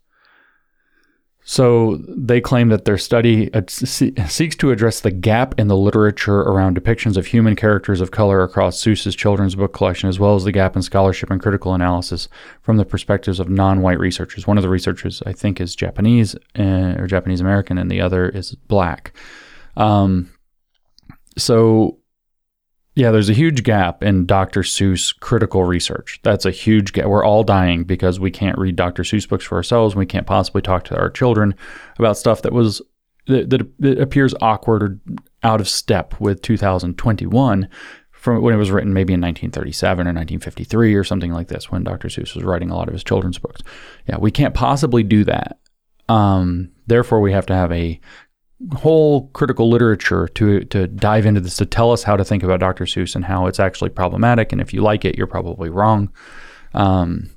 So 1.46 1.98
they 2.08 2.40
claim 2.40 2.70
that 2.70 2.86
their 2.86 2.96
study 2.96 3.52
uh, 3.52 3.62
seeks 3.68 4.56
to 4.56 4.70
address 4.70 5.00
the 5.00 5.10
gap 5.10 5.54
in 5.58 5.68
the 5.68 5.76
literature 5.76 6.40
around 6.40 6.74
depictions 6.74 7.18
of 7.18 7.26
human 7.26 7.54
characters 7.54 8.00
of 8.00 8.10
color 8.10 8.42
across 8.42 8.82
Seuss's 8.82 9.14
children's 9.14 9.54
book 9.54 9.74
collection, 9.74 10.08
as 10.08 10.18
well 10.18 10.36
as 10.36 10.44
the 10.44 10.52
gap 10.52 10.74
in 10.74 10.80
scholarship 10.80 11.30
and 11.30 11.42
critical 11.42 11.74
analysis 11.74 12.28
from 12.62 12.78
the 12.78 12.84
perspectives 12.86 13.40
of 13.40 13.50
non-white 13.50 13.98
researchers. 13.98 14.46
One 14.46 14.56
of 14.56 14.62
the 14.62 14.70
researchers, 14.70 15.22
I 15.26 15.34
think, 15.34 15.60
is 15.60 15.76
Japanese 15.76 16.34
uh, 16.58 16.94
or 16.98 17.06
Japanese 17.06 17.42
American, 17.42 17.76
and 17.76 17.90
the 17.90 18.00
other 18.00 18.26
is 18.26 18.54
black. 18.54 19.14
Um, 19.76 20.30
so 21.36 21.98
yeah, 22.96 23.10
there's 23.10 23.30
a 23.30 23.34
huge 23.34 23.64
gap 23.64 24.04
in 24.04 24.24
Dr. 24.24 24.60
Seuss 24.60 25.18
critical 25.18 25.64
research. 25.64 26.20
That's 26.22 26.44
a 26.44 26.52
huge 26.52 26.92
gap. 26.92 27.06
We're 27.06 27.24
all 27.24 27.42
dying 27.42 27.82
because 27.84 28.20
we 28.20 28.30
can't 28.30 28.56
read 28.56 28.76
Dr. 28.76 29.02
Seuss 29.02 29.28
books 29.28 29.44
for 29.44 29.56
ourselves. 29.56 29.96
We 29.96 30.06
can't 30.06 30.26
possibly 30.26 30.62
talk 30.62 30.84
to 30.84 30.96
our 30.96 31.10
children 31.10 31.54
about 31.98 32.16
stuff 32.16 32.42
that 32.42 32.52
was 32.52 32.80
that, 33.26 33.50
that 33.78 33.98
appears 33.98 34.34
awkward 34.40 34.82
or 34.82 35.00
out 35.42 35.60
of 35.60 35.68
step 35.68 36.20
with 36.20 36.42
2021 36.42 37.68
from 38.10 38.42
when 38.42 38.54
it 38.54 38.58
was 38.58 38.70
written 38.70 38.92
maybe 38.92 39.12
in 39.12 39.20
1937 39.20 40.06
or 40.06 40.10
1953 40.10 40.94
or 40.94 41.04
something 41.04 41.32
like 41.32 41.48
this 41.48 41.70
when 41.70 41.84
Dr. 41.84 42.08
Seuss 42.08 42.34
was 42.34 42.44
writing 42.44 42.70
a 42.70 42.76
lot 42.76 42.88
of 42.88 42.94
his 42.94 43.04
children's 43.04 43.38
books. 43.38 43.62
Yeah, 44.06 44.18
we 44.18 44.30
can't 44.30 44.54
possibly 44.54 45.02
do 45.02 45.24
that. 45.24 45.58
Um, 46.08 46.70
therefore, 46.86 47.20
we 47.20 47.32
have 47.32 47.46
to 47.46 47.54
have 47.54 47.72
a 47.72 47.98
whole 48.72 49.28
critical 49.28 49.68
literature 49.68 50.28
to 50.28 50.60
to 50.64 50.86
dive 50.86 51.26
into 51.26 51.40
this 51.40 51.56
to 51.56 51.66
tell 51.66 51.92
us 51.92 52.02
how 52.02 52.16
to 52.16 52.24
think 52.24 52.42
about 52.42 52.60
Dr. 52.60 52.84
Seuss 52.84 53.14
and 53.14 53.24
how 53.24 53.46
it's 53.46 53.60
actually 53.60 53.90
problematic. 53.90 54.52
And 54.52 54.60
if 54.60 54.72
you 54.72 54.82
like 54.82 55.04
it, 55.04 55.16
you're 55.16 55.26
probably 55.26 55.68
wrong. 55.68 56.12
Um, 56.72 57.30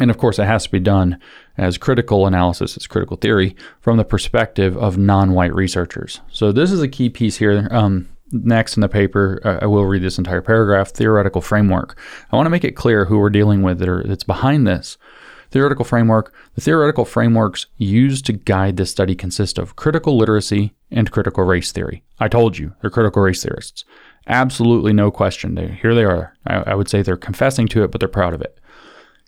and 0.00 0.10
of 0.10 0.18
course, 0.18 0.38
it 0.38 0.44
has 0.44 0.64
to 0.64 0.70
be 0.70 0.80
done 0.80 1.18
as 1.56 1.78
critical 1.78 2.26
analysis, 2.26 2.76
as 2.76 2.86
critical 2.86 3.16
theory, 3.16 3.56
from 3.80 3.96
the 3.96 4.04
perspective 4.04 4.76
of 4.76 4.98
non-white 4.98 5.54
researchers. 5.54 6.20
So 6.30 6.52
this 6.52 6.70
is 6.70 6.82
a 6.82 6.88
key 6.88 7.08
piece 7.08 7.36
here. 7.36 7.66
Um, 7.70 8.08
next 8.30 8.76
in 8.76 8.82
the 8.82 8.88
paper, 8.88 9.40
uh, 9.44 9.58
I 9.62 9.66
will 9.66 9.86
read 9.86 10.02
this 10.02 10.18
entire 10.18 10.42
paragraph. 10.42 10.90
Theoretical 10.90 11.40
framework. 11.40 11.98
I 12.30 12.36
want 12.36 12.46
to 12.46 12.50
make 12.50 12.64
it 12.64 12.72
clear 12.72 13.06
who 13.06 13.18
we're 13.18 13.30
dealing 13.30 13.62
with 13.62 13.78
that 13.78 13.88
are, 13.88 14.04
that's 14.04 14.24
behind 14.24 14.66
this. 14.66 14.98
Theoretical 15.56 15.86
framework. 15.86 16.34
The 16.54 16.60
theoretical 16.60 17.06
frameworks 17.06 17.64
used 17.78 18.26
to 18.26 18.34
guide 18.34 18.76
this 18.76 18.90
study 18.90 19.14
consist 19.14 19.56
of 19.56 19.74
critical 19.74 20.14
literacy 20.14 20.74
and 20.90 21.10
critical 21.10 21.44
race 21.44 21.72
theory. 21.72 22.04
I 22.20 22.28
told 22.28 22.58
you, 22.58 22.74
they're 22.82 22.90
critical 22.90 23.22
race 23.22 23.42
theorists. 23.42 23.86
Absolutely 24.26 24.92
no 24.92 25.10
question. 25.10 25.54
They, 25.54 25.68
here 25.68 25.94
they 25.94 26.04
are. 26.04 26.34
I, 26.46 26.56
I 26.56 26.74
would 26.74 26.90
say 26.90 27.00
they're 27.00 27.16
confessing 27.16 27.68
to 27.68 27.82
it, 27.84 27.90
but 27.90 28.00
they're 28.00 28.06
proud 28.06 28.34
of 28.34 28.42
it. 28.42 28.60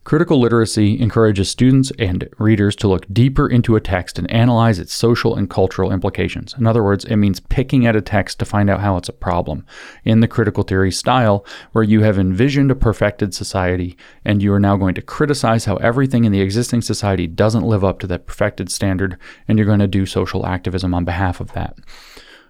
Critical 0.08 0.40
literacy 0.40 0.98
encourages 0.98 1.50
students 1.50 1.92
and 1.98 2.26
readers 2.38 2.74
to 2.76 2.88
look 2.88 3.04
deeper 3.12 3.46
into 3.46 3.76
a 3.76 3.80
text 3.82 4.18
and 4.18 4.30
analyze 4.30 4.78
its 4.78 4.94
social 4.94 5.36
and 5.36 5.50
cultural 5.50 5.92
implications. 5.92 6.54
In 6.54 6.66
other 6.66 6.82
words, 6.82 7.04
it 7.04 7.16
means 7.16 7.40
picking 7.40 7.84
at 7.84 7.94
a 7.94 8.00
text 8.00 8.38
to 8.38 8.46
find 8.46 8.70
out 8.70 8.80
how 8.80 8.96
it's 8.96 9.10
a 9.10 9.12
problem 9.12 9.66
in 10.06 10.20
the 10.20 10.26
critical 10.26 10.62
theory 10.62 10.90
style, 10.90 11.44
where 11.72 11.84
you 11.84 12.04
have 12.04 12.18
envisioned 12.18 12.70
a 12.70 12.74
perfected 12.74 13.34
society 13.34 13.98
and 14.24 14.42
you 14.42 14.50
are 14.54 14.58
now 14.58 14.78
going 14.78 14.94
to 14.94 15.02
criticize 15.02 15.66
how 15.66 15.76
everything 15.76 16.24
in 16.24 16.32
the 16.32 16.40
existing 16.40 16.80
society 16.80 17.26
doesn't 17.26 17.66
live 17.66 17.84
up 17.84 17.98
to 17.98 18.06
that 18.06 18.26
perfected 18.26 18.72
standard, 18.72 19.18
and 19.46 19.58
you're 19.58 19.66
going 19.66 19.78
to 19.78 19.86
do 19.86 20.06
social 20.06 20.46
activism 20.46 20.94
on 20.94 21.04
behalf 21.04 21.38
of 21.38 21.52
that. 21.52 21.76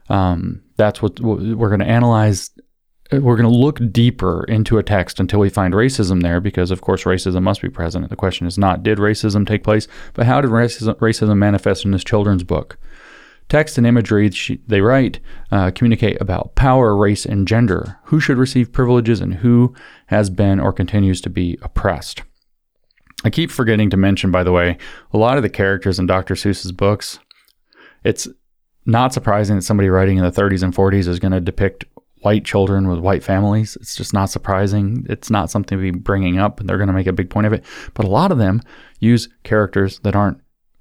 Um, 0.08 0.62
that's 0.76 1.02
what 1.02 1.18
we're 1.18 1.70
going 1.70 1.80
to 1.80 1.86
analyze 1.86 2.50
we're 3.10 3.36
going 3.36 3.50
to 3.50 3.58
look 3.58 3.80
deeper 3.90 4.44
into 4.44 4.78
a 4.78 4.82
text 4.82 5.18
until 5.18 5.40
we 5.40 5.48
find 5.48 5.72
racism 5.74 6.22
there, 6.22 6.40
because 6.40 6.70
of 6.70 6.82
course 6.82 7.04
racism 7.04 7.42
must 7.42 7.62
be 7.62 7.70
present. 7.70 8.08
The 8.08 8.16
question 8.16 8.46
is 8.46 8.58
not 8.58 8.82
did 8.82 8.98
racism 8.98 9.46
take 9.46 9.64
place, 9.64 9.88
but 10.14 10.26
how 10.26 10.40
did 10.40 10.50
racism, 10.50 10.94
racism 10.96 11.38
manifest 11.38 11.84
in 11.84 11.92
this 11.92 12.04
children's 12.04 12.44
book? 12.44 12.78
Text 13.48 13.78
and 13.78 13.86
imagery 13.86 14.30
they 14.66 14.82
write 14.82 15.20
uh, 15.50 15.70
communicate 15.74 16.20
about 16.20 16.54
power, 16.54 16.94
race, 16.94 17.24
and 17.24 17.48
gender, 17.48 17.98
who 18.04 18.20
should 18.20 18.36
receive 18.36 18.72
privileges, 18.72 19.22
and 19.22 19.36
who 19.36 19.74
has 20.06 20.28
been 20.28 20.60
or 20.60 20.70
continues 20.70 21.22
to 21.22 21.30
be 21.30 21.58
oppressed. 21.62 22.22
I 23.24 23.30
keep 23.30 23.50
forgetting 23.50 23.88
to 23.90 23.96
mention, 23.96 24.30
by 24.30 24.44
the 24.44 24.52
way, 24.52 24.76
a 25.12 25.18
lot 25.18 25.38
of 25.38 25.42
the 25.42 25.48
characters 25.48 25.98
in 25.98 26.06
Dr. 26.06 26.34
Seuss's 26.34 26.72
books. 26.72 27.18
It's 28.04 28.28
not 28.84 29.12
surprising 29.12 29.56
that 29.56 29.62
somebody 29.62 29.88
writing 29.88 30.18
in 30.18 30.24
the 30.24 30.30
30s 30.30 30.62
and 30.62 30.74
40s 30.74 31.08
is 31.08 31.18
going 31.18 31.32
to 31.32 31.40
depict 31.40 31.84
white 32.20 32.44
children 32.44 32.88
with 32.88 32.98
white 32.98 33.22
families. 33.22 33.76
It's 33.76 33.96
just 33.96 34.12
not 34.12 34.30
surprising. 34.30 35.06
It's 35.08 35.30
not 35.30 35.50
something 35.50 35.78
to 35.78 35.82
be 35.82 35.96
bringing 35.96 36.38
up, 36.38 36.60
and 36.60 36.68
they're 36.68 36.78
going 36.78 36.88
to 36.88 36.94
make 36.94 37.06
a 37.06 37.12
big 37.12 37.30
point 37.30 37.46
of 37.46 37.52
it. 37.52 37.64
But 37.94 38.04
a 38.04 38.10
lot 38.10 38.32
of 38.32 38.38
them 38.38 38.62
use 39.00 39.28
characters 39.44 39.98
that 40.00 40.16
aren't, 40.16 40.40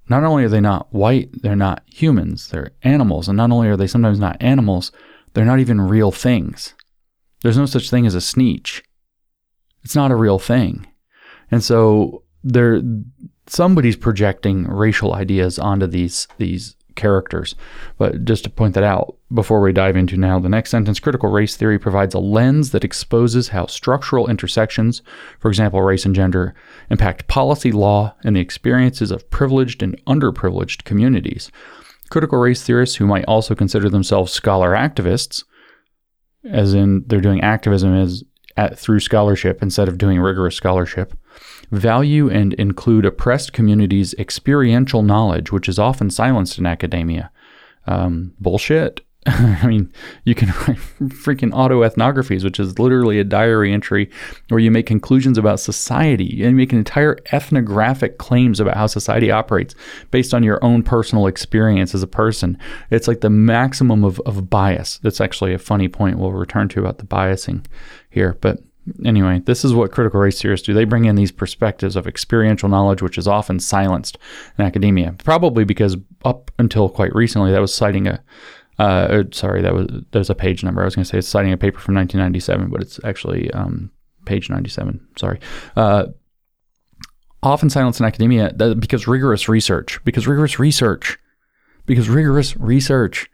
not 0.09 0.23
only 0.23 0.43
are 0.43 0.49
they 0.49 0.61
not 0.61 0.93
white, 0.93 1.29
they're 1.41 1.55
not 1.55 1.83
humans, 1.85 2.49
they're 2.49 2.71
animals. 2.83 3.27
And 3.27 3.37
not 3.37 3.51
only 3.51 3.67
are 3.67 3.77
they 3.77 3.87
sometimes 3.87 4.19
not 4.19 4.41
animals, 4.41 4.91
they're 5.33 5.45
not 5.45 5.59
even 5.59 5.81
real 5.81 6.11
things. 6.11 6.73
There's 7.43 7.57
no 7.57 7.65
such 7.65 7.89
thing 7.89 8.07
as 8.07 8.15
a 8.15 8.19
Sneetch. 8.21 8.81
It's 9.83 9.95
not 9.95 10.11
a 10.11 10.15
real 10.15 10.39
thing. 10.39 10.87
And 11.51 11.63
so 11.63 12.23
there 12.43 12.81
somebody's 13.47 13.95
projecting 13.95 14.65
racial 14.65 15.13
ideas 15.13 15.57
onto 15.59 15.87
these 15.87 16.27
these 16.37 16.75
characters. 16.97 17.55
But 17.97 18.25
just 18.25 18.43
to 18.43 18.49
point 18.49 18.73
that 18.73 18.83
out 18.83 19.15
before 19.33 19.61
we 19.61 19.71
dive 19.71 19.95
into 19.95 20.17
now 20.17 20.39
the 20.39 20.49
next 20.49 20.71
sentence, 20.71 20.99
critical 20.99 21.29
race 21.29 21.55
theory 21.55 21.79
provides 21.79 22.13
a 22.13 22.19
lens 22.19 22.71
that 22.71 22.83
exposes 22.83 23.49
how 23.49 23.67
structural 23.67 24.27
intersections, 24.27 25.01
for 25.39 25.47
example, 25.47 25.81
race 25.81 26.05
and 26.05 26.13
gender, 26.13 26.53
impact 26.89 27.27
policy, 27.27 27.71
law, 27.71 28.13
and 28.25 28.35
the 28.35 28.41
experiences 28.41 29.11
of 29.11 29.29
privileged 29.29 29.81
and 29.81 30.03
underprivileged 30.05 30.83
communities. 30.83 31.49
Critical 32.09 32.39
race 32.39 32.63
theorists 32.63 32.97
who 32.97 33.07
might 33.07 33.25
also 33.25 33.55
consider 33.55 33.89
themselves 33.89 34.33
scholar 34.33 34.73
activists, 34.73 35.45
as 36.43 36.73
in 36.73 37.03
they're 37.07 37.21
doing 37.21 37.41
activism 37.41 37.93
as 37.93 38.23
at, 38.57 38.77
through 38.77 38.99
scholarship 38.99 39.61
instead 39.61 39.87
of 39.87 39.97
doing 39.97 40.19
rigorous 40.19 40.55
scholarship, 40.55 41.13
value 41.71 42.29
and 42.29 42.53
include 42.55 43.05
oppressed 43.05 43.53
communities' 43.53 44.13
experiential 44.15 45.03
knowledge, 45.03 45.51
which 45.51 45.67
is 45.67 45.79
often 45.79 46.09
silenced 46.09 46.57
in 46.57 46.65
academia. 46.65 47.31
Um, 47.85 48.33
bullshit. 48.39 49.01
I 49.27 49.67
mean, 49.67 49.91
you 50.23 50.35
can 50.35 50.49
write 50.49 50.77
freaking 51.01 51.51
autoethnographies, 51.51 52.45
which 52.45 52.61
is 52.61 52.79
literally 52.79 53.19
a 53.19 53.25
diary 53.25 53.73
entry 53.73 54.09
where 54.47 54.59
you 54.59 54.71
make 54.71 54.85
conclusions 54.85 55.37
about 55.37 55.59
society 55.59 56.43
and 56.43 56.55
make 56.55 56.71
an 56.71 56.77
entire 56.77 57.17
ethnographic 57.33 58.19
claims 58.19 58.61
about 58.61 58.77
how 58.77 58.87
society 58.87 59.29
operates 59.29 59.75
based 60.11 60.33
on 60.33 60.43
your 60.43 60.63
own 60.63 60.81
personal 60.81 61.27
experience 61.27 61.93
as 61.93 62.03
a 62.03 62.07
person. 62.07 62.57
It's 62.89 63.07
like 63.07 63.19
the 63.19 63.29
maximum 63.29 64.05
of, 64.05 64.21
of 64.21 64.49
bias. 64.49 64.99
That's 64.99 65.19
actually 65.19 65.53
a 65.53 65.59
funny 65.59 65.89
point 65.89 66.19
we'll 66.19 66.31
return 66.31 66.69
to 66.69 66.79
about 66.79 66.99
the 66.99 67.05
biasing 67.05 67.65
here. 68.09 68.37
But 68.39 68.59
anyway, 69.05 69.41
this 69.45 69.65
is 69.65 69.73
what 69.73 69.91
critical 69.91 70.19
race 70.19 70.41
theorists 70.41 70.65
do. 70.65 70.73
They 70.73 70.85
bring 70.85 71.05
in 71.05 71.15
these 71.15 71.31
perspectives 71.31 71.95
of 71.95 72.07
experiential 72.07 72.69
knowledge, 72.69 73.01
which 73.01 73.17
is 73.17 73.27
often 73.27 73.59
silenced 73.59 74.17
in 74.57 74.65
academia, 74.65 75.15
probably 75.23 75.63
because 75.63 75.97
up 76.25 76.51
until 76.59 76.89
quite 76.89 77.13
recently, 77.15 77.51
that 77.51 77.61
was 77.61 77.73
citing 77.73 78.07
a 78.07 78.23
uh, 78.79 79.23
sorry, 79.31 79.61
that 79.61 79.73
was 79.73 79.87
there's 80.11 80.29
a 80.29 80.35
page 80.35 80.63
number. 80.63 80.81
I 80.81 80.85
was 80.85 80.95
going 80.95 81.03
to 81.03 81.09
say 81.09 81.17
it's 81.17 81.27
citing 81.27 81.51
a 81.51 81.57
paper 81.57 81.79
from 81.79 81.95
1997, 81.95 82.69
but 82.69 82.81
it's 82.81 82.99
actually 83.03 83.49
um, 83.51 83.91
page 84.25 84.49
97. 84.49 85.05
Sorry. 85.17 85.39
Uh, 85.75 86.07
often 87.41 87.69
silenced 87.69 87.99
in 87.99 88.05
academia 88.05 88.53
because 88.53 89.07
rigorous 89.07 89.49
research, 89.49 89.99
because 90.03 90.27
rigorous 90.27 90.59
research, 90.59 91.17
because 91.85 92.09
rigorous 92.09 92.55
research 92.57 93.29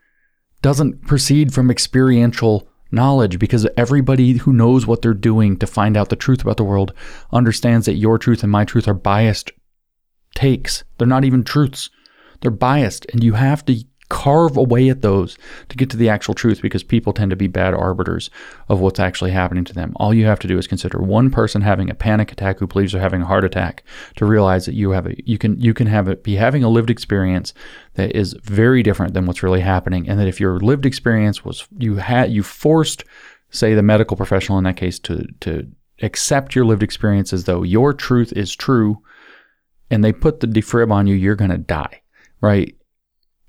doesn't 0.62 1.06
proceed 1.06 1.52
from 1.52 1.70
experiential 1.70 2.66
knowledge 2.94 3.38
because 3.38 3.66
everybody 3.76 4.32
who 4.38 4.52
knows 4.52 4.86
what 4.86 5.02
they're 5.02 5.14
doing 5.14 5.56
to 5.58 5.66
find 5.66 5.96
out 5.96 6.08
the 6.08 6.16
truth 6.16 6.42
about 6.42 6.56
the 6.56 6.64
world 6.64 6.92
understands 7.32 7.86
that 7.86 7.96
your 7.96 8.18
truth 8.18 8.42
and 8.42 8.52
my 8.52 8.64
truth 8.64 8.88
are 8.88 8.94
biased 8.94 9.52
takes. 10.34 10.84
They're 10.98 11.06
not 11.06 11.24
even 11.24 11.44
truths. 11.44 11.90
They're 12.40 12.50
biased 12.50 13.06
and 13.12 13.22
you 13.22 13.34
have 13.34 13.64
to 13.66 13.84
carve 14.08 14.56
away 14.56 14.90
at 14.90 15.02
those 15.02 15.38
to 15.70 15.76
get 15.76 15.88
to 15.90 15.96
the 15.96 16.08
actual 16.08 16.34
truth 16.34 16.60
because 16.60 16.82
people 16.82 17.12
tend 17.12 17.30
to 17.30 17.36
be 17.36 17.46
bad 17.46 17.72
arbiters 17.72 18.28
of 18.68 18.80
what's 18.80 19.00
actually 19.00 19.30
happening 19.30 19.64
to 19.64 19.72
them. 19.72 19.92
All 19.96 20.12
you 20.12 20.26
have 20.26 20.38
to 20.40 20.48
do 20.48 20.58
is 20.58 20.66
consider 20.66 20.98
one 20.98 21.30
person 21.30 21.62
having 21.62 21.88
a 21.88 21.94
panic 21.94 22.30
attack 22.30 22.58
who 22.58 22.66
believes 22.66 22.92
they're 22.92 23.00
having 23.00 23.22
a 23.22 23.26
heart 23.26 23.44
attack 23.44 23.82
to 24.16 24.26
realize 24.26 24.66
that 24.66 24.74
you 24.74 24.90
have 24.90 25.06
a 25.06 25.14
you 25.28 25.38
can 25.38 25.58
you 25.58 25.72
can 25.72 25.86
have 25.86 26.08
it 26.08 26.22
be 26.22 26.36
having 26.36 26.62
a 26.62 26.68
lived 26.68 26.90
experience 26.90 27.54
that 27.94 28.14
is 28.14 28.36
very 28.42 28.82
different 28.82 29.14
than 29.14 29.24
what's 29.26 29.42
really 29.42 29.60
happening 29.60 30.08
and 30.08 30.20
that 30.20 30.28
if 30.28 30.38
your 30.38 30.60
lived 30.60 30.84
experience 30.84 31.44
was 31.44 31.66
you 31.78 31.96
had 31.96 32.30
you 32.30 32.42
forced 32.42 33.04
say 33.50 33.74
the 33.74 33.82
medical 33.82 34.16
professional 34.16 34.58
in 34.58 34.64
that 34.64 34.76
case 34.76 34.98
to 34.98 35.26
to 35.40 35.66
accept 36.02 36.54
your 36.54 36.66
lived 36.66 36.82
experience 36.82 37.32
as 37.32 37.44
though 37.44 37.62
your 37.62 37.94
truth 37.94 38.32
is 38.34 38.54
true 38.54 39.00
and 39.90 40.04
they 40.04 40.12
put 40.12 40.40
the 40.40 40.46
defib 40.46 40.92
on 40.92 41.06
you 41.06 41.14
you're 41.14 41.36
going 41.36 41.50
to 41.50 41.58
die 41.58 42.02
right 42.40 42.76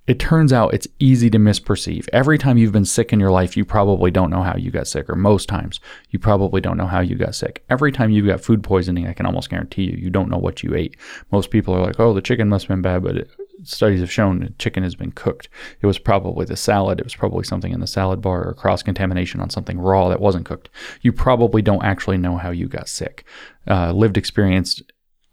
it 0.07 0.19
turns 0.19 0.53
out 0.53 0.73
it's 0.73 0.87
easy 0.99 1.29
to 1.31 1.39
misperceive. 1.39 2.07
Every 2.13 2.37
time 2.37 2.57
you've 2.57 2.71
been 2.71 2.85
sick 2.85 3.11
in 3.11 3.19
your 3.19 3.31
life, 3.31 3.57
you 3.57 3.65
probably 3.65 4.11
don't 4.11 4.29
know 4.29 4.43
how 4.43 4.55
you 4.55 4.69
got 4.69 4.87
sick, 4.87 5.09
or 5.09 5.15
most 5.15 5.49
times 5.49 5.79
you 6.11 6.19
probably 6.19 6.61
don't 6.61 6.77
know 6.77 6.85
how 6.85 6.99
you 6.99 7.15
got 7.15 7.33
sick. 7.33 7.63
Every 7.69 7.91
time 7.91 8.11
you've 8.11 8.27
got 8.27 8.41
food 8.41 8.63
poisoning, 8.63 9.07
I 9.07 9.13
can 9.13 9.25
almost 9.25 9.49
guarantee 9.49 9.83
you, 9.83 9.97
you 9.97 10.09
don't 10.09 10.29
know 10.29 10.37
what 10.37 10.61
you 10.61 10.75
ate. 10.75 10.95
Most 11.31 11.49
people 11.49 11.73
are 11.73 11.85
like, 11.85 11.99
oh, 11.99 12.13
the 12.13 12.21
chicken 12.21 12.49
must 12.49 12.67
have 12.67 12.75
been 12.75 12.81
bad, 12.83 13.03
but 13.03 13.17
it, 13.17 13.29
studies 13.63 14.01
have 14.01 14.11
shown 14.11 14.39
that 14.39 14.59
chicken 14.59 14.83
has 14.83 14.95
been 14.95 15.11
cooked. 15.11 15.49
It 15.81 15.87
was 15.87 15.97
probably 15.97 16.45
the 16.45 16.55
salad. 16.55 16.99
It 16.99 17.05
was 17.05 17.15
probably 17.15 17.43
something 17.43 17.71
in 17.71 17.79
the 17.79 17.87
salad 17.87 18.21
bar 18.21 18.47
or 18.47 18.53
cross 18.53 18.83
contamination 18.83 19.41
on 19.41 19.49
something 19.49 19.79
raw 19.79 20.09
that 20.09 20.21
wasn't 20.21 20.45
cooked. 20.45 20.69
You 21.01 21.13
probably 21.13 21.61
don't 21.61 21.83
actually 21.83 22.17
know 22.17 22.37
how 22.37 22.51
you 22.51 22.67
got 22.67 22.89
sick. 22.89 23.25
Uh, 23.67 23.91
lived 23.91 24.17
experience 24.17 24.81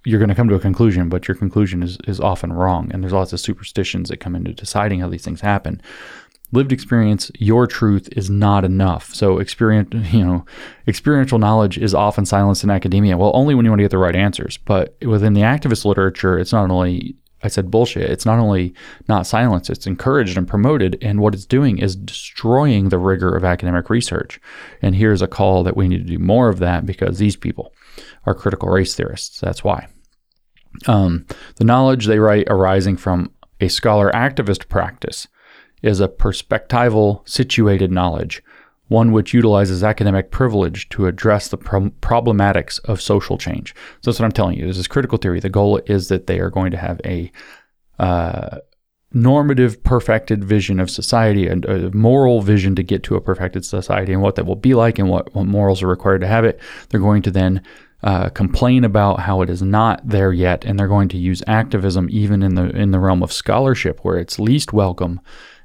you're 0.05 0.18
going 0.18 0.28
to 0.28 0.34
come 0.34 0.48
to 0.48 0.55
a 0.55 0.61
conclusion, 0.61 1.09
but 1.09 1.28
your 1.28 1.34
conclusion 1.36 1.82
is, 1.82 1.98
is 2.07 2.20
often 2.20 2.53
wrong. 2.53 2.90
And 2.92 3.03
there's 3.03 3.12
lots 3.12 3.32
of 3.32 3.40
superstitions 3.40 4.09
that 4.09 4.18
come 4.18 4.34
into 4.34 4.53
deciding 4.53 5.00
how 5.00 5.09
these 5.09 5.24
things 5.24 5.40
happen. 5.40 5.80
Lived 6.50 6.72
experience, 6.72 7.30
your 7.38 7.66
truth 7.66 8.09
is 8.12 8.28
not 8.28 8.64
enough. 8.64 9.14
So 9.14 9.38
experience, 9.38 9.90
you 10.12 10.24
know, 10.24 10.44
experiential 10.86 11.38
knowledge 11.38 11.78
is 11.78 11.94
often 11.94 12.26
silenced 12.26 12.64
in 12.64 12.70
academia. 12.70 13.16
Well, 13.16 13.32
only 13.34 13.55
when 13.55 13.64
you 13.64 13.70
want 13.70 13.78
to 13.78 13.84
get 13.84 13.90
the 13.90 13.98
right 13.98 14.16
answers. 14.16 14.59
But 14.59 14.96
within 15.03 15.34
the 15.34 15.42
activist 15.42 15.84
literature, 15.84 16.38
it's 16.38 16.53
not 16.53 16.70
only 16.70 17.16
I 17.44 17.48
said 17.48 17.70
bullshit. 17.70 18.09
It's 18.11 18.26
not 18.26 18.38
only 18.38 18.72
not 19.09 19.26
silenced, 19.26 19.70
it's 19.70 19.86
encouraged 19.86 20.38
and 20.38 20.46
promoted. 20.46 20.96
And 21.03 21.20
what 21.20 21.34
it's 21.34 21.46
doing 21.46 21.78
is 21.78 21.96
destroying 21.96 22.88
the 22.88 22.98
rigor 22.98 23.34
of 23.34 23.44
academic 23.44 23.90
research. 23.90 24.40
And 24.80 24.94
here's 24.94 25.22
a 25.22 25.26
call 25.26 25.64
that 25.64 25.76
we 25.76 25.88
need 25.88 26.07
to 26.07 26.12
do 26.12 26.18
more 26.18 26.48
of 26.48 26.61
that 26.61 26.86
because 26.86 27.18
these 27.18 27.36
people 27.36 27.74
are 28.24 28.34
critical 28.34 28.68
race 28.68 28.94
theorists. 28.94 29.40
That's 29.40 29.64
why. 29.64 29.88
Um, 30.86 31.26
the 31.56 31.64
knowledge 31.64 32.06
they 32.06 32.18
write 32.18 32.46
arising 32.48 32.96
from 32.96 33.30
a 33.60 33.68
scholar 33.68 34.10
activist 34.12 34.68
practice 34.68 35.28
is 35.82 36.00
a 36.00 36.08
perspectival, 36.08 37.28
situated 37.28 37.90
knowledge, 37.90 38.42
one 38.88 39.12
which 39.12 39.34
utilizes 39.34 39.82
academic 39.82 40.30
privilege 40.30 40.88
to 40.90 41.06
address 41.06 41.48
the 41.48 41.56
pro- 41.56 41.90
problematics 42.00 42.78
of 42.84 43.00
social 43.00 43.38
change. 43.38 43.74
So 44.00 44.10
that's 44.10 44.20
what 44.20 44.26
I'm 44.26 44.32
telling 44.32 44.58
you. 44.58 44.66
This 44.66 44.78
is 44.78 44.86
critical 44.86 45.18
theory. 45.18 45.40
The 45.40 45.48
goal 45.48 45.80
is 45.86 46.08
that 46.08 46.26
they 46.26 46.38
are 46.38 46.50
going 46.50 46.70
to 46.70 46.76
have 46.76 47.00
a 47.04 47.32
uh, 47.98 48.58
normative, 49.12 49.82
perfected 49.82 50.44
vision 50.44 50.80
of 50.80 50.90
society 50.90 51.46
and 51.46 51.64
a 51.64 51.90
moral 51.94 52.40
vision 52.42 52.74
to 52.76 52.82
get 52.82 53.02
to 53.04 53.16
a 53.16 53.20
perfected 53.20 53.64
society 53.64 54.12
and 54.12 54.22
what 54.22 54.36
that 54.36 54.46
will 54.46 54.56
be 54.56 54.74
like 54.74 54.98
and 54.98 55.08
what, 55.08 55.34
what 55.34 55.46
morals 55.46 55.82
are 55.82 55.88
required 55.88 56.20
to 56.20 56.26
have 56.26 56.44
it. 56.44 56.60
They're 56.88 57.00
going 57.00 57.22
to 57.22 57.30
then 57.30 57.62
uh, 58.03 58.28
complain 58.30 58.84
about 58.84 59.20
how 59.20 59.42
it 59.42 59.50
is 59.50 59.62
not 59.62 60.00
there 60.07 60.32
yet, 60.32 60.64
and 60.64 60.78
they're 60.78 60.88
going 60.88 61.09
to 61.09 61.18
use 61.18 61.42
activism 61.46 62.09
even 62.11 62.42
in 62.42 62.55
the 62.57 62.68
in 62.70 62.90
the 62.90 62.98
realm 62.98 63.22
of 63.22 63.32
scholarship, 63.32 64.00
where 64.03 64.18
it's 64.18 64.38
least 64.40 64.72
welcome, 64.72 65.20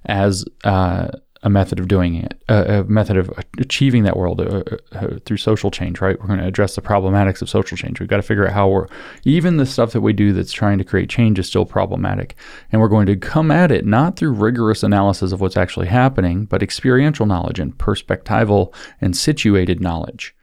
as 0.06 0.46
uh, 0.64 1.08
a 1.44 1.50
method 1.50 1.80
of 1.80 1.88
doing 1.88 2.16
it, 2.16 2.40
a 2.48 2.84
method 2.84 3.18
of 3.18 3.32
achieving 3.58 4.04
that 4.04 4.18
world 4.18 4.42
uh, 4.42 4.64
uh, 4.92 5.18
through 5.26 5.38
social 5.38 5.72
change. 5.72 6.00
Right? 6.00 6.20
We're 6.20 6.28
going 6.28 6.40
to 6.40 6.46
address 6.46 6.76
the 6.76 6.82
problematics 6.82 7.42
of 7.42 7.50
social 7.50 7.76
change. 7.76 8.00
We've 8.00 8.10
got 8.10 8.18
to 8.18 8.22
figure 8.24 8.46
out 8.46 8.54
how 8.54 8.68
we're 8.68 8.88
even 9.24 9.58
the 9.58 9.66
stuff 9.66 9.94
that 9.94 10.02
we 10.02 10.14
do 10.14 10.32
that's 10.32 10.54
trying 10.54 10.78
to 10.78 10.84
create 10.84 11.10
change 11.10 11.40
is 11.40 11.48
still 11.48 11.66
problematic, 11.66 12.36
and 12.72 12.80
we're 12.80 12.88
going 12.88 13.08
to 13.08 13.16
come 13.16 13.50
at 13.50 13.72
it 13.72 13.84
not 13.84 14.16
through 14.16 14.34
rigorous 14.34 14.84
analysis 14.84 15.32
of 15.32 15.42
what's 15.42 15.58
actually 15.58 15.88
happening, 15.88 16.46
but 16.46 16.62
experiential 16.62 17.26
knowledge 17.26 17.60
and 17.60 17.76
perspectival 17.80 18.76
and 19.02 19.18
situated 19.18 19.82
knowledge. 19.82 20.36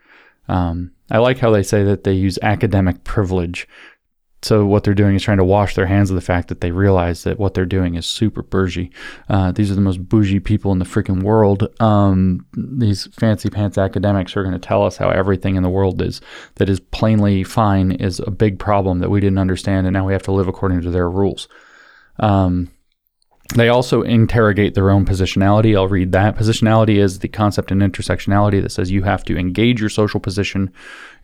Um, 0.48 0.92
I 1.10 1.18
like 1.18 1.38
how 1.38 1.50
they 1.50 1.62
say 1.62 1.84
that 1.84 2.04
they 2.04 2.12
use 2.12 2.38
academic 2.42 3.04
privilege. 3.04 3.68
So 4.42 4.66
what 4.66 4.84
they're 4.84 4.92
doing 4.92 5.16
is 5.16 5.22
trying 5.22 5.38
to 5.38 5.44
wash 5.44 5.74
their 5.74 5.86
hands 5.86 6.10
of 6.10 6.16
the 6.16 6.20
fact 6.20 6.48
that 6.48 6.60
they 6.60 6.70
realize 6.70 7.24
that 7.24 7.38
what 7.38 7.54
they're 7.54 7.64
doing 7.64 7.94
is 7.94 8.04
super 8.04 8.42
bougie. 8.42 8.90
Uh, 9.30 9.52
these 9.52 9.70
are 9.70 9.74
the 9.74 9.80
most 9.80 10.06
bougie 10.06 10.38
people 10.38 10.70
in 10.70 10.78
the 10.78 10.84
freaking 10.84 11.22
world. 11.22 11.66
Um, 11.80 12.44
these 12.54 13.06
fancy 13.18 13.48
pants 13.48 13.78
academics 13.78 14.36
are 14.36 14.42
going 14.42 14.52
to 14.52 14.58
tell 14.58 14.84
us 14.84 14.98
how 14.98 15.08
everything 15.08 15.56
in 15.56 15.62
the 15.62 15.70
world 15.70 16.02
is 16.02 16.20
that 16.56 16.68
is 16.68 16.78
plainly 16.78 17.42
fine 17.42 17.92
is 17.92 18.20
a 18.20 18.30
big 18.30 18.58
problem 18.58 18.98
that 18.98 19.08
we 19.08 19.18
didn't 19.18 19.38
understand, 19.38 19.86
and 19.86 19.94
now 19.94 20.06
we 20.06 20.12
have 20.12 20.22
to 20.24 20.32
live 20.32 20.46
according 20.46 20.82
to 20.82 20.90
their 20.90 21.08
rules. 21.08 21.48
Um, 22.18 22.70
they 23.52 23.68
also 23.68 24.00
interrogate 24.00 24.74
their 24.74 24.90
own 24.90 25.04
positionality. 25.04 25.76
I'll 25.76 25.86
read 25.86 26.12
that. 26.12 26.34
Positionality 26.34 26.96
is 26.96 27.18
the 27.18 27.28
concept 27.28 27.70
in 27.70 27.80
intersectionality 27.80 28.62
that 28.62 28.72
says 28.72 28.90
you 28.90 29.02
have 29.02 29.22
to 29.24 29.36
engage 29.36 29.80
your 29.80 29.90
social 29.90 30.18
position 30.18 30.72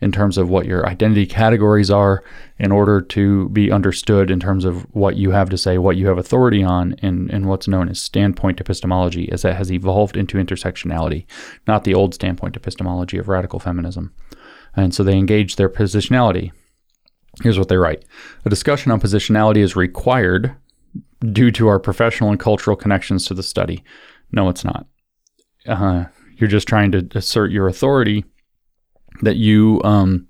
in 0.01 0.11
terms 0.11 0.37
of 0.37 0.47
what 0.47 0.67
your 0.67 0.87
identity 0.87 1.25
categories 1.25 1.89
are 1.89 2.23
in 2.59 2.71
order 2.71 3.01
to 3.01 3.49
be 3.49 3.71
understood 3.71 4.29
in 4.29 4.39
terms 4.39 4.65
of 4.65 4.83
what 4.93 5.15
you 5.15 5.31
have 5.31 5.49
to 5.49 5.57
say, 5.57 5.79
what 5.79 5.97
you 5.97 6.07
have 6.07 6.19
authority 6.19 6.63
on, 6.63 6.95
and, 7.01 7.31
in 7.31 7.47
what's 7.47 7.67
known 7.67 7.89
as 7.89 7.99
standpoint 7.99 8.61
epistemology, 8.61 9.31
as 9.31 9.41
that 9.41 9.57
has 9.57 9.71
evolved 9.71 10.15
into 10.15 10.37
intersectionality, 10.37 11.25
not 11.67 11.85
the 11.85 11.95
old 11.95 12.13
standpoint 12.13 12.55
epistemology 12.55 13.17
of 13.17 13.29
radical 13.29 13.59
feminism. 13.59 14.13
And 14.75 14.93
so 14.93 15.03
they 15.03 15.17
engage 15.17 15.55
their 15.55 15.69
positionality. 15.69 16.51
Here's 17.41 17.57
what 17.57 17.67
they 17.67 17.77
write 17.77 18.05
A 18.45 18.49
discussion 18.49 18.91
on 18.91 19.01
positionality 19.01 19.57
is 19.57 19.75
required 19.75 20.55
due 21.31 21.51
to 21.51 21.67
our 21.67 21.79
professional 21.79 22.29
and 22.29 22.39
cultural 22.39 22.75
connections 22.75 23.25
to 23.25 23.33
the 23.33 23.43
study. 23.43 23.83
No, 24.31 24.49
it's 24.49 24.63
not. 24.63 24.87
Uh, 25.67 26.05
you're 26.37 26.49
just 26.49 26.67
trying 26.67 26.91
to 26.91 27.07
assert 27.13 27.51
your 27.51 27.67
authority 27.67 28.25
that 29.21 29.35
you 29.35 29.81
um, 29.83 30.27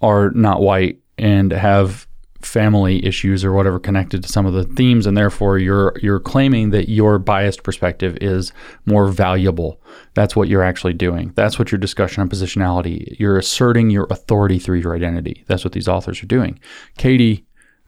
are 0.00 0.30
not 0.30 0.60
white 0.60 0.98
and 1.18 1.52
have 1.52 2.06
family 2.42 3.04
issues 3.04 3.44
or 3.44 3.52
whatever 3.52 3.78
connected 3.78 4.22
to 4.22 4.28
some 4.28 4.46
of 4.46 4.52
the 4.52 4.62
themes 4.62 5.06
and 5.06 5.16
therefore 5.16 5.58
you're 5.58 5.94
you're 6.00 6.20
claiming 6.20 6.70
that 6.70 6.88
your 6.88 7.18
biased 7.18 7.62
perspective 7.62 8.16
is 8.20 8.52
more 8.84 9.08
valuable 9.08 9.80
that's 10.14 10.36
what 10.36 10.46
you're 10.46 10.62
actually 10.62 10.92
doing 10.92 11.32
that's 11.34 11.58
what 11.58 11.72
your 11.72 11.78
discussion 11.78 12.20
on 12.20 12.28
positionality 12.28 13.18
you're 13.18 13.38
asserting 13.38 13.90
your 13.90 14.06
authority 14.10 14.58
through 14.58 14.78
your 14.78 14.94
identity 14.94 15.44
that's 15.48 15.64
what 15.64 15.72
these 15.72 15.88
authors 15.88 16.22
are 16.22 16.26
doing 16.26 16.58
katie 16.98 17.45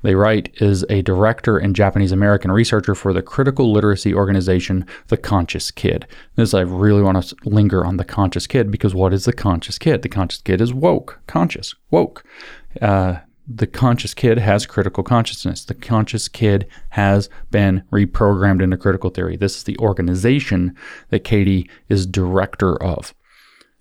they 0.09 0.15
write, 0.15 0.49
is 0.55 0.87
a 0.89 1.03
director 1.03 1.59
and 1.59 1.77
Japanese 1.77 2.13
American 2.13 2.51
researcher 2.51 2.95
for 2.95 3.13
the 3.13 3.21
critical 3.21 3.71
literacy 3.71 4.15
organization, 4.15 4.87
The 5.09 5.19
Conscious 5.19 5.71
Kid. 5.71 6.07
This, 6.35 6.55
I 6.55 6.63
really 6.63 7.03
want 7.03 7.23
to 7.23 7.37
linger 7.45 7.85
on 7.85 7.99
The 7.99 8.07
Conscious 8.07 8.47
Kid 8.47 8.71
because 8.71 8.95
what 8.95 9.13
is 9.13 9.27
The 9.27 9.35
Conscious 9.35 9.77
Kid? 9.77 10.01
The 10.01 10.09
Conscious 10.09 10.41
Kid 10.41 10.63
is 10.63 10.73
woke, 10.73 11.21
conscious, 11.27 11.75
woke. 11.91 12.25
Uh, 12.81 13.19
the 13.47 13.67
conscious 13.67 14.15
kid 14.15 14.39
has 14.39 14.65
critical 14.65 15.03
consciousness. 15.03 15.63
The 15.63 15.75
conscious 15.75 16.27
kid 16.27 16.67
has 16.91 17.29
been 17.51 17.83
reprogrammed 17.93 18.63
into 18.63 18.79
critical 18.79 19.11
theory. 19.11 19.37
This 19.37 19.57
is 19.59 19.65
the 19.65 19.77
organization 19.79 20.75
that 21.11 21.25
Katie 21.25 21.69
is 21.91 22.07
director 22.07 22.83
of. 22.83 23.15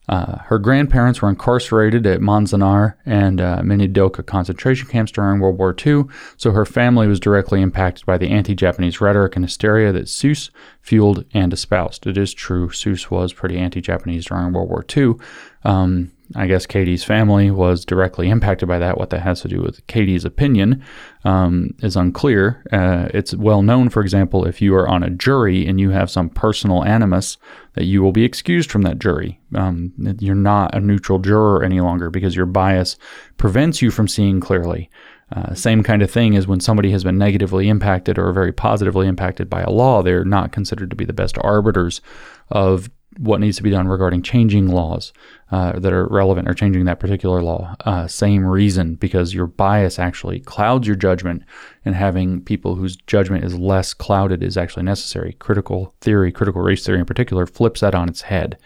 Uh, 0.07 0.37
her 0.43 0.57
grandparents 0.57 1.21
were 1.21 1.29
incarcerated 1.29 2.07
at 2.07 2.21
Manzanar 2.21 2.95
and 3.05 3.41
uh, 3.41 3.61
Minidoka 3.61 4.25
concentration 4.25 4.87
camps 4.87 5.11
during 5.11 5.39
World 5.39 5.57
War 5.57 5.75
II, 5.85 6.03
so 6.37 6.51
her 6.51 6.65
family 6.65 7.07
was 7.07 7.19
directly 7.19 7.61
impacted 7.61 8.05
by 8.05 8.17
the 8.17 8.29
anti 8.29 8.55
Japanese 8.55 9.01
rhetoric 9.01 9.35
and 9.35 9.43
hysteria 9.43 9.91
that 9.91 10.05
Seuss 10.05 10.49
fueled 10.81 11.25
and 11.33 11.51
espoused. 11.51 12.07
It 12.07 12.17
is 12.17 12.33
true, 12.33 12.69
Seuss 12.69 13.11
was 13.11 13.33
pretty 13.33 13.57
anti 13.57 13.81
Japanese 13.81 14.25
during 14.27 14.53
World 14.53 14.69
War 14.69 14.85
II. 14.95 15.15
Um, 15.63 16.11
I 16.35 16.47
guess 16.47 16.65
Katie's 16.65 17.03
family 17.03 17.51
was 17.51 17.85
directly 17.85 18.29
impacted 18.29 18.67
by 18.67 18.79
that. 18.79 18.97
What 18.97 19.11
that 19.11 19.21
has 19.21 19.41
to 19.41 19.47
do 19.47 19.61
with 19.61 19.85
Katie's 19.87 20.25
opinion 20.25 20.83
um, 21.23 21.73
is 21.79 21.95
unclear. 21.95 22.63
Uh, 22.71 23.07
it's 23.13 23.33
well 23.33 23.61
known, 23.61 23.89
for 23.89 24.01
example, 24.01 24.45
if 24.45 24.61
you 24.61 24.75
are 24.75 24.87
on 24.87 25.03
a 25.03 25.09
jury 25.09 25.65
and 25.65 25.79
you 25.79 25.91
have 25.91 26.09
some 26.09 26.29
personal 26.29 26.83
animus, 26.83 27.37
that 27.77 27.85
you 27.85 28.01
will 28.01 28.11
be 28.11 28.23
excused 28.23 28.71
from 28.71 28.81
that 28.81 28.97
jury. 28.97 29.39
Um, 29.53 29.93
you're 30.19 30.33
not 30.33 30.73
a 30.73 30.79
neutral 30.79 31.19
juror 31.19 31.63
any 31.63 31.79
longer 31.79 32.09
because 32.09 32.35
your 32.35 32.47
bias 32.47 32.97
prevents 33.37 33.83
you 33.83 33.91
from 33.91 34.07
seeing 34.07 34.39
clearly. 34.39 34.89
Uh, 35.35 35.53
same 35.53 35.83
kind 35.83 36.01
of 36.01 36.09
thing 36.09 36.35
as 36.35 36.47
when 36.47 36.59
somebody 36.59 36.89
has 36.89 37.03
been 37.03 37.17
negatively 37.17 37.69
impacted 37.69 38.17
or 38.17 38.33
very 38.33 38.51
positively 38.51 39.07
impacted 39.07 39.47
by 39.47 39.61
a 39.61 39.69
law, 39.69 40.01
they're 40.01 40.25
not 40.25 40.51
considered 40.51 40.89
to 40.89 40.95
be 40.95 41.05
the 41.05 41.13
best 41.13 41.37
arbiters 41.41 42.01
of 42.49 42.89
what 43.17 43.39
needs 43.39 43.57
to 43.57 43.63
be 43.63 43.69
done 43.69 43.87
regarding 43.87 44.21
changing 44.21 44.67
laws 44.67 45.13
uh, 45.51 45.79
that 45.79 45.93
are 45.93 46.07
relevant 46.07 46.47
or 46.47 46.53
changing 46.53 46.85
that 46.85 46.99
particular 46.99 47.41
law. 47.41 47.75
Uh, 47.81 48.07
same 48.07 48.45
reason, 48.45 48.95
because 48.95 49.33
your 49.33 49.47
bias 49.47 49.99
actually 49.99 50.39
clouds 50.39 50.87
your 50.87 50.95
judgment, 50.95 51.43
and 51.85 51.95
having 51.95 52.41
people 52.41 52.75
whose 52.75 52.95
judgment 52.95 53.43
is 53.43 53.57
less 53.57 53.93
clouded 53.93 54.43
is 54.43 54.57
actually 54.57 54.83
necessary. 54.83 55.33
Critical 55.33 55.93
theory, 56.01 56.31
critical 56.31 56.61
race 56.61 56.85
theory 56.85 56.99
in 56.99 57.05
particular, 57.05 57.45
flips 57.45 57.81
that 57.81 57.95
on 57.95 58.09
its 58.09 58.23
head. 58.23 58.57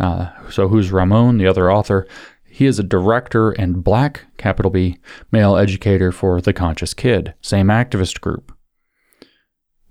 Uh, 0.00 0.30
so, 0.50 0.68
who's 0.68 0.92
Ramon, 0.92 1.38
the 1.38 1.46
other 1.46 1.70
author? 1.70 2.06
He 2.44 2.66
is 2.66 2.78
a 2.78 2.84
director 2.84 3.50
and 3.50 3.82
black, 3.82 4.26
capital 4.36 4.70
B, 4.70 4.98
male 5.32 5.56
educator 5.56 6.12
for 6.12 6.40
The 6.40 6.52
Conscious 6.52 6.94
Kid, 6.94 7.34
same 7.40 7.66
activist 7.66 8.20
group. 8.20 8.56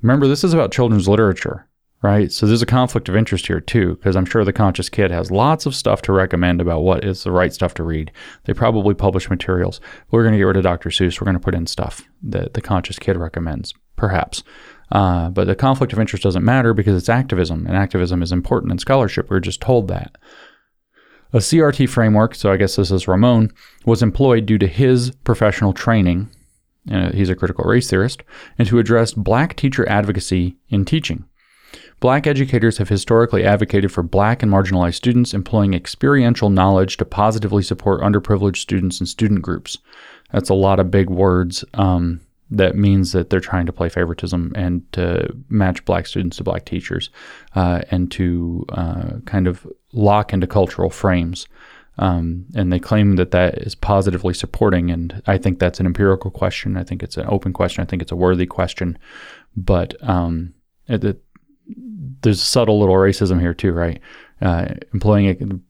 Remember, 0.02 0.28
this 0.28 0.44
is 0.44 0.54
about 0.54 0.72
children's 0.72 1.08
literature 1.08 1.68
right? 2.04 2.34
So 2.34 2.46
there's 2.46 2.62
a 2.62 2.68
conflict 2.68 3.08
of 3.08 3.16
interest 3.16 3.48
here 3.48 3.62
too, 3.62 3.96
because 3.96 4.16
I'm 4.16 4.26
sure 4.26 4.44
the 4.44 4.54
conscious 4.54 4.90
kid 4.90 5.10
has 5.10 5.32
lots 5.32 5.66
of 5.66 5.74
stuff 5.74 6.02
to 6.04 6.12
recommend 6.12 6.60
about 6.60 6.82
what 6.82 7.04
is 7.04 7.24
the 7.24 7.32
right 7.32 7.52
stuff 7.52 7.74
to 7.76 7.84
read. 7.84 8.12
They 8.44 8.54
probably 8.54 8.94
publish 8.94 9.30
materials. 9.30 9.80
We're 10.12 10.24
going 10.24 10.34
to 10.34 10.38
get 10.38 10.44
rid 10.44 10.58
of 10.58 10.64
Dr. 10.64 10.90
Seuss. 10.90 11.20
We're 11.20 11.26
going 11.26 11.38
to 11.38 11.44
put 11.44 11.56
in 11.56 11.66
stuff 11.66 12.04
that 12.24 12.54
the 12.54 12.62
conscious 12.62 13.00
kid 13.00 13.16
recommends, 13.16 13.74
perhaps. 13.96 14.44
Uh, 14.92 15.30
but 15.30 15.48
the 15.48 15.56
conflict 15.56 15.94
of 15.94 16.00
interest 16.00 16.24
doesn't 16.24 16.44
matter 16.44 16.74
because 16.74 16.98
it's 16.98 17.10
activism, 17.10 17.66
and 17.66 17.78
activism 17.78 18.22
is 18.22 18.34
important 18.34 18.74
in 18.74 18.80
scholarship. 18.80 19.30
We 19.30 19.38
are 19.38 19.40
just 19.40 19.62
told 19.62 19.88
that. 19.88 20.18
A 21.32 21.38
CRT 21.38 21.90
framework, 21.90 22.36
so 22.36 22.52
I 22.52 22.58
guess 22.58 22.76
this 22.76 22.92
is 22.92 23.08
Ramon, 23.08 23.52
was 23.86 24.04
employed 24.04 24.46
due 24.46 24.60
to 24.60 24.68
his 24.68 25.12
professional 25.24 25.74
training. 25.74 26.30
Uh, 26.92 27.12
he's 27.12 27.30
a 27.30 27.36
critical 27.36 27.64
race 27.64 27.90
theorist, 27.90 28.24
and 28.60 28.68
to 28.68 28.78
address 28.78 29.14
black 29.14 29.56
teacher 29.56 29.88
advocacy 29.90 30.58
in 30.70 30.84
teaching. 30.84 31.26
Black 32.04 32.28
educators 32.28 32.80
have 32.80 32.90
historically 32.90 33.46
advocated 33.46 33.90
for 33.90 34.04
black 34.04 34.44
and 34.44 34.52
marginalized 34.52 34.96
students 34.96 35.34
employing 35.34 35.74
experiential 35.74 36.50
knowledge 36.50 36.98
to 36.98 37.06
positively 37.06 37.64
support 37.64 38.02
underprivileged 38.02 38.58
students 38.58 39.00
and 39.00 39.08
student 39.08 39.42
groups. 39.42 39.78
That's 40.34 40.50
a 40.50 40.54
lot 40.54 40.82
of 40.82 40.92
big 40.92 41.10
words. 41.10 41.64
Um, 41.76 42.20
that 42.52 42.76
means 42.76 43.14
that 43.14 43.30
they're 43.30 43.40
trying 43.40 43.68
to 43.68 43.72
play 43.72 43.88
favoritism 43.88 44.52
and 44.54 44.92
to 44.92 45.34
match 45.48 45.86
black 45.86 46.06
students 46.06 46.36
to 46.36 46.44
black 46.44 46.66
teachers 46.66 47.10
uh, 47.56 47.84
and 47.90 48.12
to 48.12 48.66
uh, 48.74 49.12
kind 49.26 49.48
of 49.48 49.66
lock 49.94 50.34
into 50.34 50.46
cultural 50.46 50.90
frames. 50.90 51.48
Um, 52.00 52.48
and 52.54 52.70
they 52.70 52.80
claim 52.80 53.16
that 53.16 53.32
that 53.32 53.60
is 53.60 53.76
positively 53.76 54.34
supporting. 54.34 54.92
And 54.92 55.22
I 55.26 55.38
think 55.38 55.58
that's 55.58 55.80
an 55.80 55.86
empirical 55.86 56.32
question. 56.32 56.76
I 56.76 56.84
think 56.84 57.02
it's 57.02 57.16
an 57.16 57.28
open 57.30 57.54
question. 57.54 57.82
I 57.82 57.86
think 57.86 58.02
it's 58.02 58.12
a 58.12 58.18
worthy 58.18 58.46
question. 58.46 58.98
But 59.56 59.96
um, 60.02 60.54
it, 60.90 61.06
it, 61.06 61.23
there's 62.22 62.42
a 62.42 62.46
subtle 62.46 62.80
little 62.80 62.96
racism 62.96 63.40
here 63.40 63.54
too, 63.54 63.72
right? 63.72 64.00
Uh, 64.42 64.68
employing 64.94 65.64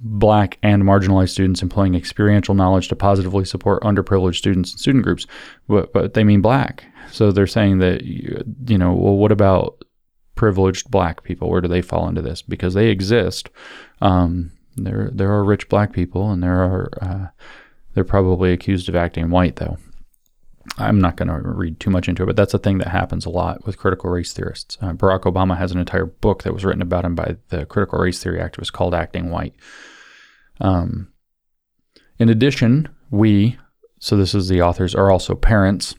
black 0.00 0.58
and 0.62 0.82
marginalized 0.82 1.30
students, 1.30 1.62
employing 1.62 1.94
experiential 1.94 2.54
knowledge 2.54 2.88
to 2.88 2.96
positively 2.96 3.44
support 3.44 3.82
underprivileged 3.82 4.36
students 4.36 4.72
and 4.72 4.80
student 4.80 5.04
groups, 5.04 5.26
but, 5.66 5.92
but 5.92 6.14
they 6.14 6.24
mean 6.24 6.42
black. 6.42 6.84
So 7.10 7.32
they're 7.32 7.46
saying 7.46 7.78
that 7.78 8.04
you 8.04 8.78
know, 8.78 8.92
well, 8.92 9.16
what 9.16 9.32
about 9.32 9.84
privileged 10.34 10.90
black 10.90 11.22
people? 11.22 11.48
Where 11.48 11.60
do 11.60 11.68
they 11.68 11.82
fall 11.82 12.08
into 12.08 12.22
this? 12.22 12.42
Because 12.42 12.74
they 12.74 12.88
exist. 12.88 13.50
Um, 14.00 14.52
there 14.76 15.10
there 15.12 15.30
are 15.30 15.44
rich 15.44 15.68
black 15.68 15.92
people, 15.92 16.30
and 16.30 16.42
there 16.42 16.62
are 16.62 16.90
uh, 17.00 17.26
they're 17.94 18.04
probably 18.04 18.52
accused 18.52 18.88
of 18.88 18.96
acting 18.96 19.30
white 19.30 19.56
though. 19.56 19.78
I'm 20.78 21.00
not 21.00 21.16
going 21.16 21.28
to 21.28 21.48
read 21.48 21.78
too 21.78 21.90
much 21.90 22.08
into 22.08 22.22
it, 22.22 22.26
but 22.26 22.36
that's 22.36 22.54
a 22.54 22.58
thing 22.58 22.78
that 22.78 22.88
happens 22.88 23.26
a 23.26 23.30
lot 23.30 23.64
with 23.66 23.78
critical 23.78 24.10
race 24.10 24.32
theorists. 24.32 24.76
Uh, 24.80 24.92
Barack 24.92 25.22
Obama 25.22 25.56
has 25.56 25.72
an 25.72 25.78
entire 25.78 26.06
book 26.06 26.42
that 26.42 26.52
was 26.52 26.64
written 26.64 26.82
about 26.82 27.04
him 27.04 27.14
by 27.14 27.36
the 27.48 27.66
critical 27.66 27.98
race 27.98 28.22
theory 28.22 28.38
activist 28.38 28.72
called 28.72 28.94
Acting 28.94 29.30
White. 29.30 29.54
Um, 30.60 31.12
in 32.18 32.28
addition, 32.28 32.88
we, 33.10 33.58
so 33.98 34.16
this 34.16 34.34
is 34.34 34.48
the 34.48 34.62
authors, 34.62 34.94
are 34.94 35.10
also 35.10 35.34
parents. 35.34 35.94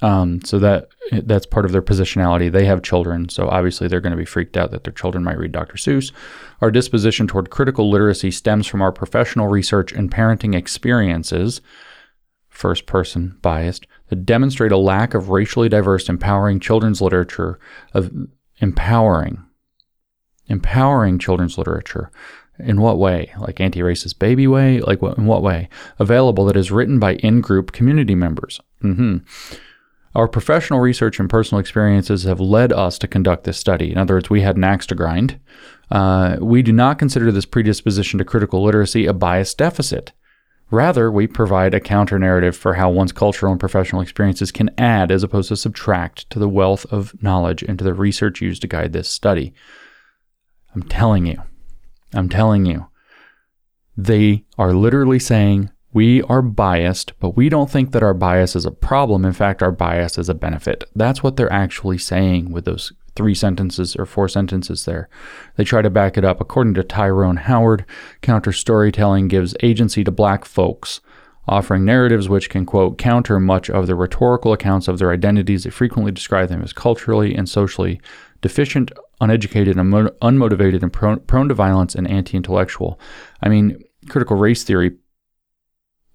Um, 0.00 0.40
so 0.44 0.60
that 0.60 0.88
that's 1.24 1.46
part 1.46 1.64
of 1.64 1.72
their 1.72 1.82
positionality. 1.82 2.52
They 2.52 2.66
have 2.66 2.82
children, 2.82 3.28
so 3.28 3.48
obviously 3.48 3.88
they're 3.88 4.00
going 4.00 4.12
to 4.12 4.16
be 4.16 4.24
freaked 4.24 4.56
out 4.56 4.70
that 4.70 4.84
their 4.84 4.92
children 4.92 5.24
might 5.24 5.38
read 5.38 5.50
Dr. 5.50 5.74
Seuss. 5.74 6.12
Our 6.60 6.70
disposition 6.70 7.26
toward 7.26 7.50
critical 7.50 7.90
literacy 7.90 8.30
stems 8.30 8.68
from 8.68 8.80
our 8.80 8.92
professional 8.92 9.48
research 9.48 9.90
and 9.90 10.08
parenting 10.08 10.54
experiences 10.54 11.60
first 12.58 12.86
person 12.86 13.38
biased, 13.40 13.86
demonstrate 14.16 14.72
a 14.72 14.76
lack 14.76 15.14
of 15.14 15.28
racially 15.28 15.68
diverse, 15.68 16.08
empowering 16.08 16.60
children's 16.60 17.00
literature, 17.00 17.58
of 17.94 18.10
empowering, 18.58 19.44
empowering 20.46 21.18
children's 21.18 21.58
literature. 21.58 22.10
In 22.58 22.80
what 22.80 22.98
way? 22.98 23.32
Like 23.38 23.60
anti 23.60 23.80
racist 23.80 24.18
baby 24.18 24.46
way? 24.48 24.80
Like 24.80 25.00
in 25.02 25.26
what 25.26 25.42
way? 25.42 25.68
Available 25.98 26.44
that 26.46 26.56
is 26.56 26.72
written 26.72 26.98
by 26.98 27.14
in 27.16 27.40
group 27.40 27.70
community 27.70 28.16
members. 28.16 28.60
Mm-hmm. 28.82 29.18
Our 30.14 30.26
professional 30.26 30.80
research 30.80 31.20
and 31.20 31.30
personal 31.30 31.60
experiences 31.60 32.24
have 32.24 32.40
led 32.40 32.72
us 32.72 32.98
to 32.98 33.06
conduct 33.06 33.44
this 33.44 33.58
study. 33.58 33.92
In 33.92 33.98
other 33.98 34.14
words, 34.14 34.30
we 34.30 34.40
had 34.40 34.56
an 34.56 34.64
axe 34.64 34.86
to 34.86 34.96
grind. 34.96 35.38
Uh, 35.90 36.36
we 36.40 36.62
do 36.62 36.72
not 36.72 36.98
consider 36.98 37.30
this 37.30 37.44
predisposition 37.44 38.18
to 38.18 38.24
critical 38.24 38.62
literacy 38.62 39.06
a 39.06 39.12
bias 39.12 39.54
deficit. 39.54 40.12
Rather, 40.70 41.10
we 41.10 41.26
provide 41.26 41.72
a 41.72 41.80
counter 41.80 42.18
narrative 42.18 42.56
for 42.56 42.74
how 42.74 42.90
one's 42.90 43.12
cultural 43.12 43.52
and 43.52 43.60
professional 43.60 44.02
experiences 44.02 44.52
can 44.52 44.70
add 44.76 45.10
as 45.10 45.22
opposed 45.22 45.48
to 45.48 45.56
subtract 45.56 46.28
to 46.30 46.38
the 46.38 46.48
wealth 46.48 46.84
of 46.92 47.20
knowledge 47.22 47.62
and 47.62 47.78
to 47.78 47.84
the 47.84 47.94
research 47.94 48.42
used 48.42 48.60
to 48.60 48.68
guide 48.68 48.92
this 48.92 49.08
study. 49.08 49.54
I'm 50.74 50.82
telling 50.82 51.26
you, 51.26 51.42
I'm 52.12 52.28
telling 52.28 52.66
you, 52.66 52.86
they 53.96 54.44
are 54.58 54.74
literally 54.74 55.18
saying 55.18 55.70
we 55.92 56.22
are 56.24 56.42
biased, 56.42 57.18
but 57.18 57.36
we 57.36 57.48
don't 57.48 57.70
think 57.70 57.92
that 57.92 58.02
our 58.02 58.14
bias 58.14 58.54
is 58.54 58.66
a 58.66 58.70
problem. 58.70 59.24
In 59.24 59.32
fact, 59.32 59.62
our 59.62 59.72
bias 59.72 60.18
is 60.18 60.28
a 60.28 60.34
benefit. 60.34 60.84
That's 60.94 61.22
what 61.22 61.36
they're 61.36 61.52
actually 61.52 61.98
saying 61.98 62.52
with 62.52 62.66
those 62.66 62.92
three 63.18 63.34
sentences 63.34 63.96
or 63.96 64.06
four 64.06 64.28
sentences 64.28 64.84
there. 64.84 65.08
They 65.56 65.64
try 65.64 65.82
to 65.82 65.90
back 65.90 66.16
it 66.16 66.24
up. 66.24 66.40
According 66.40 66.74
to 66.74 66.84
Tyrone 66.84 67.36
Howard, 67.36 67.84
counter 68.22 68.52
storytelling 68.52 69.26
gives 69.26 69.56
agency 69.60 70.04
to 70.04 70.10
black 70.10 70.44
folks, 70.44 71.00
offering 71.48 71.84
narratives 71.84 72.28
which 72.28 72.48
can, 72.48 72.64
quote, 72.64 72.96
counter 72.96 73.40
much 73.40 73.68
of 73.68 73.88
the 73.88 73.96
rhetorical 73.96 74.52
accounts 74.52 74.86
of 74.86 74.98
their 74.98 75.12
identities 75.12 75.64
that 75.64 75.72
frequently 75.72 76.12
describe 76.12 76.48
them 76.48 76.62
as 76.62 76.72
culturally 76.72 77.34
and 77.34 77.48
socially 77.48 78.00
deficient, 78.40 78.92
uneducated, 79.20 79.76
unmotivated, 79.76 80.82
and 80.82 80.92
prone, 80.92 81.18
prone 81.20 81.48
to 81.48 81.54
violence 81.54 81.96
and 81.96 82.08
anti 82.08 82.36
intellectual. 82.36 83.00
I 83.42 83.48
mean, 83.48 83.82
critical 84.08 84.36
race 84.36 84.62
theory 84.62 84.92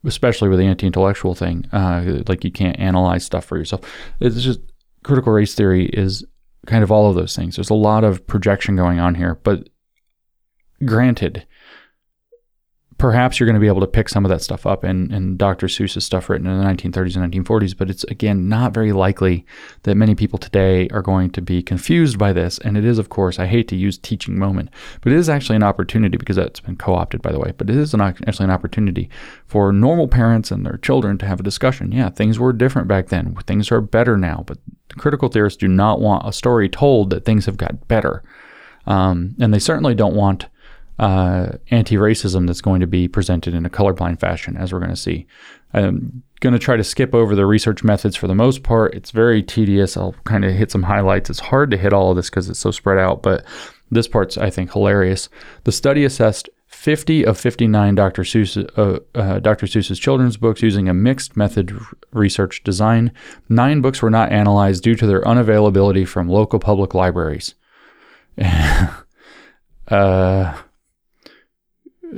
especially 0.06 0.50
with 0.50 0.60
the 0.60 0.66
anti-intellectual 0.66 1.34
thing, 1.34 1.66
uh, 1.72 2.24
like 2.28 2.44
you 2.44 2.52
can't 2.52 2.78
analyze 2.78 3.24
stuff 3.24 3.46
for 3.46 3.58
yourself. 3.58 3.82
It's 4.20 4.44
just 4.44 4.60
critical 5.04 5.32
race 5.34 5.56
theory 5.56 5.86
is 5.86 6.26
kind 6.66 6.84
of 6.84 6.92
all 6.92 7.10
of 7.10 7.16
those 7.16 7.36
things. 7.36 7.56
There's 7.56 7.70
a 7.70 7.76
lot 7.76 8.04
of 8.04 8.26
projection 8.28 8.76
going 8.76 9.00
on 9.00 9.16
here, 9.16 9.36
but 9.44 9.70
granted, 10.86 11.46
perhaps 13.04 13.38
you're 13.38 13.46
going 13.46 13.54
to 13.54 13.60
be 13.60 13.68
able 13.68 13.82
to 13.82 13.86
pick 13.86 14.08
some 14.08 14.24
of 14.24 14.30
that 14.30 14.42
stuff 14.42 14.66
up 14.66 14.86
in, 14.86 15.14
in 15.14 15.36
Dr. 15.36 15.68
Seuss's 15.68 16.06
stuff 16.06 16.30
written 16.30 16.48
in 16.48 16.58
the 16.58 16.64
1930s 16.64 17.18
and 17.18 17.34
1940s, 17.34 17.76
but 17.78 17.90
it's 17.90 18.06
again 18.06 18.48
not 18.48 18.74
very 18.74 18.94
likely 18.94 19.46
that 19.82 19.96
many 19.96 20.16
people 20.16 20.40
today 20.40 20.88
are 20.88 21.02
going 21.02 21.30
to 21.32 21.42
be 21.42 21.62
confused 21.62 22.18
by 22.18 22.32
this. 22.32 22.60
And 22.60 22.78
it 22.78 22.86
is, 22.86 22.98
of 22.98 23.10
course, 23.10 23.40
I 23.40 23.46
hate 23.46 23.68
to 23.68 23.76
use 23.76 23.98
teaching 23.98 24.40
moment, 24.40 24.70
but 25.02 25.12
it 25.12 25.18
is 25.18 25.28
actually 25.28 25.58
an 25.58 25.64
opportunity 25.64 26.16
because 26.16 26.38
that's 26.38 26.62
been 26.62 26.78
co 26.78 26.96
opted, 26.96 27.22
by 27.22 27.34
the 27.34 27.42
way, 27.42 27.52
but 27.58 27.70
it 27.70 27.76
is 27.76 27.94
an, 27.94 28.00
actually 28.00 28.46
an 28.46 28.52
opportunity 28.52 29.10
for 29.48 29.74
normal 29.74 30.08
parents 30.08 30.50
and 30.50 30.66
their 30.66 30.78
children 30.78 31.18
to 31.18 31.26
have 31.26 31.42
a 31.42 31.44
discussion. 31.44 31.92
Yeah, 31.92 32.10
things 32.10 32.40
were 32.40 32.54
different 32.54 32.88
back 32.88 33.10
then, 33.10 33.36
things 33.46 33.70
are 33.70 33.82
better 33.82 34.16
now, 34.16 34.46
but 34.48 34.60
critical 34.98 35.28
theorists 35.28 35.58
do 35.58 35.68
not 35.68 36.00
want 36.00 36.26
a 36.26 36.32
story 36.32 36.70
told 36.70 37.10
that 37.10 37.26
things 37.26 37.48
have 37.48 37.58
got 37.58 37.86
better. 37.90 38.24
Um, 38.86 39.36
and 39.42 39.54
they 39.54 39.60
certainly 39.60 39.94
don't 39.94 40.16
want 40.16 40.48
uh, 41.00 41.54
anti-racism 41.72 42.48
that's 42.48 42.62
going 42.62 42.82
to 42.82 42.88
be 42.88 43.08
presented 43.08 43.54
in 43.54 43.66
a 43.66 43.70
colorblind 43.70 44.20
fashion, 44.20 44.56
as 44.58 44.72
we're 44.72 44.80
going 44.80 44.92
to 44.92 44.96
see. 44.96 45.28
I'm 45.74 46.24
going 46.40 46.54
to 46.54 46.60
try 46.60 46.78
to 46.78 46.84
skip 46.84 47.16
over 47.16 47.36
the 47.36 47.46
research 47.46 47.84
methods 47.84 48.16
for 48.16 48.28
the 48.28 48.36
most 48.36 48.64
part. 48.64 48.94
It's 48.94 49.12
very 49.12 49.42
tedious. 49.42 49.98
I'll 49.98 50.16
kind 50.26 50.46
of 50.46 50.54
hit 50.54 50.72
some 50.72 50.84
highlights. 50.84 51.30
It's 51.30 51.40
hard 51.40 51.72
to 51.72 51.78
hit 51.78 51.94
all 51.94 52.12
of 52.12 52.16
this 52.16 52.30
because 52.30 52.50
it's 52.50 52.60
so 52.60 52.72
spread 52.72 53.00
out, 53.00 53.24
but 53.24 53.44
this 53.90 54.08
part's 54.08 54.38
I 54.38 54.50
think 54.50 54.72
hilarious. 54.74 55.30
The 55.64 55.72
study 55.72 56.04
assessed 56.04 56.50
50 56.68 57.26
of 57.26 57.40
59 57.40 57.96
Dr. 57.96 58.24
Seuss, 58.24 58.58
uh, 58.78 59.00
uh, 59.16 59.40
Dr. 59.40 59.68
Seuss's 59.68 60.00
children's 60.00 60.38
books 60.38 60.62
using 60.62 60.90
a 60.90 60.94
mixed 60.94 61.38
method 61.38 61.80
research 62.12 62.64
design. 62.64 63.12
Nine 63.48 63.80
books 63.82 64.02
were 64.02 64.10
not 64.10 64.32
analyzed 64.32 64.84
due 64.84 64.96
to 64.96 65.08
their 65.08 65.22
unavailability 65.22 66.08
from 66.08 66.28
local 66.28 66.60
public 66.60 66.94
libraries. 66.94 67.56
uh, 69.88 70.62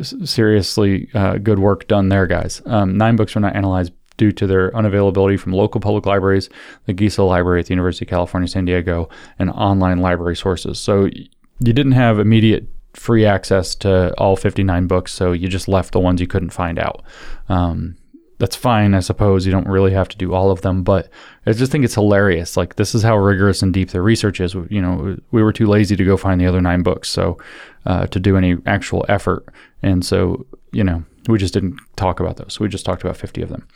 seriously 0.01 1.09
uh, 1.13 1.37
good 1.37 1.59
work 1.59 1.87
done 1.87 2.09
there, 2.09 2.27
guys. 2.27 2.61
Um, 2.65 2.97
nine 2.97 3.15
books 3.15 3.35
were 3.35 3.41
not 3.41 3.55
analyzed 3.55 3.93
due 4.17 4.31
to 4.31 4.47
their 4.47 4.71
unavailability 4.71 5.39
from 5.39 5.51
local 5.51 5.81
public 5.81 6.05
libraries, 6.05 6.49
the 6.85 6.93
Geisel 6.93 7.27
Library 7.27 7.59
at 7.59 7.65
the 7.67 7.73
University 7.73 8.05
of 8.05 8.09
California, 8.09 8.47
San 8.47 8.65
Diego, 8.65 9.09
and 9.39 9.49
online 9.49 9.99
library 9.99 10.35
sources. 10.35 10.79
So 10.79 11.05
you 11.05 11.73
didn't 11.73 11.93
have 11.93 12.19
immediate 12.19 12.67
free 12.93 13.25
access 13.25 13.75
to 13.75 14.13
all 14.17 14.35
59 14.35 14.87
books, 14.87 15.13
so 15.13 15.31
you 15.31 15.47
just 15.47 15.67
left 15.67 15.91
the 15.91 15.99
ones 15.99 16.21
you 16.21 16.27
couldn't 16.27 16.51
find 16.51 16.79
out. 16.79 17.03
Um, 17.49 17.97
that's 18.37 18.55
fine, 18.55 18.93
I 18.93 18.99
suppose. 18.99 19.45
You 19.45 19.51
don't 19.51 19.67
really 19.67 19.93
have 19.93 20.09
to 20.09 20.17
do 20.17 20.33
all 20.33 20.51
of 20.51 20.61
them, 20.61 20.83
but 20.83 21.09
I 21.45 21.53
just 21.53 21.71
think 21.71 21.85
it's 21.85 21.95
hilarious. 21.95 22.57
Like 22.57 22.75
this 22.75 22.93
is 22.93 23.01
how 23.01 23.17
rigorous 23.17 23.61
and 23.61 23.73
deep 23.73 23.91
their 23.91 24.01
research 24.01 24.39
is. 24.41 24.53
You 24.53 24.81
know, 24.81 25.17
we 25.31 25.41
were 25.41 25.53
too 25.53 25.67
lazy 25.67 25.95
to 25.95 26.05
go 26.05 26.17
find 26.17 26.39
the 26.39 26.47
other 26.47 26.61
nine 26.61 26.83
books, 26.83 27.09
so 27.09 27.37
uh, 27.85 28.07
to 28.07 28.19
do 28.19 28.35
any 28.35 28.57
actual 28.65 29.05
effort, 29.07 29.45
and 29.81 30.05
so 30.05 30.45
you 30.71 30.83
know, 30.83 31.05
we 31.27 31.37
just 31.37 31.53
didn't 31.53 31.79
talk 31.95 32.19
about 32.19 32.37
those. 32.37 32.59
We 32.59 32.67
just 32.67 32.85
talked 32.85 33.03
about 33.03 33.17
fifty 33.17 33.41
of 33.41 33.49
them. 33.49 33.67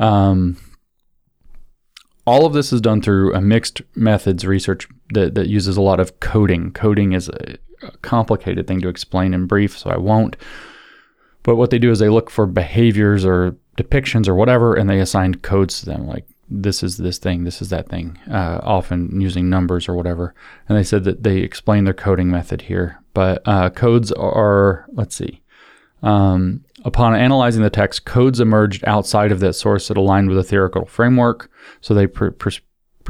Um, 0.00 0.56
all 2.26 2.46
of 2.46 2.52
this 2.52 2.72
is 2.72 2.80
done 2.80 3.02
through 3.02 3.34
a 3.34 3.40
mixed 3.40 3.82
methods 3.94 4.46
research 4.46 4.88
that, 5.14 5.34
that 5.34 5.48
uses 5.48 5.76
a 5.76 5.82
lot 5.82 6.00
of 6.00 6.20
coding. 6.20 6.72
Coding 6.72 7.12
is 7.12 7.28
a, 7.28 7.56
a 7.82 7.90
complicated 7.98 8.66
thing 8.66 8.80
to 8.80 8.88
explain 8.88 9.34
in 9.34 9.46
brief, 9.46 9.78
so 9.78 9.90
I 9.90 9.96
won't. 9.96 10.36
But 11.42 11.56
what 11.56 11.70
they 11.70 11.78
do 11.78 11.90
is 11.90 11.98
they 11.98 12.08
look 12.08 12.30
for 12.30 12.46
behaviors 12.46 13.24
or 13.24 13.56
depictions 13.80 14.28
or 14.28 14.34
whatever, 14.34 14.74
and 14.74 14.88
they 14.88 15.00
assigned 15.00 15.42
codes 15.42 15.80
to 15.80 15.86
them, 15.86 16.06
like 16.06 16.26
this 16.48 16.82
is 16.82 16.96
this 16.96 17.18
thing, 17.18 17.44
this 17.44 17.62
is 17.62 17.70
that 17.70 17.88
thing, 17.88 18.18
uh, 18.30 18.60
often 18.62 19.20
using 19.20 19.48
numbers 19.48 19.88
or 19.88 19.94
whatever. 19.94 20.34
And 20.68 20.76
they 20.76 20.82
said 20.82 21.04
that 21.04 21.22
they 21.22 21.38
explain 21.38 21.84
their 21.84 21.94
coding 21.94 22.30
method 22.30 22.62
here. 22.62 23.00
But 23.14 23.42
uh, 23.46 23.70
codes 23.70 24.12
are, 24.12 24.86
let's 24.92 25.16
see, 25.16 25.42
um, 26.02 26.64
upon 26.84 27.14
analyzing 27.14 27.62
the 27.62 27.70
text, 27.70 28.04
codes 28.04 28.40
emerged 28.40 28.84
outside 28.86 29.32
of 29.32 29.40
that 29.40 29.54
source 29.54 29.88
that 29.88 29.96
aligned 29.96 30.28
with 30.28 30.38
a 30.38 30.44
theoretical 30.44 30.86
framework. 30.86 31.50
So 31.80 31.94
they 31.94 32.06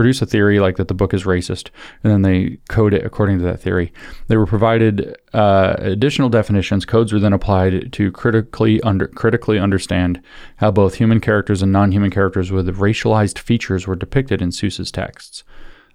produce 0.01 0.23
a 0.23 0.27
theory 0.27 0.59
like 0.59 0.79
that 0.79 0.89
the 0.89 0.95
book 0.95 1.13
is 1.13 1.25
racist, 1.25 1.69
and 2.03 2.11
then 2.11 2.23
they 2.23 2.57
code 2.71 2.95
it 2.95 3.05
according 3.05 3.37
to 3.37 3.45
that 3.45 3.61
theory. 3.61 3.93
They 4.29 4.39
were 4.39 4.47
provided 4.47 5.15
uh, 5.35 5.75
additional 5.77 6.31
definitions. 6.31 6.87
Codes 6.87 7.13
were 7.13 7.19
then 7.19 7.35
applied 7.35 7.93
to 7.93 8.11
critically 8.11 8.81
under 8.81 9.09
critically 9.09 9.59
understand 9.59 10.23
how 10.57 10.71
both 10.71 10.95
human 10.95 11.21
characters 11.21 11.61
and 11.61 11.71
non-human 11.71 12.11
characters 12.11 12.51
with 12.51 12.67
racialized 12.79 13.39
features 13.39 13.87
were 13.87 13.95
depicted 13.95 14.41
in 14.41 14.49
Seuss's 14.49 14.91
texts. 14.91 15.45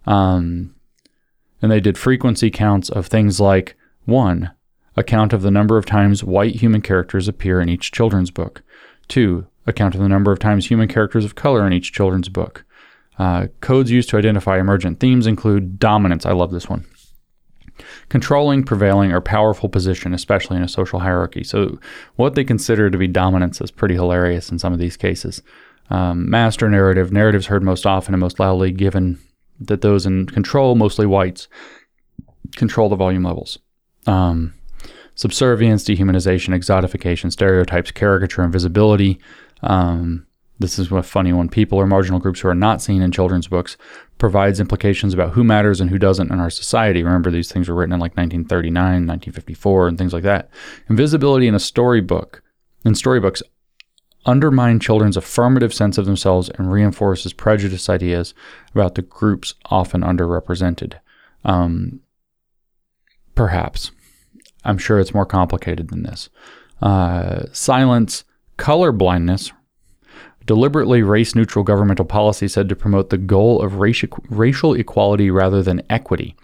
Um, 0.06 0.76
and 1.64 1.72
they 1.72 1.80
did 1.80 1.98
frequency 1.98 2.52
counts 2.52 2.90
of 2.90 3.08
things 3.08 3.40
like 3.40 3.76
one, 4.06 4.52
a 4.96 5.02
count 5.02 5.34
of 5.34 5.42
the 5.42 5.50
number 5.50 5.80
of 5.80 5.88
times 5.88 6.24
white 6.24 6.58
human 6.58 6.84
characters 6.84 7.28
appear 7.28 7.60
in 7.60 7.70
each 7.70 7.92
children's 7.92 8.30
book. 8.30 8.62
Two, 9.08 9.48
a 9.66 9.74
count 9.74 9.96
of 9.96 10.02
the 10.02 10.10
number 10.10 10.32
of 10.32 10.38
times 10.38 10.68
human 10.68 10.88
characters 10.88 11.26
of 11.26 11.34
color 11.34 11.66
in 11.66 11.74
each 11.74 11.92
children's 11.92 12.30
book. 12.30 12.66
Uh, 13.18 13.48
codes 13.62 13.92
used 13.92 14.10
to 14.10 14.18
identify 14.18 14.60
emergent 14.60 15.00
themes 15.00 15.28
include 15.28 15.80
dominance. 15.80 16.26
I 16.26 16.34
love 16.34 16.52
this 16.52 16.70
one. 16.70 16.86
Controlling, 18.10 18.64
prevailing, 18.64 19.12
or 19.12 19.22
powerful 19.22 19.68
position, 19.68 20.14
especially 20.14 20.58
in 20.58 20.64
a 20.64 20.68
social 20.68 21.00
hierarchy. 21.00 21.44
So, 21.44 21.78
what 22.16 22.36
they 22.36 22.44
consider 22.44 22.90
to 22.90 22.98
be 22.98 23.08
dominance 23.08 23.60
is 23.60 23.72
pretty 23.72 23.96
hilarious 23.96 24.50
in 24.50 24.60
some 24.60 24.72
of 24.72 24.80
these 24.80 24.96
cases. 24.96 25.42
Um, 25.90 26.30
master 26.30 26.70
narrative, 26.70 27.12
narratives 27.12 27.48
heard 27.48 27.64
most 27.64 27.86
often 27.86 28.14
and 28.14 28.22
most 28.22 28.40
loudly, 28.40 28.72
given 28.72 29.20
that 29.60 29.82
those 29.82 30.06
in 30.06 30.26
control, 30.28 30.76
mostly 30.76 31.06
whites, 31.06 31.48
control 32.56 32.90
the 32.90 32.96
volume 32.96 33.24
levels. 33.24 33.60
Um, 34.08 34.54
subservience, 35.16 35.84
dehumanization, 35.84 36.56
exotification, 36.56 37.32
stereotypes, 37.32 37.92
caricature, 37.92 38.44
invisibility. 38.44 39.20
Um, 39.62 40.28
this 40.60 40.80
is 40.80 40.92
a 40.92 41.04
funny 41.04 41.34
one. 41.34 41.50
People 41.50 41.78
or 41.78 41.86
marginal 41.86 42.20
groups 42.20 42.40
who 42.40 42.48
are 42.48 42.56
not 42.56 42.82
seen 42.82 43.02
in 43.02 43.12
children's 43.12 43.48
books 43.48 43.76
provides 44.18 44.60
implications 44.60 45.14
about 45.14 45.34
who 45.34 45.44
matters 45.44 45.82
and 45.82 45.90
who 45.90 46.00
doesn't 46.00 46.32
in 46.32 46.40
our 46.40 46.50
society. 46.50 47.04
Remember, 47.04 47.30
these 47.30 47.52
things 47.52 47.68
were 47.68 47.76
written 47.76 47.94
in 47.94 48.00
like 48.00 48.16
1939, 48.16 48.84
1954, 48.84 49.88
and 49.88 49.98
things 49.98 50.14
like 50.14 50.24
that. 50.24 50.50
Invisibility 50.90 51.48
in 51.48 51.56
a 51.56 51.60
storybook, 51.60 52.42
in 52.86 52.96
storybooks, 52.96 53.44
undermine 54.26 54.80
children's 54.80 55.18
affirmative 55.18 55.74
sense 55.74 55.98
of 55.98 56.06
themselves 56.06 56.50
and 56.50 56.72
reinforces 56.72 57.34
prejudiced 57.34 57.90
ideas 57.90 58.34
about 58.74 58.96
the 58.96 59.02
groups 59.02 59.56
often 59.66 60.02
underrepresented. 60.02 60.94
Um, 61.44 62.00
perhaps. 63.36 63.92
I'm 64.64 64.78
sure 64.78 65.00
it's 65.00 65.14
more 65.14 65.28
complicated 65.28 65.90
than 65.90 66.04
this. 66.04 66.30
Uh, 66.82 67.44
silence, 67.52 68.24
color 68.58 68.92
blindness, 68.92 69.52
deliberately 70.46 71.02
race 71.04 71.36
neutral 71.36 71.64
governmental 71.64 72.06
policy 72.06 72.48
said 72.48 72.70
to 72.70 72.76
promote 72.76 73.10
the 73.10 73.18
goal 73.18 73.62
of 73.62 73.76
racial 73.78 74.74
equality 74.74 75.32
rather 75.32 75.62
than 75.62 75.82
equity. 75.90 76.36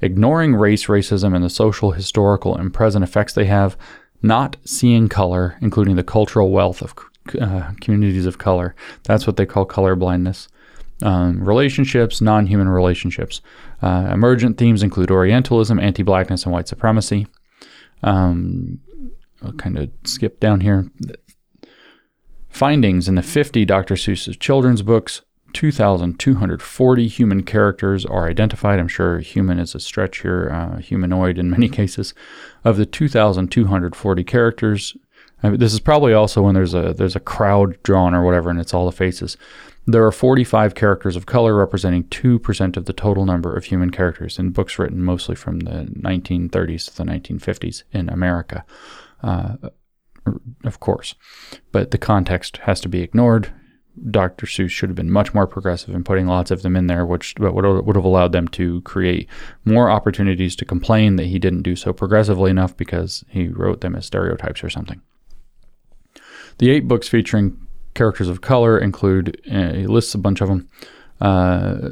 Ignoring 0.00 0.54
race, 0.54 0.86
racism, 0.86 1.34
and 1.34 1.44
the 1.44 1.50
social, 1.50 1.92
historical, 1.92 2.56
and 2.56 2.72
present 2.72 3.04
effects 3.04 3.34
they 3.34 3.44
have, 3.44 3.76
not 4.22 4.56
seeing 4.64 5.08
color, 5.08 5.56
including 5.60 5.96
the 5.96 6.04
cultural 6.04 6.50
wealth 6.50 6.82
of 6.82 6.94
uh, 7.40 7.72
communities 7.80 8.26
of 8.26 8.38
color. 8.38 8.74
That's 9.04 9.26
what 9.26 9.36
they 9.36 9.46
call 9.46 9.64
color 9.64 9.94
blindness. 9.94 10.48
Um, 11.02 11.42
relationships, 11.42 12.20
non 12.20 12.46
human 12.46 12.68
relationships. 12.68 13.40
Uh, 13.82 14.10
emergent 14.12 14.58
themes 14.58 14.82
include 14.82 15.10
Orientalism, 15.10 15.78
anti 15.80 16.02
blackness, 16.02 16.44
and 16.44 16.52
white 16.52 16.68
supremacy. 16.68 17.26
Um, 18.02 18.80
I'll 19.42 19.52
kind 19.52 19.78
of 19.78 19.90
skip 20.04 20.40
down 20.40 20.60
here. 20.60 20.90
Findings 22.50 23.08
in 23.08 23.14
the 23.14 23.22
50 23.22 23.64
Dr. 23.64 23.94
Seuss's 23.94 24.36
children's 24.36 24.82
books 24.82 25.22
2,240 25.52 27.08
human 27.08 27.42
characters 27.42 28.06
are 28.06 28.28
identified. 28.28 28.78
I'm 28.78 28.88
sure 28.88 29.18
human 29.18 29.58
is 29.58 29.74
a 29.74 29.80
stretch 29.80 30.22
here, 30.22 30.50
uh, 30.52 30.78
humanoid 30.78 31.38
in 31.38 31.50
many 31.50 31.68
cases. 31.80 32.14
Of 32.64 32.76
the 32.76 32.86
2,240 32.86 34.24
characters, 34.24 34.96
uh, 35.42 35.56
this 35.56 35.72
is 35.72 35.80
probably 35.80 36.12
also 36.12 36.42
when 36.42 36.54
there's 36.54 36.74
a 36.74 36.92
there's 36.92 37.16
a 37.16 37.20
crowd 37.20 37.82
drawn 37.82 38.14
or 38.14 38.24
whatever, 38.24 38.50
and 38.50 38.60
it's 38.60 38.74
all 38.74 38.86
the 38.86 38.92
faces. 38.92 39.36
There 39.86 40.04
are 40.04 40.12
45 40.12 40.74
characters 40.74 41.16
of 41.16 41.26
color, 41.26 41.56
representing 41.56 42.04
2% 42.04 42.76
of 42.76 42.84
the 42.84 42.92
total 42.92 43.24
number 43.24 43.56
of 43.56 43.64
human 43.64 43.90
characters 43.90 44.38
in 44.38 44.50
books 44.50 44.78
written 44.78 45.02
mostly 45.02 45.34
from 45.34 45.60
the 45.60 45.88
1930s 45.98 46.84
to 46.86 46.96
the 46.96 47.04
1950s 47.04 47.82
in 47.90 48.08
America. 48.08 48.64
Uh, 49.22 49.56
of 50.64 50.80
course, 50.80 51.14
but 51.72 51.90
the 51.90 51.98
context 51.98 52.58
has 52.58 52.80
to 52.80 52.88
be 52.88 53.02
ignored. 53.02 53.52
Dr. 54.10 54.46
Seuss 54.46 54.70
should 54.70 54.88
have 54.88 54.96
been 54.96 55.10
much 55.10 55.34
more 55.34 55.46
progressive 55.46 55.94
in 55.94 56.04
putting 56.04 56.26
lots 56.26 56.50
of 56.50 56.62
them 56.62 56.76
in 56.76 56.86
there, 56.86 57.04
which 57.04 57.34
would, 57.38 57.64
would 57.64 57.96
have 57.96 58.04
allowed 58.04 58.32
them 58.32 58.48
to 58.48 58.80
create 58.82 59.28
more 59.64 59.90
opportunities 59.90 60.56
to 60.56 60.64
complain 60.64 61.16
that 61.16 61.26
he 61.26 61.38
didn't 61.38 61.62
do 61.62 61.76
so 61.76 61.92
progressively 61.92 62.50
enough 62.50 62.76
because 62.76 63.24
he 63.28 63.48
wrote 63.48 63.80
them 63.80 63.96
as 63.96 64.06
stereotypes 64.06 64.64
or 64.64 64.70
something. 64.70 65.02
The 66.58 66.70
eight 66.70 66.86
books 66.86 67.08
featuring 67.08 67.66
characters 67.94 68.28
of 68.28 68.40
color 68.40 68.78
include, 68.78 69.40
uh, 69.50 69.72
he 69.72 69.86
lists 69.86 70.14
a 70.14 70.18
bunch 70.18 70.40
of 70.40 70.48
them. 70.48 70.68
Uh, 71.20 71.88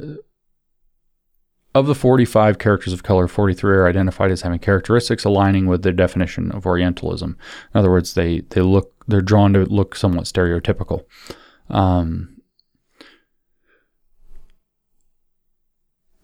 of 1.74 1.86
the 1.86 1.94
45 1.94 2.58
characters 2.58 2.92
of 2.92 3.02
color, 3.02 3.28
43 3.28 3.76
are 3.76 3.88
identified 3.88 4.30
as 4.30 4.42
having 4.42 4.58
characteristics 4.58 5.24
aligning 5.24 5.66
with 5.66 5.82
the 5.82 5.92
definition 5.92 6.50
of 6.52 6.66
Orientalism. 6.66 7.36
In 7.74 7.78
other 7.78 7.90
words, 7.90 8.14
they, 8.14 8.40
they 8.50 8.62
look 8.62 8.94
they're 9.08 9.22
drawn 9.22 9.54
to 9.54 9.64
look 9.64 9.96
somewhat 9.96 10.26
stereotypical. 10.26 11.04
Um, 11.70 12.38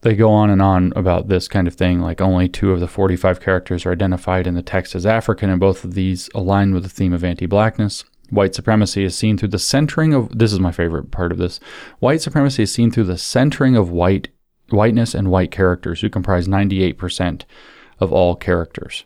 they 0.02 0.14
go 0.14 0.30
on 0.30 0.50
and 0.50 0.60
on 0.60 0.92
about 0.94 1.28
this 1.28 1.48
kind 1.48 1.66
of 1.66 1.74
thing. 1.74 2.00
Like 2.00 2.20
only 2.20 2.46
two 2.46 2.72
of 2.72 2.80
the 2.80 2.86
45 2.86 3.40
characters 3.40 3.86
are 3.86 3.92
identified 3.92 4.46
in 4.46 4.54
the 4.54 4.62
text 4.62 4.94
as 4.94 5.06
African, 5.06 5.48
and 5.48 5.58
both 5.58 5.82
of 5.82 5.94
these 5.94 6.28
align 6.34 6.74
with 6.74 6.82
the 6.82 6.90
theme 6.90 7.14
of 7.14 7.24
anti 7.24 7.46
blackness. 7.46 8.04
White 8.30 8.54
supremacy 8.54 9.04
is 9.04 9.16
seen 9.16 9.38
through 9.38 9.48
the 9.48 9.58
centering 9.58 10.12
of 10.12 10.38
this 10.38 10.52
is 10.52 10.60
my 10.60 10.72
favorite 10.72 11.10
part 11.10 11.32
of 11.32 11.38
this. 11.38 11.58
White 12.00 12.20
supremacy 12.20 12.64
is 12.64 12.72
seen 12.72 12.90
through 12.90 13.04
the 13.04 13.18
centering 13.18 13.76
of 13.76 13.90
white 13.90 14.28
whiteness 14.74 15.14
and 15.14 15.30
white 15.30 15.50
characters 15.50 16.00
who 16.00 16.10
comprise 16.10 16.46
98% 16.48 17.42
of 18.00 18.12
all 18.12 18.36
characters. 18.36 19.04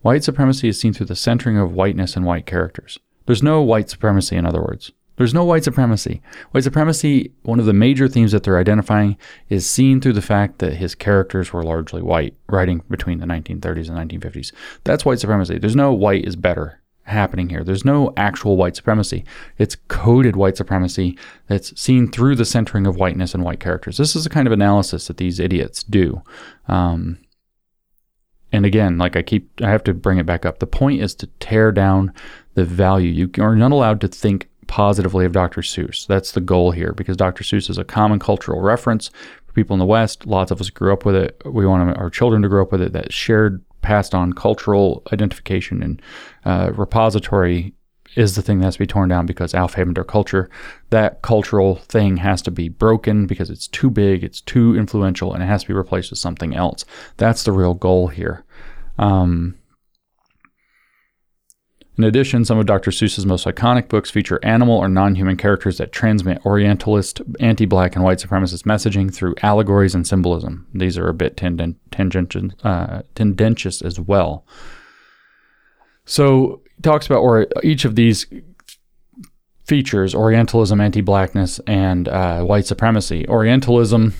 White 0.00 0.24
supremacy 0.24 0.68
is 0.68 0.78
seen 0.78 0.92
through 0.92 1.06
the 1.06 1.16
centering 1.16 1.56
of 1.56 1.72
whiteness 1.72 2.16
and 2.16 2.26
white 2.26 2.44
characters. 2.44 2.98
There's 3.26 3.42
no 3.42 3.62
white 3.62 3.88
supremacy 3.88 4.36
in 4.36 4.44
other 4.44 4.60
words. 4.60 4.92
There's 5.16 5.32
no 5.32 5.44
white 5.44 5.64
supremacy. 5.64 6.20
White 6.50 6.64
supremacy, 6.64 7.32
one 7.42 7.60
of 7.60 7.66
the 7.66 7.72
major 7.72 8.08
themes 8.08 8.32
that 8.32 8.42
they're 8.42 8.58
identifying, 8.58 9.16
is 9.48 9.68
seen 9.68 10.00
through 10.00 10.14
the 10.14 10.20
fact 10.20 10.58
that 10.58 10.74
his 10.74 10.94
characters 10.94 11.52
were 11.52 11.62
largely 11.62 12.02
white, 12.02 12.34
writing 12.48 12.82
between 12.90 13.20
the 13.20 13.26
1930s 13.26 13.88
and 13.88 14.10
1950s. 14.10 14.52
That's 14.82 15.04
white 15.04 15.20
supremacy. 15.20 15.58
There's 15.58 15.76
no 15.76 15.92
white 15.92 16.24
is 16.24 16.36
better 16.36 16.80
happening 17.04 17.48
here. 17.48 17.64
There's 17.64 17.84
no 17.84 18.12
actual 18.16 18.56
white 18.56 18.76
supremacy. 18.76 19.24
It's 19.58 19.76
coded 19.88 20.36
white 20.36 20.56
supremacy 20.56 21.18
that's 21.46 21.78
seen 21.80 22.10
through 22.10 22.36
the 22.36 22.44
centering 22.44 22.86
of 22.86 22.96
whiteness 22.96 23.34
and 23.34 23.44
white 23.44 23.60
characters. 23.60 23.96
This 23.96 24.16
is 24.16 24.24
the 24.24 24.30
kind 24.30 24.46
of 24.46 24.52
analysis 24.52 25.06
that 25.06 25.18
these 25.18 25.38
idiots 25.38 25.82
do. 25.82 26.22
Um, 26.66 27.18
and 28.52 28.64
again, 28.64 28.98
like 28.98 29.16
I 29.16 29.22
keep, 29.22 29.50
I 29.60 29.70
have 29.70 29.84
to 29.84 29.94
bring 29.94 30.18
it 30.18 30.26
back 30.26 30.46
up. 30.46 30.58
The 30.60 30.66
point 30.66 31.02
is 31.02 31.14
to 31.16 31.26
tear 31.40 31.72
down 31.72 32.12
the 32.54 32.64
value. 32.64 33.10
You 33.10 33.42
are 33.42 33.56
not 33.56 33.72
allowed 33.72 34.00
to 34.02 34.08
think 34.08 34.48
positively 34.66 35.24
of 35.24 35.32
Dr. 35.32 35.60
Seuss. 35.60 36.06
That's 36.06 36.32
the 36.32 36.40
goal 36.40 36.70
here 36.70 36.92
because 36.92 37.16
Dr. 37.16 37.44
Seuss 37.44 37.68
is 37.68 37.78
a 37.78 37.84
common 37.84 38.18
cultural 38.18 38.60
reference 38.60 39.10
for 39.46 39.52
people 39.52 39.74
in 39.74 39.80
the 39.80 39.86
West. 39.86 40.26
Lots 40.26 40.50
of 40.50 40.60
us 40.60 40.70
grew 40.70 40.92
up 40.92 41.04
with 41.04 41.16
it. 41.16 41.42
We 41.44 41.66
want 41.66 41.96
our 41.98 42.10
children 42.10 42.42
to 42.42 42.48
grow 42.48 42.62
up 42.62 42.72
with 42.72 42.80
it. 42.80 42.92
That 42.92 43.12
shared, 43.12 43.62
passed 43.84 44.14
on 44.14 44.32
cultural 44.32 45.02
identification 45.12 45.82
and 45.82 46.02
uh, 46.44 46.72
repository 46.74 47.74
is 48.16 48.34
the 48.34 48.42
thing 48.42 48.58
that 48.58 48.66
has 48.66 48.74
to 48.74 48.80
be 48.80 48.86
torn 48.86 49.08
down 49.08 49.26
because 49.26 49.52
Aufheben 49.52 49.94
der 49.94 50.04
Kultur, 50.04 50.48
that 50.90 51.22
cultural 51.22 51.76
thing 51.76 52.16
has 52.18 52.42
to 52.42 52.50
be 52.50 52.68
broken 52.68 53.26
because 53.26 53.50
it's 53.50 53.66
too 53.66 53.90
big, 53.90 54.22
it's 54.22 54.40
too 54.40 54.76
influential, 54.76 55.32
and 55.32 55.42
it 55.42 55.46
has 55.46 55.62
to 55.62 55.68
be 55.68 55.74
replaced 55.74 56.10
with 56.10 56.18
something 56.18 56.54
else. 56.54 56.84
That's 57.16 57.42
the 57.42 57.52
real 57.52 57.74
goal 57.74 58.08
here. 58.08 58.44
Um, 58.98 59.56
in 61.96 62.04
addition, 62.04 62.44
some 62.44 62.58
of 62.58 62.66
Dr. 62.66 62.90
Seuss's 62.90 63.24
most 63.24 63.46
iconic 63.46 63.88
books 63.88 64.10
feature 64.10 64.40
animal 64.42 64.76
or 64.76 64.88
non 64.88 65.14
human 65.14 65.36
characters 65.36 65.78
that 65.78 65.92
transmit 65.92 66.44
Orientalist, 66.44 67.22
anti 67.38 67.66
black, 67.66 67.94
and 67.94 68.04
white 68.04 68.18
supremacist 68.18 68.64
messaging 68.64 69.14
through 69.14 69.36
allegories 69.42 69.94
and 69.94 70.06
symbolism. 70.06 70.66
These 70.74 70.98
are 70.98 71.08
a 71.08 71.14
bit 71.14 71.36
tenden- 71.36 71.76
tangentious, 71.92 72.52
uh, 72.64 73.02
tendentious 73.14 73.80
as 73.80 74.00
well. 74.00 74.44
So, 76.04 76.62
he 76.76 76.82
talks 76.82 77.06
about 77.06 77.20
or 77.20 77.46
each 77.62 77.84
of 77.84 77.94
these 77.94 78.26
features 79.64 80.14
Orientalism, 80.14 80.80
anti 80.80 81.00
blackness, 81.00 81.60
and 81.60 82.08
uh, 82.08 82.42
white 82.42 82.66
supremacy. 82.66 83.26
Orientalism. 83.28 84.14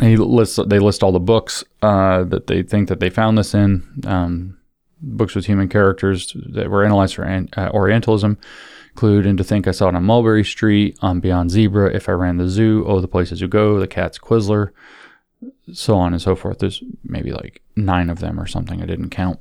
He 0.00 0.16
lists, 0.16 0.60
they 0.68 0.78
list 0.78 1.02
all 1.02 1.10
the 1.10 1.18
books 1.18 1.64
uh, 1.82 2.22
that 2.22 2.46
they 2.46 2.62
think 2.62 2.88
that 2.88 3.00
they 3.00 3.10
found 3.10 3.36
this 3.36 3.52
in. 3.52 3.82
Um, 4.06 4.57
books 5.00 5.34
with 5.34 5.46
human 5.46 5.68
characters 5.68 6.34
that 6.50 6.70
were 6.70 6.84
analyzed 6.84 7.14
for 7.14 7.24
uh, 7.56 7.68
Orientalism 7.70 8.38
include 8.98 9.26
And 9.26 9.38
to 9.38 9.44
Think 9.44 9.68
I 9.68 9.70
Saw 9.70 9.88
It 9.88 9.94
on 9.94 10.02
Mulberry 10.02 10.42
Street, 10.42 10.98
On 11.02 11.20
Beyond 11.20 11.52
Zebra, 11.52 11.94
If 11.94 12.08
I 12.08 12.12
Ran 12.12 12.38
the 12.38 12.48
Zoo, 12.48 12.84
Oh, 12.84 13.00
the 13.00 13.06
Places 13.06 13.40
You 13.40 13.46
Go, 13.46 13.78
The 13.78 13.86
Cat's 13.86 14.18
Quizzler, 14.18 14.72
so 15.72 15.96
on 15.96 16.12
and 16.12 16.20
so 16.20 16.34
forth. 16.34 16.58
There's 16.58 16.82
maybe 17.04 17.30
like 17.30 17.62
nine 17.76 18.10
of 18.10 18.18
them 18.18 18.40
or 18.40 18.48
something. 18.48 18.82
I 18.82 18.86
didn't 18.86 19.10
count. 19.10 19.38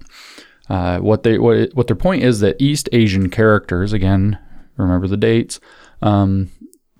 Uh, 0.69 0.99
what 0.99 1.23
they 1.23 1.39
what 1.39 1.73
what 1.73 1.87
their 1.87 1.95
point 1.95 2.23
is 2.23 2.39
that 2.41 2.61
East 2.61 2.87
Asian 2.91 3.31
characters, 3.31 3.93
again, 3.93 4.37
remember 4.75 5.07
the 5.07 5.17
dates, 5.17 5.59
um, 6.03 6.51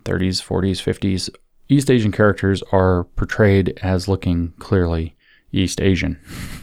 30s, 0.04 0.42
40s, 0.42 0.82
50s. 0.82 1.30
East 1.70 1.92
Asian 1.92 2.12
characters 2.12 2.64
are 2.72 3.04
portrayed 3.16 3.78
as 3.84 4.08
looking 4.08 4.54
clearly 4.58 5.16
East 5.52 5.80
Asian. 5.80 6.20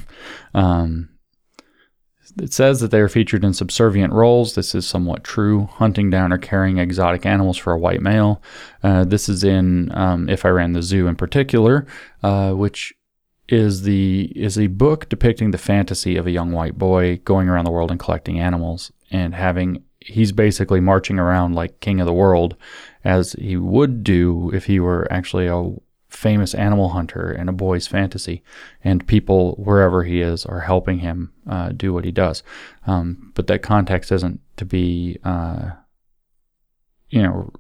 um, 0.55 1.11
it 2.41 2.53
says 2.53 2.81
that 2.81 2.91
they 2.91 3.01
are 3.01 3.09
featured 3.09 3.45
in 3.45 3.55
subservient 3.55 4.13
roles. 4.13 4.55
This 4.55 4.75
is 4.75 4.87
somewhat 4.87 5.25
true, 5.25 5.67
hunting 5.73 6.11
down 6.11 6.33
or 6.33 6.39
carrying 6.39 6.79
exotic 6.79 7.27
animals 7.27 7.57
for 7.57 7.73
a 7.73 7.79
white 7.79 8.01
male. 8.01 8.43
Uh, 8.83 9.05
this 9.05 9.29
is 9.29 9.45
in 9.45 9.95
um, 9.97 10.29
If 10.29 10.45
I 10.45 10.49
Ran 10.49 10.73
the 10.73 10.83
Zoo 10.83 11.07
in 11.07 11.17
particular, 11.17 11.87
uh, 12.23 12.53
which 12.53 12.95
is 13.49 13.83
the 13.83 14.33
is 14.35 14.59
a 14.59 14.69
book 14.69 15.09
depicting 15.09 15.51
the 15.51 15.59
fantasy 15.59 16.17
of 16.17 16.27
a 16.27 16.31
young 16.31 16.51
white 16.53 16.79
boy 16.79 17.21
going 17.25 17.49
around 17.49 17.67
the 17.67 17.71
world 17.71 17.91
and 17.91 18.01
collecting 18.01 18.41
animals 18.41 18.91
and 19.11 19.35
having 19.35 19.83
he's 20.01 20.33
basically 20.33 20.81
marching 20.81 21.19
around 21.19 21.55
like 21.55 21.81
king 21.81 22.01
of 22.01 22.07
the 22.07 22.13
world 22.13 22.57
as 23.05 23.35
he 23.35 23.57
would 23.57 24.03
do 24.03 24.51
if 24.55 24.65
he 24.65 24.81
were 24.81 25.07
actually 25.13 25.47
a 25.47 25.71
famous 26.15 26.55
animal 26.55 26.91
hunter 26.91 27.33
in 27.33 27.49
a 27.49 27.53
boy's 27.53 27.87
fantasy, 27.87 28.43
and 28.83 29.07
people 29.07 29.55
wherever 29.57 30.05
he 30.05 30.21
is 30.21 30.47
are 30.47 30.61
helping 30.61 31.01
him 31.01 31.33
uh, 31.49 31.71
do 31.71 31.93
what 31.93 32.05
he 32.05 32.13
does. 32.13 32.43
Um, 32.87 33.33
but 33.35 33.47
that 33.49 33.63
context 33.63 34.13
isn't 34.13 34.41
to 34.57 34.65
be, 34.65 35.19
uh, 35.25 35.71
you 37.11 37.23
know, 37.23 37.53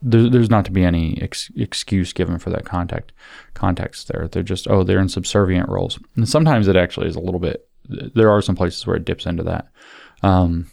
there, 0.00 0.28
there's 0.28 0.50
not 0.50 0.64
to 0.64 0.72
be 0.72 0.84
any 0.84 1.20
ex- 1.22 1.50
excuse 1.56 2.12
given 2.12 2.38
for 2.38 2.50
that 2.50 2.64
context. 2.64 3.12
Context 3.54 4.08
there, 4.08 4.28
they're 4.28 4.42
just 4.42 4.66
oh 4.68 4.82
they're 4.82 4.98
in 4.98 5.08
subservient 5.08 5.68
roles, 5.68 5.98
and 6.16 6.28
sometimes 6.28 6.68
it 6.68 6.76
actually 6.76 7.06
is 7.06 7.16
a 7.16 7.20
little 7.20 7.40
bit. 7.40 7.68
There 7.88 8.30
are 8.30 8.42
some 8.42 8.56
places 8.56 8.86
where 8.86 8.96
it 8.96 9.04
dips 9.04 9.26
into 9.26 9.42
that. 9.44 9.68
Um, 10.22 10.70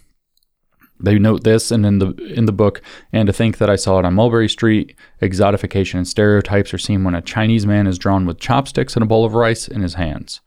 they 1.00 1.18
note 1.18 1.44
this 1.44 1.72
and 1.72 1.86
in 1.86 2.00
the 2.00 2.14
in 2.34 2.46
the 2.46 2.52
book, 2.52 2.82
and 3.14 3.28
to 3.28 3.34
think 3.34 3.58
that 3.58 3.70
I 3.70 3.76
saw 3.76 4.00
it 4.00 4.06
on 4.06 4.16
Mulberry 4.16 4.50
Street, 4.50 4.96
exotification 5.22 5.96
and 5.96 6.08
stereotypes 6.08 6.74
are 6.74 6.78
seen 6.78 7.04
when 7.04 7.16
a 7.16 7.22
Chinese 7.22 7.66
man 7.66 7.88
is 7.88 7.98
drawn 7.98 8.26
with 8.26 8.40
chopsticks 8.40 8.96
and 8.96 9.04
a 9.04 9.08
bowl 9.08 9.26
of 9.26 9.34
rice 9.34 9.68
in 9.68 9.82
his 9.82 9.94
hands. 9.96 10.42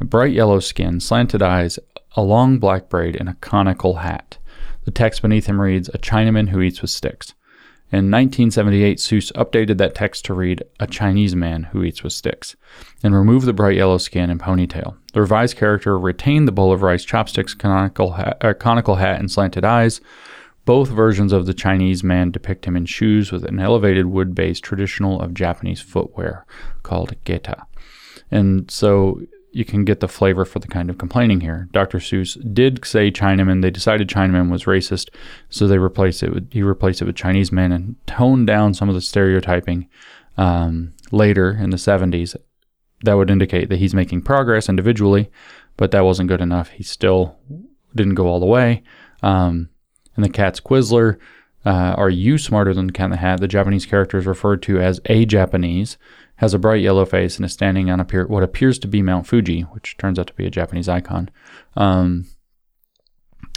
A 0.00 0.04
bright 0.04 0.32
yellow 0.32 0.60
skin, 0.60 1.00
slanted 1.00 1.42
eyes, 1.42 1.78
a 2.16 2.22
long 2.22 2.58
black 2.58 2.88
braid, 2.88 3.16
and 3.16 3.28
a 3.28 3.34
conical 3.34 3.96
hat. 3.96 4.38
The 4.84 4.90
text 4.90 5.22
beneath 5.22 5.46
him 5.46 5.60
reads, 5.60 5.88
A 5.88 5.98
Chinaman 5.98 6.48
who 6.48 6.60
eats 6.60 6.80
with 6.80 6.90
sticks. 6.90 7.34
In 7.90 8.10
1978, 8.10 8.98
Seuss 8.98 9.32
updated 9.32 9.78
that 9.78 9.94
text 9.94 10.26
to 10.26 10.34
read 10.34 10.62
A 10.78 10.86
Chinese 10.86 11.34
Man 11.34 11.64
Who 11.64 11.82
Eats 11.82 12.02
with 12.02 12.12
Sticks 12.12 12.54
and 13.02 13.14
removed 13.14 13.46
the 13.46 13.54
bright 13.54 13.76
yellow 13.76 13.96
skin 13.96 14.28
and 14.28 14.38
ponytail. 14.38 14.96
The 15.14 15.22
revised 15.22 15.56
character 15.56 15.98
retained 15.98 16.46
the 16.46 16.52
bowl 16.52 16.70
of 16.70 16.82
rice, 16.82 17.02
chopsticks, 17.02 17.54
conical 17.54 18.12
uh, 18.12 18.52
conical 18.54 18.96
hat 18.96 19.20
and 19.20 19.30
slanted 19.30 19.64
eyes. 19.64 20.02
Both 20.66 20.90
versions 20.90 21.32
of 21.32 21.46
the 21.46 21.54
Chinese 21.54 22.04
man 22.04 22.30
depict 22.30 22.66
him 22.66 22.76
in 22.76 22.84
shoes 22.84 23.32
with 23.32 23.42
an 23.46 23.58
elevated 23.58 24.04
wood 24.04 24.34
base 24.34 24.60
traditional 24.60 25.18
of 25.22 25.32
Japanese 25.32 25.80
footwear 25.80 26.44
called 26.82 27.14
geta. 27.24 27.64
And 28.30 28.70
so 28.70 29.22
you 29.52 29.64
can 29.64 29.84
get 29.84 30.00
the 30.00 30.08
flavor 30.08 30.44
for 30.44 30.58
the 30.58 30.68
kind 30.68 30.90
of 30.90 30.98
complaining 30.98 31.40
here. 31.40 31.68
Dr. 31.72 31.98
Seuss 31.98 32.36
did 32.52 32.84
say 32.84 33.10
Chinaman. 33.10 33.62
They 33.62 33.70
decided 33.70 34.08
Chinaman 34.08 34.50
was 34.50 34.64
racist, 34.64 35.08
so 35.48 35.66
they 35.66 35.78
replaced 35.78 36.22
it 36.22 36.32
with 36.32 36.52
he 36.52 36.62
replaced 36.62 37.02
it 37.02 37.06
with 37.06 37.16
Chinese 37.16 37.50
men 37.50 37.72
and 37.72 37.96
toned 38.06 38.46
down 38.46 38.74
some 38.74 38.88
of 38.88 38.94
the 38.94 39.00
stereotyping. 39.00 39.88
Um, 40.36 40.92
later 41.10 41.50
in 41.50 41.70
the 41.70 41.76
70s, 41.76 42.36
that 43.02 43.14
would 43.14 43.30
indicate 43.30 43.68
that 43.68 43.78
he's 43.78 43.94
making 43.94 44.22
progress 44.22 44.68
individually, 44.68 45.30
but 45.76 45.90
that 45.90 46.04
wasn't 46.04 46.28
good 46.28 46.40
enough. 46.40 46.68
He 46.70 46.82
still 46.82 47.36
didn't 47.94 48.14
go 48.14 48.28
all 48.28 48.40
the 48.40 48.46
way. 48.46 48.82
Um, 49.22 49.70
and 50.14 50.24
the 50.24 50.28
cat's 50.28 50.60
Quizzler, 50.60 51.18
uh, 51.64 51.94
are 51.96 52.10
you 52.10 52.38
smarter 52.38 52.72
than 52.72 52.86
the 52.86 52.92
cat 52.92 53.06
in 53.06 53.10
the 53.12 53.16
hat? 53.16 53.40
The 53.40 53.48
Japanese 53.48 53.86
character 53.86 54.18
is 54.18 54.26
referred 54.26 54.62
to 54.62 54.80
as 54.80 55.00
a 55.06 55.24
Japanese 55.24 55.98
has 56.38 56.54
a 56.54 56.58
bright 56.58 56.80
yellow 56.80 57.04
face 57.04 57.36
and 57.36 57.44
is 57.44 57.52
standing 57.52 57.90
on 57.90 58.00
appear- 58.00 58.26
what 58.26 58.42
appears 58.42 58.78
to 58.78 58.88
be 58.88 59.02
Mount 59.02 59.26
Fuji, 59.26 59.62
which 59.62 59.96
turns 59.96 60.18
out 60.18 60.28
to 60.28 60.34
be 60.34 60.46
a 60.46 60.50
Japanese 60.50 60.88
icon. 60.88 61.30
Um, 61.76 62.26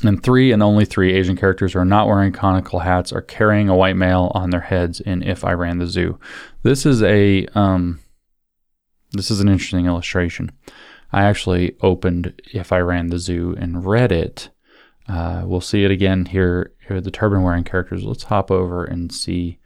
and 0.04 0.22
three 0.22 0.52
and 0.52 0.64
only 0.64 0.86
three 0.86 1.14
Asian 1.14 1.38
characters 1.38 1.76
are 1.76 1.86
not 1.86 2.08
wearing 2.08 2.32
conical 2.32 2.80
hats 2.80 3.14
or 3.14 3.22
carrying 3.22 3.70
a 3.70 3.76
white 3.76 3.96
male 3.96 4.32
on 4.34 4.50
their 4.50 4.62
heads 4.62 5.00
in 5.00 5.22
If 5.22 5.46
I 5.46 5.54
Ran 5.54 5.78
the 5.78 5.86
Zoo. 5.86 6.20
This 6.64 6.86
is 6.86 7.04
a 7.04 7.46
um, 7.54 8.00
this 9.12 9.30
is 9.30 9.42
an 9.42 9.48
interesting 9.48 9.86
illustration. 9.86 10.52
I 11.12 11.24
actually 11.24 11.76
opened 11.82 12.42
If 12.52 12.72
I 12.72 12.80
Ran 12.80 13.08
the 13.08 13.20
Zoo 13.20 13.56
and 13.60 13.86
read 13.86 14.12
it. 14.12 14.50
Uh, 15.08 15.44
we'll 15.46 15.62
see 15.62 15.84
it 15.84 15.92
again 15.92 16.26
here. 16.26 16.72
Here, 16.88 17.00
the 17.00 17.12
turban 17.12 17.44
wearing 17.44 17.64
characters. 17.64 18.04
Let's 18.04 18.24
hop 18.24 18.50
over 18.50 18.84
and 18.84 19.12
see 19.12 19.60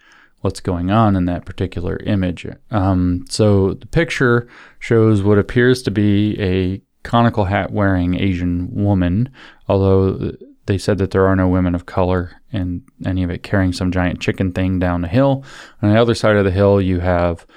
what's 0.46 0.60
going 0.60 0.92
on 0.92 1.16
in 1.16 1.26
that 1.26 1.44
particular 1.44 1.98
image. 2.06 2.46
Um, 2.70 3.26
so 3.28 3.74
the 3.74 3.88
picture 3.88 4.48
shows 4.78 5.24
what 5.24 5.40
appears 5.40 5.82
to 5.82 5.90
be 5.90 6.40
a 6.40 6.84
conical 7.02 7.46
hat 7.46 7.72
wearing 7.72 8.14
Asian 8.14 8.70
woman, 8.72 9.32
although 9.68 10.34
they 10.68 10.78
said 10.78 11.00
that 11.00 11.10
there 11.10 11.26
are 11.26 11.36
no 11.36 11.48
women 11.48 11.74
of 11.74 11.88
color 11.88 12.40
in 12.52 12.84
any 13.08 13.24
of 13.24 13.32
it 13.32 13.42
carrying 13.42 13.74
some 13.74 13.92
giant 13.92 14.22
chicken 14.22 14.52
thing 14.52 14.78
down 14.78 15.02
the 15.02 15.08
hill. 15.08 15.44
On 15.82 15.92
the 15.92 16.00
other 16.00 16.14
side 16.14 16.36
of 16.36 16.46
the 16.46 16.52
hill, 16.52 16.80
you 16.80 17.00
have 17.00 17.48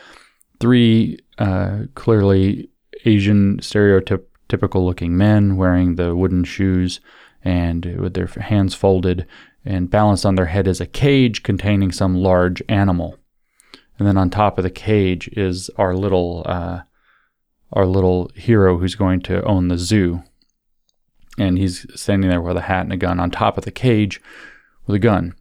three 0.59 1.19
uh, 1.37 1.81
clearly 1.95 2.71
Asian 3.05 3.59
stereotypical 3.59 4.83
looking 4.83 5.15
men 5.15 5.59
wearing 5.59 5.97
the 5.97 6.17
wooden 6.17 6.43
shoes 6.43 7.01
and 7.45 7.85
with 8.01 8.15
their 8.15 8.27
hands 8.27 8.75
folded 8.75 9.27
and 9.69 9.91
balanced 9.91 10.25
on 10.25 10.35
their 10.35 10.47
head 10.47 10.67
is 10.67 10.81
a 10.81 10.87
cage 10.87 11.43
containing 11.43 11.93
some 11.93 12.17
large 12.17 12.63
animal. 12.71 13.19
And 13.99 14.09
then 14.09 14.17
on 14.17 14.31
top 14.31 14.57
of 14.57 14.65
the 14.65 14.71
cage 14.71 15.29
is 15.29 15.71
our 15.77 15.95
little 15.95 16.43
uh, 16.47 16.81
our 17.75 17.85
little 17.85 18.31
hero 18.35 18.79
who's 18.79 18.95
going 18.95 19.21
to 19.21 19.45
own 19.45 19.69
the 19.69 19.77
zoo. 19.77 20.23
And 21.37 21.59
he's 21.59 21.87
standing 21.95 22.31
there 22.31 22.41
with 22.41 22.57
a 22.57 22.63
hat 22.63 22.85
and 22.85 22.93
a 22.95 22.97
gun 22.97 23.21
on 23.21 23.31
top 23.31 23.59
of 23.59 23.65
the 23.65 23.71
cage 23.71 24.23
with 24.87 24.97
a 24.97 24.99
gun. 24.99 25.35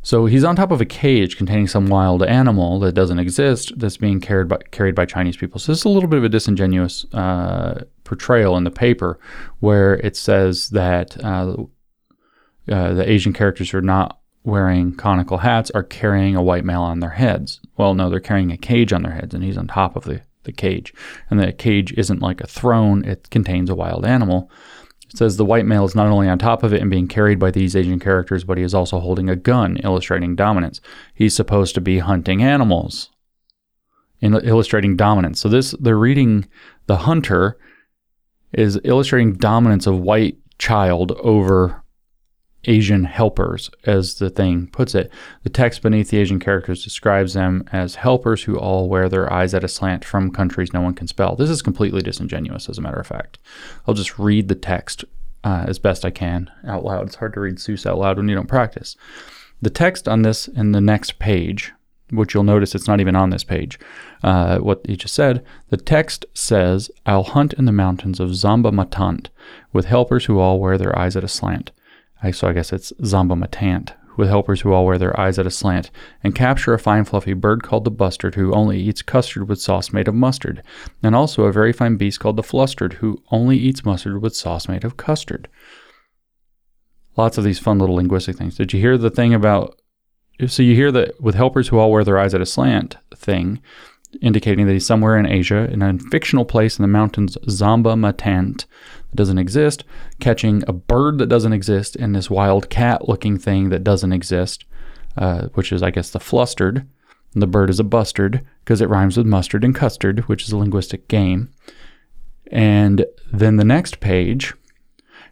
So 0.00 0.24
he's 0.26 0.44
on 0.44 0.56
top 0.56 0.70
of 0.70 0.80
a 0.80 0.86
cage 0.86 1.36
containing 1.36 1.66
some 1.66 1.88
wild 1.88 2.22
animal 2.22 2.78
that 2.80 2.92
doesn't 2.92 3.18
exist 3.18 3.72
that's 3.76 3.98
being 3.98 4.20
carried 4.20 4.48
by, 4.48 4.58
carried 4.70 4.94
by 4.94 5.04
Chinese 5.04 5.36
people. 5.36 5.60
So 5.60 5.72
this 5.72 5.80
is 5.80 5.84
a 5.84 5.90
little 5.90 6.08
bit 6.08 6.18
of 6.18 6.24
a 6.24 6.28
disingenuous 6.28 7.04
uh, 7.12 7.84
portrayal 8.04 8.56
in 8.56 8.64
the 8.64 8.70
paper 8.70 9.18
where 9.60 9.94
it 9.94 10.16
says 10.16 10.70
that 10.70 11.22
uh, 11.22 11.56
uh, 12.70 12.94
the 12.94 13.08
Asian 13.08 13.32
characters 13.32 13.70
who 13.70 13.78
are 13.78 13.82
not 13.82 14.18
wearing 14.44 14.94
conical 14.94 15.38
hats 15.38 15.70
are 15.72 15.82
carrying 15.82 16.36
a 16.36 16.42
white 16.42 16.64
male 16.64 16.82
on 16.82 17.00
their 17.00 17.10
heads. 17.10 17.60
Well, 17.76 17.94
no, 17.94 18.08
they're 18.08 18.20
carrying 18.20 18.52
a 18.52 18.56
cage 18.56 18.92
on 18.92 19.02
their 19.02 19.12
heads 19.12 19.34
and 19.34 19.42
he's 19.42 19.58
on 19.58 19.66
top 19.66 19.96
of 19.96 20.04
the, 20.04 20.22
the 20.44 20.52
cage. 20.52 20.94
And 21.28 21.40
the 21.40 21.52
cage 21.52 21.92
isn't 21.94 22.22
like 22.22 22.40
a 22.40 22.46
throne, 22.46 23.04
it 23.04 23.28
contains 23.30 23.68
a 23.68 23.74
wild 23.74 24.06
animal. 24.06 24.50
It 25.10 25.18
says 25.18 25.36
the 25.36 25.44
white 25.44 25.66
male 25.66 25.84
is 25.84 25.94
not 25.94 26.06
only 26.06 26.28
on 26.28 26.38
top 26.38 26.62
of 26.62 26.72
it 26.72 26.80
and 26.80 26.90
being 26.90 27.08
carried 27.08 27.38
by 27.38 27.50
these 27.50 27.74
Asian 27.74 27.98
characters, 27.98 28.44
but 28.44 28.58
he 28.58 28.64
is 28.64 28.74
also 28.74 29.00
holding 29.00 29.28
a 29.28 29.36
gun, 29.36 29.78
illustrating 29.78 30.36
dominance. 30.36 30.80
He's 31.14 31.34
supposed 31.34 31.74
to 31.74 31.80
be 31.80 31.98
hunting 31.98 32.42
animals, 32.42 33.10
in 34.20 34.34
illustrating 34.34 34.96
dominance. 34.96 35.40
So 35.40 35.48
this, 35.48 35.74
they're 35.80 35.98
reading 35.98 36.48
the 36.86 36.98
hunter 36.98 37.58
is 38.52 38.80
illustrating 38.84 39.34
dominance 39.34 39.86
of 39.86 40.00
white 40.00 40.38
child 40.58 41.12
over 41.12 41.82
Asian 42.66 43.04
helpers, 43.04 43.70
as 43.84 44.16
the 44.16 44.30
thing 44.30 44.66
puts 44.68 44.94
it. 44.94 45.10
The 45.42 45.50
text 45.50 45.82
beneath 45.82 46.10
the 46.10 46.18
Asian 46.18 46.40
characters 46.40 46.84
describes 46.84 47.34
them 47.34 47.64
as 47.72 47.94
helpers 47.94 48.42
who 48.42 48.58
all 48.58 48.88
wear 48.88 49.08
their 49.08 49.32
eyes 49.32 49.54
at 49.54 49.64
a 49.64 49.68
slant 49.68 50.04
from 50.04 50.30
countries 50.30 50.72
no 50.72 50.80
one 50.80 50.94
can 50.94 51.06
spell. 51.06 51.36
This 51.36 51.50
is 51.50 51.62
completely 51.62 52.02
disingenuous, 52.02 52.68
as 52.68 52.78
a 52.78 52.82
matter 52.82 53.00
of 53.00 53.06
fact. 53.06 53.38
I'll 53.86 53.94
just 53.94 54.18
read 54.18 54.48
the 54.48 54.54
text 54.54 55.04
uh, 55.44 55.64
as 55.68 55.78
best 55.78 56.04
I 56.04 56.10
can 56.10 56.50
out 56.66 56.84
loud. 56.84 57.06
It's 57.06 57.16
hard 57.16 57.34
to 57.34 57.40
read 57.40 57.56
Seuss 57.56 57.86
out 57.86 57.98
loud 57.98 58.16
when 58.16 58.28
you 58.28 58.34
don't 58.34 58.48
practice. 58.48 58.96
The 59.62 59.70
text 59.70 60.08
on 60.08 60.22
this 60.22 60.48
in 60.48 60.72
the 60.72 60.80
next 60.80 61.18
page, 61.18 61.72
which 62.10 62.34
you'll 62.34 62.42
notice 62.42 62.74
it's 62.74 62.88
not 62.88 63.00
even 63.00 63.16
on 63.16 63.30
this 63.30 63.44
page, 63.44 63.78
uh, 64.22 64.58
what 64.58 64.80
he 64.86 64.96
just 64.96 65.14
said, 65.14 65.44
the 65.70 65.76
text 65.76 66.26
says, 66.34 66.90
I'll 67.06 67.22
hunt 67.22 67.52
in 67.54 67.64
the 67.64 67.72
mountains 67.72 68.20
of 68.20 68.30
Zamba 68.30 68.72
Matant 68.72 69.28
with 69.72 69.86
helpers 69.86 70.26
who 70.26 70.38
all 70.38 70.60
wear 70.60 70.76
their 70.76 70.96
eyes 70.98 71.16
at 71.16 71.24
a 71.24 71.28
slant. 71.28 71.70
So 72.30 72.48
I 72.48 72.52
guess 72.52 72.72
it's 72.72 72.92
Zamba 73.02 73.38
Matant, 73.38 73.92
with 74.16 74.28
helpers 74.28 74.60
who 74.60 74.72
all 74.72 74.86
wear 74.86 74.98
their 74.98 75.18
eyes 75.18 75.38
at 75.38 75.46
a 75.46 75.50
slant, 75.50 75.90
and 76.22 76.34
capture 76.34 76.74
a 76.74 76.78
fine 76.78 77.04
fluffy 77.04 77.34
bird 77.34 77.62
called 77.62 77.84
the 77.84 77.90
bustard, 77.90 78.34
who 78.34 78.52
only 78.52 78.80
eats 78.80 79.02
custard 79.02 79.48
with 79.48 79.60
sauce 79.60 79.92
made 79.92 80.08
of 80.08 80.14
mustard, 80.14 80.62
and 81.02 81.14
also 81.14 81.44
a 81.44 81.52
very 81.52 81.72
fine 81.72 81.96
beast 81.96 82.20
called 82.20 82.36
the 82.36 82.42
flustered, 82.42 82.94
who 82.94 83.22
only 83.30 83.56
eats 83.56 83.84
mustard 83.84 84.22
with 84.22 84.34
sauce 84.34 84.68
made 84.68 84.84
of 84.84 84.96
custard. 84.96 85.48
Lots 87.16 87.38
of 87.38 87.44
these 87.44 87.58
fun 87.58 87.78
little 87.78 87.96
linguistic 87.96 88.36
things. 88.36 88.56
Did 88.56 88.72
you 88.72 88.80
hear 88.80 88.98
the 88.98 89.10
thing 89.10 89.32
about? 89.32 89.80
So 90.46 90.62
you 90.62 90.74
hear 90.74 90.92
that 90.92 91.20
with 91.20 91.34
helpers 91.34 91.68
who 91.68 91.78
all 91.78 91.90
wear 91.90 92.04
their 92.04 92.18
eyes 92.18 92.34
at 92.34 92.42
a 92.42 92.46
slant 92.46 92.96
thing, 93.14 93.60
indicating 94.20 94.66
that 94.66 94.72
he's 94.72 94.86
somewhere 94.86 95.18
in 95.18 95.26
Asia, 95.26 95.70
in 95.70 95.82
a 95.82 95.98
fictional 96.10 96.44
place 96.44 96.78
in 96.78 96.82
the 96.82 96.88
mountains 96.88 97.38
Zamba 97.48 97.98
Matant 97.98 98.66
doesn't 99.16 99.38
exist, 99.38 99.84
catching 100.20 100.62
a 100.68 100.72
bird 100.72 101.18
that 101.18 101.28
doesn't 101.28 101.52
exist, 101.52 101.96
and 101.96 102.14
this 102.14 102.30
wild 102.30 102.70
cat 102.70 103.08
looking 103.08 103.38
thing 103.38 103.70
that 103.70 103.84
doesn't 103.84 104.12
exist, 104.12 104.64
uh, 105.16 105.48
which 105.54 105.72
is, 105.72 105.82
I 105.82 105.90
guess, 105.90 106.10
the 106.10 106.20
flustered. 106.20 106.86
The 107.34 107.46
bird 107.46 107.68
is 107.68 107.80
a 107.80 107.84
bustard 107.84 108.46
because 108.64 108.80
it 108.80 108.88
rhymes 108.88 109.16
with 109.16 109.26
mustard 109.26 109.64
and 109.64 109.74
custard, 109.74 110.20
which 110.20 110.44
is 110.44 110.52
a 110.52 110.56
linguistic 110.56 111.08
game. 111.08 111.50
And 112.50 113.04
then 113.32 113.56
the 113.56 113.64
next 113.64 114.00
page 114.00 114.54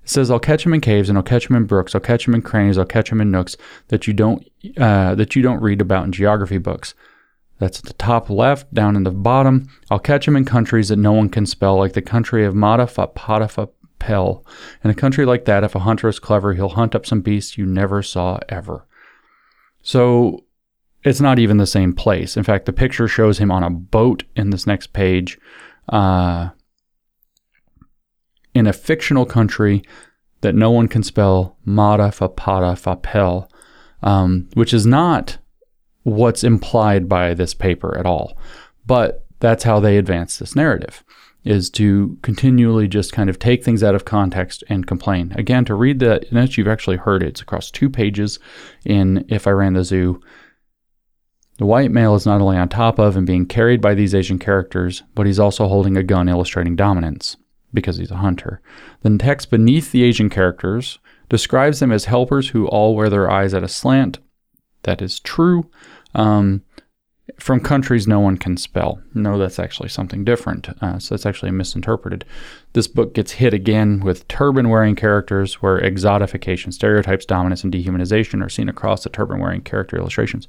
says, 0.04 0.30
"I'll 0.30 0.38
catch 0.38 0.66
him 0.66 0.74
in 0.74 0.80
caves, 0.80 1.08
and 1.08 1.16
I'll 1.16 1.24
catch 1.24 1.48
him 1.48 1.56
in 1.56 1.64
brooks. 1.64 1.94
I'll 1.94 2.00
catch 2.00 2.26
him 2.26 2.34
in 2.34 2.42
crannies. 2.42 2.76
I'll 2.76 2.84
catch 2.84 3.10
him 3.10 3.20
in 3.20 3.30
nooks 3.30 3.56
that 3.88 4.06
you 4.06 4.12
don't 4.12 4.46
uh, 4.76 5.14
that 5.14 5.34
you 5.34 5.42
don't 5.42 5.62
read 5.62 5.80
about 5.80 6.04
in 6.04 6.12
geography 6.12 6.58
books." 6.58 6.94
That's 7.58 7.78
at 7.78 7.84
the 7.84 7.92
top 7.94 8.28
left, 8.28 8.74
down 8.74 8.96
in 8.96 9.04
the 9.04 9.10
bottom. 9.10 9.68
I'll 9.90 10.00
catch 10.00 10.26
them 10.26 10.36
in 10.36 10.44
countries 10.44 10.88
that 10.88 10.96
no 10.96 11.12
one 11.12 11.28
can 11.28 11.46
spell, 11.46 11.78
like 11.78 11.92
the 11.92 12.02
country 12.02 12.44
of 12.44 12.54
Matapatapel. 14.04 14.44
In 14.82 14.90
a 14.90 14.94
country 14.94 15.24
like 15.24 15.44
that, 15.44 15.64
if 15.64 15.74
a 15.74 15.80
hunter 15.80 16.08
is 16.08 16.18
clever, 16.18 16.54
he'll 16.54 16.70
hunt 16.70 16.94
up 16.94 17.06
some 17.06 17.20
beasts 17.20 17.58
you 17.58 17.66
never 17.66 18.02
saw 18.02 18.38
ever. 18.48 18.86
So 19.82 20.44
it's 21.02 21.20
not 21.20 21.38
even 21.38 21.58
the 21.58 21.66
same 21.66 21.92
place. 21.92 22.36
In 22.36 22.44
fact, 22.44 22.66
the 22.66 22.72
picture 22.72 23.08
shows 23.08 23.38
him 23.38 23.50
on 23.50 23.62
a 23.62 23.70
boat 23.70 24.24
in 24.36 24.50
this 24.50 24.66
next 24.66 24.92
page 24.92 25.38
uh, 25.88 26.50
in 28.54 28.66
a 28.66 28.72
fictional 28.72 29.26
country 29.26 29.82
that 30.40 30.54
no 30.54 30.70
one 30.70 30.88
can 30.88 31.02
spell, 31.02 31.56
Matapatapel, 31.66 33.48
um, 34.02 34.48
which 34.54 34.72
is 34.72 34.86
not 34.86 35.38
what's 36.02 36.44
implied 36.44 37.08
by 37.08 37.34
this 37.34 37.54
paper 37.54 37.96
at 37.98 38.06
all. 38.06 38.36
But 38.86 39.26
that's 39.40 39.64
how 39.64 39.80
they 39.80 39.96
advance 39.96 40.38
this 40.38 40.54
narrative 40.54 41.02
is 41.44 41.68
to 41.70 42.18
continually 42.22 42.88
just 42.88 43.12
kind 43.12 43.28
of 43.28 43.38
take 43.38 43.62
things 43.62 43.82
out 43.82 43.94
of 43.94 44.04
context 44.04 44.64
and 44.68 44.86
complain. 44.86 45.32
Again, 45.36 45.64
to 45.66 45.74
read 45.74 45.98
the 45.98 46.26
notes, 46.30 46.56
you've 46.56 46.68
actually 46.68 46.96
heard 46.96 47.22
it. 47.22 47.28
It's 47.28 47.42
across 47.42 47.70
two 47.70 47.90
pages 47.90 48.38
in 48.84 49.24
If 49.28 49.46
I 49.46 49.50
Ran 49.50 49.74
the 49.74 49.84
Zoo. 49.84 50.20
The 51.58 51.66
white 51.66 51.90
male 51.92 52.14
is 52.14 52.26
not 52.26 52.40
only 52.40 52.56
on 52.56 52.68
top 52.68 52.98
of 52.98 53.16
and 53.16 53.26
being 53.26 53.46
carried 53.46 53.80
by 53.80 53.94
these 53.94 54.14
Asian 54.14 54.38
characters, 54.38 55.02
but 55.14 55.26
he's 55.26 55.38
also 55.38 55.68
holding 55.68 55.96
a 55.96 56.02
gun 56.02 56.28
illustrating 56.28 56.74
dominance 56.74 57.36
because 57.72 57.96
he's 57.96 58.10
a 58.10 58.16
hunter. 58.16 58.60
The 59.02 59.16
text 59.18 59.50
beneath 59.50 59.92
the 59.92 60.02
Asian 60.02 60.30
characters 60.30 60.98
describes 61.28 61.80
them 61.80 61.92
as 61.92 62.06
helpers 62.06 62.48
who 62.48 62.66
all 62.68 62.96
wear 62.96 63.10
their 63.10 63.30
eyes 63.30 63.54
at 63.54 63.62
a 63.62 63.68
slant. 63.68 64.18
That 64.82 65.00
is 65.00 65.20
true 65.20 65.70
um, 66.14 66.62
from 67.38 67.60
countries 67.60 68.06
no 68.06 68.20
one 68.20 68.36
can 68.36 68.56
spell. 68.56 69.00
No, 69.14 69.38
that's 69.38 69.58
actually 69.58 69.88
something 69.88 70.24
different. 70.24 70.68
Uh, 70.82 70.98
so 70.98 71.14
that's 71.14 71.24
actually 71.24 71.50
misinterpreted. 71.50 72.24
This 72.74 72.86
book 72.86 73.14
gets 73.14 73.32
hit 73.32 73.54
again 73.54 74.00
with 74.00 74.28
turban 74.28 74.68
wearing 74.68 74.94
characters 74.94 75.62
where 75.62 75.80
exotification, 75.80 76.72
stereotypes, 76.72 77.24
dominance, 77.24 77.64
and 77.64 77.72
dehumanization 77.72 78.44
are 78.44 78.50
seen 78.50 78.68
across 78.68 79.04
the 79.04 79.10
turban 79.10 79.40
wearing 79.40 79.62
character 79.62 79.96
illustrations. 79.96 80.46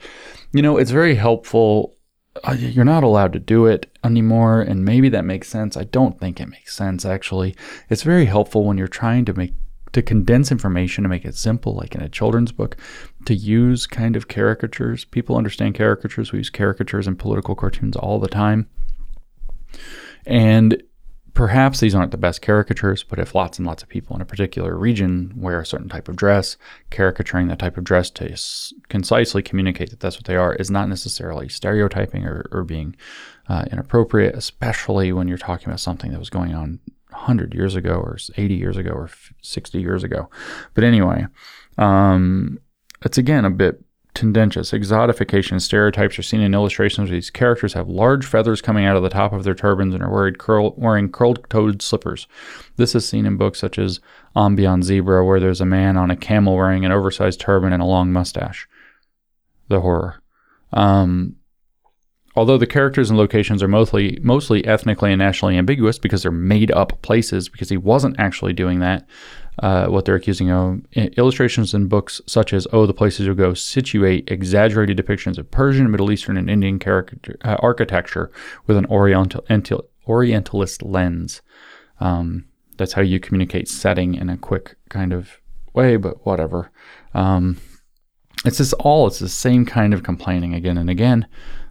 You 0.51 0.61
know, 0.61 0.77
it's 0.77 0.91
very 0.91 1.15
helpful. 1.15 1.95
Uh, 2.43 2.55
you're 2.59 2.83
not 2.83 3.03
allowed 3.03 3.31
to 3.33 3.39
do 3.39 3.65
it 3.65 3.89
anymore, 4.03 4.61
and 4.61 4.83
maybe 4.83 5.07
that 5.09 5.23
makes 5.23 5.47
sense. 5.47 5.77
I 5.77 5.85
don't 5.85 6.19
think 6.19 6.41
it 6.41 6.49
makes 6.49 6.75
sense, 6.75 7.05
actually. 7.05 7.55
It's 7.89 8.03
very 8.03 8.25
helpful 8.25 8.65
when 8.65 8.77
you're 8.77 8.89
trying 8.89 9.23
to 9.25 9.33
make 9.33 9.53
to 9.95 10.01
condense 10.01 10.51
information 10.51 11.03
to 11.03 11.09
make 11.09 11.23
it 11.23 11.35
simple, 11.35 11.73
like 11.73 11.95
in 11.95 12.01
a 12.01 12.09
children's 12.09 12.51
book, 12.51 12.75
to 13.25 13.35
use 13.35 13.87
kind 13.87 14.15
of 14.15 14.27
caricatures. 14.27 15.05
People 15.05 15.37
understand 15.37 15.75
caricatures. 15.75 16.31
We 16.31 16.39
use 16.39 16.49
caricatures 16.49 17.07
in 17.07 17.15
political 17.15 17.55
cartoons 17.55 17.95
all 17.95 18.19
the 18.19 18.27
time. 18.27 18.69
And 20.25 20.81
perhaps 21.35 21.81
these 21.81 21.93
aren't 21.93 22.11
the 22.11 22.17
best 22.17 22.41
caricatures, 22.41 23.03
but 23.03 23.19
if 23.19 23.35
lots 23.35 23.59
and 23.59 23.67
lots 23.67 23.83
of 23.83 23.89
people 23.89 24.15
in 24.15 24.21
a 24.21 24.25
particular 24.25 24.75
region 24.75 25.33
wear 25.35 25.59
a 25.59 25.65
certain 25.65 25.89
type 25.89 26.07
of 26.07 26.15
dress, 26.15 26.57
caricaturing 26.89 27.47
that 27.49 27.59
type 27.59 27.77
of 27.77 27.83
dress 27.83 28.09
to 28.09 28.31
s- 28.31 28.73
concisely 28.87 29.43
communicate 29.43 29.89
that 29.89 29.99
that's 29.99 30.15
what 30.15 30.25
they 30.25 30.37
are 30.37 30.55
is 30.55 30.71
not 30.71 30.89
necessarily 30.89 31.49
stereotyping 31.49 32.25
or, 32.25 32.47
or 32.51 32.63
being 32.63 32.95
uh, 33.49 33.65
inappropriate, 33.71 34.33
especially 34.33 35.11
when 35.11 35.27
you're 35.27 35.37
talking 35.37 35.67
about 35.67 35.79
something 35.79 36.11
that 36.11 36.19
was 36.19 36.29
going 36.29 36.55
on 36.55 36.79
100 37.11 37.53
years 37.53 37.75
ago 37.75 37.95
or 37.95 38.17
80 38.37 38.55
years 38.55 38.77
ago 38.77 38.91
or 38.91 39.09
60 39.41 39.79
years 39.79 40.03
ago. 40.03 40.29
But 40.73 40.85
anyway, 40.85 41.27
um, 41.77 42.59
it's 43.03 43.17
again 43.17 43.45
a 43.45 43.49
bit 43.49 43.83
tendentious. 44.15 44.71
Exotification 44.71 45.61
stereotypes 45.61 46.17
are 46.17 46.23
seen 46.23 46.41
in 46.41 46.53
illustrations 46.53 47.09
where 47.09 47.17
these 47.17 47.29
characters 47.29 47.73
have 47.73 47.87
large 47.87 48.25
feathers 48.25 48.61
coming 48.61 48.85
out 48.85 48.95
of 48.95 49.03
the 49.03 49.09
top 49.09 49.33
of 49.33 49.43
their 49.43 49.53
turbans 49.53 49.93
and 49.93 50.01
are 50.01 50.09
wearing, 50.09 50.33
curl, 50.33 50.73
wearing 50.77 51.11
curled-toed 51.11 51.81
slippers. 51.81 52.25
This 52.77 52.95
is 52.95 53.07
seen 53.07 53.25
in 53.25 53.37
books 53.37 53.59
such 53.59 53.77
as 53.77 53.99
On 54.35 54.55
Beyond 54.55 54.85
Zebra, 54.85 55.23
where 55.23 55.39
there's 55.39 55.61
a 55.61 55.65
man 55.65 55.97
on 55.97 56.09
a 56.09 56.15
camel 56.15 56.55
wearing 56.55 56.85
an 56.85 56.91
oversized 56.91 57.39
turban 57.39 57.73
and 57.73 57.83
a 57.83 57.85
long 57.85 58.11
mustache. 58.11 58.67
The 59.67 59.81
horror. 59.81 60.21
Um, 60.71 61.35
although 62.35 62.57
the 62.57 62.67
characters 62.67 63.09
and 63.09 63.17
locations 63.17 63.63
are 63.63 63.67
mostly 63.67 64.19
mostly 64.21 64.65
ethnically 64.65 65.11
and 65.11 65.19
nationally 65.19 65.57
ambiguous 65.57 65.97
because 65.97 66.23
they're 66.23 66.31
made 66.31 66.71
up 66.71 67.01
places 67.01 67.49
because 67.49 67.69
he 67.69 67.77
wasn't 67.77 68.19
actually 68.19 68.53
doing 68.53 68.79
that. 68.79 69.07
Uh, 69.59 69.87
what 69.87 70.03
they're 70.03 70.15
accusing 70.15 70.51
of 70.51 70.81
illustrations 70.93 71.73
in 71.73 71.87
books 71.87 72.21
such 72.27 72.51
as 72.53 72.67
"Oh, 72.73 72.85
the 72.85 72.93
Places 72.93 73.25
You'll 73.25 73.35
Go" 73.35 73.53
situate 73.53 74.29
exaggerated 74.29 74.97
depictions 74.97 75.37
of 75.37 75.49
Persian, 75.49 75.89
Middle 75.89 76.11
Eastern, 76.11 76.35
and 76.35 76.49
Indian 76.49 76.77
character, 76.77 77.37
uh, 77.43 77.55
architecture 77.59 78.31
with 78.67 78.75
an 78.75 78.85
Oriental, 78.87 79.45
Orientalist 80.07 80.83
lens. 80.83 81.41
Um, 81.99 82.45
that's 82.77 82.93
how 82.93 83.01
you 83.01 83.19
communicate 83.19 83.67
setting 83.67 84.15
in 84.15 84.29
a 84.29 84.37
quick 84.37 84.75
kind 84.89 85.13
of 85.13 85.39
way, 85.73 85.95
but 85.95 86.25
whatever. 86.25 86.71
Um, 87.13 87.57
it's 88.43 88.57
just 88.57 88.73
all 88.73 89.07
it's 89.07 89.19
the 89.19 89.29
same 89.29 89.65
kind 89.65 89.93
of 89.93 90.03
complaining 90.03 90.53
again 90.53 90.77
and 90.77 90.89
again. 90.89 91.27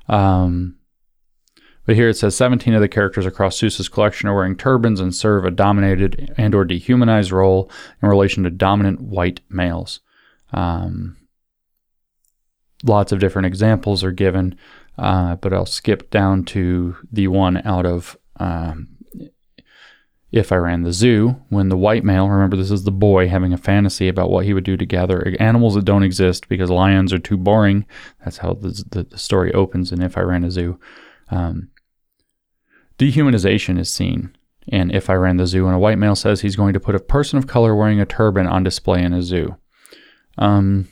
Um, 0.09 0.77
but 1.87 1.95
here 1.95 2.09
it 2.09 2.15
says 2.15 2.37
17 2.37 2.75
of 2.75 2.81
the 2.81 2.89
characters 2.89 3.27
across 3.27 3.59
Seuss's 3.59 3.89
collection 3.89 4.29
are 4.29 4.35
wearing 4.35 4.57
turbans 4.57 5.01
and 5.01 5.15
serve 5.15 5.45
a 5.45 5.51
dominated 5.51 6.33
and 6.37 6.55
or 6.55 6.65
dehumanized 6.65 7.33
role 7.33 7.71
in 8.03 8.09
relation 8.09 8.45
to 8.45 8.51
dominant 8.51 9.01
white 9.01 9.41
males. 9.49 10.01
Um, 10.53 11.17
lots 12.83 13.13
of 13.13 13.19
different 13.19 13.47
examples 13.47 14.03
are 14.03 14.13
given, 14.13 14.57
uh, 14.99 15.37
but 15.37 15.53
I'll 15.53 15.67
skip 15.67 16.11
down 16.11 16.45
to 16.47 16.97
the 17.13 17.29
one 17.29 17.59
out 17.67 17.87
of 17.87 18.17
um, 18.41 18.89
if 20.35 20.51
I 20.51 20.57
ran 20.57 20.83
the 20.83 20.93
zoo, 20.93 21.37
when 21.49 21.69
the 21.69 21.77
white 21.77 22.03
male, 22.03 22.29
remember 22.29 22.57
this 22.57 22.73
is 22.73 22.83
the 22.83 22.91
boy 22.91 23.29
having 23.29 23.53
a 23.53 23.57
fantasy 23.57 24.09
about 24.09 24.31
what 24.31 24.45
he 24.45 24.53
would 24.53 24.65
do 24.65 24.77
to 24.77 24.85
gather 24.85 25.33
animals 25.39 25.77
that 25.77 25.85
don't 25.85 26.03
exist 26.03 26.49
because 26.49 26.71
lions 26.71 27.13
are 27.13 27.21
too 27.21 27.37
boring. 27.37 27.87
That's 28.25 28.39
how 28.39 28.55
the, 28.55 28.83
the, 28.91 29.05
the 29.05 29.19
story 29.19 29.53
opens 29.55 29.93
in 29.93 30.03
If 30.03 30.19
I 30.19 30.23
Ran 30.23 30.43
a 30.43 30.51
Zoo. 30.51 30.81
Um, 31.31 31.69
dehumanization 32.99 33.79
is 33.79 33.93
seen 33.93 34.37
in 34.67 34.91
If 34.91 35.11
I 35.11 35.15
Ran 35.15 35.37
the 35.37 35.47
Zoo, 35.47 35.67
and 35.67 35.75
a 35.75 35.79
white 35.79 35.99
male 35.99 36.15
says 36.15 36.41
he's 36.41 36.57
going 36.57 36.73
to 36.73 36.81
put 36.81 36.95
a 36.95 37.01
person 37.01 37.39
of 37.39 37.47
color 37.47 37.75
wearing 37.75 38.01
a 38.01 38.07
turban 38.07 38.47
on 38.47 38.65
display 38.65 39.03
in 39.03 39.13
a 39.13 39.23
zoo. 39.23 39.57
Um, 40.39 40.89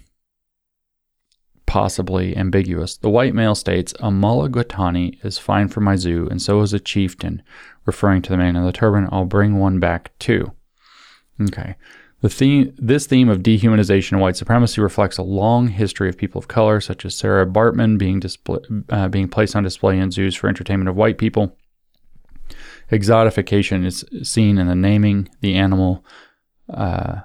possibly 1.67 2.37
ambiguous. 2.37 2.99
The 2.99 3.09
white 3.09 3.35
male 3.35 3.55
states, 3.55 3.95
A 4.01 4.11
mulligatawny 4.11 5.25
is 5.25 5.39
fine 5.39 5.69
for 5.69 5.81
my 5.81 5.97
zoo, 5.97 6.29
and 6.31 6.41
so 6.41 6.61
is 6.61 6.75
a 6.75 6.79
chieftain 6.79 7.43
referring 7.87 8.23
to 8.23 8.31
the 8.31 8.37
man 8.37 8.57
in 8.57 8.65
the 8.65 8.73
turban, 8.73 9.09
I'll 9.11 9.25
bring 9.25 9.59
one 9.59 9.81
back 9.81 10.17
too. 10.19 10.53
Okay. 11.41 11.77
The 12.21 12.29
theme, 12.29 12.73
this 12.79 13.07
theme 13.07 13.29
of 13.29 13.43
dehumanization 13.43 14.13
and 14.13 14.21
white 14.21 14.37
supremacy 14.37 14.81
reflects 14.81 15.19
a 15.19 15.23
long 15.23 15.69
history 15.69 16.09
of 16.09 16.17
people 16.17 16.39
of 16.39 16.47
color, 16.47 16.81
such 16.81 17.05
as 17.05 17.17
Sarah 17.17 17.47
Baartman 17.47 17.99
being, 17.99 18.21
display, 18.21 18.61
uh, 18.91 19.09
being 19.09 19.29
placed 19.29 19.57
on 19.57 19.65
display 19.65 19.99
in 19.99 20.13
zoos 20.13 20.37
for 20.37 20.49
entertainment 20.49 20.89
of 20.89 20.95
white 20.95 21.19
people. 21.19 21.57
Exotification 22.93 23.87
is 23.87 24.05
seen 24.23 24.59
in 24.59 24.67
the 24.67 24.75
naming 24.75 25.29
the 25.41 25.55
animal. 25.55 26.05
Uh, 26.73 27.21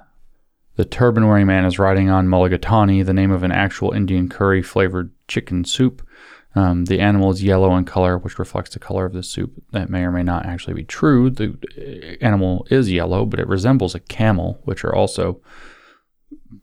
the 0.76 0.84
turban 0.84 1.26
wearing 1.26 1.46
man 1.46 1.66
is 1.66 1.78
riding 1.78 2.08
on 2.08 2.26
mulligatawny, 2.26 3.04
the 3.04 3.12
name 3.12 3.30
of 3.30 3.42
an 3.42 3.52
actual 3.52 3.92
Indian 3.92 4.28
curry 4.28 4.62
flavored 4.62 5.12
chicken 5.26 5.64
soup. 5.64 6.06
Um, 6.54 6.86
the 6.86 7.00
animal 7.00 7.30
is 7.30 7.42
yellow 7.42 7.76
in 7.76 7.84
color, 7.84 8.16
which 8.16 8.38
reflects 8.38 8.70
the 8.70 8.78
color 8.78 9.04
of 9.04 9.12
the 9.12 9.22
soup. 9.22 9.52
That 9.72 9.90
may 9.90 10.04
or 10.04 10.10
may 10.10 10.22
not 10.22 10.46
actually 10.46 10.74
be 10.74 10.84
true. 10.84 11.28
The 11.28 11.58
uh, 11.76 12.24
animal 12.24 12.66
is 12.70 12.90
yellow, 12.90 13.26
but 13.26 13.38
it 13.38 13.46
resembles 13.46 13.94
a 13.94 14.00
camel, 14.00 14.60
which 14.64 14.84
are 14.84 14.94
also 14.94 15.42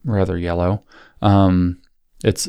rather 0.04 0.36
yellow. 0.36 0.82
Um, 1.22 1.80
it's 2.24 2.48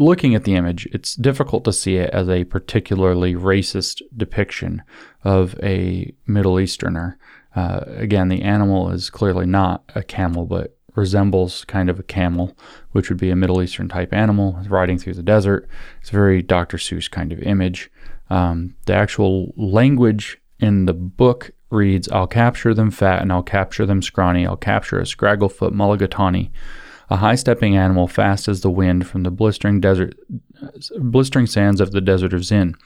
looking 0.00 0.34
at 0.34 0.44
the 0.44 0.54
image, 0.54 0.86
it's 0.92 1.14
difficult 1.14 1.62
to 1.64 1.72
see 1.72 1.96
it 1.96 2.10
as 2.10 2.28
a 2.28 2.44
particularly 2.44 3.34
racist 3.34 4.00
depiction 4.16 4.82
of 5.22 5.54
a 5.62 6.12
Middle 6.26 6.58
Easterner. 6.58 7.18
Uh, 7.54 7.80
again, 7.86 8.28
the 8.28 8.42
animal 8.42 8.90
is 8.90 9.10
clearly 9.10 9.44
not 9.44 9.84
a 9.94 10.02
camel, 10.02 10.46
but 10.46 10.76
resembles 10.96 11.64
kind 11.66 11.90
of 11.90 12.00
a 12.00 12.02
camel, 12.02 12.56
which 12.92 13.10
would 13.10 13.18
be 13.18 13.30
a 13.30 13.36
Middle 13.36 13.62
Eastern 13.62 13.88
type 13.88 14.12
animal 14.12 14.58
riding 14.68 14.98
through 14.98 15.14
the 15.14 15.22
desert. 15.22 15.68
It's 16.00 16.10
a 16.10 16.12
very 16.12 16.42
Dr. 16.42 16.78
Seuss 16.78 17.10
kind 17.10 17.30
of 17.30 17.38
image. 17.40 17.90
Um, 18.30 18.76
the 18.86 18.94
actual 18.94 19.52
language 19.56 20.40
in 20.58 20.86
the 20.86 20.94
book 20.94 21.50
reads 21.70 22.08
I'll 22.08 22.26
capture 22.26 22.74
them 22.74 22.90
fat 22.90 23.22
and 23.22 23.30
I'll 23.30 23.42
capture 23.42 23.86
them 23.86 24.02
scrawny. 24.02 24.46
I'll 24.46 24.56
capture 24.56 24.98
a 24.98 25.04
scragglefoot 25.04 25.72
mulligatawny, 25.72 26.50
a 27.10 27.16
high 27.16 27.34
stepping 27.34 27.76
animal 27.76 28.06
fast 28.06 28.48
as 28.48 28.60
the 28.60 28.70
wind 28.70 29.06
from 29.06 29.24
the 29.24 29.30
blistering 29.30 29.80
desert, 29.80 30.14
blistering 30.98 31.46
sands 31.46 31.80
of 31.80 31.90
the 31.90 32.00
desert 32.00 32.32
of 32.32 32.44
Zin. 32.44 32.76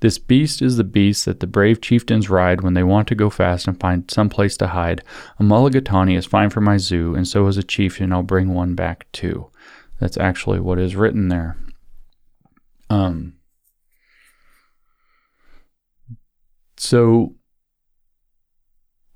This 0.00 0.18
beast 0.18 0.60
is 0.60 0.76
the 0.76 0.84
beast 0.84 1.24
that 1.24 1.40
the 1.40 1.46
brave 1.46 1.80
chieftains 1.80 2.28
ride 2.28 2.60
when 2.60 2.74
they 2.74 2.82
want 2.82 3.08
to 3.08 3.14
go 3.14 3.30
fast 3.30 3.68
and 3.68 3.78
find 3.78 4.10
some 4.10 4.28
place 4.28 4.56
to 4.58 4.66
hide. 4.68 5.02
A 5.38 5.42
mulligatawny 5.42 6.16
is 6.16 6.26
fine 6.26 6.50
for 6.50 6.60
my 6.60 6.76
zoo, 6.76 7.14
and 7.14 7.26
so 7.26 7.46
is 7.46 7.56
a 7.56 7.62
chieftain. 7.62 8.12
I'll 8.12 8.22
bring 8.22 8.52
one 8.52 8.74
back 8.74 9.10
too. 9.12 9.50
That's 10.00 10.18
actually 10.18 10.60
what 10.60 10.78
is 10.78 10.96
written 10.96 11.28
there. 11.28 11.56
Um. 12.90 13.34
So 16.76 17.36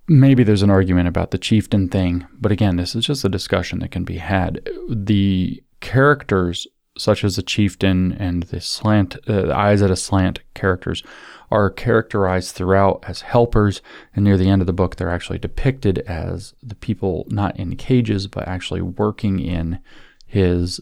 maybe 0.09 0.44
there's 0.44 0.62
an 0.62 0.70
argument 0.70 1.09
about 1.09 1.30
the 1.30 1.38
chieftain 1.38 1.88
thing, 1.88 2.26
but 2.32 2.52
again, 2.52 2.76
this 2.76 2.94
is 2.94 3.04
just 3.04 3.24
a 3.24 3.28
discussion 3.28 3.80
that 3.80 3.90
can 3.90 4.04
be 4.04 4.18
had. 4.18 4.68
The 4.88 5.62
characters 5.80 6.66
such 6.98 7.24
as 7.24 7.36
the 7.36 7.42
chieftain 7.42 8.12
and 8.12 8.44
the 8.44 8.61
slant, 8.61 9.16
uh, 9.28 9.42
the 9.42 9.57
eyes 9.57 9.82
at 9.82 9.90
a 9.90 9.96
slant 9.96 10.40
characters, 10.54 11.02
are 11.50 11.70
characterized 11.70 12.54
throughout 12.54 13.04
as 13.07 13.20
helpers. 13.20 13.82
And 14.14 14.24
near 14.24 14.36
the 14.36 14.48
end 14.48 14.62
of 14.62 14.66
the 14.66 14.72
book, 14.72 14.96
they're 14.96 15.11
actually 15.11 15.38
depicted 15.38 15.98
as 16.00 16.54
the 16.62 16.74
people 16.74 17.26
not 17.28 17.59
in 17.59 17.76
cages, 17.76 18.26
but 18.26 18.48
actually 18.48 18.82
working 18.82 19.38
in 19.38 19.78
his 20.26 20.80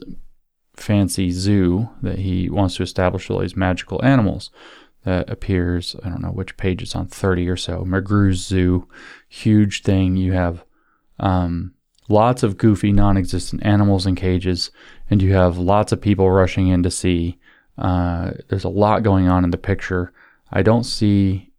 fancy 0.77 1.31
zoo 1.31 1.89
that 2.03 2.21
he 2.21 2.49
wants 2.49 2.77
to 2.77 2.83
establish 2.83 3.31
all 3.31 3.41
these 3.41 3.57
magical 3.57 4.03
animals. 4.05 4.51
That 5.05 5.29
appears, 5.29 5.95
I 6.03 6.09
don't 6.09 6.23
know 6.23 6.31
which 6.31 6.57
page 6.57 6.83
it's 6.83 6.97
on, 6.97 7.09
30 7.09 7.49
or 7.49 7.57
so. 7.57 7.85
McGrew's 7.85 8.39
Zoo, 8.39 8.89
huge 9.29 9.83
thing. 9.83 10.17
You 10.17 10.33
have 10.33 10.65
um, 11.21 11.75
lots 12.09 12.43
of 12.43 12.57
goofy, 12.57 12.91
non 12.91 13.17
existent 13.17 13.65
animals 13.65 14.07
in 14.07 14.15
cages, 14.15 14.71
and 15.11 15.21
you 15.21 15.35
have 15.35 15.59
lots 15.59 15.93
of 15.93 16.01
people 16.01 16.31
rushing 16.31 16.69
in 16.69 16.83
to 16.83 16.91
see. 16.91 17.39
Uh, 17.77 18.33
there's 18.49 18.65
a 18.65 18.69
lot 18.69 19.03
going 19.03 19.29
on 19.29 19.45
in 19.45 19.51
the 19.51 19.59
picture. 19.59 20.13
I 20.51 20.63
don't 20.63 20.85
see 20.85 21.53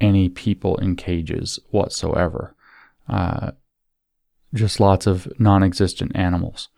any 0.00 0.28
people 0.28 0.76
in 0.76 0.96
cages 0.96 1.58
whatsoever. 1.70 2.54
Uh, 3.08 3.52
just 4.52 4.80
lots 4.80 5.06
of 5.06 5.28
non 5.38 5.62
existent 5.62 6.12
animals 6.14 6.68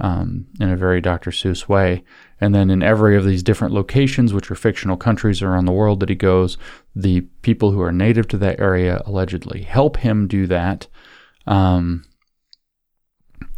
um, 0.00 0.46
in 0.60 0.70
a 0.70 0.76
very 0.76 1.00
Dr. 1.00 1.30
Seuss 1.30 1.68
way. 1.68 2.02
And 2.40 2.54
then 2.54 2.70
in 2.70 2.82
every 2.82 3.16
of 3.16 3.24
these 3.24 3.42
different 3.42 3.74
locations, 3.74 4.34
which 4.34 4.50
are 4.50 4.56
fictional 4.56 4.96
countries 4.96 5.42
around 5.42 5.64
the 5.64 5.72
world 5.72 6.00
that 6.00 6.08
he 6.08 6.14
goes, 6.14 6.58
the 6.94 7.22
people 7.42 7.70
who 7.70 7.80
are 7.80 7.92
native 7.92 8.28
to 8.28 8.38
that 8.38 8.60
area 8.60 9.00
allegedly 9.06 9.62
help 9.62 9.98
him 9.98 10.26
do 10.26 10.46
that. 10.46 10.88
Um, 11.46 12.04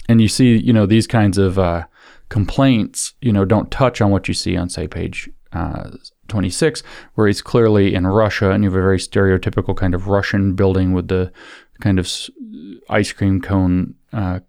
and 0.08 0.20
you 0.20 0.28
see, 0.28 0.56
you 0.56 0.72
know, 0.72 0.86
these 0.86 1.06
kinds 1.06 1.38
of 1.38 1.58
uh, 1.58 1.84
complaints, 2.28 3.14
you 3.20 3.32
know, 3.32 3.44
don't 3.44 3.70
touch 3.70 4.00
on 4.00 4.10
what 4.10 4.28
you 4.28 4.34
see 4.34 4.56
on, 4.56 4.68
say, 4.68 4.86
page 4.86 5.28
uh, 5.52 5.90
26, 6.28 6.82
where 7.14 7.26
he's 7.26 7.42
clearly 7.42 7.94
in 7.94 8.06
Russia, 8.06 8.50
and 8.50 8.62
you 8.62 8.70
have 8.70 8.78
a 8.78 8.82
very 8.82 8.98
stereotypical 8.98 9.76
kind 9.76 9.94
of 9.94 10.08
Russian 10.08 10.54
building 10.54 10.92
with 10.92 11.08
the 11.08 11.32
kind 11.80 11.98
of 11.98 12.10
ice 12.88 13.12
cream 13.12 13.40
cone 13.40 13.94
uh, 14.12 14.40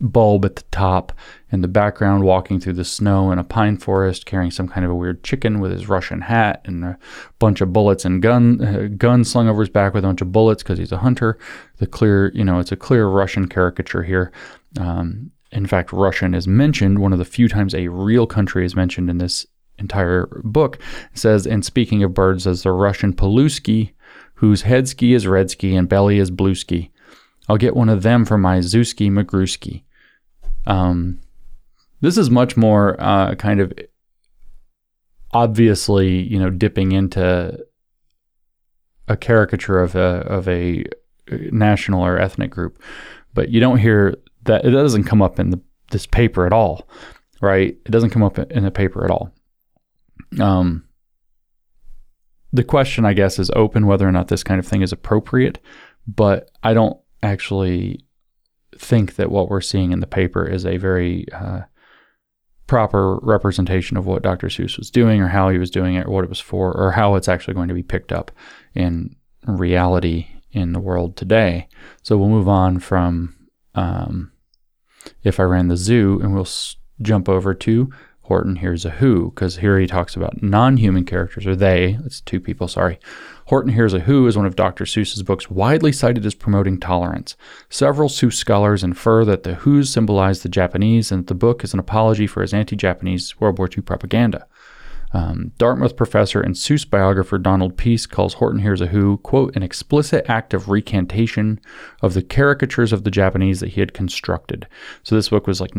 bulb 0.00 0.44
at 0.44 0.56
the 0.56 0.62
top, 0.70 1.12
in 1.50 1.62
the 1.62 1.68
background 1.68 2.24
walking 2.24 2.60
through 2.60 2.74
the 2.74 2.84
snow 2.84 3.30
in 3.30 3.38
a 3.38 3.44
pine 3.44 3.76
forest, 3.76 4.26
carrying 4.26 4.50
some 4.50 4.68
kind 4.68 4.84
of 4.84 4.90
a 4.90 4.94
weird 4.94 5.22
chicken 5.24 5.60
with 5.60 5.70
his 5.70 5.88
Russian 5.88 6.20
hat 6.20 6.60
and 6.64 6.84
a 6.84 6.98
bunch 7.38 7.60
of 7.60 7.72
bullets 7.72 8.04
and 8.04 8.20
gun 8.20 8.62
uh, 8.62 8.88
gun 8.96 9.24
slung 9.24 9.48
over 9.48 9.62
his 9.62 9.70
back 9.70 9.94
with 9.94 10.04
a 10.04 10.08
bunch 10.08 10.20
of 10.20 10.32
bullets 10.32 10.62
because 10.62 10.78
he's 10.78 10.92
a 10.92 10.98
hunter. 10.98 11.38
The 11.78 11.86
clear, 11.86 12.32
you 12.34 12.44
know, 12.44 12.58
it's 12.58 12.72
a 12.72 12.76
clear 12.76 13.06
Russian 13.06 13.48
caricature 13.48 14.02
here. 14.02 14.32
Um, 14.78 15.30
in 15.52 15.66
fact, 15.66 15.92
Russian 15.92 16.34
is 16.34 16.46
mentioned 16.46 16.98
one 16.98 17.12
of 17.12 17.18
the 17.18 17.24
few 17.24 17.48
times 17.48 17.74
a 17.74 17.88
real 17.88 18.26
country 18.26 18.66
is 18.66 18.76
mentioned 18.76 19.08
in 19.08 19.18
this 19.18 19.46
entire 19.78 20.26
book. 20.42 20.78
It 21.12 21.18
says, 21.18 21.46
and 21.46 21.64
speaking 21.64 22.02
of 22.02 22.14
birds, 22.14 22.46
as 22.46 22.62
the 22.62 22.72
Russian 22.72 23.12
Paluski, 23.12 23.92
whose 24.34 24.62
head 24.62 24.88
ski 24.88 25.14
is 25.14 25.26
red 25.26 25.50
ski 25.50 25.74
and 25.74 25.88
belly 25.88 26.18
is 26.18 26.30
blue 26.30 26.54
ski. 26.54 26.90
I'll 27.48 27.56
get 27.56 27.76
one 27.76 27.88
of 27.88 28.02
them 28.02 28.24
for 28.24 28.38
my 28.38 28.58
Zuski 28.58 29.10
Magruski. 29.10 29.82
Um, 30.66 31.20
this 32.00 32.18
is 32.18 32.30
much 32.30 32.56
more 32.56 32.96
uh, 33.00 33.34
kind 33.36 33.60
of 33.60 33.72
obviously, 35.32 36.22
you 36.22 36.38
know, 36.38 36.50
dipping 36.50 36.92
into 36.92 37.58
a 39.08 39.16
caricature 39.16 39.80
of 39.80 39.94
a 39.94 40.20
of 40.26 40.48
a 40.48 40.84
national 41.52 42.04
or 42.04 42.18
ethnic 42.18 42.50
group, 42.50 42.82
but 43.34 43.50
you 43.50 43.60
don't 43.60 43.78
hear 43.78 44.16
that 44.44 44.64
it 44.64 44.70
doesn't 44.70 45.04
come 45.04 45.22
up 45.22 45.38
in 45.38 45.50
the, 45.50 45.60
this 45.90 46.06
paper 46.06 46.46
at 46.46 46.52
all. 46.52 46.88
right? 47.40 47.76
It 47.84 47.90
doesn't 47.90 48.10
come 48.10 48.22
up 48.22 48.38
in 48.38 48.64
the 48.64 48.70
paper 48.70 49.04
at 49.04 49.10
all. 49.10 49.32
Um, 50.40 50.84
the 52.52 52.64
question, 52.64 53.04
I 53.04 53.12
guess, 53.12 53.38
is 53.38 53.50
open 53.54 53.86
whether 53.86 54.08
or 54.08 54.12
not 54.12 54.28
this 54.28 54.42
kind 54.42 54.58
of 54.58 54.66
thing 54.66 54.82
is 54.82 54.92
appropriate, 54.92 55.58
but 56.06 56.50
I 56.62 56.74
don't 56.74 56.98
actually 57.26 58.00
think 58.78 59.16
that 59.16 59.30
what 59.30 59.48
we're 59.48 59.60
seeing 59.60 59.92
in 59.92 60.00
the 60.00 60.06
paper 60.06 60.46
is 60.46 60.66
a 60.66 60.76
very 60.76 61.26
uh, 61.32 61.60
proper 62.66 63.16
representation 63.18 63.96
of 63.96 64.06
what 64.06 64.22
Dr. 64.22 64.48
Seuss 64.48 64.78
was 64.78 64.90
doing 64.90 65.20
or 65.20 65.28
how 65.28 65.48
he 65.48 65.58
was 65.58 65.70
doing 65.70 65.94
it 65.94 66.06
or 66.06 66.10
what 66.10 66.24
it 66.24 66.30
was 66.30 66.40
for 66.40 66.72
or 66.72 66.92
how 66.92 67.14
it's 67.14 67.28
actually 67.28 67.54
going 67.54 67.68
to 67.68 67.74
be 67.74 67.82
picked 67.82 68.12
up 68.12 68.30
in 68.74 69.16
reality 69.46 70.28
in 70.52 70.72
the 70.72 70.80
world 70.80 71.16
today. 71.16 71.68
So 72.02 72.16
we'll 72.16 72.28
move 72.28 72.48
on 72.48 72.80
from 72.80 73.36
um, 73.74 74.32
if 75.22 75.38
I 75.38 75.44
ran 75.44 75.68
the 75.68 75.76
zoo 75.76 76.20
and 76.22 76.32
we'll 76.32 76.42
s- 76.42 76.76
jump 77.02 77.28
over 77.28 77.54
to 77.54 77.90
Horton 78.22 78.56
Hears 78.56 78.84
a 78.84 78.90
Who, 78.90 79.30
because 79.30 79.58
here 79.58 79.78
he 79.78 79.86
talks 79.86 80.16
about 80.16 80.42
non 80.42 80.78
human 80.78 81.04
characters, 81.04 81.46
or 81.46 81.54
they, 81.54 81.98
it's 82.04 82.20
two 82.20 82.40
people, 82.40 82.66
sorry. 82.66 82.98
Horton 83.46 83.72
Hears 83.72 83.94
a 83.94 84.00
Who 84.00 84.26
is 84.26 84.36
one 84.36 84.46
of 84.46 84.56
Dr. 84.56 84.84
Seuss's 84.84 85.22
books 85.22 85.48
widely 85.48 85.92
cited 85.92 86.26
as 86.26 86.34
promoting 86.34 86.80
tolerance. 86.80 87.36
Several 87.68 88.08
Seuss 88.08 88.34
scholars 88.34 88.82
infer 88.82 89.24
that 89.24 89.44
the 89.44 89.54
Who's 89.54 89.88
symbolize 89.88 90.42
the 90.42 90.48
Japanese 90.48 91.12
and 91.12 91.20
that 91.22 91.28
the 91.28 91.34
book 91.34 91.62
is 91.62 91.72
an 91.72 91.78
apology 91.78 92.26
for 92.26 92.42
his 92.42 92.52
anti 92.52 92.74
Japanese 92.74 93.38
World 93.40 93.58
War 93.58 93.68
II 93.68 93.82
propaganda. 93.82 94.46
Um, 95.12 95.52
Dartmouth 95.58 95.96
professor 95.96 96.40
and 96.40 96.56
Seuss 96.56 96.88
biographer 96.88 97.38
Donald 97.38 97.76
Pease 97.76 98.04
calls 98.04 98.34
Horton 98.34 98.60
Hears 98.60 98.80
a 98.80 98.88
Who, 98.88 99.18
quote, 99.18 99.54
an 99.54 99.62
explicit 99.62 100.28
act 100.28 100.52
of 100.52 100.68
recantation 100.68 101.60
of 102.02 102.14
the 102.14 102.22
caricatures 102.22 102.92
of 102.92 103.04
the 103.04 103.12
Japanese 103.12 103.60
that 103.60 103.70
he 103.70 103.80
had 103.80 103.94
constructed. 103.94 104.66
So 105.04 105.14
this 105.14 105.28
book 105.28 105.46
was 105.46 105.60
like 105.60 105.76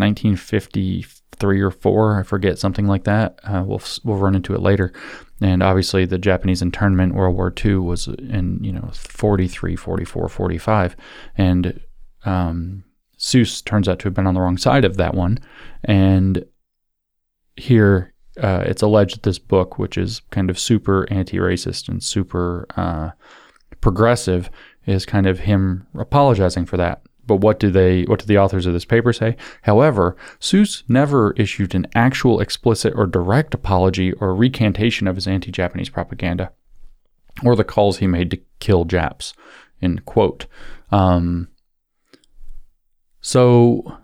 1953 1.40 1.62
or 1.62 1.72
4, 1.72 2.20
I 2.20 2.24
forget, 2.24 2.60
something 2.60 2.88
like 2.88 3.04
that. 3.04 3.40
Uh, 3.44 3.64
we'll, 3.66 3.82
we'll 4.04 4.18
run 4.18 4.36
into 4.36 4.54
it 4.54 4.62
later. 4.62 4.92
And 5.42 5.62
obviously 5.62 6.06
the 6.06 6.18
Japanese 6.18 6.62
internment 6.62 7.14
World 7.14 7.36
War 7.36 7.54
II 7.64 7.76
was 7.76 8.08
in, 8.08 8.60
you 8.64 8.72
know, 8.72 8.90
43, 8.94 9.76
44, 9.76 10.30
45. 10.30 10.96
And 11.38 11.80
um, 12.26 12.84
Seuss 13.18 13.64
turns 13.64 13.88
out 13.88 14.00
to 14.00 14.06
have 14.06 14.14
been 14.14 14.28
on 14.28 14.34
the 14.34 14.42
wrong 14.42 14.58
side 14.58 14.86
of 14.86 14.98
that 14.98 15.14
one. 15.14 15.40
And 15.84 16.46
here 17.56 18.14
uh, 18.42 18.64
it's 18.66 18.82
alleged 18.82 19.24
this 19.24 19.40
book, 19.40 19.78
which 19.78 19.98
is 19.98 20.22
kind 20.32 20.50
of 20.50 20.60
super 20.60 21.08
anti-racist 21.12 21.88
and 21.88 22.04
super 22.04 22.66
uh, 22.76 23.12
progressive, 23.82 24.50
is 24.86 25.06
kind 25.06 25.28
of 25.28 25.40
him 25.40 25.86
apologizing 25.96 26.66
for 26.66 26.78
that. 26.78 27.02
But 27.28 27.38
what 27.38 27.60
do 27.60 27.70
they? 27.70 28.04
What 28.04 28.20
do 28.20 28.26
the 28.26 28.38
authors 28.38 28.66
of 28.66 28.74
this 28.74 28.86
paper 28.86 29.14
say? 29.14 29.36
However, 29.64 30.16
Seuss 30.40 30.84
never 30.88 31.34
issued 31.34 31.76
an 31.76 31.88
actual 31.94 32.40
explicit 32.40 32.94
or 32.96 33.06
direct 33.06 33.54
apology 33.54 34.14
or 34.14 34.34
recantation 34.34 35.08
of 35.08 35.16
his 35.16 35.28
anti-Japanese 35.28 35.90
propaganda, 35.90 36.52
or 37.44 37.56
the 37.56 37.64
calls 37.64 37.98
he 37.98 38.08
made 38.08 38.32
to 38.32 38.40
kill 38.60 38.86
Japs. 38.86 39.34
In 39.80 40.00
quote. 40.00 40.48
Um, 40.92 41.50
so, 43.22 44.00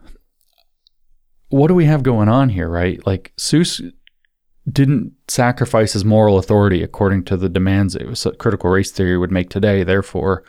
what 1.49 1.67
do 1.67 1.73
we 1.73 1.85
have 1.85 2.03
going 2.03 2.29
on 2.29 2.49
here, 2.49 2.69
right? 2.69 3.03
Like 3.07 3.33
Seuss 3.37 3.81
didn't 4.71 5.13
sacrifice 5.27 5.93
his 5.93 6.05
moral 6.05 6.37
authority 6.37 6.83
according 6.83 7.23
to 7.25 7.35
the 7.35 7.49
demands 7.49 7.93
that 7.93 8.37
critical 8.39 8.69
race 8.69 8.91
theory 8.91 9.17
would 9.17 9.31
make 9.31 9.49
today. 9.49 9.83
Therefore, 9.83 10.43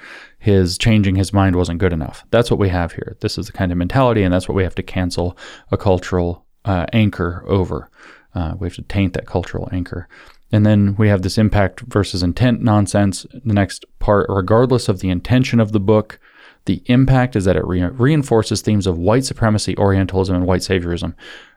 his 0.44 0.76
changing 0.76 1.14
his 1.14 1.32
mind 1.32 1.56
wasn't 1.56 1.78
good 1.78 1.94
enough. 1.94 2.22
That's 2.30 2.50
what 2.50 2.60
we 2.60 2.68
have 2.68 2.92
here. 2.92 3.16
This 3.20 3.38
is 3.38 3.46
the 3.46 3.52
kind 3.52 3.72
of 3.72 3.78
mentality, 3.78 4.22
and 4.22 4.34
that's 4.34 4.46
what 4.46 4.54
we 4.54 4.62
have 4.62 4.74
to 4.74 4.82
cancel 4.82 5.38
a 5.72 5.78
cultural 5.78 6.44
uh, 6.66 6.84
anchor 6.92 7.42
over. 7.48 7.90
Uh, 8.34 8.52
we 8.58 8.66
have 8.66 8.74
to 8.74 8.82
taint 8.82 9.14
that 9.14 9.26
cultural 9.26 9.70
anchor. 9.72 10.06
And 10.52 10.66
then 10.66 10.96
we 10.96 11.08
have 11.08 11.22
this 11.22 11.38
impact 11.38 11.80
versus 11.80 12.22
intent 12.22 12.60
nonsense. 12.60 13.24
The 13.32 13.54
next 13.54 13.86
part, 14.00 14.26
regardless 14.28 14.90
of 14.90 15.00
the 15.00 15.08
intention 15.08 15.60
of 15.60 15.72
the 15.72 15.80
book, 15.80 16.20
the 16.66 16.82
impact 16.86 17.36
is 17.36 17.46
that 17.46 17.56
it 17.56 17.66
re- 17.66 17.82
reinforces 17.82 18.60
themes 18.60 18.86
of 18.86 18.98
white 18.98 19.24
supremacy, 19.24 19.74
Orientalism, 19.78 20.36
and 20.36 20.46
white 20.46 20.60
saviorism. 20.60 21.14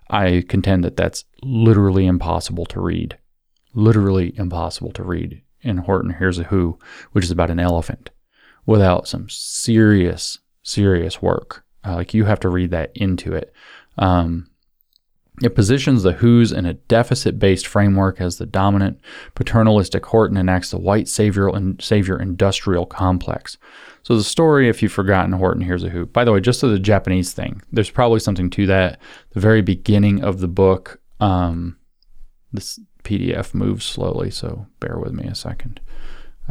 I 0.10 0.46
contend 0.48 0.86
that 0.86 0.96
that's 0.96 1.26
literally 1.44 2.08
impossible 2.08 2.66
to 2.68 2.80
read. 2.80 3.18
Literally 3.74 4.34
impossible 4.38 4.92
to 4.94 5.04
read 5.04 5.42
in 5.62 5.80
Horton 5.80 6.16
Hears 6.18 6.40
a 6.40 6.44
Who, 6.44 6.80
which 7.12 7.26
is 7.26 7.32
about 7.32 7.50
an 7.50 7.60
elephant, 7.60 8.12
without 8.68 9.08
some 9.08 9.28
serious, 9.30 10.38
serious 10.62 11.20
work. 11.22 11.64
Uh, 11.84 11.96
like 11.96 12.14
you 12.14 12.26
have 12.26 12.40
to 12.42 12.50
read 12.50 12.70
that 12.70 12.92
into 12.94 13.34
it. 13.34 13.52
Um, 13.98 14.52
it 15.42 15.56
positions 15.56 16.02
the 16.02 16.14
Who's 16.14 16.52
in 16.52 16.66
a 16.66 16.74
deficit 16.74 17.38
based 17.38 17.68
framework 17.68 18.20
as 18.20 18.38
the 18.38 18.46
dominant 18.46 19.00
paternalistic 19.36 20.06
Horton 20.06 20.38
enacts 20.38 20.72
the 20.72 20.80
white 20.80 21.08
savior, 21.08 21.48
and 21.48 21.82
savior 21.82 22.20
industrial 22.20 22.86
complex. 22.86 23.58
So 24.02 24.16
the 24.16 24.24
story, 24.24 24.68
if 24.68 24.82
you've 24.82 24.92
forgotten 24.92 25.34
Horton 25.34 25.62
Hears 25.62 25.84
a 25.84 25.90
Who, 25.90 26.06
by 26.08 26.24
the 26.24 26.32
way, 26.32 26.40
just 26.40 26.60
to 26.62 26.68
the 26.68 26.80
Japanese 26.80 27.34
thing, 27.34 27.62
there's 27.72 27.92
probably 27.92 28.20
something 28.20 28.50
to 28.52 28.66
that. 28.68 29.00
The 29.32 29.40
very 29.40 29.62
beginning 29.62 30.24
of 30.24 30.40
the 30.40 30.48
book, 30.48 31.00
um, 31.20 31.78
this 32.52 32.80
PDF 33.04 33.54
moves 33.54 33.86
slowly, 33.86 34.32
so 34.32 34.66
bear 34.80 34.98
with 34.98 35.14
me 35.14 35.28
a 35.28 35.36
second. 35.36 35.80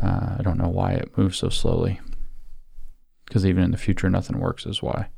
Uh, 0.01 0.37
I 0.39 0.43
don't 0.43 0.59
know 0.59 0.69
why 0.69 0.93
it 0.93 1.17
moves 1.17 1.39
so 1.39 1.49
slowly, 1.49 2.01
because 3.27 3.45
even 3.45 3.63
in 3.63 3.71
the 3.71 3.77
future, 3.77 4.09
nothing 4.09 4.39
works 4.39 4.67
is 4.67 4.83
why. 4.83 5.09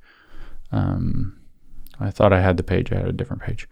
Um, 0.72 1.40
I 2.00 2.10
thought 2.10 2.32
I 2.32 2.40
had 2.40 2.56
the 2.56 2.62
page, 2.62 2.92
I 2.92 2.96
had 2.96 3.08
a 3.08 3.12
different 3.12 3.42
page. 3.42 3.68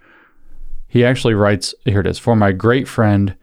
He 0.89 1.05
actually 1.05 1.35
writes, 1.35 1.75
here 1.85 2.01
it 2.01 2.07
is, 2.07 2.19
for 2.19 2.37
my 2.37 2.53
great 2.53 2.89
friend 2.89 3.37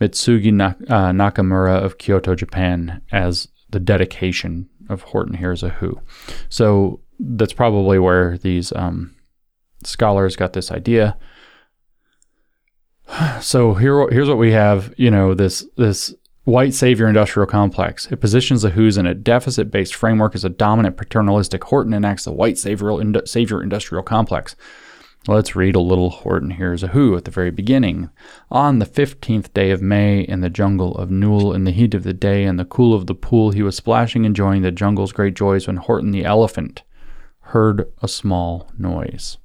Mitsugi 0.00 0.60
uh, 0.60 1.10
Nakamura 1.12 1.82
of 1.82 1.98
Kyoto, 1.98 2.34
Japan, 2.34 3.02
as 3.12 3.48
the 3.70 3.80
dedication 3.80 4.68
of 4.88 5.02
Horton 5.02 5.34
Hears 5.34 5.62
a 5.62 5.70
Who. 5.70 6.00
So 6.48 7.00
that's 7.18 7.52
probably 7.52 7.98
where 7.98 8.38
these 8.38 8.72
um, 8.72 9.14
scholars 9.84 10.36
got 10.36 10.52
this 10.52 10.70
idea. 10.70 11.18
So 13.40 13.74
here, 13.74 14.08
here's 14.10 14.28
what 14.28 14.38
we 14.38 14.50
have. 14.50 14.92
You 14.96 15.12
know, 15.12 15.32
this 15.32 15.64
this 15.76 16.12
white 16.46 16.72
savior 16.72 17.08
industrial 17.08 17.46
complex. 17.46 18.06
It 18.10 18.20
positions 18.20 18.62
the 18.62 18.70
Who's 18.70 18.96
in 18.96 19.04
a 19.04 19.14
deficit-based 19.14 19.94
framework 19.94 20.36
as 20.36 20.44
a 20.44 20.48
dominant 20.48 20.96
paternalistic. 20.96 21.64
Horton 21.64 21.92
enacts 21.92 22.24
the 22.24 22.32
white 22.32 22.56
savior, 22.56 22.96
savior 23.26 23.60
industrial 23.60 24.04
complex. 24.04 24.54
Let's 25.26 25.56
read 25.56 25.74
a 25.74 25.80
little 25.80 26.10
Horton 26.10 26.50
Hears 26.50 26.84
a 26.84 26.88
Who 26.88 27.16
at 27.16 27.24
the 27.24 27.32
very 27.32 27.50
beginning. 27.50 28.10
On 28.48 28.78
the 28.78 28.86
fifteenth 28.86 29.52
day 29.54 29.72
of 29.72 29.82
May, 29.82 30.20
in 30.20 30.40
the 30.40 30.48
jungle 30.48 30.96
of 30.96 31.10
Nool, 31.10 31.52
in 31.52 31.64
the 31.64 31.72
heat 31.72 31.94
of 31.94 32.04
the 32.04 32.12
day 32.12 32.44
and 32.44 32.60
the 32.60 32.64
cool 32.64 32.94
of 32.94 33.08
the 33.08 33.14
pool, 33.16 33.50
he 33.50 33.62
was 33.62 33.74
splashing, 33.74 34.24
enjoying 34.24 34.62
the 34.62 34.70
jungle's 34.70 35.10
great 35.10 35.34
joys, 35.34 35.66
when 35.66 35.78
Horton 35.78 36.12
the 36.12 36.24
elephant 36.24 36.84
heard 37.40 37.92
a 38.00 38.06
small 38.06 38.70
noise. 38.78 39.38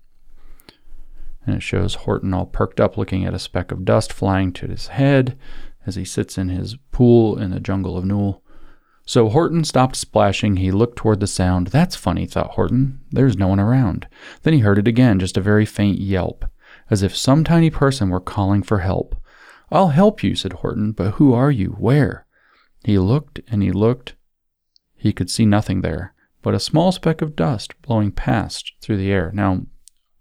And 1.47 1.55
it 1.55 1.63
shows 1.63 1.95
Horton 1.95 2.31
all 2.31 2.45
perked 2.45 2.79
up, 2.79 2.95
looking 2.95 3.25
at 3.25 3.33
a 3.33 3.39
speck 3.39 3.71
of 3.71 3.85
dust 3.85 4.13
flying 4.13 4.53
to 4.53 4.67
his 4.67 4.89
head 4.89 5.35
as 5.85 5.95
he 5.95 6.05
sits 6.05 6.37
in 6.37 6.49
his 6.49 6.75
pool 6.91 7.37
in 7.37 7.51
the 7.51 7.59
jungle 7.59 7.97
of 7.97 8.05
Nool. 8.05 8.43
So 9.05 9.29
Horton 9.29 9.63
stopped 9.63 9.95
splashing. 9.95 10.57
He 10.57 10.71
looked 10.71 10.97
toward 10.97 11.19
the 11.19 11.27
sound. 11.27 11.67
That's 11.67 11.95
funny, 11.95 12.25
thought 12.25 12.51
Horton. 12.51 13.01
There's 13.11 13.37
no 13.37 13.47
one 13.47 13.59
around. 13.59 14.07
Then 14.43 14.53
he 14.53 14.59
heard 14.59 14.77
it 14.77 14.87
again, 14.87 15.19
just 15.19 15.37
a 15.37 15.41
very 15.41 15.65
faint 15.65 15.99
yelp, 15.99 16.45
as 16.89 17.01
if 17.01 17.15
some 17.15 17.43
tiny 17.43 17.69
person 17.69 18.09
were 18.09 18.19
calling 18.19 18.63
for 18.63 18.79
help. 18.79 19.15
I'll 19.71 19.89
help 19.89 20.23
you, 20.23 20.35
said 20.35 20.53
Horton, 20.53 20.91
but 20.91 21.15
who 21.15 21.33
are 21.33 21.51
you? 21.51 21.75
Where? 21.79 22.25
He 22.83 22.97
looked 22.99 23.39
and 23.47 23.63
he 23.63 23.71
looked. 23.71 24.15
He 24.95 25.13
could 25.13 25.29
see 25.29 25.45
nothing 25.45 25.81
there, 25.81 26.13
but 26.41 26.53
a 26.53 26.59
small 26.59 26.91
speck 26.91 27.21
of 27.21 27.35
dust 27.35 27.73
blowing 27.81 28.11
past 28.11 28.73
through 28.81 28.97
the 28.97 29.11
air. 29.11 29.31
Now, 29.33 29.65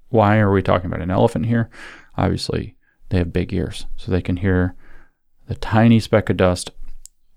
why 0.08 0.38
are 0.38 0.50
we 0.50 0.62
talking 0.62 0.86
about 0.86 1.02
an 1.02 1.10
elephant 1.10 1.46
here? 1.46 1.68
Obviously, 2.16 2.76
they 3.10 3.18
have 3.18 3.32
big 3.32 3.52
ears, 3.52 3.86
so 3.96 4.10
they 4.10 4.22
can 4.22 4.38
hear 4.38 4.74
the 5.50 5.56
tiny 5.56 5.98
speck 5.98 6.30
of 6.30 6.36
dust 6.36 6.70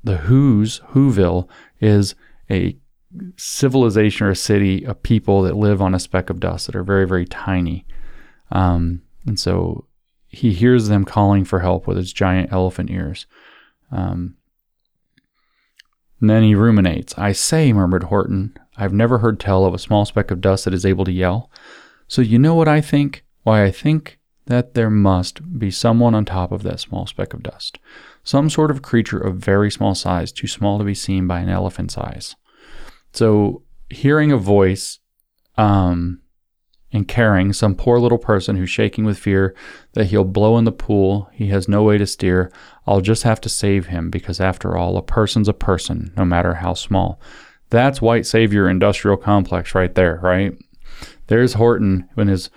the 0.04 0.18
Who's, 0.18 0.82
Whoville, 0.92 1.50
is 1.82 2.14
a 2.48 2.78
civilization 3.38 4.28
or 4.28 4.30
a 4.30 4.36
city 4.36 4.86
of 4.86 5.02
people 5.02 5.42
that 5.42 5.56
live 5.56 5.82
on 5.82 5.96
a 5.96 6.00
speck 6.00 6.30
of 6.30 6.40
dust 6.40 6.68
that 6.68 6.76
are 6.76 6.84
very, 6.84 7.08
very 7.08 7.26
tiny. 7.26 7.88
Um, 8.52 9.02
and 9.26 9.40
so 9.40 9.88
he 10.28 10.54
hears 10.54 10.90
them 10.90 11.06
calling 11.06 11.44
for 11.44 11.62
help 11.62 11.88
with 11.88 11.98
his 11.98 12.14
giant 12.14 12.54
elephant 12.54 12.92
ears. 12.92 13.26
Um, 13.92 14.36
and 16.22 16.30
then 16.30 16.44
he 16.44 16.54
ruminates. 16.54 17.18
I 17.18 17.32
say, 17.32 17.74
murmured 17.74 18.04
Horton, 18.04 18.56
I've 18.78 18.94
never 18.94 19.20
heard 19.20 19.40
tell 19.40 19.66
of 19.66 19.74
a 19.74 19.80
small 19.80 20.06
speck 20.06 20.30
of 20.30 20.40
dust 20.40 20.66
that 20.66 20.74
is 20.76 20.86
able 20.86 21.06
to 21.06 21.12
yell. 21.12 21.50
So 22.08 22.22
you 22.22 22.38
know 22.38 22.54
what 22.54 22.68
I 22.68 22.80
think? 22.80 23.26
Why 23.42 23.64
I 23.64 23.72
think 23.72 24.20
that 24.46 24.74
there 24.74 24.90
must 24.90 25.58
be 25.58 25.72
someone 25.72 26.14
on 26.14 26.26
top 26.26 26.52
of 26.52 26.64
that 26.64 26.80
small 26.80 27.08
speck 27.08 27.34
of 27.34 27.44
dust 27.44 27.80
some 28.24 28.50
sort 28.50 28.72
of 28.72 28.82
creature 28.82 29.20
of 29.20 29.36
very 29.36 29.70
small 29.70 29.94
size, 29.94 30.32
too 30.32 30.48
small 30.48 30.78
to 30.80 30.84
be 30.84 30.96
seen 30.96 31.28
by 31.28 31.40
an 31.40 31.50
elephant's 31.50 31.98
eyes. 31.98 32.36
So, 33.12 33.64
hearing 33.90 34.32
a 34.32 34.38
voice 34.38 35.00
um, 35.58 36.22
and 36.92 37.08
caring, 37.08 37.54
some 37.54 37.76
poor 37.76 38.00
little 38.00 38.18
person 38.18 38.56
who's 38.56 38.70
shaking 38.70 39.04
with 39.04 39.20
fear 39.20 39.54
that 39.94 40.06
he'll 40.06 40.24
blow 40.24 40.58
in 40.58 40.64
the 40.64 40.72
pool. 40.72 41.30
He 41.34 41.48
has 41.48 41.68
no 41.68 41.84
way 41.84 41.98
to 41.98 42.08
steer. 42.08 42.52
I'll 42.88 43.02
just 43.02 43.24
have 43.24 43.42
to 43.42 43.50
save 43.50 43.88
him 43.88 44.10
because, 44.10 44.40
after 44.40 44.78
all, 44.78 44.98
a 44.98 45.04
person's 45.04 45.50
a 45.50 45.54
person, 45.54 46.14
no 46.16 46.26
matter 46.26 46.56
how 46.56 46.74
small. 46.74 47.20
That's 47.70 48.02
white 48.02 48.26
savior 48.26 48.70
industrial 48.70 49.18
complex 49.18 49.76
right 49.76 49.94
there, 49.94 50.20
right? 50.24 50.54
There's 51.28 51.54
Horton 51.54 52.08
in 52.16 52.28
his 52.28 52.50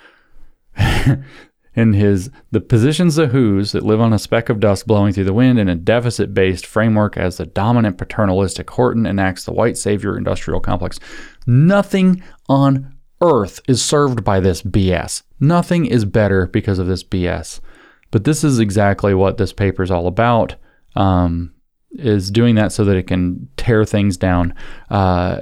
in 1.77 1.93
his 1.93 2.31
the 2.49 2.59
positions 2.59 3.19
of 3.19 3.31
who's 3.31 3.71
that 3.71 3.85
live 3.85 4.01
on 4.01 4.11
a 4.11 4.17
speck 4.17 4.49
of 4.49 4.59
dust 4.59 4.87
blowing 4.87 5.13
through 5.13 5.23
the 5.23 5.33
wind 5.33 5.59
in 5.59 5.69
a 5.69 5.75
deficit-based 5.75 6.65
framework 6.65 7.15
as 7.15 7.37
the 7.37 7.45
dominant 7.45 7.99
paternalistic 7.99 8.67
Horton 8.71 9.05
enacts 9.05 9.45
the 9.45 9.53
white 9.53 9.77
savior 9.77 10.17
industrial 10.17 10.59
complex. 10.59 10.99
Nothing 11.45 12.23
on 12.49 12.97
earth 13.21 13.61
is 13.67 13.85
served 13.85 14.23
by 14.23 14.39
this 14.39 14.63
BS. 14.63 15.21
Nothing 15.39 15.85
is 15.85 16.03
better 16.03 16.47
because 16.47 16.79
of 16.79 16.87
this 16.87 17.03
BS. 17.03 17.59
But 18.09 18.23
this 18.23 18.43
is 18.43 18.57
exactly 18.57 19.13
what 19.13 19.37
this 19.37 19.53
paper 19.53 19.83
is 19.83 19.91
all 19.91 20.07
about. 20.07 20.55
Um, 20.95 21.53
is 21.91 22.31
doing 22.31 22.55
that 22.55 22.71
so 22.71 22.83
that 22.85 22.97
it 22.97 23.07
can 23.07 23.47
tear 23.55 23.85
things 23.85 24.17
down, 24.17 24.53
uh, 24.89 25.41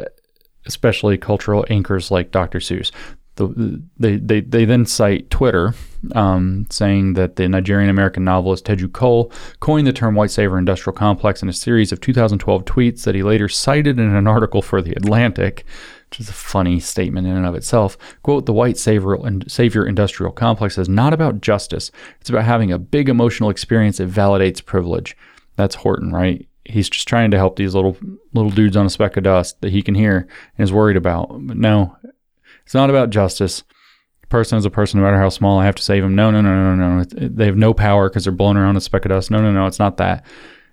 especially 0.65 1.17
cultural 1.17 1.65
anchors 1.69 2.11
like 2.11 2.31
Dr. 2.31 2.59
Seuss 2.59 2.91
the, 3.35 3.81
they, 3.97 4.17
they, 4.17 4.41
they 4.41 4.65
then 4.65 4.85
cite 4.85 5.29
Twitter, 5.29 5.73
um, 6.13 6.67
saying 6.69 7.13
that 7.13 7.35
the 7.35 7.47
Nigerian 7.49 7.89
American 7.89 8.23
novelist 8.23 8.65
Teju 8.65 8.91
Cole 8.93 9.31
coined 9.59 9.87
the 9.87 9.93
term 9.93 10.15
white 10.15 10.31
savior 10.31 10.57
industrial 10.57 10.95
complex 10.95 11.41
in 11.41 11.49
a 11.49 11.53
series 11.53 11.91
of 11.91 11.99
2012 11.99 12.65
tweets 12.65 13.03
that 13.03 13.15
he 13.15 13.23
later 13.23 13.49
cited 13.49 13.99
in 13.99 14.15
an 14.15 14.27
article 14.27 14.61
for 14.61 14.81
The 14.81 14.93
Atlantic, 14.93 15.65
which 16.09 16.19
is 16.21 16.29
a 16.29 16.33
funny 16.33 16.79
statement 16.79 17.27
in 17.27 17.35
and 17.35 17.45
of 17.45 17.55
itself. 17.55 17.97
Quote, 18.23 18.45
the 18.45 18.53
white 18.53 18.77
savior, 18.77 19.17
savior 19.47 19.85
industrial 19.85 20.31
complex 20.31 20.77
is 20.77 20.87
not 20.87 21.13
about 21.13 21.41
justice. 21.41 21.91
It's 22.21 22.29
about 22.29 22.45
having 22.45 22.71
a 22.71 22.79
big 22.79 23.09
emotional 23.09 23.49
experience 23.49 23.97
that 23.97 24.09
validates 24.09 24.63
privilege. 24.63 25.17
That's 25.57 25.75
Horton, 25.75 26.11
right? 26.11 26.47
He's 26.63 26.89
just 26.89 27.07
trying 27.07 27.31
to 27.31 27.37
help 27.37 27.57
these 27.57 27.75
little 27.75 27.95
little 28.33 28.49
dudes 28.49 28.75
on 28.75 28.87
a 28.87 28.89
speck 28.89 29.17
of 29.17 29.23
dust 29.23 29.61
that 29.61 29.71
he 29.71 29.83
can 29.83 29.93
hear 29.93 30.27
and 30.57 30.63
is 30.63 30.73
worried 30.73 30.97
about. 30.97 31.27
But 31.29 31.57
no, 31.57 31.95
it's 32.65 32.73
not 32.73 32.89
about 32.89 33.11
justice. 33.11 33.63
Person 34.29 34.57
is 34.57 34.65
a 34.65 34.71
person, 34.71 34.99
no 34.99 35.05
matter 35.05 35.19
how 35.19 35.29
small. 35.29 35.59
I 35.59 35.65
have 35.65 35.75
to 35.75 35.83
save 35.83 36.01
them. 36.01 36.15
No, 36.15 36.31
no, 36.31 36.41
no, 36.41 36.75
no, 36.75 36.75
no. 36.75 36.97
No. 36.97 37.03
They 37.03 37.45
have 37.45 37.57
no 37.57 37.73
power 37.73 38.09
because 38.09 38.23
they're 38.23 38.33
blown 38.33 38.57
around 38.57 38.75
a 38.75 38.81
speck 38.81 39.05
of 39.05 39.09
dust. 39.09 39.29
No, 39.29 39.39
no, 39.39 39.51
no. 39.51 39.67
It's 39.67 39.79
not 39.79 39.97
that. 39.97 40.25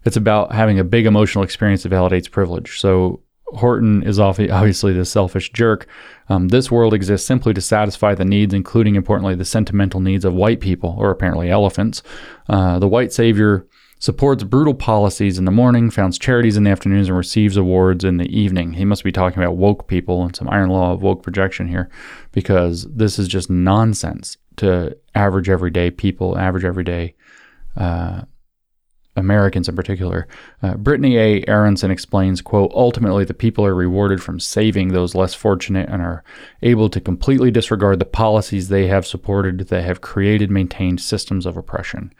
It's 0.05 0.17
about 0.17 0.53
having 0.53 0.79
a 0.79 0.85
big 0.85 1.07
emotional 1.07 1.45
experience 1.45 1.83
that 1.83 1.93
validates 1.93 2.31
privilege. 2.31 2.81
So 2.81 3.21
Horton 3.55 4.03
is 4.03 4.19
obviously 4.19 4.95
the 4.95 5.05
selfish 5.05 5.53
jerk. 5.53 5.87
Um, 6.29 6.49
this 6.49 6.71
world 6.71 6.95
exists 6.95 7.27
simply 7.27 7.53
to 7.53 7.61
satisfy 7.61 8.15
the 8.15 8.25
needs, 8.25 8.55
including 8.55 8.95
importantly 8.95 9.35
the 9.35 9.45
sentimental 9.45 10.01
needs 10.01 10.25
of 10.25 10.33
white 10.33 10.61
people, 10.61 10.97
or 10.99 11.11
apparently 11.11 11.51
elephants. 11.51 12.03
Uh, 12.49 12.79
the 12.79 12.89
white 12.89 13.13
savior 13.13 13.67
supports 14.03 14.43
brutal 14.43 14.75
policies 14.75 15.39
in 15.39 15.45
the 15.45 15.53
morning, 15.53 15.89
founds 15.89 16.19
charities 16.19 16.57
in 16.57 16.65
the 16.65 16.71
afternoons, 16.71 17.07
and 17.07 17.17
receives 17.17 17.57
awards 17.57 18.03
in 18.03 18.17
the 18.17 18.37
evening. 18.37 18.73
He 18.73 18.85
must 18.85 19.05
be 19.05 19.13
talking 19.13 19.41
about 19.41 19.55
woke 19.57 19.87
people 19.87 20.25
and 20.25 20.35
some 20.35 20.49
iron 20.49 20.71
law 20.71 20.91
of 20.91 21.03
woke 21.03 21.23
projection 21.23 21.69
here, 21.69 21.89
because 22.33 22.83
this 22.93 23.17
is 23.17 23.29
just 23.29 23.49
nonsense 23.49 24.39
to 24.57 24.97
average 25.15 25.49
everyday 25.49 25.93
people, 25.93 26.37
average 26.37 26.65
everyday 26.65 27.15
uh, 27.77 28.23
Americans 29.15 29.69
in 29.69 29.77
particular. 29.77 30.27
Uh, 30.65 30.75
Brittany 30.75 31.17
A. 31.17 31.45
Aronson 31.47 31.93
explains, 31.93 32.43
quote, 32.43 32.73
ultimately 32.75 33.25
the 33.25 33.33
people 33.33 33.65
are 33.65 33.73
rewarded 33.73 34.21
from 34.21 34.41
saving 34.41 34.89
those 34.89 35.15
less 35.15 35.33
fortunate 35.33 35.89
and 35.89 36.03
are 36.03 36.25
able 36.63 36.89
to 36.89 37.01
completely 37.01 37.53
disregard 37.53 38.01
the 38.01 38.05
policies 38.05 38.67
they 38.67 38.89
have 38.89 39.07
supported 39.07 39.69
that 39.69 39.85
have 39.85 40.01
created 40.01 40.51
maintained 40.51 41.01
systems 41.01 41.47
of 41.47 41.57
oppression. 41.57 42.13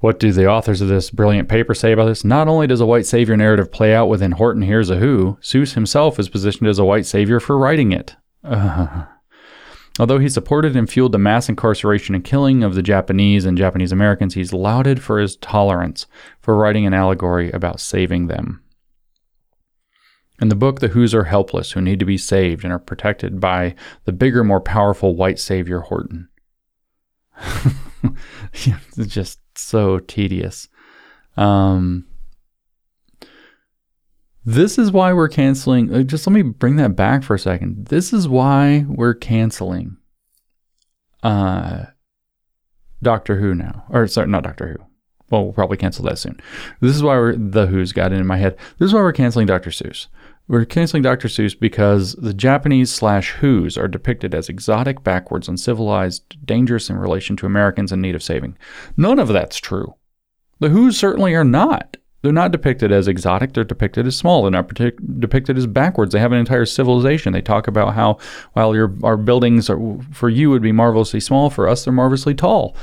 What 0.00 0.20
do 0.20 0.30
the 0.30 0.46
authors 0.46 0.80
of 0.80 0.88
this 0.88 1.10
brilliant 1.10 1.48
paper 1.48 1.74
say 1.74 1.90
about 1.90 2.06
this? 2.06 2.24
Not 2.24 2.46
only 2.46 2.68
does 2.68 2.80
a 2.80 2.86
white 2.86 3.06
savior 3.06 3.36
narrative 3.36 3.72
play 3.72 3.94
out 3.94 4.08
within 4.08 4.32
Horton 4.32 4.62
Hears 4.62 4.90
a 4.90 4.96
Who, 4.96 5.38
Seuss 5.40 5.74
himself 5.74 6.20
is 6.20 6.28
positioned 6.28 6.68
as 6.68 6.78
a 6.78 6.84
white 6.84 7.04
savior 7.04 7.40
for 7.40 7.58
writing 7.58 7.90
it. 7.90 8.14
Uh, 8.44 9.06
although 9.98 10.20
he 10.20 10.28
supported 10.28 10.76
and 10.76 10.88
fueled 10.88 11.12
the 11.12 11.18
mass 11.18 11.48
incarceration 11.48 12.14
and 12.14 12.22
killing 12.22 12.62
of 12.62 12.76
the 12.76 12.82
Japanese 12.82 13.44
and 13.44 13.58
Japanese 13.58 13.90
Americans, 13.90 14.34
he's 14.34 14.52
lauded 14.52 15.02
for 15.02 15.18
his 15.18 15.36
tolerance 15.36 16.06
for 16.40 16.54
writing 16.54 16.86
an 16.86 16.94
allegory 16.94 17.50
about 17.50 17.80
saving 17.80 18.28
them. 18.28 18.62
In 20.40 20.48
the 20.48 20.54
book, 20.54 20.78
the 20.78 20.88
Who's 20.88 21.12
are 21.12 21.24
helpless, 21.24 21.72
who 21.72 21.80
need 21.80 21.98
to 21.98 22.04
be 22.04 22.16
saved 22.16 22.62
and 22.62 22.72
are 22.72 22.78
protected 22.78 23.40
by 23.40 23.74
the 24.04 24.12
bigger, 24.12 24.44
more 24.44 24.60
powerful 24.60 25.16
white 25.16 25.40
savior 25.40 25.80
Horton. 25.80 26.28
it's 28.52 29.12
just 29.12 29.40
so 29.60 29.98
tedious. 29.98 30.68
Um, 31.36 32.06
this 34.44 34.78
is 34.78 34.90
why 34.90 35.12
we're 35.12 35.28
canceling. 35.28 35.94
Uh, 35.94 36.02
just 36.02 36.26
let 36.26 36.32
me 36.32 36.42
bring 36.42 36.76
that 36.76 36.96
back 36.96 37.22
for 37.22 37.34
a 37.34 37.38
second. 37.38 37.86
This 37.88 38.12
is 38.12 38.26
why 38.26 38.86
we're 38.88 39.14
canceling 39.14 39.98
uh, 41.22 41.84
Doctor 43.02 43.38
Who 43.38 43.54
now. 43.54 43.84
Or, 43.90 44.06
sorry, 44.06 44.28
not 44.28 44.44
Doctor 44.44 44.68
Who. 44.68 44.84
Well, 45.30 45.44
we'll 45.44 45.52
probably 45.52 45.76
cancel 45.76 46.04
that 46.06 46.18
soon. 46.18 46.40
This 46.80 46.96
is 46.96 47.02
why 47.02 47.16
we're, 47.16 47.36
the 47.36 47.66
Who's 47.66 47.92
got 47.92 48.12
it 48.12 48.18
in 48.18 48.26
my 48.26 48.38
head. 48.38 48.56
This 48.78 48.86
is 48.86 48.94
why 48.94 49.00
we're 49.00 49.12
canceling 49.12 49.46
Dr. 49.46 49.70
Seuss. 49.70 50.06
We're 50.48 50.64
canceling 50.64 51.02
Dr. 51.02 51.28
Seuss 51.28 51.58
because 51.58 52.14
the 52.14 52.32
Japanese 52.32 52.90
slash 52.90 53.32
Who's 53.32 53.76
are 53.76 53.86
depicted 53.86 54.34
as 54.34 54.48
exotic, 54.48 55.04
backwards, 55.04 55.46
uncivilized, 55.46 56.44
dangerous 56.46 56.88
in 56.88 56.96
relation 56.96 57.36
to 57.36 57.46
Americans 57.46 57.92
in 57.92 58.00
need 58.00 58.14
of 58.14 58.22
saving. 58.22 58.56
None 58.96 59.18
of 59.18 59.28
that's 59.28 59.58
true. 59.58 59.94
The 60.58 60.70
Who's 60.70 60.96
certainly 60.98 61.34
are 61.34 61.44
not. 61.44 61.98
They're 62.22 62.32
not 62.32 62.50
depicted 62.50 62.90
as 62.90 63.06
exotic. 63.06 63.52
They're 63.52 63.62
depicted 63.62 64.06
as 64.06 64.16
small. 64.16 64.42
They're 64.42 64.50
not 64.50 64.68
partic- 64.68 65.20
depicted 65.20 65.56
as 65.56 65.66
backwards. 65.66 66.12
They 66.12 66.18
have 66.18 66.32
an 66.32 66.38
entire 66.38 66.64
civilization. 66.64 67.32
They 67.32 67.42
talk 67.42 67.68
about 67.68 67.94
how 67.94 68.18
while 68.54 68.74
your 68.74 68.92
our 69.04 69.16
buildings 69.16 69.70
are, 69.70 69.78
for 70.12 70.28
you 70.28 70.50
would 70.50 70.62
be 70.62 70.72
marvelously 70.72 71.20
small, 71.20 71.48
for 71.50 71.68
us 71.68 71.84
they're 71.84 71.92
marvelously 71.92 72.34
tall. 72.34 72.74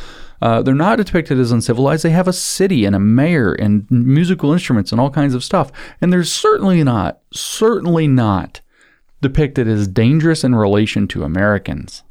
Uh, 0.41 0.61
they're 0.61 0.75
not 0.75 0.97
depicted 0.97 1.39
as 1.39 1.51
uncivilized. 1.51 2.03
They 2.03 2.09
have 2.11 2.27
a 2.27 2.33
city 2.33 2.85
and 2.85 2.95
a 2.95 2.99
mayor 2.99 3.53
and 3.53 3.89
musical 3.89 4.51
instruments 4.51 4.91
and 4.91 4.99
all 4.99 5.09
kinds 5.09 5.33
of 5.33 5.43
stuff. 5.43 5.71
And 6.01 6.11
they're 6.11 6.23
certainly 6.23 6.83
not, 6.83 7.19
certainly 7.33 8.07
not 8.07 8.61
depicted 9.21 9.67
as 9.67 9.87
dangerous 9.87 10.43
in 10.43 10.53
relation 10.55 11.07
to 11.09 11.23
Americans. 11.23 12.03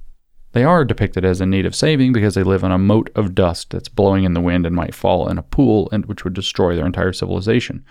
They 0.52 0.64
are 0.64 0.84
depicted 0.84 1.24
as 1.24 1.40
in 1.40 1.50
need 1.50 1.66
of 1.66 1.74
saving 1.74 2.12
because 2.12 2.34
they 2.34 2.44
live 2.44 2.62
in 2.62 2.70
a 2.70 2.78
mote 2.78 3.10
of 3.16 3.34
dust 3.34 3.70
that's 3.70 3.88
blowing 3.88 4.22
in 4.22 4.34
the 4.34 4.40
wind 4.40 4.64
and 4.66 4.74
might 4.74 4.94
fall 4.94 5.28
in 5.28 5.36
a 5.36 5.42
pool, 5.42 5.88
and 5.90 6.06
which 6.06 6.22
would 6.22 6.32
destroy 6.32 6.76
their 6.76 6.86
entire 6.86 7.12
civilization. 7.12 7.84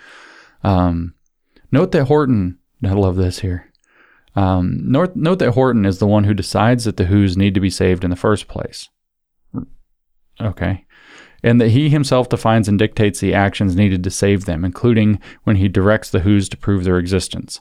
Um, 0.62 1.14
note 1.70 1.92
that 1.92 2.06
Horton, 2.06 2.58
I 2.82 2.92
love 2.92 3.16
this 3.16 3.40
here. 3.40 3.70
Um, 4.34 4.80
note, 4.82 5.14
note 5.14 5.40
that 5.40 5.52
Horton 5.52 5.84
is 5.84 5.98
the 5.98 6.06
one 6.06 6.24
who 6.24 6.32
decides 6.32 6.84
that 6.84 6.96
the 6.96 7.04
Who's 7.04 7.36
need 7.36 7.52
to 7.52 7.60
be 7.60 7.70
saved 7.70 8.02
in 8.02 8.10
the 8.10 8.16
first 8.16 8.48
place. 8.48 8.88
Okay. 10.40 10.84
And 11.42 11.60
that 11.60 11.70
he 11.70 11.90
himself 11.90 12.28
defines 12.28 12.68
and 12.68 12.78
dictates 12.78 13.20
the 13.20 13.34
actions 13.34 13.76
needed 13.76 14.02
to 14.04 14.10
save 14.10 14.46
them, 14.46 14.64
including 14.64 15.20
when 15.44 15.56
he 15.56 15.68
directs 15.68 16.10
the 16.10 16.20
Who's 16.20 16.48
to 16.48 16.56
prove 16.56 16.84
their 16.84 16.98
existence. 16.98 17.60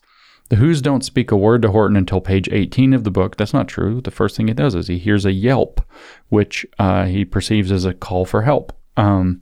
The 0.49 0.55
Who's 0.57 0.81
don't 0.81 1.03
speak 1.03 1.31
a 1.31 1.37
word 1.37 1.61
to 1.63 1.71
Horton 1.71 1.97
until 1.97 2.21
page 2.21 2.47
18 2.51 2.93
of 2.93 3.03
the 3.03 3.11
book. 3.11 3.37
That's 3.37 3.53
not 3.53 3.67
true. 3.67 4.01
The 4.01 4.11
first 4.11 4.35
thing 4.37 4.47
he 4.47 4.53
does 4.53 4.75
is 4.75 4.87
he 4.87 4.97
hears 4.97 5.25
a 5.25 5.31
yelp, 5.31 5.81
which 6.29 6.65
uh, 6.79 7.05
he 7.05 7.25
perceives 7.25 7.71
as 7.71 7.85
a 7.85 7.93
call 7.93 8.25
for 8.25 8.43
help. 8.43 8.73
Um, 8.95 9.41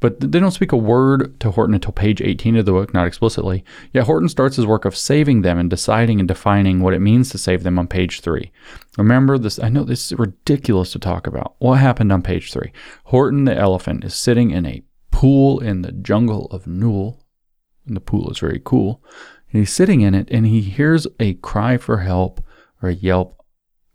but 0.00 0.20
they 0.20 0.38
don't 0.38 0.52
speak 0.52 0.72
a 0.72 0.76
word 0.76 1.38
to 1.40 1.50
Horton 1.50 1.74
until 1.74 1.92
page 1.92 2.20
18 2.20 2.56
of 2.56 2.66
the 2.66 2.72
book, 2.72 2.94
not 2.94 3.06
explicitly. 3.06 3.64
Yet 3.92 4.04
Horton 4.04 4.28
starts 4.28 4.56
his 4.56 4.66
work 4.66 4.84
of 4.84 4.96
saving 4.96 5.42
them 5.42 5.58
and 5.58 5.68
deciding 5.68 6.20
and 6.20 6.28
defining 6.28 6.80
what 6.80 6.94
it 6.94 7.00
means 7.00 7.30
to 7.30 7.38
save 7.38 7.62
them 7.62 7.78
on 7.78 7.88
page 7.88 8.20
3. 8.20 8.52
Remember 8.96 9.38
this, 9.38 9.58
I 9.58 9.68
know 9.68 9.84
this 9.84 10.12
is 10.12 10.18
ridiculous 10.18 10.92
to 10.92 10.98
talk 10.98 11.26
about. 11.26 11.56
What 11.58 11.78
happened 11.78 12.12
on 12.12 12.22
page 12.22 12.52
3? 12.52 12.72
Horton 13.04 13.44
the 13.44 13.56
elephant 13.56 14.04
is 14.04 14.14
sitting 14.14 14.50
in 14.50 14.66
a 14.66 14.82
pool 15.10 15.58
in 15.58 15.82
the 15.82 15.92
jungle 15.92 16.46
of 16.52 16.66
Nool, 16.66 17.24
and 17.86 17.96
the 17.96 18.00
pool 18.00 18.30
is 18.30 18.38
very 18.38 18.60
cool. 18.64 19.02
And 19.52 19.60
he's 19.60 19.72
sitting 19.72 20.00
in 20.02 20.14
it 20.14 20.28
and 20.30 20.46
he 20.46 20.60
hears 20.60 21.06
a 21.18 21.34
cry 21.34 21.76
for 21.76 21.98
help 21.98 22.44
or 22.82 22.90
a 22.90 22.94
yelp 22.94 23.37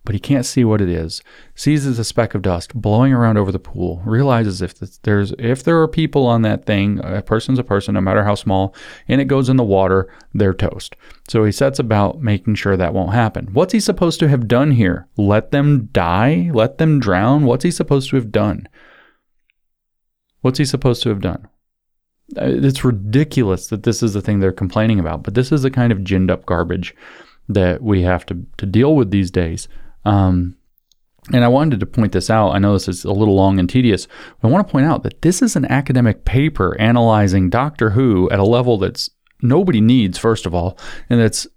but 0.05 0.13
he 0.13 0.19
can't 0.19 0.45
see 0.45 0.65
what 0.65 0.81
it 0.81 0.89
is. 0.89 1.21
Sees 1.55 1.85
as 1.85 1.97
a 1.97 2.03
speck 2.03 2.35
of 2.35 2.41
dust 2.41 2.73
blowing 2.73 3.13
around 3.13 3.37
over 3.37 3.51
the 3.51 3.59
pool. 3.59 4.01
Realizes 4.05 4.61
if 4.61 4.77
there's 5.03 5.33
if 5.39 5.63
there 5.63 5.81
are 5.81 5.87
people 5.87 6.27
on 6.27 6.41
that 6.41 6.65
thing, 6.65 6.99
a 7.03 7.21
person's 7.21 7.59
a 7.59 7.63
person, 7.63 7.93
no 7.93 8.01
matter 8.01 8.23
how 8.23 8.35
small, 8.35 8.75
and 9.07 9.21
it 9.21 9.25
goes 9.25 9.49
in 9.49 9.57
the 9.57 9.63
water, 9.63 10.13
they're 10.33 10.53
toast. 10.53 10.95
So 11.27 11.45
he 11.45 11.51
sets 11.51 11.79
about 11.79 12.21
making 12.21 12.55
sure 12.55 12.75
that 12.75 12.93
won't 12.93 13.13
happen. 13.13 13.47
What's 13.53 13.73
he 13.73 13.79
supposed 13.79 14.19
to 14.19 14.27
have 14.27 14.47
done 14.47 14.71
here? 14.71 15.07
Let 15.17 15.51
them 15.51 15.89
die? 15.93 16.51
Let 16.53 16.77
them 16.77 16.99
drown? 16.99 17.45
What's 17.45 17.63
he 17.63 17.71
supposed 17.71 18.09
to 18.09 18.17
have 18.17 18.31
done? 18.31 18.67
What's 20.41 20.59
he 20.59 20.65
supposed 20.65 21.01
to 21.03 21.09
have 21.09 21.21
done? 21.21 21.47
Uh, 22.37 22.45
it's 22.45 22.83
ridiculous 22.83 23.67
that 23.67 23.83
this 23.83 24.03
is 24.03 24.13
the 24.13 24.21
thing 24.21 24.39
they're 24.39 24.51
complaining 24.51 24.99
about, 24.99 25.23
but 25.23 25.33
this 25.33 25.51
is 25.51 25.61
the 25.61 25.71
kind 25.71 25.91
of 25.91 26.03
ginned 26.03 26.29
up 26.29 26.45
garbage 26.45 26.93
that 27.47 27.81
we 27.81 28.01
have 28.01 28.25
to, 28.25 28.45
to 28.57 28.65
deal 28.65 28.95
with 28.95 29.11
these 29.11 29.31
days. 29.31 29.67
Um, 30.05 30.57
and 31.31 31.43
I 31.43 31.47
wanted 31.47 31.79
to 31.79 31.85
point 31.85 32.11
this 32.11 32.29
out. 32.29 32.51
I 32.51 32.59
know 32.59 32.73
this 32.73 32.89
is 32.89 33.05
a 33.05 33.11
little 33.13 33.35
long 33.35 33.57
and 33.57 33.69
tedious, 33.69 34.07
but 34.41 34.47
I 34.47 34.51
want 34.51 34.67
to 34.67 34.71
point 34.71 34.85
out 34.85 35.03
that 35.03 35.21
this 35.21 35.41
is 35.41 35.55
an 35.55 35.65
academic 35.65 36.25
paper 36.25 36.79
analyzing 36.79 37.49
Doctor 37.49 37.91
Who 37.91 38.29
at 38.29 38.39
a 38.39 38.45
level 38.45 38.77
that's 38.77 39.09
nobody 39.41 39.79
needs, 39.79 40.17
first 40.17 40.45
of 40.45 40.53
all, 40.53 40.77
and 41.09 41.19
that's 41.19 41.47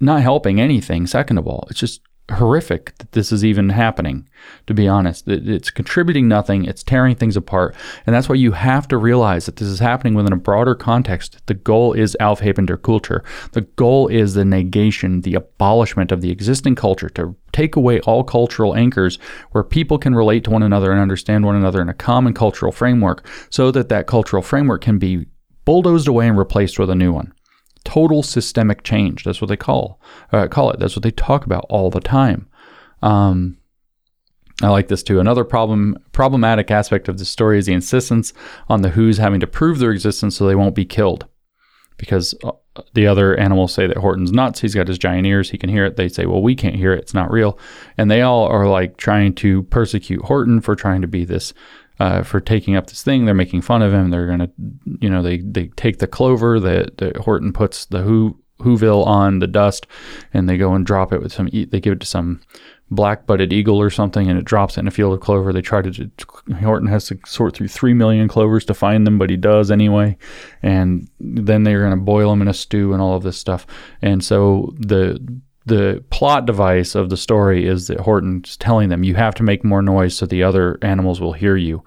not 0.00 0.22
helping 0.22 0.60
anything, 0.60 1.06
second 1.06 1.38
of 1.38 1.46
all. 1.46 1.66
It's 1.70 1.80
just 1.80 2.02
horrific 2.30 2.96
that 2.98 3.12
this 3.12 3.32
is 3.32 3.44
even 3.44 3.70
happening, 3.70 4.28
to 4.66 4.74
be 4.74 4.88
honest. 4.88 5.26
It's 5.28 5.70
contributing 5.70 6.28
nothing, 6.28 6.64
it's 6.64 6.82
tearing 6.82 7.14
things 7.14 7.36
apart. 7.36 7.74
And 8.06 8.14
that's 8.14 8.28
why 8.28 8.36
you 8.36 8.52
have 8.52 8.88
to 8.88 8.96
realize 8.96 9.46
that 9.46 9.56
this 9.56 9.68
is 9.68 9.78
happening 9.78 10.14
within 10.14 10.32
a 10.32 10.36
broader 10.36 10.74
context. 10.74 11.44
The 11.46 11.54
goal 11.54 11.92
is 11.92 12.16
Aufheben 12.20 12.66
der 12.66 12.76
Kultur. 12.76 13.24
The 13.52 13.62
goal 13.62 14.08
is 14.08 14.34
the 14.34 14.44
negation, 14.44 15.22
the 15.22 15.34
abolishment 15.34 16.12
of 16.12 16.20
the 16.20 16.30
existing 16.30 16.74
culture, 16.74 17.08
to 17.10 17.36
take 17.52 17.76
away 17.76 18.00
all 18.00 18.24
cultural 18.24 18.76
anchors 18.76 19.18
where 19.52 19.64
people 19.64 19.98
can 19.98 20.14
relate 20.14 20.44
to 20.44 20.50
one 20.50 20.62
another 20.62 20.92
and 20.92 21.00
understand 21.00 21.44
one 21.44 21.56
another 21.56 21.82
in 21.82 21.88
a 21.88 21.94
common 21.94 22.34
cultural 22.34 22.72
framework 22.72 23.26
so 23.50 23.70
that 23.70 23.88
that 23.88 24.06
cultural 24.06 24.42
framework 24.42 24.82
can 24.82 24.98
be 24.98 25.26
bulldozed 25.64 26.08
away 26.08 26.28
and 26.28 26.38
replaced 26.38 26.78
with 26.78 26.90
a 26.90 26.94
new 26.94 27.12
one 27.12 27.32
total 27.84 28.22
systemic 28.22 28.82
change. 28.82 29.24
That's 29.24 29.40
what 29.40 29.48
they 29.48 29.56
call 29.56 30.00
uh, 30.32 30.48
call 30.48 30.70
it. 30.70 30.78
That's 30.78 30.96
what 30.96 31.02
they 31.02 31.10
talk 31.10 31.46
about 31.46 31.66
all 31.68 31.90
the 31.90 32.00
time. 32.00 32.48
Um, 33.02 33.58
I 34.62 34.68
like 34.68 34.88
this 34.88 35.02
too. 35.02 35.20
Another 35.20 35.44
problem 35.44 35.96
problematic 36.12 36.70
aspect 36.70 37.08
of 37.08 37.18
the 37.18 37.24
story 37.24 37.58
is 37.58 37.66
the 37.66 37.72
insistence 37.72 38.32
on 38.68 38.82
the 38.82 38.90
Who's 38.90 39.18
having 39.18 39.40
to 39.40 39.46
prove 39.46 39.78
their 39.78 39.92
existence 39.92 40.36
so 40.36 40.46
they 40.46 40.54
won't 40.54 40.74
be 40.74 40.84
killed. 40.84 41.26
Because 41.96 42.34
uh, 42.44 42.52
the 42.94 43.06
other 43.06 43.36
animals 43.36 43.74
say 43.74 43.86
that 43.86 43.98
Horton's 43.98 44.32
nuts. 44.32 44.60
He's 44.60 44.74
got 44.74 44.88
his 44.88 44.98
giant 44.98 45.26
ears. 45.26 45.50
He 45.50 45.58
can 45.58 45.68
hear 45.68 45.84
it. 45.84 45.96
They 45.96 46.08
say, 46.08 46.24
well, 46.24 46.42
we 46.42 46.54
can't 46.54 46.76
hear 46.76 46.92
it. 46.92 47.00
It's 47.00 47.14
not 47.14 47.30
real. 47.30 47.58
And 47.98 48.10
they 48.10 48.22
all 48.22 48.46
are 48.46 48.66
like 48.66 48.96
trying 48.96 49.34
to 49.36 49.64
persecute 49.64 50.22
Horton 50.24 50.60
for 50.60 50.74
trying 50.74 51.02
to 51.02 51.08
be 51.08 51.24
this 51.24 51.52
uh, 52.00 52.22
for 52.24 52.40
taking 52.40 52.74
up 52.74 52.88
this 52.88 53.02
thing. 53.02 53.24
They're 53.24 53.34
making 53.34 53.62
fun 53.62 53.82
of 53.82 53.92
him. 53.92 54.10
They're 54.10 54.26
gonna, 54.26 54.50
you 55.00 55.08
know, 55.08 55.22
they 55.22 55.38
they 55.38 55.68
take 55.76 55.98
the 55.98 56.08
clover 56.08 56.58
that, 56.58 56.96
that 56.96 57.18
Horton 57.18 57.52
puts 57.52 57.84
the 57.84 58.02
who 58.02 58.40
Whoville 58.60 59.06
on 59.06 59.38
the 59.38 59.46
dust, 59.46 59.86
and 60.34 60.48
they 60.48 60.56
go 60.56 60.74
and 60.74 60.84
drop 60.84 61.12
it 61.12 61.22
with 61.22 61.32
some. 61.32 61.48
They 61.52 61.80
give 61.80 61.92
it 61.94 62.00
to 62.00 62.06
some 62.06 62.40
black-butted 62.90 63.52
eagle 63.52 63.80
or 63.80 63.88
something, 63.88 64.28
and 64.28 64.38
it 64.38 64.44
drops 64.44 64.76
it 64.76 64.80
in 64.80 64.88
a 64.88 64.90
field 64.90 65.14
of 65.14 65.20
clover. 65.20 65.52
They 65.52 65.62
try 65.62 65.82
to. 65.82 66.10
Horton 66.60 66.88
has 66.88 67.06
to 67.06 67.18
sort 67.26 67.54
through 67.54 67.68
three 67.68 67.94
million 67.94 68.28
clovers 68.28 68.64
to 68.66 68.74
find 68.74 69.06
them, 69.06 69.18
but 69.18 69.30
he 69.30 69.36
does 69.36 69.70
anyway. 69.70 70.16
And 70.62 71.08
then 71.20 71.62
they're 71.62 71.80
going 71.80 71.98
to 71.98 72.04
boil 72.04 72.30
them 72.30 72.42
in 72.42 72.48
a 72.48 72.54
stew 72.54 72.92
and 72.92 73.00
all 73.00 73.16
of 73.16 73.22
this 73.22 73.38
stuff. 73.38 73.66
And 74.02 74.24
so 74.24 74.74
the 74.78 75.20
the 75.66 76.02
plot 76.10 76.46
device 76.46 76.94
of 76.94 77.10
the 77.10 77.16
story 77.16 77.66
is 77.66 77.86
that 77.88 78.00
Horton's 78.00 78.56
telling 78.56 78.88
them 78.88 79.04
you 79.04 79.14
have 79.14 79.34
to 79.36 79.42
make 79.42 79.64
more 79.64 79.82
noise 79.82 80.16
so 80.16 80.26
the 80.26 80.42
other 80.42 80.78
animals 80.82 81.20
will 81.20 81.32
hear 81.32 81.56
you. 81.56 81.84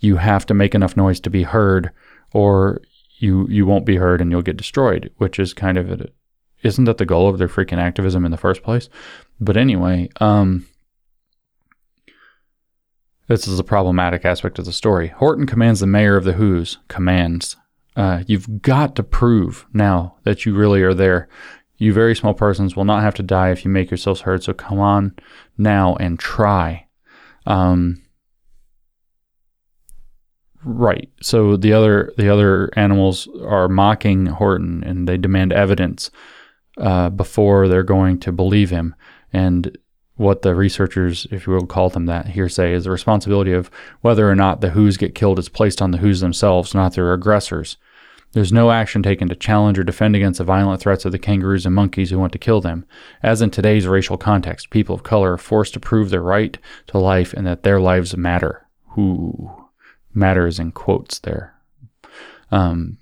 You 0.00 0.16
have 0.16 0.44
to 0.46 0.54
make 0.54 0.74
enough 0.74 0.96
noise 0.96 1.20
to 1.20 1.30
be 1.30 1.42
heard, 1.42 1.90
or 2.32 2.82
you 3.18 3.46
you 3.48 3.64
won't 3.64 3.86
be 3.86 3.96
heard 3.96 4.20
and 4.20 4.30
you'll 4.30 4.42
get 4.42 4.58
destroyed. 4.58 5.10
Which 5.16 5.38
is 5.38 5.54
kind 5.54 5.78
of 5.78 5.90
a, 5.90 6.08
isn't 6.62 6.84
that 6.84 6.98
the 6.98 7.06
goal 7.06 7.28
of 7.28 7.38
their 7.38 7.48
freaking 7.48 7.78
activism 7.78 8.24
in 8.24 8.30
the 8.30 8.36
first 8.36 8.62
place? 8.62 8.88
But 9.40 9.56
anyway, 9.56 10.10
um, 10.20 10.66
this 13.28 13.48
is 13.48 13.58
a 13.58 13.64
problematic 13.64 14.24
aspect 14.24 14.58
of 14.58 14.66
the 14.66 14.72
story. 14.72 15.08
Horton 15.08 15.46
commands 15.46 15.80
the 15.80 15.86
mayor 15.86 16.16
of 16.16 16.24
the 16.24 16.34
Who's 16.34 16.78
commands. 16.88 17.56
Uh, 17.96 18.22
you've 18.26 18.60
got 18.60 18.94
to 18.96 19.02
prove 19.02 19.66
now 19.72 20.16
that 20.24 20.44
you 20.44 20.54
really 20.54 20.82
are 20.82 20.94
there. 20.94 21.28
You 21.78 21.92
very 21.92 22.16
small 22.16 22.34
persons 22.34 22.74
will 22.74 22.84
not 22.84 23.02
have 23.02 23.14
to 23.16 23.22
die 23.22 23.50
if 23.50 23.64
you 23.64 23.70
make 23.70 23.90
yourselves 23.90 24.22
heard. 24.22 24.42
So 24.42 24.52
come 24.52 24.78
on 24.78 25.14
now 25.58 25.96
and 25.96 26.18
try. 26.18 26.86
Um, 27.44 28.02
right. 30.64 31.10
So 31.20 31.56
the 31.56 31.72
other 31.72 32.12
the 32.16 32.32
other 32.32 32.70
animals 32.76 33.28
are 33.42 33.68
mocking 33.68 34.26
Horton, 34.26 34.82
and 34.84 35.06
they 35.06 35.16
demand 35.16 35.52
evidence 35.52 36.10
uh, 36.78 37.10
before 37.10 37.68
they're 37.68 37.82
going 37.82 38.18
to 38.20 38.32
believe 38.32 38.70
him. 38.70 38.94
And 39.32 39.76
what 40.16 40.42
the 40.42 40.54
researchers, 40.54 41.26
if 41.30 41.46
you 41.46 41.52
will 41.52 41.66
call 41.66 41.90
them 41.90 42.06
that, 42.06 42.28
hearsay 42.28 42.72
is 42.72 42.84
the 42.84 42.90
responsibility 42.90 43.52
of 43.52 43.70
whether 44.00 44.28
or 44.30 44.34
not 44.34 44.60
the 44.60 44.70
Who's 44.70 44.96
get 44.96 45.14
killed 45.14 45.38
is 45.38 45.50
placed 45.50 45.82
on 45.82 45.90
the 45.90 45.98
Who's 45.98 46.20
themselves, 46.20 46.74
not 46.74 46.94
their 46.94 47.12
aggressors. 47.12 47.76
There's 48.36 48.52
no 48.52 48.70
action 48.70 49.02
taken 49.02 49.30
to 49.30 49.34
challenge 49.34 49.78
or 49.78 49.82
defend 49.82 50.14
against 50.14 50.36
the 50.36 50.44
violent 50.44 50.82
threats 50.82 51.06
of 51.06 51.12
the 51.12 51.18
kangaroos 51.18 51.64
and 51.64 51.74
monkeys 51.74 52.10
who 52.10 52.18
want 52.18 52.32
to 52.32 52.38
kill 52.38 52.60
them. 52.60 52.84
As 53.22 53.40
in 53.40 53.48
today's 53.48 53.86
racial 53.86 54.18
context, 54.18 54.68
people 54.68 54.94
of 54.94 55.02
color 55.02 55.32
are 55.32 55.38
forced 55.38 55.72
to 55.72 55.80
prove 55.80 56.10
their 56.10 56.20
right 56.20 56.58
to 56.88 56.98
life 56.98 57.32
and 57.32 57.46
that 57.46 57.62
their 57.62 57.80
lives 57.80 58.14
matter. 58.14 58.68
Who 58.88 59.50
matters 60.12 60.58
in 60.58 60.72
quotes 60.72 61.18
there. 61.20 61.54
Um, 62.50 62.98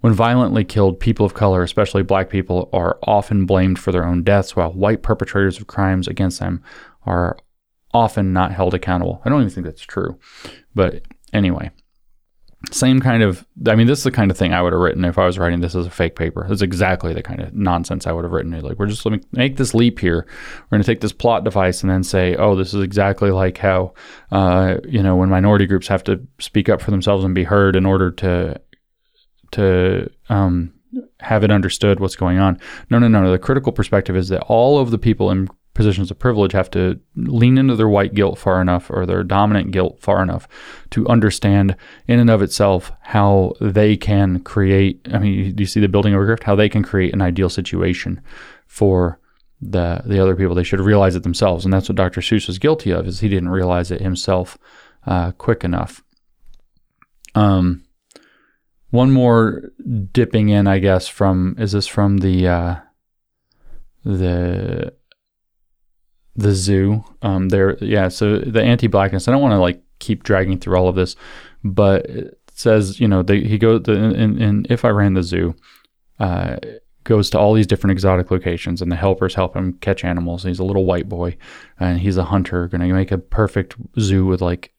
when 0.00 0.14
violently 0.14 0.64
killed, 0.64 0.98
people 0.98 1.24
of 1.24 1.32
color, 1.32 1.62
especially 1.62 2.02
black 2.02 2.28
people, 2.28 2.68
are 2.72 2.98
often 3.04 3.46
blamed 3.46 3.78
for 3.78 3.92
their 3.92 4.04
own 4.04 4.24
deaths, 4.24 4.56
while 4.56 4.72
white 4.72 5.04
perpetrators 5.04 5.60
of 5.60 5.68
crimes 5.68 6.08
against 6.08 6.40
them 6.40 6.60
are 7.06 7.38
often 7.94 8.32
not 8.32 8.50
held 8.50 8.74
accountable. 8.74 9.22
I 9.24 9.28
don't 9.28 9.42
even 9.42 9.52
think 9.52 9.64
that's 9.64 9.82
true. 9.82 10.18
But 10.74 11.02
anyway, 11.32 11.70
same 12.70 13.00
kind 13.00 13.22
of 13.22 13.44
i 13.66 13.74
mean 13.74 13.86
this 13.86 13.98
is 13.98 14.04
the 14.04 14.10
kind 14.10 14.30
of 14.30 14.36
thing 14.36 14.52
i 14.52 14.62
would 14.62 14.72
have 14.72 14.80
written 14.80 15.04
if 15.04 15.18
i 15.18 15.26
was 15.26 15.38
writing 15.38 15.60
this 15.60 15.74
as 15.74 15.86
a 15.86 15.90
fake 15.90 16.16
paper. 16.16 16.46
It's 16.48 16.62
exactly 16.62 17.12
the 17.12 17.22
kind 17.22 17.40
of 17.40 17.52
nonsense 17.54 18.06
i 18.06 18.12
would 18.12 18.24
have 18.24 18.32
written. 18.32 18.58
Like 18.60 18.78
we're 18.78 18.86
just 18.86 19.04
let 19.04 19.12
me 19.12 19.20
make 19.32 19.56
this 19.56 19.74
leap 19.74 19.98
here. 19.98 20.26
We're 20.26 20.76
going 20.76 20.82
to 20.82 20.86
take 20.86 21.00
this 21.00 21.12
plot 21.12 21.44
device 21.44 21.82
and 21.82 21.90
then 21.90 22.04
say 22.04 22.36
oh 22.36 22.54
this 22.54 22.74
is 22.74 22.82
exactly 22.82 23.30
like 23.30 23.58
how 23.58 23.94
uh, 24.30 24.76
you 24.84 25.02
know 25.02 25.16
when 25.16 25.28
minority 25.28 25.66
groups 25.66 25.88
have 25.88 26.04
to 26.04 26.26
speak 26.38 26.68
up 26.68 26.80
for 26.80 26.90
themselves 26.90 27.24
and 27.24 27.34
be 27.34 27.44
heard 27.44 27.76
in 27.76 27.86
order 27.86 28.10
to 28.12 28.60
to 29.52 30.10
um, 30.28 30.72
have 31.20 31.44
it 31.44 31.50
understood 31.50 32.00
what's 32.00 32.16
going 32.16 32.38
on. 32.38 32.58
No 32.90 32.98
no 32.98 33.08
no 33.08 33.22
no. 33.22 33.32
The 33.32 33.38
critical 33.38 33.72
perspective 33.72 34.16
is 34.16 34.28
that 34.28 34.42
all 34.42 34.78
of 34.78 34.90
the 34.90 34.98
people 34.98 35.30
in 35.30 35.48
positions 35.74 36.10
of 36.10 36.18
privilege 36.18 36.52
have 36.52 36.70
to 36.70 37.00
lean 37.16 37.56
into 37.56 37.74
their 37.74 37.88
white 37.88 38.14
guilt 38.14 38.38
far 38.38 38.60
enough 38.60 38.90
or 38.90 39.06
their 39.06 39.24
dominant 39.24 39.70
guilt 39.70 39.98
far 40.00 40.22
enough 40.22 40.46
to 40.90 41.08
understand 41.08 41.74
in 42.06 42.18
and 42.20 42.28
of 42.28 42.42
itself 42.42 42.92
how 43.00 43.54
they 43.60 43.96
can 43.96 44.38
create 44.40 45.00
i 45.14 45.18
mean 45.18 45.54
do 45.54 45.62
you 45.62 45.66
see 45.66 45.80
the 45.80 45.88
building 45.88 46.12
of 46.12 46.20
a 46.20 46.24
grift 46.24 46.42
how 46.42 46.54
they 46.54 46.68
can 46.68 46.82
create 46.82 47.14
an 47.14 47.22
ideal 47.22 47.48
situation 47.48 48.20
for 48.66 49.18
the 49.62 50.02
the 50.04 50.20
other 50.20 50.34
people. 50.34 50.54
They 50.54 50.64
should 50.64 50.80
realize 50.80 51.14
it 51.14 51.22
themselves. 51.22 51.64
And 51.64 51.72
that's 51.72 51.88
what 51.88 51.96
dr 51.96 52.20
seuss 52.20 52.48
was 52.48 52.58
guilty 52.58 52.90
of 52.90 53.06
is 53.06 53.20
he 53.20 53.28
didn't 53.28 53.48
realize 53.48 53.90
it 53.90 54.00
himself 54.00 54.58
uh, 55.06 55.32
quick 55.32 55.64
enough. 55.64 56.02
Um 57.34 57.84
one 58.90 59.10
more 59.10 59.72
dipping 60.12 60.50
in 60.50 60.66
i 60.66 60.78
guess 60.78 61.08
from 61.08 61.56
is 61.58 61.72
this 61.72 61.86
from 61.86 62.18
the 62.18 62.46
uh 62.46 62.76
the 64.04 64.92
the 66.36 66.52
zoo. 66.52 67.04
Um, 67.22 67.48
there, 67.48 67.76
yeah. 67.82 68.08
So 68.08 68.38
the 68.38 68.62
anti-blackness. 68.62 69.28
I 69.28 69.32
don't 69.32 69.42
want 69.42 69.52
to 69.52 69.58
like 69.58 69.82
keep 69.98 70.22
dragging 70.22 70.58
through 70.58 70.76
all 70.76 70.88
of 70.88 70.96
this, 70.96 71.16
but 71.62 72.06
it 72.06 72.38
says 72.54 73.00
you 73.00 73.08
know 73.08 73.22
they, 73.22 73.40
he 73.40 73.58
goes 73.58 73.82
in, 73.88 74.40
and 74.40 74.66
if 74.70 74.84
I 74.84 74.88
ran 74.88 75.14
the 75.14 75.22
zoo, 75.22 75.54
uh, 76.18 76.56
goes 77.04 77.30
to 77.30 77.38
all 77.38 77.54
these 77.54 77.66
different 77.66 77.92
exotic 77.92 78.30
locations, 78.30 78.80
and 78.80 78.90
the 78.90 78.96
helpers 78.96 79.34
help 79.34 79.56
him 79.56 79.74
catch 79.74 80.04
animals. 80.04 80.44
He's 80.44 80.58
a 80.58 80.64
little 80.64 80.84
white 80.84 81.08
boy, 81.08 81.36
and 81.78 82.00
he's 82.00 82.16
a 82.16 82.24
hunter, 82.24 82.68
going 82.68 82.80
to 82.80 82.92
make 82.92 83.12
a 83.12 83.18
perfect 83.18 83.76
zoo 83.98 84.26
with 84.26 84.40
like 84.40 84.72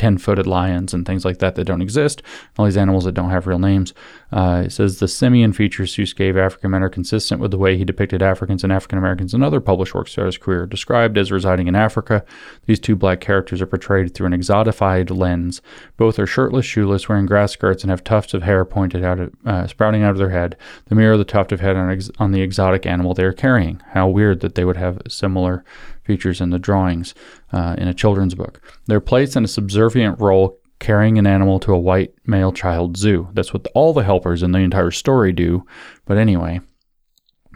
10 0.00 0.16
footed 0.16 0.46
lions 0.46 0.94
and 0.94 1.04
things 1.04 1.26
like 1.26 1.40
that 1.40 1.56
that 1.56 1.66
don't 1.66 1.82
exist, 1.82 2.22
all 2.56 2.64
these 2.64 2.78
animals 2.78 3.04
that 3.04 3.12
don't 3.12 3.28
have 3.28 3.46
real 3.46 3.58
names. 3.58 3.92
Uh, 4.32 4.62
it 4.64 4.72
says 4.72 4.98
the 4.98 5.06
simian 5.06 5.52
features 5.52 5.94
Seuss 5.94 6.16
gave 6.16 6.38
African 6.38 6.70
men 6.70 6.82
are 6.82 6.88
consistent 6.88 7.38
with 7.38 7.50
the 7.50 7.58
way 7.58 7.76
he 7.76 7.84
depicted 7.84 8.22
Africans 8.22 8.64
and 8.64 8.72
African 8.72 8.96
Americans 8.96 9.34
in 9.34 9.42
other 9.42 9.60
published 9.60 9.94
works 9.94 10.14
throughout 10.14 10.26
his 10.26 10.38
career. 10.38 10.64
Described 10.64 11.18
as 11.18 11.30
residing 11.30 11.68
in 11.68 11.76
Africa, 11.76 12.24
these 12.64 12.80
two 12.80 12.96
black 12.96 13.20
characters 13.20 13.60
are 13.60 13.66
portrayed 13.66 14.14
through 14.14 14.28
an 14.28 14.32
exotified 14.32 15.14
lens. 15.14 15.60
Both 15.98 16.18
are 16.18 16.26
shirtless, 16.26 16.64
shoeless, 16.64 17.06
wearing 17.06 17.26
grass 17.26 17.52
skirts, 17.52 17.84
and 17.84 17.90
have 17.90 18.02
tufts 18.02 18.32
of 18.32 18.42
hair 18.42 18.64
pointed 18.64 19.04
out, 19.04 19.18
uh, 19.44 19.66
sprouting 19.66 20.02
out 20.02 20.12
of 20.12 20.18
their 20.18 20.30
head. 20.30 20.56
The 20.86 20.94
mirror 20.94 21.18
the 21.18 21.24
tuft 21.24 21.52
of 21.52 21.60
head 21.60 21.76
on, 21.76 21.90
ex- 21.90 22.10
on 22.18 22.32
the 22.32 22.40
exotic 22.40 22.86
animal 22.86 23.12
they 23.12 23.24
are 23.24 23.34
carrying. 23.34 23.82
How 23.90 24.08
weird 24.08 24.40
that 24.40 24.54
they 24.54 24.64
would 24.64 24.78
have 24.78 25.02
similar 25.08 25.62
features 26.10 26.40
in 26.40 26.50
the 26.50 26.58
drawings 26.58 27.14
uh, 27.52 27.76
in 27.78 27.86
a 27.86 27.94
children's 27.94 28.34
book. 28.34 28.60
They're 28.86 29.00
placed 29.12 29.36
in 29.36 29.44
a 29.44 29.48
subservient 29.58 30.18
role 30.18 30.58
carrying 30.80 31.18
an 31.18 31.26
animal 31.26 31.60
to 31.60 31.72
a 31.72 31.78
white 31.78 32.12
male 32.26 32.52
child 32.52 32.96
zoo. 32.96 33.28
That's 33.32 33.52
what 33.52 33.68
all 33.74 33.92
the 33.92 34.02
helpers 34.02 34.42
in 34.42 34.50
the 34.50 34.58
entire 34.58 34.90
story 34.90 35.32
do. 35.32 35.64
But 36.06 36.18
anyway, 36.18 36.60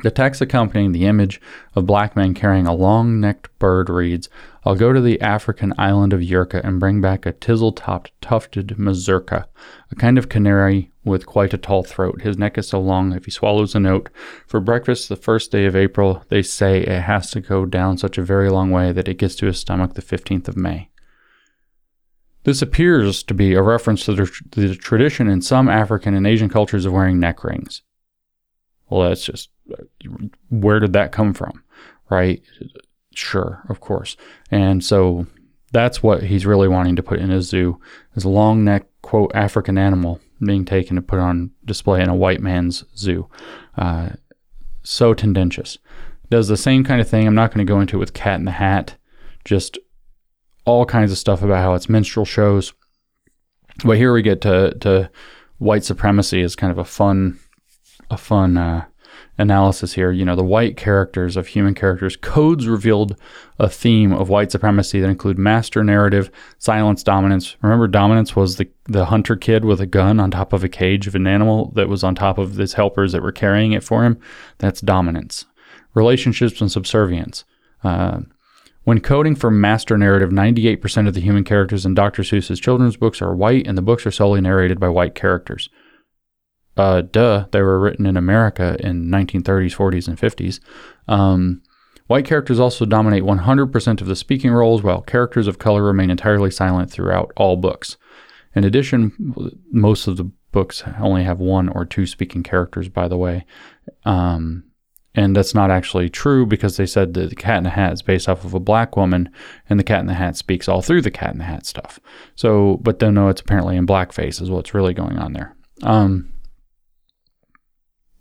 The 0.04 0.10
text 0.10 0.42
accompanying 0.42 0.92
the 0.92 1.06
image 1.06 1.40
of 1.74 1.86
black 1.86 2.14
men 2.14 2.34
carrying 2.34 2.66
a 2.66 2.74
long 2.74 3.20
necked 3.20 3.58
bird 3.58 3.88
reads 3.88 4.28
I'll 4.62 4.74
go 4.74 4.92
to 4.92 5.00
the 5.00 5.18
African 5.22 5.72
island 5.78 6.12
of 6.12 6.20
Yurka 6.20 6.62
and 6.62 6.78
bring 6.78 7.00
back 7.00 7.24
a 7.24 7.32
tizzle 7.32 7.74
topped 7.74 8.12
tufted 8.20 8.78
mazurka, 8.78 9.48
a 9.90 9.94
kind 9.94 10.18
of 10.18 10.28
canary 10.28 10.90
with 11.06 11.24
quite 11.24 11.54
a 11.54 11.58
tall 11.58 11.84
throat. 11.84 12.20
His 12.20 12.36
neck 12.36 12.58
is 12.58 12.68
so 12.68 12.82
long 12.82 13.14
if 13.14 13.24
he 13.24 13.30
swallows 13.30 13.74
a 13.74 13.80
note. 13.80 14.10
For 14.46 14.60
breakfast 14.60 15.08
the 15.08 15.16
first 15.16 15.50
day 15.50 15.64
of 15.64 15.74
April, 15.74 16.22
they 16.28 16.42
say 16.42 16.82
it 16.82 17.00
has 17.00 17.30
to 17.30 17.40
go 17.40 17.64
down 17.64 17.96
such 17.96 18.18
a 18.18 18.22
very 18.22 18.50
long 18.50 18.70
way 18.70 18.92
that 18.92 19.08
it 19.08 19.16
gets 19.16 19.34
to 19.36 19.46
his 19.46 19.58
stomach 19.58 19.94
the 19.94 20.02
15th 20.02 20.48
of 20.48 20.56
May. 20.58 20.90
This 22.42 22.60
appears 22.60 23.22
to 23.22 23.32
be 23.32 23.54
a 23.54 23.62
reference 23.62 24.04
to 24.04 24.12
the, 24.12 24.30
the 24.50 24.74
tradition 24.74 25.28
in 25.28 25.40
some 25.40 25.66
African 25.66 26.12
and 26.12 26.26
Asian 26.26 26.50
cultures 26.50 26.84
of 26.84 26.92
wearing 26.92 27.18
neck 27.18 27.42
rings. 27.42 27.80
Well, 28.90 29.08
that's 29.08 29.24
just 29.24 29.48
where 30.50 30.80
did 30.80 30.92
that 30.92 31.12
come 31.12 31.34
from, 31.34 31.62
right? 32.10 32.42
Sure, 33.14 33.62
of 33.68 33.80
course. 33.80 34.16
And 34.50 34.84
so 34.84 35.26
that's 35.72 36.02
what 36.02 36.22
he's 36.22 36.46
really 36.46 36.68
wanting 36.68 36.96
to 36.96 37.02
put 37.02 37.18
in 37.18 37.30
his 37.30 37.48
zoo 37.48 37.80
is 38.14 38.24
a 38.24 38.28
long 38.28 38.64
neck 38.64 38.86
quote 39.02 39.32
African 39.34 39.76
animal 39.76 40.20
being 40.44 40.64
taken 40.64 40.96
to 40.96 41.02
put 41.02 41.18
on 41.18 41.50
display 41.64 42.02
in 42.02 42.08
a 42.08 42.14
white 42.14 42.40
man's 42.40 42.84
zoo. 42.96 43.28
Uh, 43.76 44.10
so 44.82 45.14
tendentious. 45.14 45.78
Does 46.30 46.48
the 46.48 46.56
same 46.56 46.84
kind 46.84 47.00
of 47.00 47.08
thing. 47.08 47.26
I'm 47.26 47.34
not 47.34 47.52
going 47.52 47.64
to 47.64 47.70
go 47.70 47.80
into 47.80 47.96
it 47.96 48.00
with 48.00 48.14
Cat 48.14 48.38
in 48.38 48.44
the 48.44 48.50
Hat. 48.50 48.96
Just 49.44 49.78
all 50.64 50.86
kinds 50.86 51.12
of 51.12 51.18
stuff 51.18 51.42
about 51.42 51.62
how 51.62 51.74
it's 51.74 51.88
minstrel 51.88 52.24
shows. 52.24 52.72
But 53.84 53.96
here 53.96 54.12
we 54.12 54.22
get 54.22 54.40
to 54.42 54.74
to 54.80 55.10
white 55.58 55.84
supremacy 55.84 56.42
as 56.42 56.56
kind 56.56 56.70
of 56.70 56.78
a 56.78 56.84
fun 56.84 57.38
a 58.10 58.16
fun 58.16 58.56
uh, 58.56 58.84
analysis 59.38 59.94
here. 59.94 60.12
You 60.12 60.24
know, 60.24 60.36
the 60.36 60.44
white 60.44 60.76
characters 60.76 61.36
of 61.36 61.48
human 61.48 61.74
characters, 61.74 62.16
codes 62.16 62.66
revealed 62.66 63.16
a 63.58 63.68
theme 63.68 64.12
of 64.12 64.28
white 64.28 64.52
supremacy 64.52 65.00
that 65.00 65.08
include 65.08 65.38
master 65.38 65.82
narrative, 65.82 66.30
silence, 66.58 67.02
dominance. 67.02 67.56
Remember, 67.62 67.88
dominance 67.88 68.36
was 68.36 68.56
the, 68.56 68.68
the 68.84 69.06
hunter 69.06 69.36
kid 69.36 69.64
with 69.64 69.80
a 69.80 69.86
gun 69.86 70.20
on 70.20 70.30
top 70.30 70.52
of 70.52 70.64
a 70.64 70.68
cage 70.68 71.06
of 71.06 71.14
an 71.14 71.26
animal 71.26 71.72
that 71.74 71.88
was 71.88 72.04
on 72.04 72.14
top 72.14 72.38
of 72.38 72.56
his 72.56 72.74
helpers 72.74 73.12
that 73.12 73.22
were 73.22 73.32
carrying 73.32 73.72
it 73.72 73.84
for 73.84 74.04
him. 74.04 74.18
That's 74.58 74.80
dominance. 74.80 75.44
Relationships 75.94 76.60
and 76.60 76.70
subservience. 76.70 77.44
Uh, 77.82 78.20
when 78.84 79.00
coding 79.00 79.34
for 79.34 79.50
master 79.50 79.96
narrative, 79.96 80.30
98% 80.30 81.08
of 81.08 81.14
the 81.14 81.20
human 81.20 81.42
characters 81.42 81.86
in 81.86 81.94
Dr. 81.94 82.22
Seuss's 82.22 82.60
children's 82.60 82.98
books 82.98 83.22
are 83.22 83.34
white, 83.34 83.66
and 83.66 83.78
the 83.78 83.82
books 83.82 84.04
are 84.06 84.10
solely 84.10 84.42
narrated 84.42 84.78
by 84.78 84.88
white 84.88 85.14
characters 85.14 85.70
uh, 86.76 87.02
duh, 87.02 87.46
they 87.52 87.62
were 87.62 87.78
written 87.78 88.06
in 88.06 88.16
America 88.16 88.76
in 88.80 89.06
1930s, 89.06 89.76
40s, 89.76 90.08
and 90.08 90.18
50s. 90.18 90.60
Um, 91.06 91.62
white 92.06 92.24
characters 92.24 92.58
also 92.58 92.84
dominate 92.84 93.22
100% 93.22 94.00
of 94.00 94.06
the 94.06 94.16
speaking 94.16 94.50
roles, 94.50 94.82
while 94.82 95.00
characters 95.00 95.46
of 95.46 95.58
color 95.58 95.82
remain 95.82 96.10
entirely 96.10 96.50
silent 96.50 96.90
throughout 96.90 97.32
all 97.36 97.56
books. 97.56 97.96
In 98.54 98.64
addition, 98.64 99.12
most 99.70 100.06
of 100.06 100.16
the 100.16 100.30
books 100.52 100.84
only 101.00 101.24
have 101.24 101.40
one 101.40 101.68
or 101.68 101.84
two 101.84 102.06
speaking 102.06 102.42
characters, 102.42 102.88
by 102.88 103.08
the 103.08 103.16
way. 103.16 103.44
Um, 104.04 104.64
and 105.14 105.36
that's 105.36 105.54
not 105.54 105.70
actually 105.70 106.10
true 106.10 106.44
because 106.44 106.76
they 106.76 106.86
said 106.86 107.14
that 107.14 107.30
the 107.30 107.36
Cat 107.36 107.58
in 107.58 107.64
the 107.64 107.70
Hat 107.70 107.92
is 107.92 108.02
based 108.02 108.28
off 108.28 108.44
of 108.44 108.52
a 108.52 108.60
black 108.60 108.96
woman, 108.96 109.30
and 109.68 109.78
the 109.78 109.84
Cat 109.84 110.00
in 110.00 110.06
the 110.06 110.14
Hat 110.14 110.36
speaks 110.36 110.68
all 110.68 110.82
through 110.82 111.02
the 111.02 111.10
Cat 111.10 111.32
in 111.32 111.38
the 111.38 111.44
Hat 111.44 111.66
stuff. 111.66 112.00
So, 112.34 112.80
but 112.82 112.98
then 112.98 113.14
no, 113.14 113.28
it's 113.28 113.40
apparently 113.40 113.76
in 113.76 113.86
blackface 113.86 114.42
is 114.42 114.50
what's 114.50 114.74
really 114.74 114.94
going 114.94 115.18
on 115.18 115.32
there. 115.32 115.54
Um, 115.82 116.33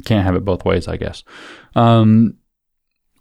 can't 0.06 0.26
have 0.26 0.36
it 0.36 0.46
both 0.46 0.66
ways, 0.66 0.88
I 0.88 0.98
guess. 0.98 1.24
Um, 1.76 2.38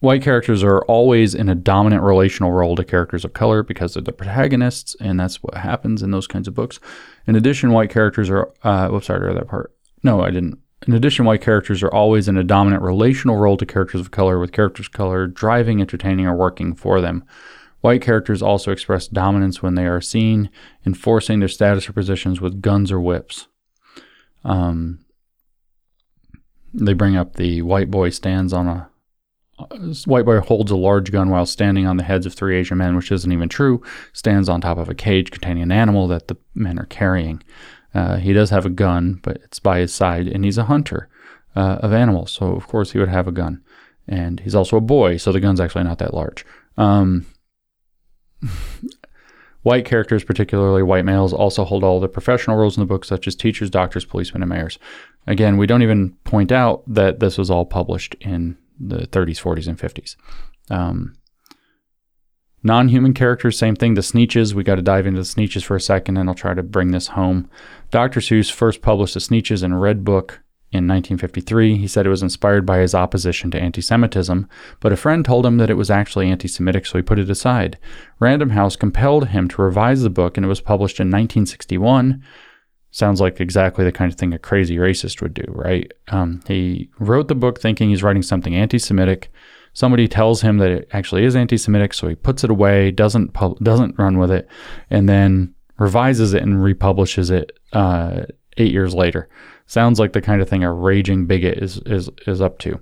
white 0.01 0.23
characters 0.23 0.65
are 0.65 0.83
always 0.83 1.35
in 1.35 1.49
a 1.49 1.55
dominant 1.55 2.03
relational 2.03 2.53
role 2.53 2.75
to 2.77 2.85
characters 2.85 3.25
of 3.25 3.33
color 3.33 3.63
because 3.63 3.95
they're 3.95 4.03
the 4.03 4.13
protagonists, 4.13 4.97
and 5.01 5.19
that's 5.19 5.43
what 5.43 5.55
happens 5.55 6.03
in 6.03 6.11
those 6.11 6.27
kinds 6.27 6.49
of 6.49 6.55
books. 6.55 6.81
In 7.27 7.37
addition, 7.37 7.73
white 7.73 7.91
characters 7.91 8.29
are. 8.31 8.53
Uh, 8.63 8.89
whoops, 8.89 9.11
I 9.11 9.15
read 9.15 9.37
that 9.37 9.49
part. 9.49 9.75
No, 10.03 10.23
I 10.23 10.31
didn't. 10.31 10.59
In 10.87 10.95
addition, 10.95 11.25
white 11.25 11.43
characters 11.43 11.83
are 11.83 11.95
always 11.95 12.27
in 12.27 12.37
a 12.37 12.43
dominant 12.43 12.83
relational 12.83 13.37
role 13.37 13.57
to 13.57 13.65
characters 13.65 14.01
of 14.01 14.11
color, 14.11 14.41
with 14.41 14.51
characters 14.51 14.87
of 14.87 14.93
color 14.93 15.29
driving, 15.29 15.81
entertaining, 15.81 16.27
or 16.27 16.35
working 16.35 16.75
for 16.75 17.01
them. 17.01 17.25
White 17.83 18.03
characters 18.03 18.43
also 18.43 18.73
express 18.73 19.09
dominance 19.09 19.63
when 19.63 19.75
they 19.75 19.87
are 19.87 20.01
seen 20.01 20.51
enforcing 20.85 21.39
their 21.39 21.49
status 21.49 21.89
or 21.89 21.93
positions 21.93 22.41
with 22.41 22.63
guns 22.63 22.91
or 22.91 23.01
whips. 23.01 23.49
Um, 24.45 25.01
they 26.75 26.93
bring 26.93 27.17
up 27.17 27.37
the 27.37 27.63
white 27.63 27.91
boy 27.91 28.11
stands 28.11 28.53
on 28.53 28.67
a 28.67 28.89
white 30.07 30.25
boy 30.25 30.41
holds 30.41 30.71
a 30.71 30.77
large 30.77 31.13
gun 31.13 31.31
while 31.31 31.47
standing 31.47 31.87
on 31.87 31.97
the 31.97 32.03
heads 32.03 32.27
of 32.27 32.35
three 32.35 32.57
Asian 32.57 32.79
men, 32.79 32.97
which 32.97 33.13
isn't 33.13 33.33
even 33.33 33.49
true. 33.49 33.83
Stands 34.13 34.49
on 34.49 34.61
top 34.61 34.79
of 34.79 34.89
a 34.89 34.95
cage 34.95 35.31
containing 35.31 35.63
an 35.63 35.73
animal 35.73 36.09
that 36.09 36.29
the 36.29 36.37
men 36.55 36.79
are 36.79 36.87
carrying. 36.87 37.43
Uh, 37.95 38.17
he 38.17 38.33
does 38.33 38.51
have 38.51 38.67
a 38.67 38.71
gun, 38.71 39.21
but 39.23 39.37
it's 39.45 39.59
by 39.59 39.79
his 39.79 39.95
side, 39.95 40.27
and 40.27 40.45
he's 40.45 40.59
a 40.59 40.65
hunter 40.65 41.09
uh, 41.55 41.79
of 41.81 41.93
animals, 41.93 42.33
so 42.33 42.47
of 42.47 42.67
course 42.67 42.93
he 42.93 42.99
would 42.99 43.09
have 43.09 43.29
a 43.29 43.33
gun. 43.33 43.63
And 44.09 44.41
he's 44.41 44.55
also 44.55 44.77
a 44.77 44.81
boy, 44.81 45.19
so 45.19 45.31
the 45.31 45.41
gun's 45.41 45.61
actually 45.61 45.85
not 45.85 45.99
that 45.99 46.15
large. 46.15 46.45
Um, 46.77 47.27
White 49.63 49.85
characters, 49.85 50.25
particularly 50.25 50.83
white 50.83 51.05
males, 51.05 51.33
also 51.33 51.63
hold 51.63 51.85
all 51.85 52.01
the 52.01 52.09
professional 52.09 52.57
roles 52.57 52.77
in 52.77 52.81
the 52.81 52.87
book, 52.87 53.05
such 53.05 53.29
as 53.29 53.37
teachers, 53.37 53.71
doctors, 53.71 54.05
policemen, 54.05 54.43
and 54.43 54.51
mayors. 54.51 54.77
Again, 55.27 55.57
we 55.57 55.67
don't 55.67 55.83
even 55.83 56.13
point 56.25 56.51
out 56.51 56.83
that 56.87 57.21
this 57.21 57.39
was 57.39 57.51
all 57.51 57.65
published 57.65 58.17
in 58.21 58.57
the 58.79 59.07
30s, 59.07 59.41
40s, 59.41 59.69
and 59.69 59.79
50s. 59.79 60.17
Um, 60.71 61.15
Non 62.65 62.89
human 62.89 63.13
characters, 63.13 63.59
same 63.59 63.75
thing. 63.75 63.95
The 63.95 64.03
Sneetches, 64.03 64.55
we 64.55 64.63
got 64.63 64.77
to 64.77 64.83
dive 64.83 65.07
into 65.07 65.21
the 65.21 65.27
Sneetches 65.27 65.65
for 65.65 65.75
a 65.75 65.81
second, 65.81 66.17
and 66.17 66.29
I'll 66.29 66.35
try 66.35 66.55
to 66.55 66.63
bring 66.63 66.93
this 66.93 67.09
home. 67.09 67.51
Dr. 67.91 68.21
Seuss 68.21 68.53
first 68.53 68.83
published 68.83 69.15
the 69.15 69.21
Sneetches 69.21 69.65
in 69.65 69.73
a 69.73 69.77
Redbook 69.77 70.39
in 70.73 70.89
1953, 70.89 71.77
he 71.77 71.87
said 71.87 72.07
it 72.07 72.11
was 72.11 72.23
inspired 72.23 72.65
by 72.65 72.79
his 72.79 72.95
opposition 72.95 73.51
to 73.51 73.61
anti 73.61 73.83
Semitism, 73.83 74.49
but 74.81 74.93
a 74.93 74.97
friend 74.97 75.23
told 75.23 75.45
him 75.45 75.59
that 75.59 75.69
it 75.69 75.77
was 75.77 75.91
actually 75.91 76.31
anti 76.31 76.49
Semitic, 76.49 76.87
so 76.87 76.99
he 76.99 77.03
put 77.03 77.19
it 77.19 77.29
aside. 77.29 77.79
Random 78.21 78.51
House 78.51 78.75
compelled 78.75 79.29
him 79.29 79.49
to 79.49 79.61
revise 79.61 80.01
the 80.01 80.09
book, 80.09 80.39
and 80.39 80.47
it 80.47 80.49
was 80.49 80.63
published 80.63 80.99
in 80.99 81.09
1961. 81.09 82.23
Sounds 82.95 83.23
like 83.23 83.41
exactly 83.41 83.85
the 83.85 83.91
kind 83.91 84.13
of 84.13 84.19
thing 84.19 84.35
a 84.35 84.39
crazy 84.39 84.77
racist 84.77 85.23
would 85.23 85.33
do, 85.33 85.45
right? 85.49 85.91
Um, 86.09 86.43
he 86.47 86.91
wrote 86.99 87.29
the 87.29 87.35
book 87.35 87.59
thinking 87.59 87.89
he's 87.89 88.03
writing 88.03 88.23
something 88.23 88.55
anti 88.55 88.79
Semitic. 88.79 89.33
Somebody 89.73 90.07
tells 90.07 90.43
him 90.43 90.59
that 90.59 90.71
it 90.71 90.89
actually 90.93 91.25
is 91.25 91.35
anti 91.35 91.57
Semitic, 91.57 91.95
so 91.95 92.07
he 92.07 92.15
puts 92.15 92.45
it 92.45 92.51
away, 92.51 92.91
doesn't, 92.91 93.33
doesn't 93.63 93.99
run 93.99 94.19
with 94.19 94.31
it, 94.31 94.47
and 94.91 95.09
then 95.09 95.55
revises 95.79 96.35
it 96.35 96.43
and 96.43 96.63
republishes 96.63 97.31
it 97.31 97.59
uh, 97.73 98.25
eight 98.59 98.73
years 98.73 98.95
later. 98.95 99.27
Sounds 99.67 99.99
like 99.99 100.13
the 100.13 100.21
kind 100.21 100.43
of 100.43 100.49
thing 100.51 100.63
a 100.63 100.71
raging 100.71 101.25
bigot 101.25 101.57
is, 101.57 101.79
is, 101.87 102.11
is 102.27 102.43
up 102.43 102.59
to. 102.59 102.79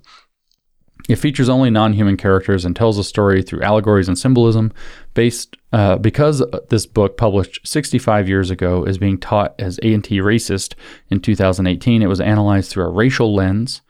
It 1.08 1.16
features 1.16 1.48
only 1.48 1.70
non-human 1.70 2.16
characters 2.16 2.64
and 2.64 2.74
tells 2.74 2.98
a 2.98 3.04
story 3.04 3.42
through 3.42 3.62
allegories 3.62 4.08
and 4.08 4.18
symbolism. 4.18 4.72
Based 5.14 5.56
uh, 5.72 5.96
because 5.98 6.42
this 6.68 6.86
book, 6.86 7.16
published 7.16 7.66
65 7.66 8.28
years 8.28 8.50
ago, 8.50 8.84
is 8.84 8.98
being 8.98 9.18
taught 9.18 9.54
as 9.58 9.78
anti-racist 9.78 10.74
in 11.08 11.20
2018, 11.20 12.02
it 12.02 12.06
was 12.06 12.20
analyzed 12.20 12.70
through 12.70 12.84
a 12.84 12.90
racial 12.90 13.34
lens. 13.34 13.82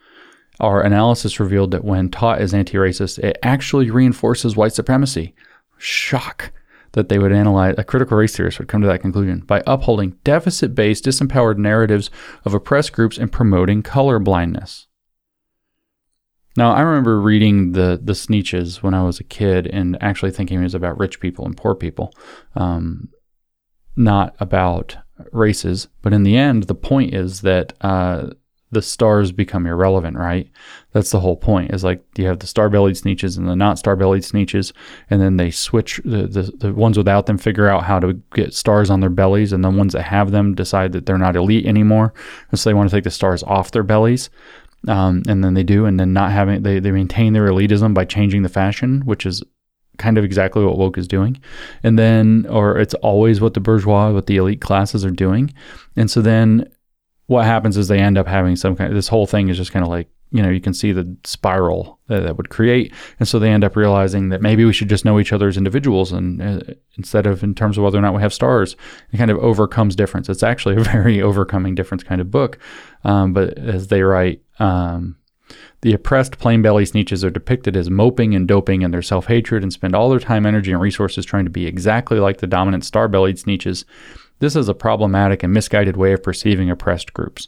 Our 0.59 0.81
analysis 0.81 1.39
revealed 1.39 1.71
that 1.71 1.83
when 1.83 2.09
taught 2.09 2.39
as 2.39 2.53
anti-racist, 2.53 3.19
it 3.19 3.37
actually 3.41 3.89
reinforces 3.89 4.55
white 4.55 4.73
supremacy. 4.73 5.33
Shock 5.77 6.51
that 6.93 7.09
they 7.09 7.17
would 7.17 7.31
analyze, 7.31 7.75
a 7.77 7.83
critical 7.83 8.17
race 8.17 8.35
theorist 8.35 8.59
would 8.59 8.67
come 8.67 8.81
to 8.81 8.87
that 8.87 9.01
conclusion 9.01 9.39
by 9.39 9.63
upholding 9.65 10.17
deficit 10.23 10.75
based, 10.75 11.05
disempowered 11.05 11.57
narratives 11.57 12.09
of 12.45 12.53
oppressed 12.53 12.93
groups 12.93 13.17
and 13.17 13.31
promoting 13.31 13.81
color 13.81 14.19
blindness. 14.19 14.87
Now, 16.57 16.73
I 16.73 16.81
remember 16.81 17.21
reading 17.21 17.71
the 17.71 17.99
the 18.03 18.13
Sneetches 18.13 18.83
when 18.83 18.93
I 18.93 19.03
was 19.03 19.19
a 19.19 19.23
kid 19.23 19.67
and 19.67 19.97
actually 20.01 20.31
thinking 20.31 20.59
it 20.59 20.63
was 20.63 20.75
about 20.75 20.99
rich 20.99 21.19
people 21.19 21.45
and 21.45 21.55
poor 21.55 21.75
people, 21.75 22.13
um, 22.55 23.09
not 23.95 24.35
about 24.39 24.97
races. 25.31 25.87
But 26.01 26.13
in 26.13 26.23
the 26.23 26.35
end, 26.35 26.63
the 26.63 26.75
point 26.75 27.13
is 27.13 27.41
that 27.41 27.73
uh, 27.81 28.31
the 28.71 28.81
stars 28.81 29.31
become 29.33 29.65
irrelevant, 29.65 30.17
right? 30.17 30.49
That's 30.93 31.11
the 31.11 31.19
whole 31.19 31.35
point. 31.35 31.73
Is 31.73 31.83
like 31.83 32.03
you 32.17 32.25
have 32.27 32.39
the 32.39 32.47
star-bellied 32.47 32.95
Sneetches 32.95 33.37
and 33.37 33.47
the 33.47 33.55
not 33.55 33.77
star-bellied 33.77 34.23
Sneetches, 34.23 34.71
and 35.09 35.21
then 35.21 35.37
they 35.37 35.51
switch. 35.51 36.01
The, 36.05 36.27
the 36.27 36.43
the 36.57 36.73
ones 36.73 36.97
without 36.97 37.25
them 37.25 37.37
figure 37.37 37.67
out 37.67 37.83
how 37.83 37.99
to 37.99 38.13
get 38.33 38.53
stars 38.53 38.89
on 38.89 38.99
their 38.99 39.09
bellies, 39.09 39.53
and 39.53 39.63
the 39.63 39.69
ones 39.69 39.93
that 39.93 40.03
have 40.03 40.31
them 40.31 40.55
decide 40.55 40.93
that 40.93 41.05
they're 41.05 41.17
not 41.17 41.35
elite 41.35 41.65
anymore, 41.65 42.13
and 42.49 42.59
so 42.59 42.69
they 42.69 42.73
want 42.73 42.89
to 42.89 42.95
take 42.95 43.03
the 43.03 43.11
stars 43.11 43.43
off 43.43 43.71
their 43.71 43.83
bellies. 43.83 44.29
Um, 44.87 45.21
and 45.27 45.43
then 45.43 45.53
they 45.53 45.63
do, 45.63 45.85
and 45.85 45.99
then 45.99 46.13
not 46.13 46.31
having 46.31 46.63
they 46.63 46.79
they 46.79 46.91
maintain 46.91 47.33
their 47.33 47.47
elitism 47.47 47.93
by 47.93 48.05
changing 48.05 48.41
the 48.41 48.49
fashion, 48.49 49.01
which 49.05 49.25
is 49.25 49.43
kind 49.97 50.17
of 50.17 50.23
exactly 50.23 50.65
what 50.65 50.77
woke 50.77 50.97
is 50.97 51.07
doing. 51.07 51.39
And 51.83 51.99
then 51.99 52.47
or 52.49 52.79
it's 52.79 52.95
always 52.95 53.39
what 53.39 53.53
the 53.53 53.59
bourgeois 53.59 54.11
what 54.11 54.25
the 54.25 54.37
elite 54.37 54.61
classes 54.61 55.05
are 55.05 55.11
doing. 55.11 55.53
And 55.95 56.09
so 56.09 56.21
then 56.21 56.69
what 57.27 57.45
happens 57.45 57.77
is 57.77 57.87
they 57.87 57.99
end 57.99 58.17
up 58.17 58.27
having 58.27 58.55
some 58.55 58.75
kind 58.75 58.89
of 58.89 58.95
this 58.95 59.07
whole 59.07 59.27
thing 59.27 59.49
is 59.49 59.57
just 59.57 59.71
kind 59.71 59.83
of 59.83 59.89
like 59.89 60.09
you 60.31 60.41
know, 60.41 60.49
you 60.49 60.61
can 60.61 60.73
see 60.73 60.91
the 60.91 61.15
spiral 61.25 61.99
that, 62.07 62.21
that 62.21 62.37
would 62.37 62.49
create. 62.49 62.93
And 63.19 63.27
so 63.27 63.37
they 63.37 63.49
end 63.49 63.63
up 63.63 63.75
realizing 63.75 64.29
that 64.29 64.41
maybe 64.41 64.63
we 64.63 64.73
should 64.73 64.89
just 64.89 65.05
know 65.05 65.19
each 65.19 65.33
other 65.33 65.47
as 65.47 65.57
individuals 65.57 66.11
and 66.11 66.41
uh, 66.41 66.59
instead 66.97 67.27
of 67.27 67.43
in 67.43 67.53
terms 67.53 67.77
of 67.77 67.83
whether 67.83 67.97
or 67.97 68.01
not 68.01 68.13
we 68.13 68.21
have 68.21 68.33
stars, 68.33 68.75
it 69.11 69.17
kind 69.17 69.31
of 69.31 69.37
overcomes 69.39 69.95
difference. 69.95 70.29
It's 70.29 70.43
actually 70.43 70.75
a 70.77 70.83
very 70.83 71.21
overcoming 71.21 71.75
difference 71.75 72.03
kind 72.03 72.21
of 72.21 72.31
book. 72.31 72.57
Um, 73.03 73.33
but 73.33 73.57
as 73.57 73.87
they 73.87 74.03
write, 74.03 74.41
um, 74.59 75.17
the 75.81 75.93
oppressed 75.93 76.37
plain 76.37 76.61
belly 76.61 76.85
sneetches 76.85 77.23
are 77.23 77.29
depicted 77.29 77.75
as 77.75 77.89
moping 77.89 78.35
and 78.35 78.47
doping 78.47 78.83
in 78.83 78.91
their 78.91 79.01
self 79.01 79.27
hatred 79.27 79.63
and 79.63 79.73
spend 79.73 79.95
all 79.95 80.09
their 80.09 80.19
time, 80.19 80.45
energy, 80.45 80.71
and 80.71 80.79
resources 80.79 81.25
trying 81.25 81.45
to 81.45 81.51
be 81.51 81.65
exactly 81.65 82.19
like 82.19 82.37
the 82.37 82.47
dominant 82.47 82.85
star 82.85 83.07
bellied 83.07 83.37
sneetches. 83.37 83.83
This 84.41 84.55
is 84.55 84.67
a 84.67 84.73
problematic 84.73 85.43
and 85.43 85.53
misguided 85.53 85.97
way 85.97 86.13
of 86.13 86.23
perceiving 86.23 86.71
oppressed 86.71 87.13
groups. 87.13 87.47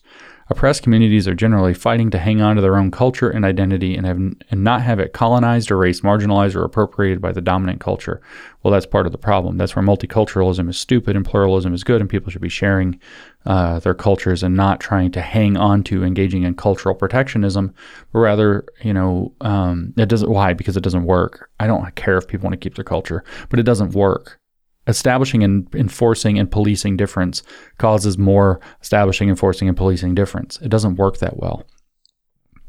Oppressed 0.52 0.84
communities 0.84 1.28
are 1.28 1.34
generally 1.34 1.74
fighting 1.74 2.12
to 2.12 2.20
hang 2.20 2.40
on 2.40 2.56
to 2.56 2.62
their 2.62 2.78
own 2.78 2.92
culture 2.92 3.32
and 3.32 3.44
identity 3.44 3.96
and, 3.96 4.06
have, 4.06 4.18
and 4.18 4.64
not 4.64 4.84
have 4.84 5.00
it 5.00 5.12
colonized, 5.12 5.72
erased, 5.72 6.04
marginalized, 6.04 6.54
or 6.54 6.64
appropriated 6.64 7.20
by 7.20 7.32
the 7.32 7.42
dominant 7.42 7.80
culture. 7.80 8.22
Well, 8.62 8.72
that's 8.72 8.86
part 8.86 9.08
of 9.08 9.12
the 9.12 9.18
problem. 9.18 9.58
That's 9.58 9.76
where 9.76 9.84
multiculturalism 9.84 10.70
is 10.70 10.78
stupid 10.78 11.16
and 11.16 11.26
pluralism 11.26 11.74
is 11.74 11.84
good, 11.84 12.00
and 12.00 12.08
people 12.08 12.30
should 12.30 12.44
be 12.44 12.50
sharing 12.50 13.00
uh, 13.48 13.80
their 13.80 13.96
cultures 13.96 14.44
and 14.44 14.56
not 14.56 14.80
trying 14.80 15.10
to 15.14 15.22
hang 15.22 15.58
on 15.58 15.84
to 15.86 16.04
engaging 16.04 16.44
in 16.44 16.54
cultural 16.54 16.94
protectionism, 16.94 17.74
but 18.12 18.20
rather, 18.20 18.66
you 18.84 18.94
know, 18.94 19.34
um, 19.42 19.96
it 19.98 20.10
doesn't. 20.10 20.30
Why? 20.30 20.54
Because 20.54 20.78
it 20.78 20.84
doesn't 20.84 21.06
work. 21.06 21.50
I 21.60 21.66
don't 21.66 21.96
care 21.96 22.20
if 22.20 22.28
people 22.28 22.44
want 22.44 22.54
to 22.54 22.64
keep 22.64 22.76
their 22.76 22.86
culture, 22.86 23.24
but 23.50 23.60
it 23.60 23.64
doesn't 23.64 23.94
work 23.94 24.40
establishing 24.88 25.44
and 25.44 25.68
enforcing 25.74 26.38
and 26.38 26.52
policing 26.52 26.98
difference 26.98 27.44
causes 27.78 28.18
more 28.18 28.60
establishing, 28.82 29.30
enforcing, 29.30 29.68
and 29.68 29.78
policing 29.78 30.16
difference. 30.16 30.60
It 30.62 30.70
doesn't 30.70 30.96
work 30.96 31.18
that 31.18 31.38
well. 31.38 31.66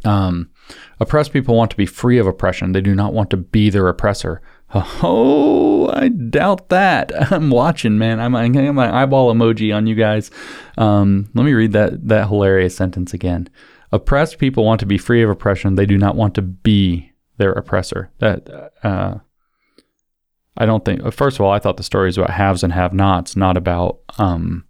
Um, 0.04 0.50
oppressed 1.00 1.32
people 1.32 1.56
want 1.56 1.70
to 1.70 1.76
be 1.76 1.86
free 1.86 2.18
of 2.18 2.26
oppression. 2.26 2.72
They 2.72 2.80
do 2.80 2.94
not 2.94 3.14
want 3.14 3.30
to 3.30 3.36
be 3.36 3.70
their 3.70 3.88
oppressor. 3.88 4.42
Oh, 4.74 5.88
I 5.92 6.08
doubt 6.08 6.68
that. 6.70 7.12
I'm 7.32 7.50
watching, 7.50 7.96
man. 7.96 8.20
I'm, 8.20 8.32
getting 8.52 8.74
my 8.74 9.02
eyeball 9.02 9.32
emoji 9.32 9.74
on 9.74 9.86
you 9.86 9.94
guys. 9.94 10.30
Um, 10.76 11.30
let 11.34 11.44
me 11.44 11.52
read 11.52 11.72
that 11.72 12.08
that 12.08 12.28
hilarious 12.28 12.76
sentence 12.76 13.14
again. 13.14 13.48
Oppressed 13.92 14.38
people 14.38 14.64
want 14.64 14.80
to 14.80 14.86
be 14.86 14.98
free 14.98 15.22
of 15.22 15.30
oppression. 15.30 15.76
They 15.76 15.86
do 15.86 15.96
not 15.96 16.16
want 16.16 16.34
to 16.34 16.42
be 16.42 17.12
their 17.36 17.52
oppressor. 17.52 18.10
That 18.18 18.72
uh, 18.82 19.18
I 20.56 20.66
don't 20.66 20.84
think. 20.84 21.12
First 21.12 21.36
of 21.36 21.40
all, 21.40 21.52
I 21.52 21.58
thought 21.58 21.76
the 21.76 21.82
story 21.82 22.08
is 22.08 22.18
about 22.18 22.30
haves 22.30 22.62
and 22.62 22.72
have-nots, 22.72 23.36
not 23.36 23.56
about 23.56 23.98
um, 24.18 24.64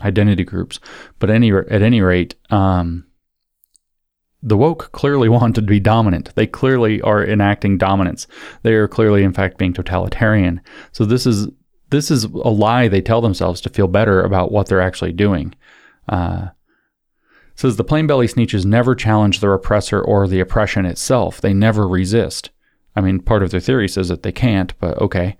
identity 0.00 0.44
groups. 0.44 0.80
But 1.18 1.30
any 1.30 1.50
at 1.50 1.82
any 1.82 2.00
rate, 2.00 2.34
um, 2.50 3.06
the 4.42 4.56
woke 4.56 4.92
clearly 4.92 5.28
want 5.30 5.54
to 5.54 5.62
be 5.62 5.80
dominant. 5.80 6.34
They 6.34 6.46
clearly 6.46 7.00
are 7.02 7.24
enacting 7.24 7.78
dominance. 7.78 8.26
They 8.62 8.74
are 8.74 8.88
clearly, 8.88 9.24
in 9.24 9.32
fact, 9.32 9.58
being 9.58 9.72
totalitarian. 9.72 10.60
So 10.92 11.04
this 11.04 11.26
is 11.26 11.48
this 11.90 12.10
is 12.10 12.24
a 12.24 12.50
lie 12.50 12.88
they 12.88 13.00
tell 13.00 13.20
themselves 13.20 13.60
to 13.62 13.68
feel 13.68 13.88
better 13.88 14.22
about 14.22 14.52
what 14.52 14.68
they're 14.68 14.80
actually 14.80 15.12
doing. 15.12 15.54
Uh, 16.08 16.48
says 17.54 17.76
the 17.76 17.84
plain 17.84 18.06
belly 18.06 18.26
sneetches 18.26 18.64
never 18.64 18.94
challenge 18.94 19.40
their 19.40 19.54
oppressor 19.54 20.00
or 20.00 20.26
the 20.26 20.40
oppression 20.40 20.86
itself. 20.86 21.40
They 21.40 21.54
never 21.54 21.86
resist. 21.86 22.50
I 22.96 23.00
mean, 23.00 23.20
part 23.20 23.42
of 23.42 23.50
their 23.50 23.60
theory 23.60 23.88
says 23.88 24.08
that 24.08 24.22
they 24.22 24.32
can't, 24.32 24.78
but 24.78 24.98
okay. 25.00 25.36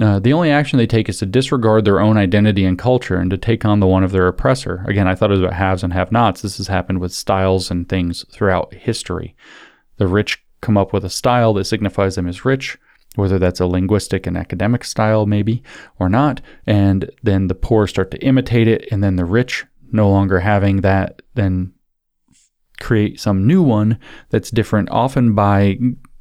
Uh, 0.00 0.20
the 0.20 0.32
only 0.32 0.50
action 0.50 0.78
they 0.78 0.86
take 0.86 1.08
is 1.08 1.18
to 1.18 1.26
disregard 1.26 1.84
their 1.84 2.00
own 2.00 2.16
identity 2.16 2.64
and 2.64 2.78
culture 2.78 3.16
and 3.16 3.30
to 3.30 3.36
take 3.36 3.64
on 3.64 3.80
the 3.80 3.86
one 3.86 4.04
of 4.04 4.12
their 4.12 4.28
oppressor. 4.28 4.84
Again, 4.86 5.08
I 5.08 5.16
thought 5.16 5.30
it 5.30 5.34
was 5.34 5.40
about 5.40 5.54
haves 5.54 5.82
and 5.82 5.92
have 5.92 6.12
nots. 6.12 6.40
This 6.40 6.58
has 6.58 6.68
happened 6.68 7.00
with 7.00 7.12
styles 7.12 7.70
and 7.70 7.88
things 7.88 8.24
throughout 8.30 8.72
history. 8.74 9.34
The 9.96 10.06
rich 10.06 10.44
come 10.60 10.76
up 10.76 10.92
with 10.92 11.04
a 11.04 11.10
style 11.10 11.52
that 11.54 11.64
signifies 11.64 12.14
them 12.14 12.28
as 12.28 12.44
rich, 12.44 12.78
whether 13.16 13.40
that's 13.40 13.58
a 13.58 13.66
linguistic 13.66 14.26
and 14.26 14.36
academic 14.36 14.84
style, 14.84 15.26
maybe, 15.26 15.64
or 15.98 16.08
not. 16.08 16.40
And 16.64 17.10
then 17.24 17.48
the 17.48 17.54
poor 17.56 17.88
start 17.88 18.12
to 18.12 18.24
imitate 18.24 18.68
it, 18.68 18.86
and 18.92 19.02
then 19.02 19.16
the 19.16 19.24
rich, 19.24 19.66
no 19.90 20.08
longer 20.08 20.40
having 20.40 20.82
that, 20.82 21.22
then 21.34 21.72
create 22.78 23.18
some 23.18 23.46
new 23.46 23.62
one 23.62 23.98
that's 24.30 24.50
different, 24.50 24.90
often 24.90 25.34
by 25.34 25.78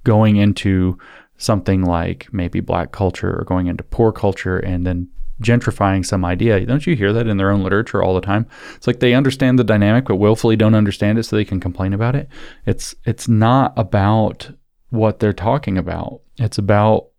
going 0.07 0.37
into 0.37 0.97
something 1.37 1.83
like 1.83 2.31
maybe 2.31 2.61
black 2.61 2.93
culture 2.93 3.37
or 3.37 3.43
going 3.43 3.67
into 3.67 3.83
poor 3.83 4.13
culture 4.13 4.57
and 4.57 4.87
then 4.87 5.05
gentrifying 5.43 6.03
some 6.03 6.23
idea. 6.23 6.65
Don't 6.65 6.87
you 6.87 6.95
hear 6.95 7.11
that 7.11 7.27
in 7.27 7.35
their 7.35 7.51
own 7.51 7.61
literature 7.61 8.01
all 8.01 8.15
the 8.15 8.21
time? 8.21 8.47
It's 8.75 8.87
like 8.87 9.01
they 9.01 9.13
understand 9.13 9.59
the 9.59 9.65
dynamic 9.65 10.05
but 10.05 10.15
willfully 10.15 10.55
don't 10.55 10.75
understand 10.75 11.19
it 11.19 11.23
so 11.23 11.35
they 11.35 11.43
can 11.43 11.59
complain 11.59 11.91
about 11.91 12.15
it. 12.15 12.29
It's 12.65 12.95
it's 13.03 13.27
not 13.27 13.73
about 13.75 14.49
what 14.89 15.19
they're 15.19 15.33
talking 15.33 15.77
about. 15.77 16.21
It's 16.37 16.57
about 16.57 17.09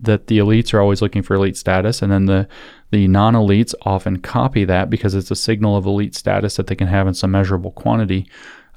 that 0.00 0.26
the 0.26 0.38
elites 0.38 0.74
are 0.74 0.80
always 0.80 1.00
looking 1.00 1.22
for 1.22 1.34
elite 1.34 1.56
status 1.56 2.02
and 2.02 2.10
then 2.10 2.26
the 2.26 2.48
the 2.90 3.06
non-elites 3.06 3.72
often 3.82 4.18
copy 4.18 4.64
that 4.64 4.90
because 4.90 5.14
it's 5.14 5.30
a 5.30 5.36
signal 5.36 5.76
of 5.76 5.86
elite 5.86 6.16
status 6.16 6.56
that 6.56 6.66
they 6.66 6.74
can 6.74 6.88
have 6.88 7.06
in 7.06 7.14
some 7.14 7.30
measurable 7.30 7.70
quantity. 7.70 8.28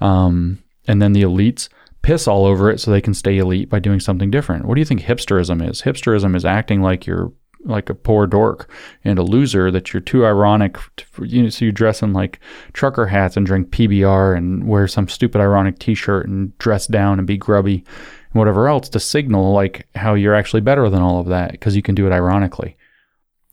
Um, 0.01 0.59
and 0.87 1.01
then 1.01 1.13
the 1.13 1.23
elites 1.23 1.67
piss 2.01 2.27
all 2.27 2.45
over 2.45 2.69
it 2.69 2.79
so 2.79 2.91
they 2.91 3.01
can 3.01 3.13
stay 3.13 3.37
elite 3.37 3.69
by 3.69 3.79
doing 3.79 3.99
something 3.99 4.31
different. 4.31 4.65
What 4.65 4.75
do 4.75 4.81
you 4.81 4.85
think 4.85 5.01
hipsterism 5.01 5.67
is? 5.67 5.81
Hipsterism 5.81 6.35
is 6.35 6.45
acting 6.45 6.81
like 6.81 7.05
you're 7.05 7.31
like 7.65 7.89
a 7.89 7.95
poor 7.95 8.25
dork 8.25 8.71
and 9.03 9.19
a 9.19 9.23
loser 9.23 9.69
that 9.69 9.91
you're 9.91 10.01
too 10.01 10.25
ironic 10.25 10.77
to, 10.95 11.25
you 11.25 11.43
know 11.43 11.49
so 11.49 11.65
you 11.65 11.73
dress 11.73 12.01
in 12.01 12.13
like 12.13 12.39
trucker 12.71 13.05
hats 13.05 13.35
and 13.35 13.45
drink 13.45 13.69
PBR 13.69 14.37
and 14.37 14.65
wear 14.65 14.87
some 14.87 15.09
stupid 15.09 15.41
ironic 15.41 15.77
t-shirt 15.77 16.25
and 16.25 16.57
dress 16.57 16.87
down 16.87 17.19
and 17.19 17.27
be 17.27 17.37
grubby 17.37 17.83
and 18.31 18.39
whatever 18.39 18.69
else 18.69 18.87
to 18.89 18.99
signal 18.99 19.51
like 19.51 19.87
how 19.95 20.13
you're 20.13 20.35
actually 20.35 20.61
better 20.61 20.89
than 20.89 21.01
all 21.01 21.19
of 21.19 21.27
that 21.27 21.51
because 21.51 21.75
you 21.75 21.81
can 21.81 21.95
do 21.95 22.07
it 22.07 22.13
ironically. 22.13 22.77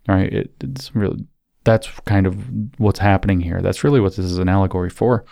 Right? 0.07 0.33
It, 0.33 0.53
it's 0.61 0.95
really 0.95 1.27
that's 1.65 1.89
kind 2.07 2.27
of 2.27 2.39
what's 2.79 3.01
happening 3.01 3.41
here. 3.41 3.61
That's 3.61 3.83
really 3.83 4.01
what 4.01 4.15
this 4.15 4.25
is 4.25 4.39
an 4.39 4.49
allegory 4.49 4.89
for. 4.89 5.25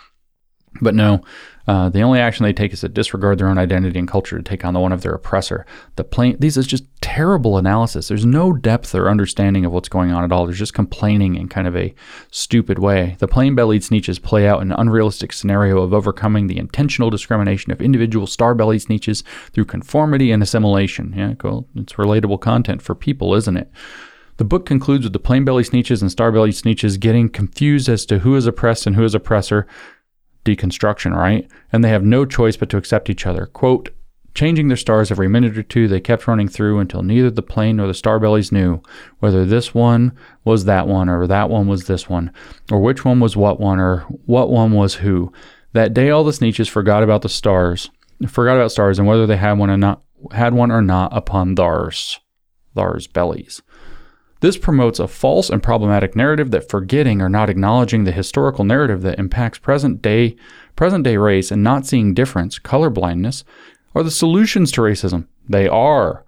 But 0.81 0.93
no, 0.93 1.23
uh, 1.67 1.89
the 1.89 2.01
only 2.01 2.19
action 2.19 2.43
they 2.43 2.53
take 2.53 2.73
is 2.73 2.81
to 2.81 2.89
disregard 2.89 3.37
their 3.37 3.47
own 3.47 3.57
identity 3.57 3.97
and 3.97 4.07
culture 4.07 4.37
to 4.37 4.43
take 4.43 4.63
on 4.63 4.73
the 4.73 4.79
one 4.79 4.91
of 4.91 5.01
their 5.01 5.13
oppressor. 5.13 5.65
The 5.95 6.03
plain 6.03 6.37
these 6.39 6.57
is 6.57 6.67
just 6.67 6.85
terrible 7.01 7.57
analysis. 7.57 8.07
There's 8.07 8.25
no 8.25 8.53
depth 8.53 8.93
or 8.93 9.09
understanding 9.09 9.65
of 9.65 9.71
what's 9.71 9.89
going 9.89 10.11
on 10.11 10.23
at 10.23 10.31
all. 10.31 10.45
There's 10.45 10.59
just 10.59 10.73
complaining 10.73 11.35
in 11.35 11.47
kind 11.47 11.67
of 11.67 11.75
a 11.75 11.93
stupid 12.31 12.79
way. 12.79 13.15
The 13.19 13.27
plain-bellied 13.27 13.81
sneetches 13.81 14.21
play 14.21 14.47
out 14.47 14.61
an 14.61 14.71
unrealistic 14.71 15.33
scenario 15.33 15.81
of 15.81 15.93
overcoming 15.93 16.47
the 16.47 16.57
intentional 16.57 17.09
discrimination 17.09 17.71
of 17.71 17.81
individual 17.81 18.27
star-bellied 18.27 18.81
sneetches 18.81 19.23
through 19.51 19.65
conformity 19.65 20.31
and 20.31 20.43
assimilation. 20.43 21.13
Yeah, 21.15 21.33
cool. 21.35 21.67
It's 21.75 21.93
relatable 21.93 22.41
content 22.41 22.81
for 22.81 22.95
people, 22.95 23.33
isn't 23.35 23.57
it? 23.57 23.71
The 24.37 24.43
book 24.43 24.65
concludes 24.65 25.05
with 25.05 25.13
the 25.13 25.19
plain 25.19 25.45
belly 25.45 25.63
sneetches 25.63 26.01
and 26.01 26.11
star 26.11 26.29
belly 26.29 26.51
sneetches 26.51 26.99
getting 26.99 27.29
confused 27.29 27.87
as 27.87 28.05
to 28.07 28.19
who 28.19 28.35
is 28.35 28.45
oppressed 28.45 28.85
and 28.85 28.95
who 28.95 29.05
is 29.05 29.15
oppressor, 29.15 29.65
deconstruction, 30.45 31.15
right? 31.15 31.49
And 31.71 31.83
they 31.83 31.89
have 31.89 32.03
no 32.03 32.25
choice 32.25 32.55
but 32.55 32.69
to 32.69 32.77
accept 32.77 33.09
each 33.09 33.25
other. 33.25 33.47
Quote, 33.47 33.89
changing 34.35 34.67
their 34.67 34.77
stars 34.77 35.09
every 35.09 35.27
minute 35.27 35.57
or 35.57 35.63
two, 35.63 35.87
they 35.87 35.99
kept 35.99 36.27
running 36.27 36.47
through 36.47 36.79
until 36.79 37.01
neither 37.01 37.31
the 37.31 37.41
plain 37.41 37.77
nor 37.77 37.87
the 37.87 37.93
star 37.93 38.19
bellies 38.19 38.51
knew 38.51 38.81
whether 39.19 39.45
this 39.45 39.73
one 39.73 40.11
was 40.43 40.65
that 40.65 40.87
one 40.87 41.09
or 41.09 41.25
that 41.25 41.49
one 41.49 41.67
was 41.67 41.85
this 41.85 42.07
one, 42.07 42.31
or 42.71 42.79
which 42.79 43.03
one 43.03 43.19
was 43.19 43.35
what 43.35 43.59
one 43.59 43.79
or 43.79 44.01
what 44.25 44.49
one 44.49 44.71
was 44.71 44.95
who. 44.95 45.31
That 45.73 45.93
day 45.93 46.09
all 46.09 46.23
the 46.23 46.31
sneetches 46.31 46.69
forgot 46.69 47.01
about 47.01 47.21
the 47.21 47.29
stars, 47.29 47.89
forgot 48.27 48.55
about 48.55 48.71
stars 48.71 48.99
and 48.99 49.07
whether 49.07 49.25
they 49.25 49.37
had 49.37 49.57
one 49.57 49.69
or 49.69 49.77
not 49.77 50.03
had 50.31 50.53
one 50.53 50.71
or 50.71 50.81
not 50.81 51.15
upon 51.15 51.55
thars, 51.55 52.19
thars 52.75 53.07
bellies. 53.07 53.61
This 54.41 54.57
promotes 54.57 54.99
a 54.99 55.07
false 55.07 55.49
and 55.49 55.63
problematic 55.63 56.15
narrative 56.15 56.51
that 56.51 56.69
forgetting 56.69 57.21
or 57.21 57.29
not 57.29 57.49
acknowledging 57.49 58.03
the 58.03 58.11
historical 58.11 58.63
narrative 58.63 59.01
that 59.03 59.19
impacts 59.19 59.59
present 59.59 60.01
day 60.01 60.35
present 60.75 61.03
day 61.03 61.17
race 61.17 61.51
and 61.51 61.63
not 61.63 61.85
seeing 61.85 62.13
difference, 62.13 62.59
color 62.59 62.89
blindness, 62.89 63.43
are 63.93 64.03
the 64.03 64.11
solutions 64.11 64.71
to 64.73 64.81
racism. 64.81 65.27
They 65.47 65.67
are. 65.67 66.25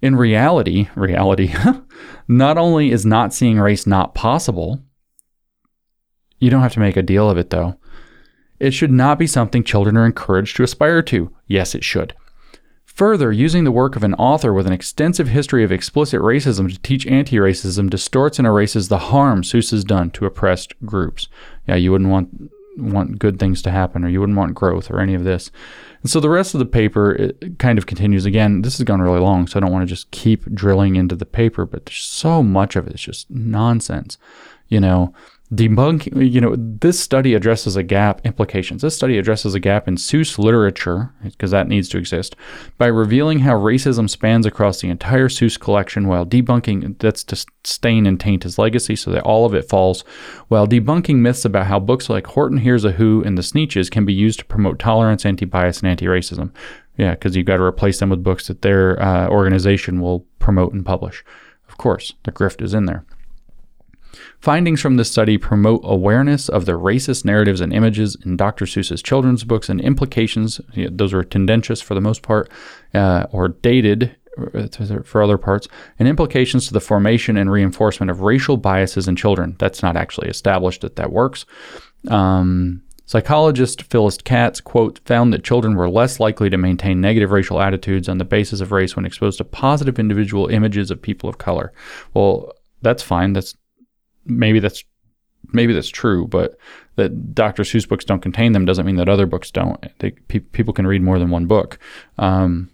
In 0.00 0.16
reality, 0.16 0.88
reality, 0.94 1.52
not 2.28 2.56
only 2.56 2.90
is 2.90 3.04
not 3.04 3.34
seeing 3.34 3.58
race 3.58 3.86
not 3.86 4.14
possible, 4.14 4.80
you 6.38 6.50
don't 6.50 6.62
have 6.62 6.74
to 6.74 6.80
make 6.80 6.96
a 6.96 7.02
deal 7.02 7.28
of 7.28 7.38
it 7.38 7.50
though. 7.50 7.78
It 8.60 8.72
should 8.72 8.92
not 8.92 9.18
be 9.18 9.26
something 9.26 9.64
children 9.64 9.96
are 9.96 10.06
encouraged 10.06 10.56
to 10.56 10.62
aspire 10.62 11.02
to. 11.02 11.34
Yes, 11.46 11.74
it 11.74 11.82
should. 11.82 12.14
Further, 12.94 13.32
using 13.32 13.64
the 13.64 13.72
work 13.72 13.96
of 13.96 14.04
an 14.04 14.14
author 14.14 14.52
with 14.52 14.68
an 14.68 14.72
extensive 14.72 15.26
history 15.26 15.64
of 15.64 15.72
explicit 15.72 16.20
racism 16.20 16.72
to 16.72 16.78
teach 16.80 17.08
anti 17.08 17.36
racism 17.36 17.90
distorts 17.90 18.38
and 18.38 18.46
erases 18.46 18.86
the 18.86 18.98
harm 18.98 19.42
Seuss 19.42 19.72
has 19.72 19.82
done 19.82 20.10
to 20.12 20.26
oppressed 20.26 20.74
groups. 20.86 21.26
Yeah, 21.66 21.74
you 21.74 21.90
wouldn't 21.90 22.10
want 22.10 22.50
want 22.76 23.18
good 23.18 23.38
things 23.38 23.62
to 23.62 23.70
happen 23.70 24.04
or 24.04 24.08
you 24.08 24.20
wouldn't 24.20 24.38
want 24.38 24.54
growth 24.54 24.90
or 24.90 25.00
any 25.00 25.14
of 25.14 25.24
this. 25.24 25.50
And 26.02 26.10
so 26.10 26.20
the 26.20 26.28
rest 26.28 26.54
of 26.54 26.58
the 26.58 26.66
paper 26.66 27.32
kind 27.58 27.78
of 27.78 27.86
continues. 27.86 28.26
Again, 28.26 28.62
this 28.62 28.78
has 28.78 28.84
gone 28.84 29.00
really 29.00 29.20
long, 29.20 29.46
so 29.46 29.58
I 29.58 29.60
don't 29.60 29.72
want 29.72 29.82
to 29.82 29.92
just 29.92 30.10
keep 30.10 30.44
drilling 30.54 30.96
into 30.96 31.16
the 31.16 31.26
paper, 31.26 31.64
but 31.66 31.86
there's 31.86 31.98
so 31.98 32.42
much 32.42 32.76
of 32.76 32.86
it. 32.86 32.94
It's 32.94 33.02
just 33.02 33.30
nonsense. 33.30 34.18
You 34.68 34.80
know, 34.80 35.14
debunking 35.52 36.32
you 36.32 36.40
know 36.40 36.56
this 36.56 36.98
study 36.98 37.34
addresses 37.34 37.76
a 37.76 37.82
gap 37.82 38.24
implications. 38.24 38.80
This 38.80 38.96
study 38.96 39.18
addresses 39.18 39.54
a 39.54 39.60
gap 39.60 39.86
in 39.86 39.96
seuss 39.96 40.38
literature 40.38 41.12
because 41.22 41.50
that 41.50 41.68
needs 41.68 41.88
to 41.90 41.98
exist 41.98 42.34
by 42.78 42.86
revealing 42.86 43.40
how 43.40 43.52
racism 43.54 44.08
spans 44.08 44.46
across 44.46 44.80
the 44.80 44.88
entire 44.88 45.28
seuss 45.28 45.60
collection 45.60 46.08
while 46.08 46.24
debunking 46.24 46.98
that's 46.98 47.22
to 47.24 47.44
stain 47.62 48.06
and 48.06 48.18
taint 48.18 48.44
his 48.44 48.58
legacy 48.58 48.96
so 48.96 49.10
that 49.10 49.22
all 49.22 49.44
of 49.44 49.54
it 49.54 49.68
falls 49.68 50.00
while 50.48 50.66
debunking 50.66 51.16
myths 51.16 51.44
about 51.44 51.66
how 51.66 51.78
books 51.78 52.08
like 52.08 52.26
horton 52.28 52.58
hears 52.58 52.84
a 52.84 52.92
who 52.92 53.22
and 53.24 53.36
the 53.36 53.42
sneetches 53.42 53.90
can 53.90 54.06
be 54.06 54.14
used 54.14 54.38
to 54.38 54.44
promote 54.46 54.78
tolerance 54.78 55.26
anti-bias 55.26 55.80
and 55.80 55.88
anti-racism. 55.88 56.50
Yeah 56.96 57.10
because 57.10 57.36
you've 57.36 57.46
got 57.46 57.58
to 57.58 57.62
replace 57.62 58.00
them 58.00 58.08
with 58.08 58.24
books 58.24 58.46
that 58.48 58.62
their 58.62 59.00
uh, 59.00 59.28
organization 59.28 60.00
will 60.00 60.20
promote 60.38 60.72
and 60.72 60.86
publish. 60.86 61.22
Of 61.68 61.76
course 61.76 62.14
the 62.22 62.32
grift 62.32 62.62
is 62.62 62.72
in 62.72 62.86
there 62.86 63.04
Findings 64.44 64.82
from 64.82 64.98
this 64.98 65.10
study 65.10 65.38
promote 65.38 65.80
awareness 65.84 66.50
of 66.50 66.66
the 66.66 66.72
racist 66.72 67.24
narratives 67.24 67.62
and 67.62 67.72
images 67.72 68.14
in 68.26 68.36
Dr. 68.36 68.66
Seuss's 68.66 69.02
children's 69.02 69.42
books 69.42 69.70
and 69.70 69.80
implications. 69.80 70.60
Those 70.76 71.14
are 71.14 71.24
tendentious 71.24 71.80
for 71.80 71.94
the 71.94 72.02
most 72.02 72.20
part, 72.20 72.50
uh, 72.92 73.24
or 73.32 73.48
dated 73.48 74.14
uh, 74.52 74.66
for 75.02 75.22
other 75.22 75.38
parts, 75.38 75.66
and 75.98 76.06
implications 76.06 76.66
to 76.66 76.74
the 76.74 76.80
formation 76.80 77.38
and 77.38 77.50
reinforcement 77.50 78.10
of 78.10 78.20
racial 78.20 78.58
biases 78.58 79.08
in 79.08 79.16
children. 79.16 79.56
That's 79.58 79.82
not 79.82 79.96
actually 79.96 80.28
established 80.28 80.82
that 80.82 80.96
that 80.96 81.10
works. 81.10 81.46
Um, 82.08 82.82
Psychologist 83.06 83.84
Phyllis 83.84 84.18
Katz, 84.18 84.60
quote, 84.60 85.00
found 85.06 85.32
that 85.32 85.42
children 85.42 85.74
were 85.74 85.88
less 85.88 86.20
likely 86.20 86.50
to 86.50 86.58
maintain 86.58 87.00
negative 87.00 87.30
racial 87.30 87.62
attitudes 87.62 88.10
on 88.10 88.18
the 88.18 88.26
basis 88.26 88.60
of 88.60 88.72
race 88.72 88.94
when 88.94 89.06
exposed 89.06 89.38
to 89.38 89.44
positive 89.44 89.98
individual 89.98 90.48
images 90.48 90.90
of 90.90 91.00
people 91.00 91.30
of 91.30 91.38
color. 91.38 91.72
Well, 92.12 92.52
that's 92.82 93.02
fine. 93.02 93.32
That's 93.32 93.54
maybe 94.26 94.60
that's 94.60 94.84
maybe 95.52 95.72
that's 95.72 95.88
true, 95.88 96.26
but 96.26 96.56
that 96.96 97.34
Dr. 97.34 97.62
Seuss 97.62 97.88
books 97.88 98.04
don't 98.04 98.22
contain 98.22 98.52
them 98.52 98.64
doesn't 98.64 98.86
mean 98.86 98.96
that 98.96 99.08
other 99.08 99.26
books 99.26 99.50
don't. 99.50 99.84
They, 99.98 100.12
pe- 100.12 100.38
people 100.38 100.72
can 100.72 100.86
read 100.86 101.02
more 101.02 101.18
than 101.18 101.30
one 101.30 101.46
book. 101.46 101.78
Um, 102.18 102.70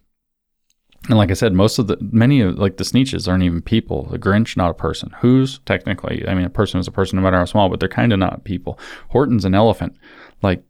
and 1.08 1.16
like 1.16 1.30
I 1.30 1.34
said, 1.34 1.54
most 1.54 1.78
of 1.78 1.86
the 1.86 1.96
many 2.00 2.40
of 2.42 2.58
like 2.58 2.76
the 2.76 2.84
Sneetches 2.84 3.26
aren't 3.26 3.42
even 3.42 3.62
people. 3.62 4.04
The 4.10 4.18
Grinch, 4.18 4.56
not 4.56 4.70
a 4.70 4.74
person. 4.74 5.10
Who's 5.20 5.58
technically? 5.60 6.26
I 6.28 6.34
mean, 6.34 6.44
a 6.44 6.50
person 6.50 6.78
is 6.78 6.86
a 6.86 6.92
person, 6.92 7.16
no 7.16 7.22
matter 7.22 7.38
how 7.38 7.46
small, 7.46 7.68
but 7.68 7.80
they're 7.80 7.88
kind 7.88 8.12
of 8.12 8.18
not 8.18 8.44
people. 8.44 8.78
Horton's 9.08 9.46
an 9.46 9.54
elephant. 9.54 9.96
Like 10.42 10.62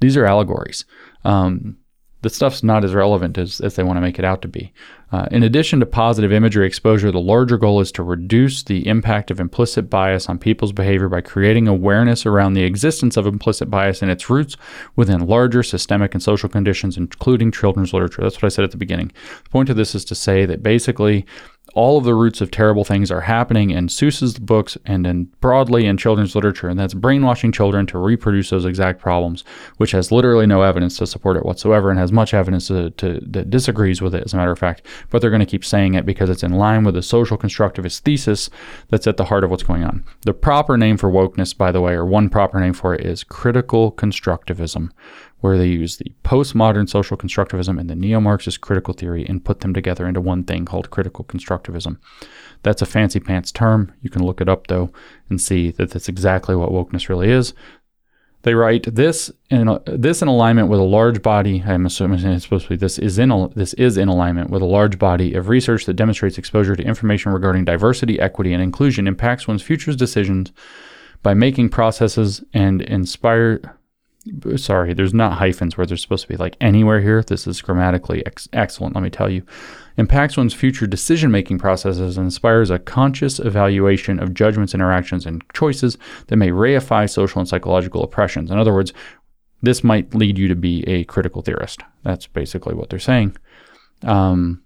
these 0.00 0.16
are 0.16 0.24
allegories. 0.24 0.84
Um, 1.24 1.78
the 2.22 2.30
stuff's 2.30 2.62
not 2.62 2.84
as 2.84 2.94
relevant 2.94 3.38
as, 3.38 3.60
as 3.60 3.76
they 3.76 3.82
want 3.82 3.96
to 3.96 4.00
make 4.00 4.18
it 4.18 4.24
out 4.24 4.42
to 4.42 4.48
be. 4.48 4.72
Uh, 5.12 5.26
in 5.32 5.42
addition 5.42 5.80
to 5.80 5.86
positive 5.86 6.32
imagery 6.32 6.66
exposure, 6.66 7.10
the 7.10 7.20
larger 7.20 7.56
goal 7.56 7.80
is 7.80 7.90
to 7.90 8.02
reduce 8.02 8.62
the 8.62 8.86
impact 8.86 9.30
of 9.30 9.40
implicit 9.40 9.90
bias 9.90 10.28
on 10.28 10.38
people's 10.38 10.72
behavior 10.72 11.08
by 11.08 11.20
creating 11.20 11.66
awareness 11.66 12.24
around 12.24 12.52
the 12.52 12.62
existence 12.62 13.16
of 13.16 13.26
implicit 13.26 13.68
bias 13.68 14.02
and 14.02 14.10
its 14.10 14.30
roots 14.30 14.56
within 14.94 15.26
larger 15.26 15.62
systemic 15.62 16.14
and 16.14 16.22
social 16.22 16.48
conditions, 16.48 16.96
including 16.96 17.50
children's 17.50 17.92
literature. 17.92 18.22
That's 18.22 18.36
what 18.36 18.44
I 18.44 18.48
said 18.48 18.64
at 18.64 18.70
the 18.70 18.76
beginning. 18.76 19.10
The 19.42 19.50
point 19.50 19.70
of 19.70 19.76
this 19.76 19.94
is 19.96 20.04
to 20.06 20.14
say 20.14 20.46
that 20.46 20.62
basically 20.62 21.26
all 21.74 21.98
of 21.98 22.04
the 22.04 22.14
roots 22.14 22.40
of 22.40 22.50
terrible 22.50 22.84
things 22.84 23.10
are 23.10 23.22
happening 23.22 23.70
in 23.70 23.88
Seuss's 23.88 24.38
books 24.38 24.76
and 24.84 25.06
in 25.06 25.24
broadly 25.40 25.86
in 25.86 25.96
children's 25.96 26.34
literature, 26.34 26.68
and 26.68 26.78
that's 26.78 26.94
brainwashing 26.94 27.52
children 27.52 27.86
to 27.86 27.98
reproduce 27.98 28.50
those 28.50 28.64
exact 28.64 29.00
problems, 29.00 29.44
which 29.76 29.92
has 29.92 30.12
literally 30.12 30.46
no 30.46 30.62
evidence 30.62 30.98
to 30.98 31.06
support 31.06 31.36
it 31.36 31.44
whatsoever, 31.44 31.90
and 31.90 31.98
has 31.98 32.12
much 32.12 32.34
evidence 32.34 32.68
to, 32.68 32.90
to, 32.90 33.20
that 33.22 33.50
disagrees 33.50 34.00
with 34.00 34.14
it, 34.14 34.24
as 34.24 34.32
a 34.32 34.36
matter 34.36 34.52
of 34.52 34.58
fact. 34.58 34.86
But 35.10 35.20
they're 35.20 35.30
going 35.30 35.40
to 35.40 35.46
keep 35.46 35.64
saying 35.64 35.94
it 35.94 36.06
because 36.06 36.30
it's 36.30 36.42
in 36.42 36.52
line 36.52 36.84
with 36.84 36.94
the 36.94 37.02
social 37.02 37.38
constructivist 37.38 38.00
thesis 38.00 38.50
that's 38.88 39.06
at 39.06 39.16
the 39.16 39.26
heart 39.26 39.44
of 39.44 39.50
what's 39.50 39.62
going 39.62 39.84
on. 39.84 40.04
The 40.22 40.34
proper 40.34 40.76
name 40.76 40.96
for 40.96 41.10
wokeness, 41.10 41.56
by 41.56 41.72
the 41.72 41.80
way, 41.80 41.92
or 41.92 42.04
one 42.04 42.28
proper 42.28 42.60
name 42.60 42.72
for 42.72 42.94
it, 42.94 43.04
is 43.04 43.24
critical 43.24 43.92
constructivism 43.92 44.90
where 45.40 45.58
they 45.58 45.66
use 45.66 45.96
the 45.96 46.12
postmodern 46.24 46.88
social 46.88 47.16
constructivism 47.16 47.78
and 47.78 47.88
the 47.88 47.94
neo 47.94 48.20
Marxist 48.20 48.60
critical 48.60 48.94
theory 48.94 49.26
and 49.26 49.44
put 49.44 49.60
them 49.60 49.74
together 49.74 50.06
into 50.06 50.20
one 50.20 50.44
thing 50.44 50.64
called 50.64 50.90
critical 50.90 51.24
constructivism. 51.24 51.96
That's 52.62 52.82
a 52.82 52.86
fancy 52.86 53.20
pants 53.20 53.50
term. 53.52 53.92
You 54.02 54.10
can 54.10 54.24
look 54.24 54.40
it 54.40 54.48
up 54.48 54.66
though 54.66 54.90
and 55.28 55.40
see 55.40 55.70
that 55.72 55.90
that's 55.90 56.08
exactly 56.08 56.54
what 56.54 56.70
wokeness 56.70 57.08
really 57.08 57.30
is. 57.30 57.54
They 58.42 58.54
write 58.54 58.94
this 58.94 59.30
in 59.50 59.78
this 59.86 60.22
in 60.22 60.28
alignment 60.28 60.68
with 60.68 60.80
a 60.80 60.84
large 60.84 61.20
body. 61.20 61.62
I'm 61.66 61.84
assuming 61.84 62.24
it's 62.24 62.44
supposed 62.44 62.64
to 62.64 62.70
be 62.70 62.76
this 62.76 62.98
is 62.98 63.18
in 63.18 63.52
this 63.54 63.74
is 63.74 63.98
in 63.98 64.08
alignment 64.08 64.48
with 64.48 64.62
a 64.62 64.66
large 64.66 64.98
body 64.98 65.34
of 65.34 65.50
research 65.50 65.84
that 65.84 65.94
demonstrates 65.94 66.38
exposure 66.38 66.74
to 66.74 66.82
information 66.82 67.32
regarding 67.32 67.66
diversity, 67.66 68.18
equity, 68.18 68.54
and 68.54 68.62
inclusion 68.62 69.06
impacts 69.06 69.46
one's 69.46 69.62
future 69.62 69.92
decisions 69.94 70.52
by 71.22 71.34
making 71.34 71.68
processes 71.68 72.42
and 72.54 72.80
inspire 72.80 73.60
sorry, 74.56 74.92
there's 74.92 75.14
not 75.14 75.38
hyphens 75.38 75.76
where 75.76 75.86
they're 75.86 75.96
supposed 75.96 76.22
to 76.22 76.28
be 76.28 76.36
like 76.36 76.56
anywhere 76.60 77.00
here. 77.00 77.22
This 77.22 77.46
is 77.46 77.62
grammatically 77.62 78.24
ex- 78.26 78.48
excellent, 78.52 78.94
let 78.94 79.02
me 79.02 79.10
tell 79.10 79.30
you. 79.30 79.42
Impacts 79.96 80.36
one's 80.36 80.54
future 80.54 80.86
decision 80.86 81.30
making 81.30 81.58
processes 81.58 82.16
and 82.16 82.26
inspires 82.26 82.70
a 82.70 82.78
conscious 82.78 83.38
evaluation 83.38 84.18
of 84.18 84.34
judgments, 84.34 84.74
interactions, 84.74 85.26
and 85.26 85.42
choices 85.54 85.96
that 86.26 86.36
may 86.36 86.50
reify 86.50 87.08
social 87.08 87.40
and 87.40 87.48
psychological 87.48 88.02
oppressions. 88.02 88.50
In 88.50 88.58
other 88.58 88.74
words, 88.74 88.92
this 89.62 89.84
might 89.84 90.14
lead 90.14 90.38
you 90.38 90.48
to 90.48 90.54
be 90.54 90.82
a 90.86 91.04
critical 91.04 91.42
theorist. 91.42 91.82
That's 92.02 92.26
basically 92.26 92.74
what 92.74 92.90
they're 92.90 92.98
saying. 92.98 93.36
Um, 94.02 94.62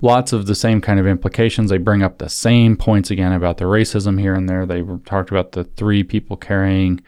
lots 0.00 0.32
of 0.32 0.46
the 0.46 0.54
same 0.54 0.80
kind 0.80 1.00
of 1.00 1.06
implications. 1.06 1.70
They 1.70 1.78
bring 1.78 2.02
up 2.02 2.18
the 2.18 2.28
same 2.28 2.76
points 2.76 3.10
again 3.10 3.32
about 3.32 3.58
the 3.58 3.64
racism 3.64 4.20
here 4.20 4.34
and 4.34 4.48
there. 4.48 4.66
They 4.66 4.82
talked 5.04 5.30
about 5.30 5.52
the 5.52 5.64
three 5.64 6.02
people 6.02 6.36
carrying 6.36 7.02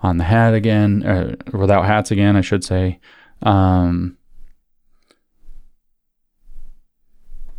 on 0.00 0.18
the 0.18 0.24
hat 0.24 0.54
again, 0.54 1.04
uh, 1.04 1.36
without 1.56 1.86
hats 1.86 2.10
again, 2.10 2.36
I 2.36 2.42
should 2.42 2.64
say. 2.64 3.00
Um, 3.42 4.18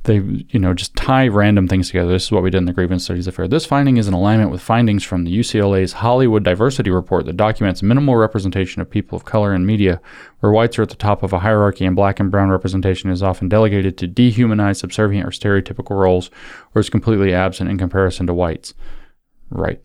they 0.05 0.17
you 0.49 0.59
know 0.59 0.73
just 0.73 0.95
tie 0.95 1.27
random 1.27 1.67
things 1.67 1.87
together. 1.87 2.11
This 2.11 2.25
is 2.25 2.31
what 2.31 2.43
we 2.43 2.49
did 2.49 2.59
in 2.59 2.65
the 2.65 2.73
grievance 2.73 3.03
studies 3.03 3.27
affair. 3.27 3.47
This 3.47 3.65
finding 3.65 3.97
is 3.97 4.07
in 4.07 4.13
alignment 4.13 4.51
with 4.51 4.61
findings 4.61 5.03
from 5.03 5.23
the 5.23 5.37
UCLA's 5.37 5.93
Hollywood 5.93 6.43
Diversity 6.43 6.89
Report 6.89 7.25
that 7.25 7.37
documents 7.37 7.83
minimal 7.83 8.15
representation 8.15 8.81
of 8.81 8.89
people 8.89 9.15
of 9.15 9.25
color 9.25 9.53
in 9.53 9.65
media, 9.65 10.01
where 10.39 10.51
whites 10.51 10.79
are 10.79 10.83
at 10.83 10.89
the 10.89 10.95
top 10.95 11.23
of 11.23 11.33
a 11.33 11.39
hierarchy 11.39 11.85
and 11.85 11.95
black 11.95 12.19
and 12.19 12.31
brown 12.31 12.49
representation 12.49 13.09
is 13.09 13.21
often 13.21 13.49
delegated 13.49 13.97
to 13.97 14.07
dehumanized, 14.07 14.79
subservient, 14.79 15.27
or 15.27 15.31
stereotypical 15.31 15.97
roles, 15.97 16.29
or 16.73 16.79
is 16.79 16.89
completely 16.89 17.33
absent 17.33 17.69
in 17.69 17.77
comparison 17.77 18.27
to 18.27 18.33
whites. 18.33 18.73
Right. 19.49 19.81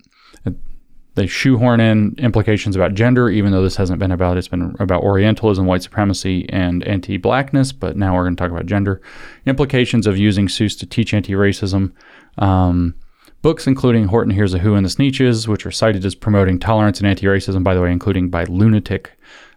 They 1.14 1.26
shoehorn 1.26 1.80
in 1.80 2.14
implications 2.18 2.76
about 2.76 2.94
gender, 2.94 3.28
even 3.28 3.52
though 3.52 3.62
this 3.62 3.76
hasn't 3.76 3.98
been 3.98 4.12
about. 4.12 4.36
It's 4.36 4.48
been 4.48 4.76
about 4.78 5.02
Orientalism, 5.02 5.66
white 5.66 5.82
supremacy, 5.82 6.46
and 6.50 6.86
anti-blackness. 6.86 7.72
But 7.72 7.96
now 7.96 8.14
we're 8.14 8.24
going 8.24 8.36
to 8.36 8.42
talk 8.42 8.50
about 8.50 8.66
gender 8.66 9.00
implications 9.44 10.06
of 10.06 10.16
using 10.16 10.46
Seuss 10.46 10.78
to 10.78 10.86
teach 10.86 11.12
anti-racism. 11.12 11.92
Um, 12.38 12.94
books 13.42 13.66
including 13.66 14.06
Horton 14.06 14.32
Hears 14.32 14.54
a 14.54 14.58
Who 14.58 14.74
and 14.74 14.86
the 14.86 14.90
Sneetches, 14.90 15.48
which 15.48 15.66
are 15.66 15.70
cited 15.70 16.04
as 16.04 16.14
promoting 16.14 16.58
tolerance 16.58 17.00
and 17.00 17.08
anti-racism, 17.08 17.64
by 17.64 17.74
the 17.74 17.82
way, 17.82 17.90
including 17.90 18.30
by 18.30 18.44
lunatic. 18.44 19.12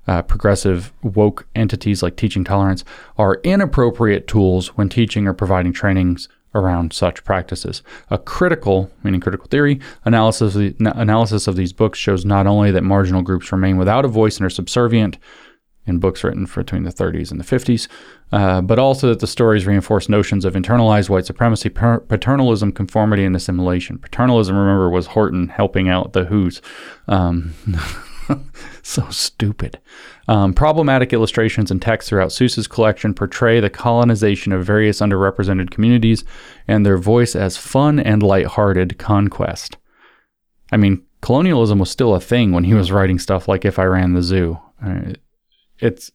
Uh, 0.06 0.22
progressive 0.22 0.92
woke 1.02 1.48
entities 1.56 2.04
like 2.04 2.18
teaching 2.18 2.44
tolerance 2.44 2.84
are 3.18 3.40
inappropriate 3.46 4.28
tools 4.28 4.76
when 4.76 4.90
teaching 4.90 5.28
or 5.28 5.34
providing 5.34 5.72
trainings 5.72 6.28
around 6.56 6.94
such 6.94 7.24
practices. 7.24 7.82
A 8.10 8.18
critical, 8.18 8.92
meaning 9.04 9.22
critical 9.22 9.48
theory, 9.48 9.80
analysis 10.06 10.56
of, 10.56 10.62
the, 10.62 10.92
analysis 10.96 11.48
of 11.48 11.56
these 11.56 11.74
books 11.74 12.00
shows 12.00 12.26
not 12.26 12.48
only 12.48 12.72
that 12.72 12.84
marginal 12.84 13.22
groups 13.22 13.52
remain 13.52 13.78
without 13.78 14.06
a 14.06 14.10
voice 14.10 14.38
and 14.38 14.46
are 14.46 14.52
subservient 14.52 15.18
in 15.86 16.00
books 16.00 16.24
written 16.24 16.46
between 16.46 16.84
the 16.84 16.92
30s 16.92 17.30
and 17.30 17.40
the 17.40 17.44
50s, 17.44 17.88
uh, 18.32 18.62
but 18.62 18.80
also 18.80 19.10
that 19.10 19.20
the 19.20 19.28
stories 19.28 19.66
reinforce 19.66 20.08
notions 20.08 20.46
of 20.46 20.54
internalized 20.54 21.10
white 21.10 21.26
supremacy, 21.26 21.70
paternalism, 21.70 22.74
conformity, 22.74 23.26
and 23.26 23.36
assimilation. 23.36 23.98
Paternalism, 23.98 24.56
remember, 24.56 24.90
was 24.90 25.08
Horton 25.08 25.50
helping 25.50 25.90
out 25.90 26.14
the 26.14 26.26
Who's. 26.26 26.62
Um, 27.08 27.54
so 28.84 29.10
stupid. 29.10 29.80
Um, 30.28 30.54
problematic 30.54 31.14
illustrations 31.14 31.72
and 31.72 31.82
texts 31.82 32.10
throughout 32.10 32.30
Seuss's 32.30 32.68
collection 32.68 33.14
portray 33.14 33.60
the 33.60 33.70
colonization 33.70 34.52
of 34.52 34.66
various 34.66 35.00
underrepresented 35.00 35.72
communities 35.72 36.24
and 36.68 36.86
their 36.86 36.98
voice 36.98 37.36
as 37.36 37.58
fun 37.58 38.00
and 38.00 38.24
lighthearted 38.24 38.98
conquest. 38.98 39.78
I 40.72 40.78
mean, 40.78 41.04
colonialism 41.22 41.80
was 41.80 41.90
still 41.90 42.16
a 42.16 42.20
thing 42.20 42.52
when 42.52 42.64
he 42.64 42.74
was 42.74 42.92
writing 42.92 43.20
stuff 43.20 43.48
like 43.48 43.66
If 43.66 43.80
I 43.80 43.86
Ran 43.86 44.14
the 44.14 44.22
Zoo. 44.22 44.60
It's 45.80 46.12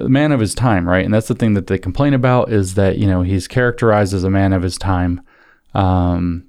a 0.00 0.08
man 0.08 0.32
of 0.32 0.40
his 0.40 0.54
time, 0.54 0.88
right? 0.88 1.04
And 1.04 1.14
that's 1.14 1.28
the 1.28 1.34
thing 1.34 1.54
that 1.54 1.66
they 1.66 1.78
complain 1.78 2.14
about 2.14 2.52
is 2.52 2.74
that, 2.74 2.98
you 2.98 3.06
know, 3.06 3.22
he's 3.22 3.48
characterized 3.48 4.14
as 4.14 4.24
a 4.24 4.30
man 4.30 4.52
of 4.52 4.62
his 4.62 4.76
time. 4.76 5.22
Um, 5.74 6.47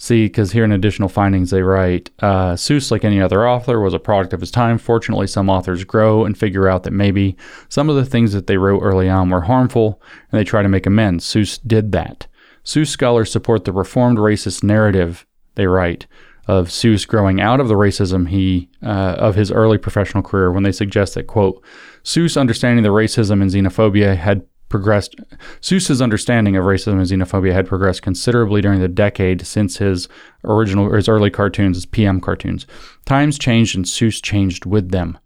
See, 0.00 0.26
because 0.26 0.52
here 0.52 0.62
in 0.62 0.70
additional 0.70 1.08
findings, 1.08 1.50
they 1.50 1.62
write 1.62 2.10
uh, 2.20 2.52
Seuss, 2.54 2.92
like 2.92 3.04
any 3.04 3.20
other 3.20 3.48
author, 3.48 3.80
was 3.80 3.94
a 3.94 3.98
product 3.98 4.32
of 4.32 4.40
his 4.40 4.52
time. 4.52 4.78
Fortunately, 4.78 5.26
some 5.26 5.50
authors 5.50 5.82
grow 5.82 6.24
and 6.24 6.38
figure 6.38 6.68
out 6.68 6.84
that 6.84 6.92
maybe 6.92 7.36
some 7.68 7.90
of 7.90 7.96
the 7.96 8.04
things 8.04 8.32
that 8.32 8.46
they 8.46 8.58
wrote 8.58 8.80
early 8.80 9.08
on 9.08 9.28
were 9.28 9.40
harmful 9.40 10.00
and 10.30 10.38
they 10.38 10.44
try 10.44 10.62
to 10.62 10.68
make 10.68 10.86
amends. 10.86 11.24
Seuss 11.24 11.58
did 11.66 11.90
that. 11.90 12.28
Seuss 12.64 12.86
scholars 12.86 13.32
support 13.32 13.64
the 13.64 13.72
reformed 13.72 14.18
racist 14.18 14.62
narrative, 14.62 15.26
they 15.56 15.66
write, 15.66 16.06
of 16.46 16.68
Seuss 16.68 17.06
growing 17.06 17.40
out 17.40 17.58
of 17.58 17.66
the 17.66 17.74
racism 17.74 18.28
he 18.28 18.70
uh, 18.84 19.16
of 19.18 19.34
his 19.34 19.50
early 19.50 19.78
professional 19.78 20.22
career 20.22 20.52
when 20.52 20.62
they 20.62 20.72
suggest 20.72 21.14
that 21.14 21.26
quote 21.26 21.62
Seuss 22.04 22.40
understanding 22.40 22.82
the 22.82 22.88
racism 22.88 23.42
and 23.42 23.50
xenophobia 23.50 24.16
had 24.16 24.46
progressed 24.68 25.16
Seuss's 25.60 26.02
understanding 26.02 26.56
of 26.56 26.64
racism 26.64 26.94
and 26.94 27.02
xenophobia 27.02 27.52
had 27.52 27.66
progressed 27.66 28.02
considerably 28.02 28.60
during 28.60 28.80
the 28.80 28.88
decade 28.88 29.46
since 29.46 29.78
his 29.78 30.08
original 30.44 30.86
or 30.86 30.96
his 30.96 31.08
early 31.08 31.30
cartoons, 31.30 31.76
his 31.76 31.86
PM 31.86 32.20
cartoons. 32.20 32.66
Times 33.06 33.38
changed 33.38 33.76
and 33.76 33.84
Seuss 33.84 34.22
changed 34.22 34.66
with 34.66 34.90
them. 34.90 35.18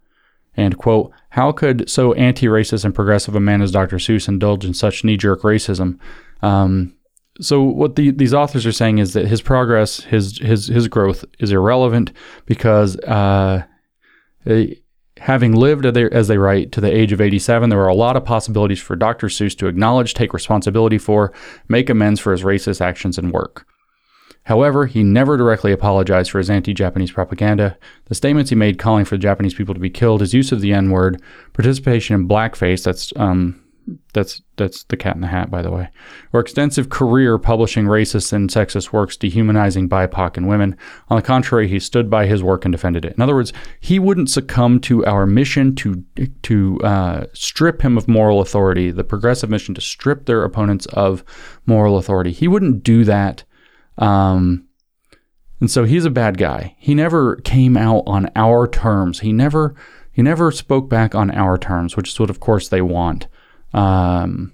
And 0.55 0.77
quote, 0.77 1.13
how 1.31 1.51
could 1.53 1.89
so 1.89 2.13
anti-racist 2.13 2.85
and 2.85 2.95
progressive 2.95 3.35
a 3.35 3.41
man 3.41 3.63
as 3.63 3.73
Dr. 3.73 3.97
Seuss 3.97 4.29
indulge 4.29 4.65
in 4.65 4.75
such 4.75 5.03
knee-jerk 5.03 5.43
racism? 5.43 5.99
Um, 6.43 6.95
so 7.41 7.63
what 7.63 7.97
the, 7.97 8.11
these 8.11 8.35
authors 8.35 8.67
are 8.67 8.73
saying 8.73 8.99
is 8.99 9.15
that 9.15 9.27
his 9.27 9.41
progress, 9.41 10.01
his 10.01 10.39
his 10.39 10.67
his 10.67 10.89
growth 10.89 11.25
is 11.39 11.51
irrelevant 11.51 12.13
because 12.45 12.97
uh, 12.99 13.63
having 15.19 15.53
lived 15.53 15.85
as 15.85 16.29
they 16.29 16.39
write 16.39 16.73
to 16.73 16.81
the 16.81 16.95
age 16.95 17.13
of 17.13 17.21
87, 17.21 17.69
there 17.71 17.79
were 17.79 17.89
a 17.89 17.95
lot 17.95 18.17
of 18.17 18.25
possibilities 18.25 18.81
for 18.81 18.97
Dr. 18.97 19.29
Seuss 19.29 19.57
to 19.59 19.67
acknowledge, 19.67 20.15
take 20.15 20.33
responsibility 20.33 20.99
for, 20.99 21.33
make 21.69 21.91
amends 21.91 22.21
for 22.21 22.33
his 22.33 22.43
racist 22.43 22.81
actions 22.81 23.19
and 23.19 23.33
work. 23.33 23.67
However, 24.45 24.87
he 24.87 25.05
never 25.05 25.37
directly 25.37 25.71
apologized 25.71 26.31
for 26.31 26.39
his 26.39 26.51
anti 26.51 26.75
Japanese 26.75 27.13
propaganda. 27.13 27.79
The 28.07 28.15
statements 28.15 28.51
he 28.51 28.57
made 28.57 28.79
calling 28.79 29.05
for 29.05 29.17
the 29.17 29.23
Japanese 29.23 29.55
people 29.55 29.75
to 29.75 29.81
be 29.81 29.91
killed, 29.91 30.21
his 30.21 30.35
use 30.35 30.51
of 30.51 30.61
the 30.61 30.73
N 30.73 30.91
word, 30.91 31.23
participation 31.53 32.17
in 32.17 32.29
blackface, 32.29 32.83
that's 32.83 33.13
um, 33.17 33.62
that's 34.13 34.43
that's 34.57 34.85
the 34.85 34.97
cat 34.97 35.15
in 35.15 35.23
the 35.23 35.27
hat, 35.27 35.51
by 35.51 35.63
the 35.63 35.71
way. 35.71 35.89
Or 36.33 36.41
extensive 36.41 36.89
career 36.89 37.39
publishing 37.39 37.87
racist 37.87 38.33
and 38.33 38.49
sexist 38.49 38.93
works 38.93 39.17
dehumanizing 39.17 39.89
BIPOC 39.89 40.37
and 40.37 40.49
women. 40.49 40.77
On 41.09 41.17
the 41.17 41.23
contrary, 41.23 41.69
he 41.69 41.81
stood 41.81 42.09
by 42.09 42.27
his 42.27 42.43
work 42.43 42.65
and 42.65 42.73
defended 42.73 43.05
it. 43.05 43.15
In 43.15 43.23
other 43.23 43.35
words, 43.35 43.53
he 43.81 43.99
wouldn't 43.99 44.31
succumb 44.31 44.81
to 44.81 45.05
our 45.07 45.27
mission 45.27 45.75
to 45.77 46.05
to 46.43 46.79
uh, 46.85 47.27
strip 47.33 47.83
him 47.83 47.97
of 47.97 48.09
moral 48.09 48.41
authority, 48.41 48.91
the 48.91 49.05
progressive 49.05 49.51
mission 49.51 49.75
to 49.75 49.81
strip 49.81 50.27
their 50.27 50.45
opponents 50.45 50.87
of 50.87 51.25
moral 51.67 51.97
authority. 51.97 52.33
He 52.33 52.49
wouldn't 52.49 52.83
do 52.83 53.05
that. 53.05 53.45
Um, 53.99 54.67
and 55.61 55.71
so 55.71 55.85
he's 55.85 56.05
a 56.05 56.11
bad 56.11 56.39
guy. 56.39 56.75
He 56.79 56.95
never 56.95 57.37
came 57.37 57.77
out 57.77 58.03
on 58.07 58.31
our 58.35 58.67
terms. 58.67 59.21
He 59.21 59.33
never 59.33 59.75
he 60.13 60.21
never 60.21 60.53
spoke 60.53 60.89
back 60.89 61.15
on 61.15 61.31
our 61.31 61.57
terms, 61.57 61.97
which 61.97 62.11
is 62.11 62.21
what, 62.21 62.31
of 62.31 62.39
course, 62.39 62.69
they 62.69 62.83
want. 62.83 63.27
Um, 63.75 64.53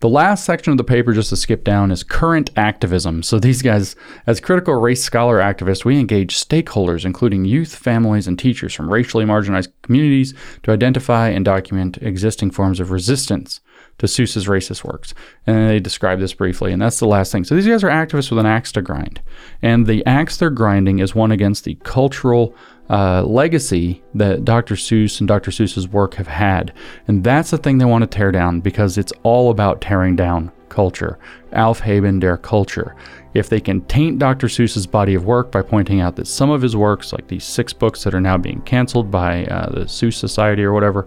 the 0.00 0.08
last 0.10 0.44
section 0.44 0.72
of 0.72 0.76
the 0.76 0.84
paper, 0.84 1.14
just 1.14 1.30
to 1.30 1.36
skip 1.36 1.64
down, 1.64 1.90
is 1.90 2.02
current 2.02 2.50
activism. 2.54 3.22
So, 3.22 3.38
these 3.38 3.62
guys, 3.62 3.96
as 4.26 4.40
critical 4.40 4.74
race 4.74 5.02
scholar 5.02 5.38
activists, 5.38 5.86
we 5.86 5.98
engage 5.98 6.36
stakeholders, 6.36 7.06
including 7.06 7.46
youth, 7.46 7.74
families, 7.74 8.26
and 8.26 8.38
teachers 8.38 8.74
from 8.74 8.92
racially 8.92 9.24
marginalized 9.24 9.72
communities, 9.82 10.34
to 10.64 10.70
identify 10.70 11.30
and 11.30 11.46
document 11.46 11.96
existing 12.02 12.50
forms 12.50 12.78
of 12.78 12.90
resistance 12.90 13.60
to 13.96 14.06
Seuss's 14.06 14.46
racist 14.46 14.84
works. 14.84 15.14
And 15.46 15.70
they 15.70 15.80
describe 15.80 16.20
this 16.20 16.34
briefly, 16.34 16.72
and 16.72 16.82
that's 16.82 16.98
the 16.98 17.08
last 17.08 17.32
thing. 17.32 17.44
So, 17.44 17.54
these 17.54 17.66
guys 17.66 17.82
are 17.82 17.88
activists 17.88 18.30
with 18.30 18.38
an 18.38 18.46
axe 18.46 18.72
to 18.72 18.82
grind. 18.82 19.22
And 19.62 19.86
the 19.86 20.04
axe 20.04 20.36
they're 20.36 20.50
grinding 20.50 20.98
is 20.98 21.14
one 21.14 21.32
against 21.32 21.64
the 21.64 21.76
cultural 21.84 22.54
uh, 22.90 23.22
legacy 23.22 24.02
that 24.14 24.44
Dr. 24.44 24.74
Seuss 24.74 25.20
and 25.20 25.28
Dr. 25.28 25.50
Seuss's 25.50 25.88
work 25.88 26.14
have 26.14 26.28
had. 26.28 26.72
And 27.08 27.24
that's 27.24 27.50
the 27.50 27.58
thing 27.58 27.78
they 27.78 27.84
want 27.84 28.02
to 28.02 28.06
tear 28.06 28.32
down 28.32 28.60
because 28.60 28.98
it's 28.98 29.12
all 29.22 29.50
about 29.50 29.80
tearing 29.80 30.16
down 30.16 30.52
culture. 30.68 31.18
Aufheben 31.52 32.20
der 32.20 32.36
Kultur. 32.36 32.94
If 33.34 33.48
they 33.48 33.60
can 33.60 33.82
taint 33.82 34.18
Dr. 34.18 34.46
Seuss's 34.46 34.86
body 34.86 35.14
of 35.14 35.24
work 35.24 35.50
by 35.50 35.62
pointing 35.62 36.00
out 36.00 36.16
that 36.16 36.26
some 36.26 36.50
of 36.50 36.62
his 36.62 36.76
works, 36.76 37.12
like 37.12 37.28
these 37.28 37.44
six 37.44 37.72
books 37.72 38.04
that 38.04 38.14
are 38.14 38.20
now 38.20 38.38
being 38.38 38.62
canceled 38.62 39.10
by 39.10 39.44
uh, 39.46 39.70
the 39.70 39.80
Seuss 39.80 40.14
Society 40.14 40.62
or 40.62 40.72
whatever, 40.72 41.06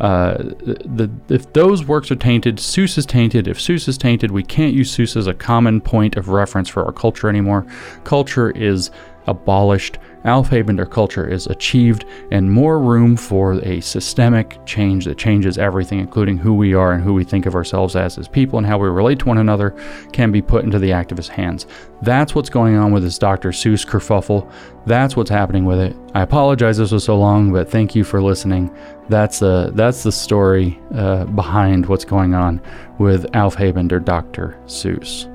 uh, 0.00 0.38
the, 0.38 1.10
if 1.28 1.52
those 1.52 1.84
works 1.84 2.10
are 2.10 2.16
tainted, 2.16 2.56
Seuss 2.56 2.96
is 2.96 3.04
tainted. 3.04 3.46
If 3.46 3.58
Seuss 3.58 3.86
is 3.86 3.98
tainted, 3.98 4.30
we 4.30 4.42
can't 4.42 4.74
use 4.74 4.96
Seuss 4.96 5.14
as 5.14 5.26
a 5.26 5.34
common 5.34 5.80
point 5.80 6.16
of 6.16 6.30
reference 6.30 6.70
for 6.70 6.84
our 6.84 6.92
culture 6.92 7.28
anymore. 7.28 7.66
Culture 8.04 8.50
is 8.50 8.90
abolished, 9.26 9.98
Aufheben 10.24 10.90
culture 10.90 11.26
is 11.26 11.46
achieved, 11.46 12.04
and 12.30 12.50
more 12.50 12.80
room 12.80 13.16
for 13.16 13.54
a 13.64 13.80
systemic 13.80 14.58
change 14.66 15.04
that 15.04 15.18
changes 15.18 15.58
everything, 15.58 15.98
including 15.98 16.36
who 16.36 16.54
we 16.54 16.74
are 16.74 16.92
and 16.92 17.02
who 17.02 17.14
we 17.14 17.24
think 17.24 17.46
of 17.46 17.54
ourselves 17.54 17.96
as 17.96 18.18
as 18.18 18.28
people 18.28 18.58
and 18.58 18.66
how 18.66 18.78
we 18.78 18.88
relate 18.88 19.18
to 19.20 19.26
one 19.26 19.38
another, 19.38 19.74
can 20.12 20.30
be 20.30 20.42
put 20.42 20.64
into 20.64 20.78
the 20.78 20.90
activist 20.90 21.28
hands. 21.28 21.66
That's 22.02 22.34
what's 22.34 22.50
going 22.50 22.76
on 22.76 22.92
with 22.92 23.02
this 23.02 23.18
Dr. 23.18 23.50
Seuss 23.50 23.86
kerfuffle. 23.86 24.50
That's 24.86 25.16
what's 25.16 25.30
happening 25.30 25.64
with 25.64 25.78
it. 25.78 25.96
I 26.14 26.22
apologize 26.22 26.78
this 26.78 26.92
was 26.92 27.04
so 27.04 27.18
long, 27.18 27.52
but 27.52 27.70
thank 27.70 27.94
you 27.94 28.04
for 28.04 28.22
listening. 28.22 28.74
That's 29.08 29.42
uh, 29.42 29.70
that's 29.74 30.02
the 30.02 30.12
story 30.12 30.78
uh, 30.94 31.24
behind 31.24 31.86
what's 31.86 32.04
going 32.04 32.34
on 32.34 32.60
with 32.98 33.30
Aufheben 33.32 33.88
Dr. 34.04 34.58
Seuss. 34.66 35.29